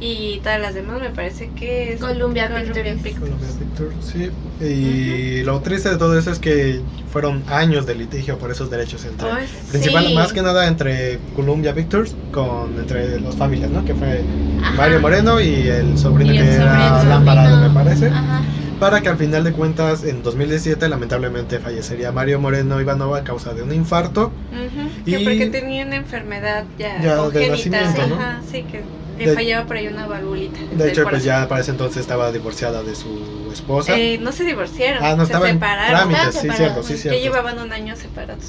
y 0.01 0.40
todas 0.42 0.61
las 0.61 0.74
demás 0.74 1.01
me 1.01 1.11
parece 1.11 1.51
que 1.55 1.92
es 1.92 2.01
Columbia 2.01 2.49
Columbia 2.49 2.74
Pictures. 2.74 3.03
Pictures. 3.03 3.18
Columbia 3.18 3.49
Pictures, 3.59 4.05
sí. 4.05 4.30
Y 4.64 5.42
lo 5.42 5.61
triste 5.61 5.90
de 5.90 5.97
todo 5.97 6.18
eso 6.18 6.30
es 6.30 6.38
que 6.38 6.82
fueron 7.09 7.45
años 7.49 7.86
de 7.86 7.95
litigio 7.95 8.38
por 8.38 8.51
esos 8.51 8.70
derechos 8.70 9.05
entre 9.05 9.28
principal 9.70 10.07
sí. 10.07 10.14
más 10.14 10.32
que 10.32 10.42
nada 10.42 10.66
entre 10.68 11.18
Columbia 11.34 11.74
Pictures 11.74 12.16
con 12.30 12.78
entre 12.78 13.20
las 13.20 13.36
familias, 13.36 13.70
¿no? 13.70 13.84
Que 13.84 13.95
fue 13.95 14.20
Ajá. 14.62 14.74
Mario 14.76 15.01
Moreno 15.01 15.40
y 15.40 15.68
el 15.68 15.97
sobrino 15.99 16.32
Y 16.32 16.38
el 16.38 16.45
que 16.45 16.53
sobrino, 16.53 16.72
era 16.74 17.03
sobrino. 17.03 17.68
me 17.68 17.70
parece. 17.70 18.07
Ajá. 18.09 18.42
Para 18.80 19.01
que 19.01 19.09
al 19.09 19.16
final 19.16 19.45
de 19.45 19.53
cuentas 19.53 20.05
en 20.05 20.22
2017 20.22 20.88
lamentablemente 20.88 21.59
fallecería 21.61 22.11
Mario 22.12 22.40
Moreno 22.40 22.80
Ivanova 22.80 23.18
a 23.18 23.24
causa 23.24 23.55
de 23.55 23.62
un 23.62 23.72
infarto. 23.72 24.32
Ujú, 24.51 25.05
Que 25.05 25.20
Y- 25.20 25.24
porque 25.24 25.47
tenía 25.47 25.86
una 25.86 25.97
enfermedad 25.97 26.64
ya, 26.78 27.01
Ya 27.01 27.28
de 27.30 27.49
nacimiento, 27.51 28.07
¿no? 28.09 28.16
ajá, 28.16 28.42
sí 28.51 28.62
que 28.64 28.82
le 29.19 29.27
De- 29.27 29.35
fallaba 29.35 29.67
por 29.67 29.77
ahí 29.77 29.87
una 29.89 30.07
valvulita. 30.07 30.59
De 30.61 30.77
del 30.77 30.89
hecho, 30.89 31.03
pues 31.09 31.23
corazón. 31.23 31.27
ya 31.27 31.49
para 31.49 31.61
ese 31.61 31.71
entonces 31.73 31.99
estaba 32.01 32.33
divorciada 32.33 32.83
de 32.83 32.95
su 32.95 33.51
esposa. 33.53 33.97
Eh, 33.97 34.19
no 34.19 34.33
se 34.33 34.45
divorciaron, 34.45 35.03
ah, 35.05 35.11
no, 35.17 35.25
se 35.25 35.33
estaba 35.33 35.49
en 35.49 35.57
separaron. 35.57 35.91
trámites, 36.09 36.27
Estaban 36.37 36.51
sí, 36.51 36.57
cierto, 36.57 36.83
sí, 36.83 36.95
Ya 36.95 36.99
cierto. 37.03 37.21
llevaban 37.21 37.59
un 37.59 37.73
año 37.73 37.97
separados. 37.97 38.45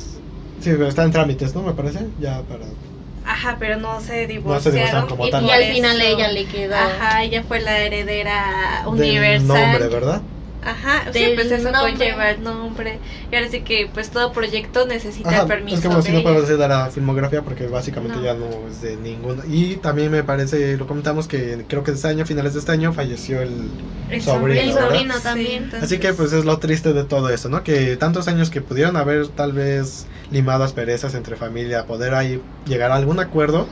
Sí, 0.59 0.71
pero 0.71 0.87
está 0.87 1.03
en 1.03 1.11
trámites, 1.11 1.53
¿no? 1.53 1.61
Me 1.63 1.73
parece, 1.73 2.07
ya 2.19 2.41
para... 2.43 2.65
Ajá, 3.27 3.57
pero 3.59 3.77
no 3.77 3.99
se 4.01 4.27
divorciaron 4.27 4.75
divorciaron. 4.75 5.07
como 5.07 5.27
y, 5.27 5.31
tal. 5.31 5.43
Y 5.45 5.51
al 5.51 5.63
final 5.65 6.01
ella 6.01 6.27
le 6.29 6.45
quedó. 6.45 6.75
Ajá, 6.75 7.23
ella 7.23 7.43
fue 7.43 7.59
la 7.59 7.79
heredera 7.79 8.81
del 8.83 8.87
universal. 8.87 9.47
nombre, 9.47 9.87
¿verdad? 9.87 10.21
Ajá, 10.65 11.03
sí, 11.13 11.31
pues 11.35 11.51
eso 11.51 11.71
nombre. 11.71 11.91
conlleva 11.93 12.31
el 12.31 12.43
nombre. 12.43 12.99
Y 13.31 13.35
ahora 13.35 13.47
sí 13.49 13.61
que 13.61 13.87
pues 13.93 14.09
todo 14.09 14.31
proyecto 14.31 14.85
necesita 14.87 15.29
Ajá, 15.29 15.45
permiso. 15.45 15.75
es 15.75 15.81
que 15.81 15.87
bueno, 15.87 16.01
si 16.01 16.11
no 16.11 16.23
podemos 16.23 16.47
decir 16.47 16.57
la 16.59 16.89
filmografía 16.89 17.43
porque 17.43 17.67
básicamente 17.67 18.17
No. 18.17 18.23
ya 18.23 18.33
no 18.33 18.47
es 18.67 18.81
de 18.81 18.95
ninguna. 18.97 19.43
Y 19.47 19.75
también 19.75 20.11
me 20.11 20.23
parece, 20.23 20.75
lo 20.77 20.87
comentamos 20.87 21.27
que 21.27 21.63
creo 21.67 21.83
que 21.83 21.91
este 21.91 22.07
año, 22.07 22.25
finales 22.25 22.53
de 22.53 22.59
este 22.59 22.71
año, 22.71 22.93
falleció 22.93 23.41
el... 23.41 23.69
El 24.09 24.21
sobrino, 24.21 24.59
El 24.61 24.73
sobrino 24.73 25.15
Sí, 25.17 25.23
también. 25.23 25.63
entonces- 25.63 25.83
Así 25.83 25.99
que 25.99 26.13
pues 26.13 26.33
es 26.33 26.45
lo 26.45 26.57
triste 26.57 26.93
de 26.93 27.03
todo 27.03 27.29
eso, 27.29 27.47
¿no? 27.49 27.63
Que 27.63 27.95
tantos 27.95 28.27
años 28.27 28.49
que 28.49 28.61
pudieron 28.61 28.97
haber 28.97 29.27
tal 29.29 29.53
vez 29.53 30.07
limado 30.31 30.63
asperezas 30.63 31.13
entre 31.13 31.35
familia, 31.35 31.85
poder 31.85 32.15
ahí 32.15 32.41
llegar 32.65 32.91
a 32.91 32.95
algún 32.95 33.19
acuerdo, 33.19 33.67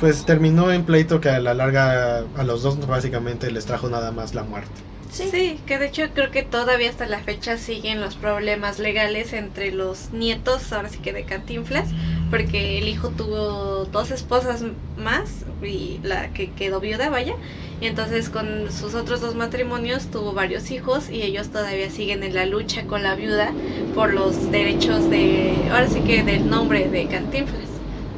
pues 0.00 0.24
terminó 0.24 0.72
en 0.72 0.84
pleito 0.84 1.20
que 1.20 1.28
a 1.28 1.38
la 1.40 1.54
larga 1.54 2.24
a 2.36 2.42
los 2.44 2.62
dos 2.62 2.84
básicamente 2.86 3.50
les 3.50 3.66
trajo 3.66 3.88
nada 3.88 4.10
más 4.12 4.34
la 4.34 4.42
muerte. 4.44 4.72
Sí. 5.14 5.62
que 5.66 5.78
de 5.78 5.86
hecho 5.88 6.12
creo 6.14 6.30
que 6.30 6.42
todavía 6.42 6.88
hasta 6.88 7.06
la 7.06 7.22
fecha 7.22 7.58
siguen 7.58 8.00
los 8.00 8.16
problemas 8.16 8.78
legales 8.78 9.34
entre 9.34 9.70
los 9.70 10.10
nietos, 10.12 10.72
ahora 10.72 10.88
sí 10.88 11.00
que 11.02 11.12
de 11.12 11.26
Cantinflas, 11.26 11.94
porque 12.30 12.78
el 12.78 12.88
hijo 12.88 13.14
tuvo 13.14 13.84
dos 13.84 14.10
esposas 14.10 14.64
más 14.94 15.44
y 15.60 16.00
la 16.02 16.32
que 16.32 16.54
quedó 16.54 16.80
viuda, 16.80 17.10
vaya, 17.10 17.34
y 17.78 17.86
entonces 17.88 18.30
con 18.30 18.72
sus 18.72 18.94
otros 18.94 19.20
dos 19.20 19.34
matrimonios 19.34 20.08
tuvo 20.08 20.32
varios 20.32 20.70
hijos 20.70 21.10
y 21.10 21.22
ellos 21.22 21.50
todavía 21.50 21.90
siguen 21.90 22.22
en 22.22 22.34
la 22.34 22.46
lucha 22.46 22.86
con 22.86 23.02
la 23.02 23.14
viuda 23.14 23.54
por 23.90 24.14
los 24.14 24.48
derechos 24.50 25.08
de, 25.10 25.68
ahora 25.70 25.88
sí 25.88 26.02
que 26.02 26.22
del 26.24 26.48
nombre 26.48 26.88
de 26.88 27.06
Cantinflas. 27.08 27.71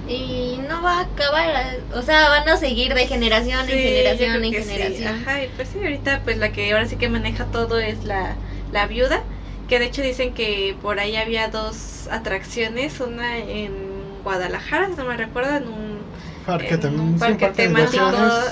Y 0.08 0.58
no 0.68 0.82
va 0.82 0.98
a 0.98 1.02
acabar. 1.02 1.76
O 1.94 2.02
sea, 2.02 2.28
van 2.28 2.48
a 2.48 2.56
seguir 2.56 2.94
de 2.94 3.06
generación 3.06 3.60
en 3.60 3.66
Sí, 3.66 3.72
yo 3.72 3.82
generación 3.82 4.44
en 4.44 4.52
que 4.52 4.62
sí. 4.62 4.68
generación. 4.68 5.14
Ajá, 5.22 5.44
y 5.44 5.48
pues 5.48 5.68
sí, 5.68 5.78
ahorita 5.78 6.22
pues 6.24 6.36
la 6.38 6.52
que 6.52 6.72
ahora 6.72 6.86
sí 6.86 6.96
que 6.96 7.08
maneja 7.08 7.46
todo 7.46 7.78
es 7.78 8.04
la, 8.04 8.36
la 8.70 8.86
viuda, 8.86 9.22
que 9.68 9.78
de 9.78 9.86
hecho 9.86 10.02
dicen 10.02 10.34
que 10.34 10.76
por 10.82 10.98
ahí 11.00 11.16
había 11.16 11.48
dos 11.48 12.06
atracciones, 12.10 13.00
una 13.00 13.38
en 13.38 13.72
Guadalajara, 14.22 14.88
si 14.88 14.94
no 14.96 15.04
me 15.04 15.16
recuerdo, 15.16 15.56
en 15.56 15.68
un, 15.68 15.98
Parque, 16.46 16.74
en 16.74 17.00
un 17.00 17.14
sí, 17.14 17.20
parque 17.20 17.46
parque 17.46 17.62
temático 17.68 18.04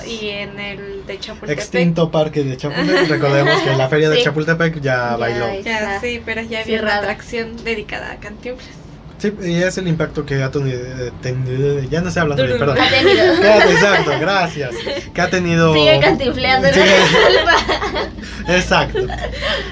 y 0.07 0.29
en 0.29 0.59
el 0.59 1.05
de 1.05 1.19
Chapultepec. 1.19 1.59
Extinto 1.59 2.09
parque 2.09 2.43
de 2.43 2.57
Chapultepec. 2.57 3.07
Recordemos 3.09 3.61
que 3.61 3.75
la 3.75 3.87
feria 3.89 4.09
de. 4.09 4.21
Chapultepec 4.23 4.81
ya, 4.81 4.81
Ya 5.11 5.17
bailó. 5.17 5.61
Ya, 5.61 5.99
sí, 6.01 6.21
pero 6.25 6.41
ya 6.41 6.61
había 6.61 6.81
una 6.81 6.97
atracción 6.97 7.63
dedicada 7.63 8.11
a 8.13 8.19
Cantinflas. 8.19 8.82
Sí, 9.23 9.33
y 9.41 9.63
es 9.63 9.77
el 9.77 9.87
impacto 9.87 10.25
que 10.25 10.43
ha 10.43 10.51
tenido. 10.51 10.79
tenido- 11.21 11.79
Ya 11.89 12.01
no 12.01 12.11
sé 12.11 12.19
hablando 12.19 12.43
bien, 12.45 12.59
perdón. 12.59 12.77
Ha 12.77 12.89
tenido. 12.89 13.41
Que 13.41 13.47
ha- 13.47 13.71
Exacto, 13.71 14.11
gracias. 14.19 14.71
Que 15.13 15.21
ha 15.21 15.29
tenido. 15.29 15.73
Sigue 15.73 15.97
cantifleando 16.01 16.67
Sigue- 16.67 16.85
la 18.45 18.53
Exacto. 18.57 18.99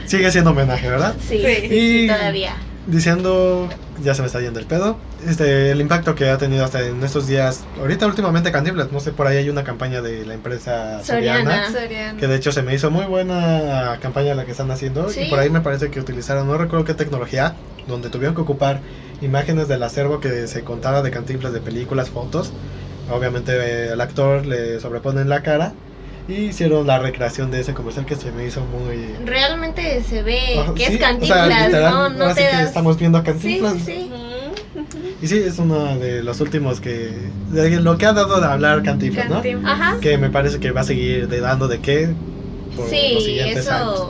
Sigue 0.06 0.32
siendo 0.32 0.52
homenaje, 0.52 0.90
¿verdad? 0.90 1.15
Sí, 1.28 1.44
Sí. 1.69 2.07
todavía. 2.07 2.53
Diciendo, 2.88 3.68
ya 4.02 4.15
se 4.15 4.22
me 4.22 4.28
está 4.28 4.40
yendo 4.40 4.60
el 4.60 4.65
pedo, 4.65 4.98
este, 5.28 5.69
el 5.72 5.82
impacto 5.82 6.15
que 6.15 6.30
ha 6.30 6.38
tenido 6.40 6.64
hasta 6.65 6.82
en 6.82 7.03
estos 7.03 7.28
días, 7.28 7.64
ahorita 7.80 8.07
últimamente 8.07 8.52
Cantinflas, 8.52 8.91
no 8.91 8.99
sé, 8.99 9.11
por 9.11 9.28
ahí 9.28 9.38
hay 9.38 9.49
una 9.49 9.64
campaña 9.64 10.02
de 10.02 10.26
la 10.26 10.34
empresa 10.34 11.03
Soriana, 11.03 11.72
Soriana. 11.72 12.18
Que 12.19 12.26
de 12.28 12.36
hecho 12.38 12.52
se 12.52 12.64
me 12.64 12.73
hizo 12.73 12.90
muy 12.90 13.06
buena 13.06 13.99
campaña 14.02 14.34
la 14.34 14.45
que 14.45 14.52
están 14.52 14.72
haciendo, 14.72 15.10
Sí. 15.10 15.22
y 15.22 15.30
por 15.30 15.38
ahí 15.40 15.49
me 15.52 15.61
parece 15.61 15.91
que 15.91 15.99
utilizaron, 15.99 16.48
no 16.48 16.57
recuerdo 16.57 16.84
qué 16.86 16.95
tecnología, 16.95 17.53
donde 17.88 18.10
tuvieron 18.10 18.34
que 18.34 18.41
ocupar 18.41 18.80
imágenes 19.22 19.68
del 19.68 19.84
acervo 19.84 20.19
que 20.19 20.48
se 20.48 20.64
contaba 20.64 21.02
de 21.02 21.11
Cantinflas, 21.11 21.53
de 21.53 21.60
películas, 21.61 22.10
fotos, 22.10 22.52
obviamente 23.11 23.53
eh, 23.56 23.89
al 23.91 24.02
actor 24.02 24.45
le 24.45 24.80
sobreponen 24.80 25.30
la 25.30 25.43
cara, 25.43 25.73
y 26.27 26.34
hicieron 26.45 26.88
la 26.88 26.99
recreación 26.99 27.52
de 27.52 27.60
ese 27.61 27.73
comercial 27.73 28.06
que 28.06 28.15
se 28.15 28.31
me 28.31 28.45
hizo 28.45 28.61
muy... 28.61 29.15
Realmente 29.26 30.03
se 30.03 30.22
ve 30.23 30.39
que 30.76 30.85
sí, 30.85 30.93
es 30.93 30.95
o 30.95 30.98
sea, 30.98 31.07
cantinflas, 31.10 31.65
literal, 31.68 31.91
no, 31.93 32.10
no 32.27 32.34
te 32.34 32.43
das. 32.43 32.61
estamos 32.68 32.98
viendo 32.98 33.18
a 33.18 33.23
Cantinflas. 33.23 33.73
sí, 33.73 33.81
sí. 33.85 34.11
Y 35.22 35.27
sí, 35.27 35.38
es 35.38 35.60
uno 35.60 35.98
de 35.98 36.23
los 36.23 36.39
últimos 36.41 36.80
que. 36.80 37.11
de 37.52 37.80
lo 37.81 37.98
que 37.98 38.06
ha 38.06 38.14
dado 38.14 38.39
de 38.39 38.48
hablar 38.48 38.81
Cantinflas, 38.81 39.27
¿no? 39.27 39.35
Cantinflas. 39.35 39.72
Ajá. 39.73 39.98
Que 39.99 40.18
me 40.18 40.30
parece 40.30 40.60
que 40.60 40.72
va 40.72 40.81
a 40.81 40.84
seguir 40.85 41.27
de 41.27 41.41
dando 41.41 41.68
de 41.68 41.80
qué 41.80 42.10
por 42.76 42.85
los 42.85 42.89
Sí, 42.89 43.18
siguientes 43.22 43.68
años. 43.68 44.07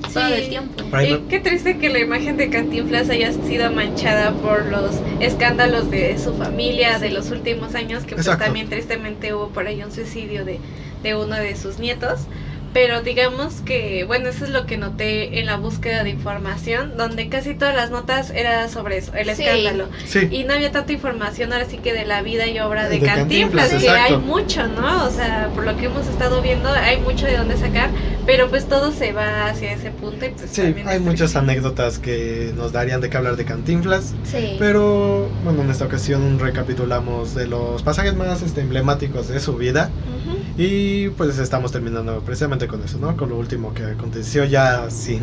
Todo 0.00 0.26
Sí. 0.28 0.32
el 0.34 0.48
tiempo. 0.48 0.82
Y 1.02 1.26
qué 1.28 1.40
triste 1.40 1.78
que 1.78 1.88
la 1.90 1.98
imagen 2.00 2.36
de 2.36 2.50
Cantinflas 2.50 3.10
haya 3.10 3.32
sido 3.32 3.70
manchada 3.72 4.40
por 4.40 4.66
los 4.66 5.02
escándalos 5.18 5.90
de 5.90 6.16
su 6.18 6.34
familia 6.34 6.98
de 6.98 7.10
los 7.10 7.30
últimos 7.30 7.74
años, 7.74 8.04
que 8.06 8.16
pues 8.16 8.26
también 8.38 8.68
tristemente 8.68 9.34
hubo 9.34 9.52
por 9.52 9.66
ahí 9.66 9.82
un 9.82 9.92
suicidio 9.92 10.44
de, 10.44 10.62
de 11.02 11.14
uno 11.16 11.36
de 11.36 11.56
sus 11.56 11.78
nietos. 11.78 12.28
Pero 12.72 13.02
digamos 13.02 13.54
que, 13.64 14.04
bueno, 14.04 14.28
eso 14.28 14.44
es 14.44 14.50
lo 14.50 14.64
que 14.64 14.76
noté 14.78 15.40
en 15.40 15.46
la 15.46 15.56
búsqueda 15.56 16.04
de 16.04 16.10
información, 16.10 16.96
donde 16.96 17.28
casi 17.28 17.54
todas 17.54 17.74
las 17.74 17.90
notas 17.90 18.30
era 18.30 18.68
sobre 18.68 18.98
eso, 18.98 19.12
el 19.14 19.34
Sí. 19.34 19.42
escándalo. 19.42 19.88
Sí, 20.06 20.28
Y 20.30 20.44
no 20.44 20.54
había 20.54 20.70
tanta 20.70 20.92
información 20.92 21.52
ahora 21.52 21.64
sí 21.64 21.78
que 21.78 21.92
de 21.92 22.04
la 22.06 22.22
vida 22.22 22.46
y 22.46 22.60
obra 22.60 22.88
de, 22.88 23.00
De 23.00 23.06
Cantinflas, 23.06 23.70
Cantinflas, 23.70 23.70
que 23.70 23.76
exacto. 23.98 24.14
hay 24.14 24.20
mucho, 24.20 24.66
¿no? 24.68 25.04
O 25.04 25.10
sea, 25.10 25.50
por 25.54 25.64
lo 25.64 25.76
que 25.76 25.86
hemos 25.86 26.06
estado 26.06 26.42
viendo, 26.42 26.68
hay 26.70 27.00
mucho 27.00 27.26
de 27.26 27.36
dónde 27.36 27.56
sacar, 27.56 27.90
pero 28.24 28.48
pues 28.50 28.66
todo 28.68 28.92
se 28.92 29.12
va 29.12 29.46
hacia 29.48 29.72
ese 29.72 29.90
punto 29.90 30.24
y 30.26 30.28
pues 30.28 30.50
sí, 30.50 30.60
hay 30.60 30.74
es 30.96 31.00
muchas 31.00 31.32
triste. 31.32 31.38
anécdotas 31.38 31.98
que 31.98 32.52
nos 32.56 32.70
darían 32.70 33.00
de 33.00 33.10
qué 33.10 33.16
hablar 33.16 33.34
de 33.34 33.44
Cantinflas. 33.44 34.14
Sí. 34.22 34.54
Pero 34.60 35.28
bueno, 35.42 35.62
en 35.62 35.70
esta 35.70 35.86
ocasión 35.86 36.38
recapitulamos 36.38 37.34
de 37.34 37.48
los 37.48 37.82
pasajes 37.82 38.14
más 38.14 38.42
este, 38.42 38.60
emblemáticos 38.60 39.26
de 39.28 39.40
su 39.40 39.56
vida. 39.56 39.90
Ujú. 40.24 40.36
Y 40.56 41.08
pues 41.10 41.38
estamos 41.38 41.72
terminando 41.72 42.20
precisamente 42.20 42.59
con 42.68 42.82
eso, 42.82 42.98
¿no? 42.98 43.16
Con 43.16 43.30
lo 43.30 43.38
último 43.38 43.72
que 43.74 43.84
aconteció 43.84 44.44
ya 44.44 44.90
sin 44.90 45.20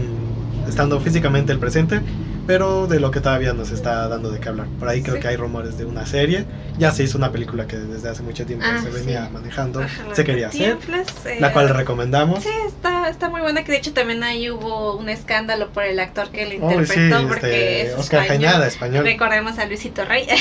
estando 0.68 1.00
físicamente 1.00 1.54
el 1.54 1.60
presente, 1.60 2.02
pero 2.48 2.88
de 2.88 3.00
lo 3.02 3.12
que 3.12 3.20
todavía 3.20 3.54
nos 3.54 3.72
está 3.72 4.08
dando 4.08 4.32
de 4.32 4.40
qué 4.40 4.48
hablar. 4.50 4.68
Por 4.80 4.88
ahí 4.88 5.02
creo 5.02 5.16
Sí. 5.16 5.22
que 5.22 5.28
hay 5.28 5.36
rumores 5.36 5.78
de 5.78 5.86
una 5.86 6.06
serie. 6.06 6.46
Ya 6.80 6.92
se 6.92 7.04
hizo 7.04 7.18
una 7.18 7.32
película 7.32 7.68
que 7.68 7.76
desde 7.78 8.10
hace 8.10 8.24
mucho 8.24 8.46
tiempo 8.46 8.66
Ah, 8.68 8.80
se 8.82 8.90
sí. 8.92 8.98
venía 9.00 9.30
manejando, 9.32 9.82
Ajá, 9.82 10.04
se 10.14 10.24
quería 10.24 10.48
hacer, 10.48 10.78
eh, 11.26 11.38
la 11.42 11.52
cual 11.52 11.70
recomendamos. 11.70 12.44
Sí, 12.44 12.50
está, 12.66 13.10
está 13.10 13.30
muy 13.30 13.42
buena, 13.42 13.64
que 13.64 13.72
de 13.74 13.78
hecho 13.80 13.94
también 13.94 14.24
ahí 14.24 14.50
hubo 14.50 14.96
un 14.96 15.10
escándalo 15.10 15.70
por 15.70 15.84
el 15.84 16.00
actor 16.00 16.30
que 16.30 16.46
le 16.46 16.60
Oh, 16.62 16.70
sí, 16.70 16.76
interpretó, 16.76 17.28
porque 17.28 17.82
este, 17.82 17.92
es 17.94 18.00
Oscar 18.00 18.22
español. 18.24 18.46
Jainada, 18.46 18.68
español. 18.68 19.04
Recordemos 19.04 19.60
a 19.60 19.66
Luisito 19.66 20.06
Rey. 20.06 20.26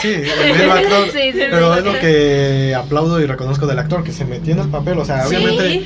Sí, 0.00 0.12
el 0.12 0.52
mismo 0.56 0.72
actor. 0.72 1.08
Sí, 1.12 1.32
sí, 1.32 1.38
Pero 1.50 1.74
es 1.76 1.84
lo 1.84 1.92
que 1.98 2.74
aplaudo 2.76 3.20
y 3.20 3.26
reconozco 3.26 3.66
del 3.66 3.78
actor, 3.78 4.02
que 4.04 4.12
se 4.12 4.24
metió 4.24 4.52
en 4.54 4.60
el 4.60 4.68
papel. 4.68 4.98
O 4.98 5.04
sea, 5.04 5.26
obviamente 5.26 5.84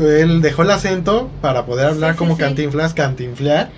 él 0.00 0.40
dejó 0.40 0.62
el 0.62 0.70
acento 0.70 1.28
para 1.40 1.66
poder 1.66 1.86
hablar 1.86 2.16
como 2.16 2.36
cantinflas, 2.38 2.94
cantinflear 2.94 3.70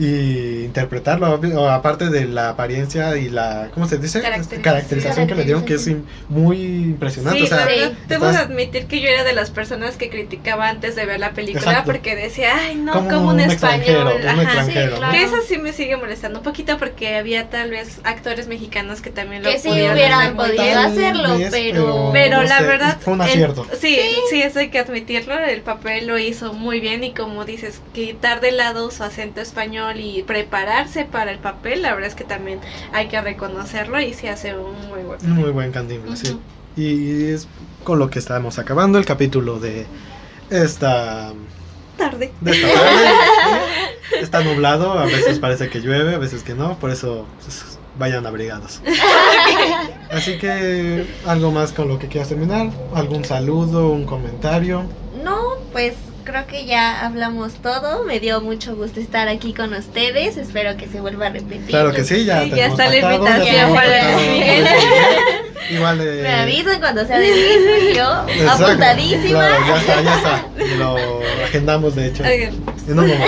y 0.00 0.64
interpretarlo, 0.64 1.26
aparte 1.70 2.08
de 2.08 2.24
la 2.24 2.48
apariencia 2.50 3.16
y 3.18 3.28
la, 3.28 3.68
¿cómo 3.74 3.86
se 3.86 3.98
dice? 3.98 4.22
Caracterización. 4.22 4.62
Caracterización 4.62 5.26
que 5.26 5.34
le 5.34 5.44
dieron, 5.44 5.64
que 5.66 5.74
es 5.74 5.88
muy 6.28 6.56
impresionante. 6.62 7.38
Sí, 7.40 7.44
o 7.44 7.48
sea, 7.48 7.58
la 7.58 7.64
verdad, 7.66 7.90
sí. 7.90 7.96
debo 8.08 8.24
de 8.26 8.30
estás- 8.32 8.46
admitir 8.46 8.86
que 8.86 9.00
yo 9.00 9.08
era 9.08 9.24
de 9.24 9.34
las 9.34 9.50
personas 9.50 9.96
que 9.96 10.08
criticaba 10.08 10.68
antes 10.70 10.96
de 10.96 11.04
ver 11.04 11.20
la 11.20 11.32
película 11.32 11.60
Exacto. 11.70 11.92
porque 11.92 12.16
decía, 12.16 12.50
ay, 12.56 12.76
no, 12.76 12.92
como, 12.94 13.10
como, 13.10 13.28
un, 13.30 13.40
español. 13.40 13.80
extranjero, 13.82 14.16
un 14.16 14.26
Ajá. 14.28 14.42
extranjero. 14.42 14.86
sí, 14.86 14.90
¿no? 14.92 14.96
claro. 14.98 15.12
Que 15.12 15.22
eso 15.24 15.36
sí 15.46 15.58
me 15.58 15.72
sigue 15.74 15.96
molestando 15.96 16.38
un 16.38 16.44
poquito 16.44 16.78
porque 16.78 17.16
había 17.16 17.50
tal 17.50 17.70
vez 17.70 18.00
actores 18.04 18.48
mexicanos 18.48 19.02
que 19.02 19.10
también 19.10 19.42
lo 19.42 19.50
Que 19.50 19.58
sí 19.58 19.68
hubieran 19.68 20.34
podido 20.34 20.62
hacerlo, 20.80 21.36
vez, 21.38 21.48
pero. 21.50 22.10
Pero 22.12 22.38
no 22.38 22.42
la 22.44 22.58
sé, 22.58 22.64
verdad, 22.64 22.98
fue 23.00 23.12
un 23.12 23.20
el- 23.20 23.28
acierto. 23.28 23.66
sí, 23.78 23.98
sí, 24.30 24.40
eso 24.42 24.60
hay 24.60 24.70
que 24.70 24.78
admitirlo. 24.78 25.38
El 25.38 25.60
papel 25.60 26.06
lo 26.06 26.18
hizo 26.18 26.54
muy 26.54 26.80
bien 26.80 27.04
y 27.04 27.12
como 27.12 27.44
dices, 27.44 27.80
quitar 27.92 28.40
de 28.40 28.52
lado 28.52 28.90
su 28.90 29.02
acento 29.02 29.40
español 29.42 29.89
y 29.98 30.22
prepararse 30.22 31.04
para 31.04 31.30
el 31.30 31.38
papel, 31.38 31.82
la 31.82 31.94
verdad 31.94 32.08
es 32.08 32.14
que 32.14 32.24
también 32.24 32.60
hay 32.92 33.08
que 33.08 33.20
reconocerlo 33.20 34.00
y 34.00 34.14
se 34.14 34.28
hace 34.28 34.56
un 34.56 34.88
muy 34.88 35.02
buen 35.02 35.24
Un 35.24 35.32
Muy 35.32 35.50
buen 35.50 35.72
cantinflas, 35.72 36.18
sí. 36.18 36.38
Y 36.76 37.24
es 37.30 37.48
con 37.84 37.98
lo 37.98 38.10
que 38.10 38.18
estamos 38.18 38.58
acabando 38.58 38.98
el 38.98 39.04
capítulo 39.04 39.58
de 39.58 39.86
esta 40.50 41.32
tarde. 41.96 42.32
de 42.40 42.50
esta 42.50 42.72
tarde. 42.72 43.08
Está 44.20 44.42
nublado, 44.42 44.92
a 44.92 45.06
veces 45.06 45.38
parece 45.38 45.68
que 45.68 45.80
llueve, 45.80 46.14
a 46.14 46.18
veces 46.18 46.42
que 46.42 46.54
no, 46.54 46.78
por 46.78 46.90
eso 46.90 47.26
pues, 47.42 47.78
vayan 47.98 48.26
abrigados. 48.26 48.80
Así 50.10 50.38
que 50.38 51.06
algo 51.26 51.52
más 51.52 51.72
con 51.72 51.88
lo 51.88 51.98
que 51.98 52.08
quieras 52.08 52.28
terminar, 52.28 52.70
algún 52.94 53.24
saludo, 53.24 53.90
un 53.90 54.04
comentario. 54.06 54.84
No, 55.22 55.38
pues 55.72 55.94
creo 56.30 56.46
que 56.46 56.64
ya 56.64 57.04
hablamos 57.04 57.54
todo. 57.54 58.04
Me 58.04 58.20
dio 58.20 58.40
mucho 58.40 58.76
gusto 58.76 59.00
estar 59.00 59.28
aquí 59.28 59.52
con 59.52 59.74
ustedes. 59.74 60.36
Espero 60.36 60.76
que 60.76 60.86
se 60.86 61.00
vuelva 61.00 61.26
a 61.26 61.30
repetir. 61.30 61.66
Claro 61.66 61.92
que 61.92 62.04
sí, 62.04 62.24
ya 62.24 62.44
Sí, 62.44 62.50
ya 62.50 62.66
está 62.66 62.88
la 62.88 62.96
invitación 62.96 63.74
para. 63.74 64.20
Igual 65.70 65.98
de 65.98 66.22
Me 66.22 66.32
avisan 66.32 66.80
cuando 66.80 67.06
sea 67.06 67.18
de 67.18 67.28
Luis 67.28 67.92
y 67.92 67.96
yo, 67.96 68.24
Exacto, 68.28 68.64
apuntadísima. 68.64 69.28
Claro, 69.28 69.66
ya 69.66 69.76
está, 69.76 70.02
ya 70.02 70.16
está. 70.16 70.76
Lo 70.78 70.96
agendamos 71.44 71.94
de 71.94 72.06
hecho. 72.06 72.24
Oigan, 72.24 72.54
En 72.88 72.98
un 72.98 73.08
momento. 73.08 73.24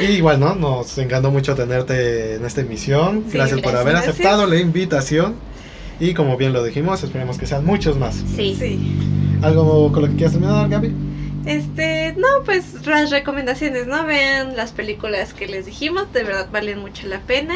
Y 0.00 0.04
igual, 0.04 0.38
¿no? 0.38 0.54
Nos 0.54 0.98
encantó 0.98 1.30
mucho 1.30 1.54
tenerte 1.54 2.34
en 2.34 2.44
esta 2.44 2.60
emisión. 2.60 3.24
Sí, 3.28 3.38
gracias 3.38 3.60
por 3.60 3.72
gracias. 3.72 3.80
haber 3.80 3.92
Gracias. 3.94 4.14
aceptado 4.14 4.46
la 4.46 4.56
invitación. 4.56 5.34
Y 5.98 6.12
como 6.14 6.36
bien 6.36 6.52
lo 6.52 6.62
dijimos, 6.62 7.02
esperemos 7.02 7.38
que 7.38 7.46
sean 7.46 7.64
muchos 7.64 7.96
más. 7.96 8.22
Sí. 8.36 8.54
sí. 8.58 8.78
¿Algo 9.42 9.90
con 9.92 10.02
lo 10.02 10.08
que 10.08 10.14
quieras 10.16 10.32
terminar, 10.32 10.68
Gaby? 10.68 10.92
Este, 11.46 12.12
no, 12.18 12.26
pues 12.44 12.84
las 12.86 13.10
recomendaciones, 13.10 13.86
¿no? 13.86 14.04
Vean 14.04 14.56
las 14.56 14.72
películas 14.72 15.32
que 15.32 15.46
les 15.46 15.64
dijimos, 15.64 16.12
de 16.12 16.24
verdad 16.24 16.48
valen 16.50 16.80
mucho 16.80 17.06
la 17.06 17.20
pena. 17.20 17.54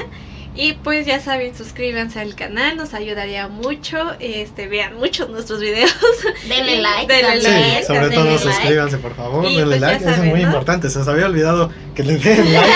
Y 0.52 0.72
pues 0.72 1.06
ya 1.06 1.20
saben, 1.20 1.54
suscríbanse 1.56 2.18
al 2.18 2.34
canal, 2.34 2.76
nos 2.76 2.92
ayudaría 2.92 3.46
mucho. 3.46 3.96
Este, 4.18 4.66
vean 4.66 4.96
muchos 4.96 5.30
nuestros 5.30 5.60
videos. 5.60 5.94
Denle 6.48 6.78
like. 6.82 7.06
Denle 7.12 7.40
like, 7.42 7.78
Sí, 7.80 7.84
sobre 7.86 8.00
denle 8.00 8.14
todo 8.16 8.24
like. 8.24 8.38
suscríbanse, 8.42 8.98
por 8.98 9.14
favor. 9.14 9.44
Y 9.44 9.56
denle 9.56 9.78
pues 9.78 9.80
like, 9.80 9.96
eso 10.00 10.08
es 10.10 10.16
saben, 10.16 10.30
muy 10.30 10.40
¿no? 10.40 10.46
importante. 10.48 10.90
Se 10.90 10.98
nos 10.98 11.06
había 11.08 11.26
olvidado 11.26 11.70
que 11.94 12.02
le 12.02 12.16
den 12.18 12.52
like, 12.52 12.72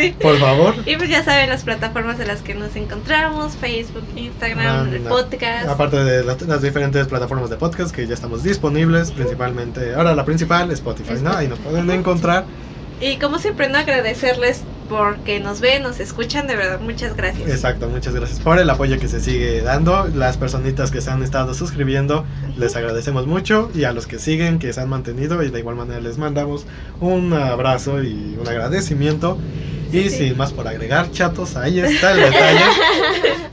sí. 0.00 0.14
por 0.22 0.38
favor. 0.38 0.76
Y 0.86 0.96
pues 0.96 1.10
ya 1.10 1.24
saben 1.24 1.50
las 1.50 1.64
plataformas 1.64 2.20
en 2.20 2.28
las 2.28 2.42
que 2.42 2.54
nos 2.54 2.76
encontramos, 2.76 3.56
Facebook, 3.56 4.04
Instagram, 4.14 4.88
el 4.90 4.96
Anda. 4.98 5.10
podcast. 5.10 5.68
Aparte 5.68 5.96
de 6.04 6.24
las, 6.24 6.40
las 6.42 6.62
diferentes 6.62 7.08
plataformas 7.08 7.50
de 7.50 7.56
podcast 7.56 7.94
que 7.94 8.06
ya 8.06 8.14
estamos 8.14 8.44
disponibles, 8.44 9.10
principalmente, 9.10 9.94
ahora 9.96 10.14
la 10.14 10.24
principal, 10.24 10.70
Spotify, 10.70 11.14
¿no? 11.20 11.32
Ahí 11.36 11.48
nos 11.48 11.58
pueden 11.58 11.90
encontrar. 11.90 12.44
Y 13.00 13.16
como 13.18 13.38
siempre, 13.40 13.68
no 13.68 13.78
agradecerles 13.78 14.62
porque 14.88 15.40
nos 15.40 15.60
ven, 15.60 15.82
nos 15.82 16.00
escuchan, 16.00 16.46
de 16.46 16.56
verdad, 16.56 16.80
muchas 16.80 17.16
gracias. 17.16 17.48
Exacto, 17.48 17.88
muchas 17.88 18.14
gracias 18.14 18.40
por 18.40 18.58
el 18.58 18.68
apoyo 18.70 18.98
que 18.98 19.08
se 19.08 19.20
sigue 19.20 19.62
dando. 19.62 20.08
Las 20.14 20.36
personitas 20.36 20.90
que 20.90 21.00
se 21.00 21.10
han 21.10 21.22
estado 21.22 21.54
suscribiendo, 21.54 22.24
les 22.56 22.76
agradecemos 22.76 23.26
mucho. 23.26 23.70
Y 23.74 23.84
a 23.84 23.92
los 23.92 24.06
que 24.06 24.18
siguen, 24.18 24.58
que 24.58 24.72
se 24.72 24.80
han 24.80 24.88
mantenido, 24.88 25.42
y 25.42 25.50
de 25.50 25.58
igual 25.58 25.76
manera 25.76 26.00
les 26.00 26.18
mandamos 26.18 26.66
un 27.00 27.32
abrazo 27.32 28.02
y 28.02 28.36
un 28.40 28.48
agradecimiento. 28.48 29.38
Y 29.92 30.10
sí. 30.10 30.10
sin 30.10 30.36
más 30.36 30.52
por 30.52 30.66
agregar, 30.66 31.10
chatos, 31.12 31.56
ahí 31.56 31.78
está 31.78 32.12
el 32.12 32.20
detalle. 32.20 32.64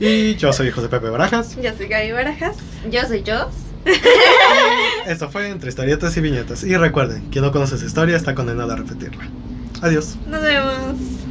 y 0.00 0.34
yo 0.34 0.52
soy 0.52 0.70
José 0.70 0.88
Pepe 0.88 1.08
Barajas. 1.08 1.56
Yo 1.56 1.70
soy 1.76 1.86
Gaby 1.86 2.12
Barajas. 2.12 2.56
Yo 2.90 3.06
soy 3.06 3.22
Jos. 3.24 3.54
Esto 5.06 5.30
fue 5.30 5.48
Entre 5.48 5.68
Historietas 5.68 6.16
y 6.16 6.20
Viñetas. 6.20 6.64
Y 6.64 6.76
recuerden, 6.76 7.28
quien 7.30 7.44
no 7.44 7.52
conoce 7.52 7.78
su 7.78 7.86
historia 7.86 8.16
está 8.16 8.34
condenado 8.34 8.72
a 8.72 8.76
repetirla. 8.76 9.24
Adiós. 9.82 10.16
Nos 10.26 10.42
vemos. 10.42 11.23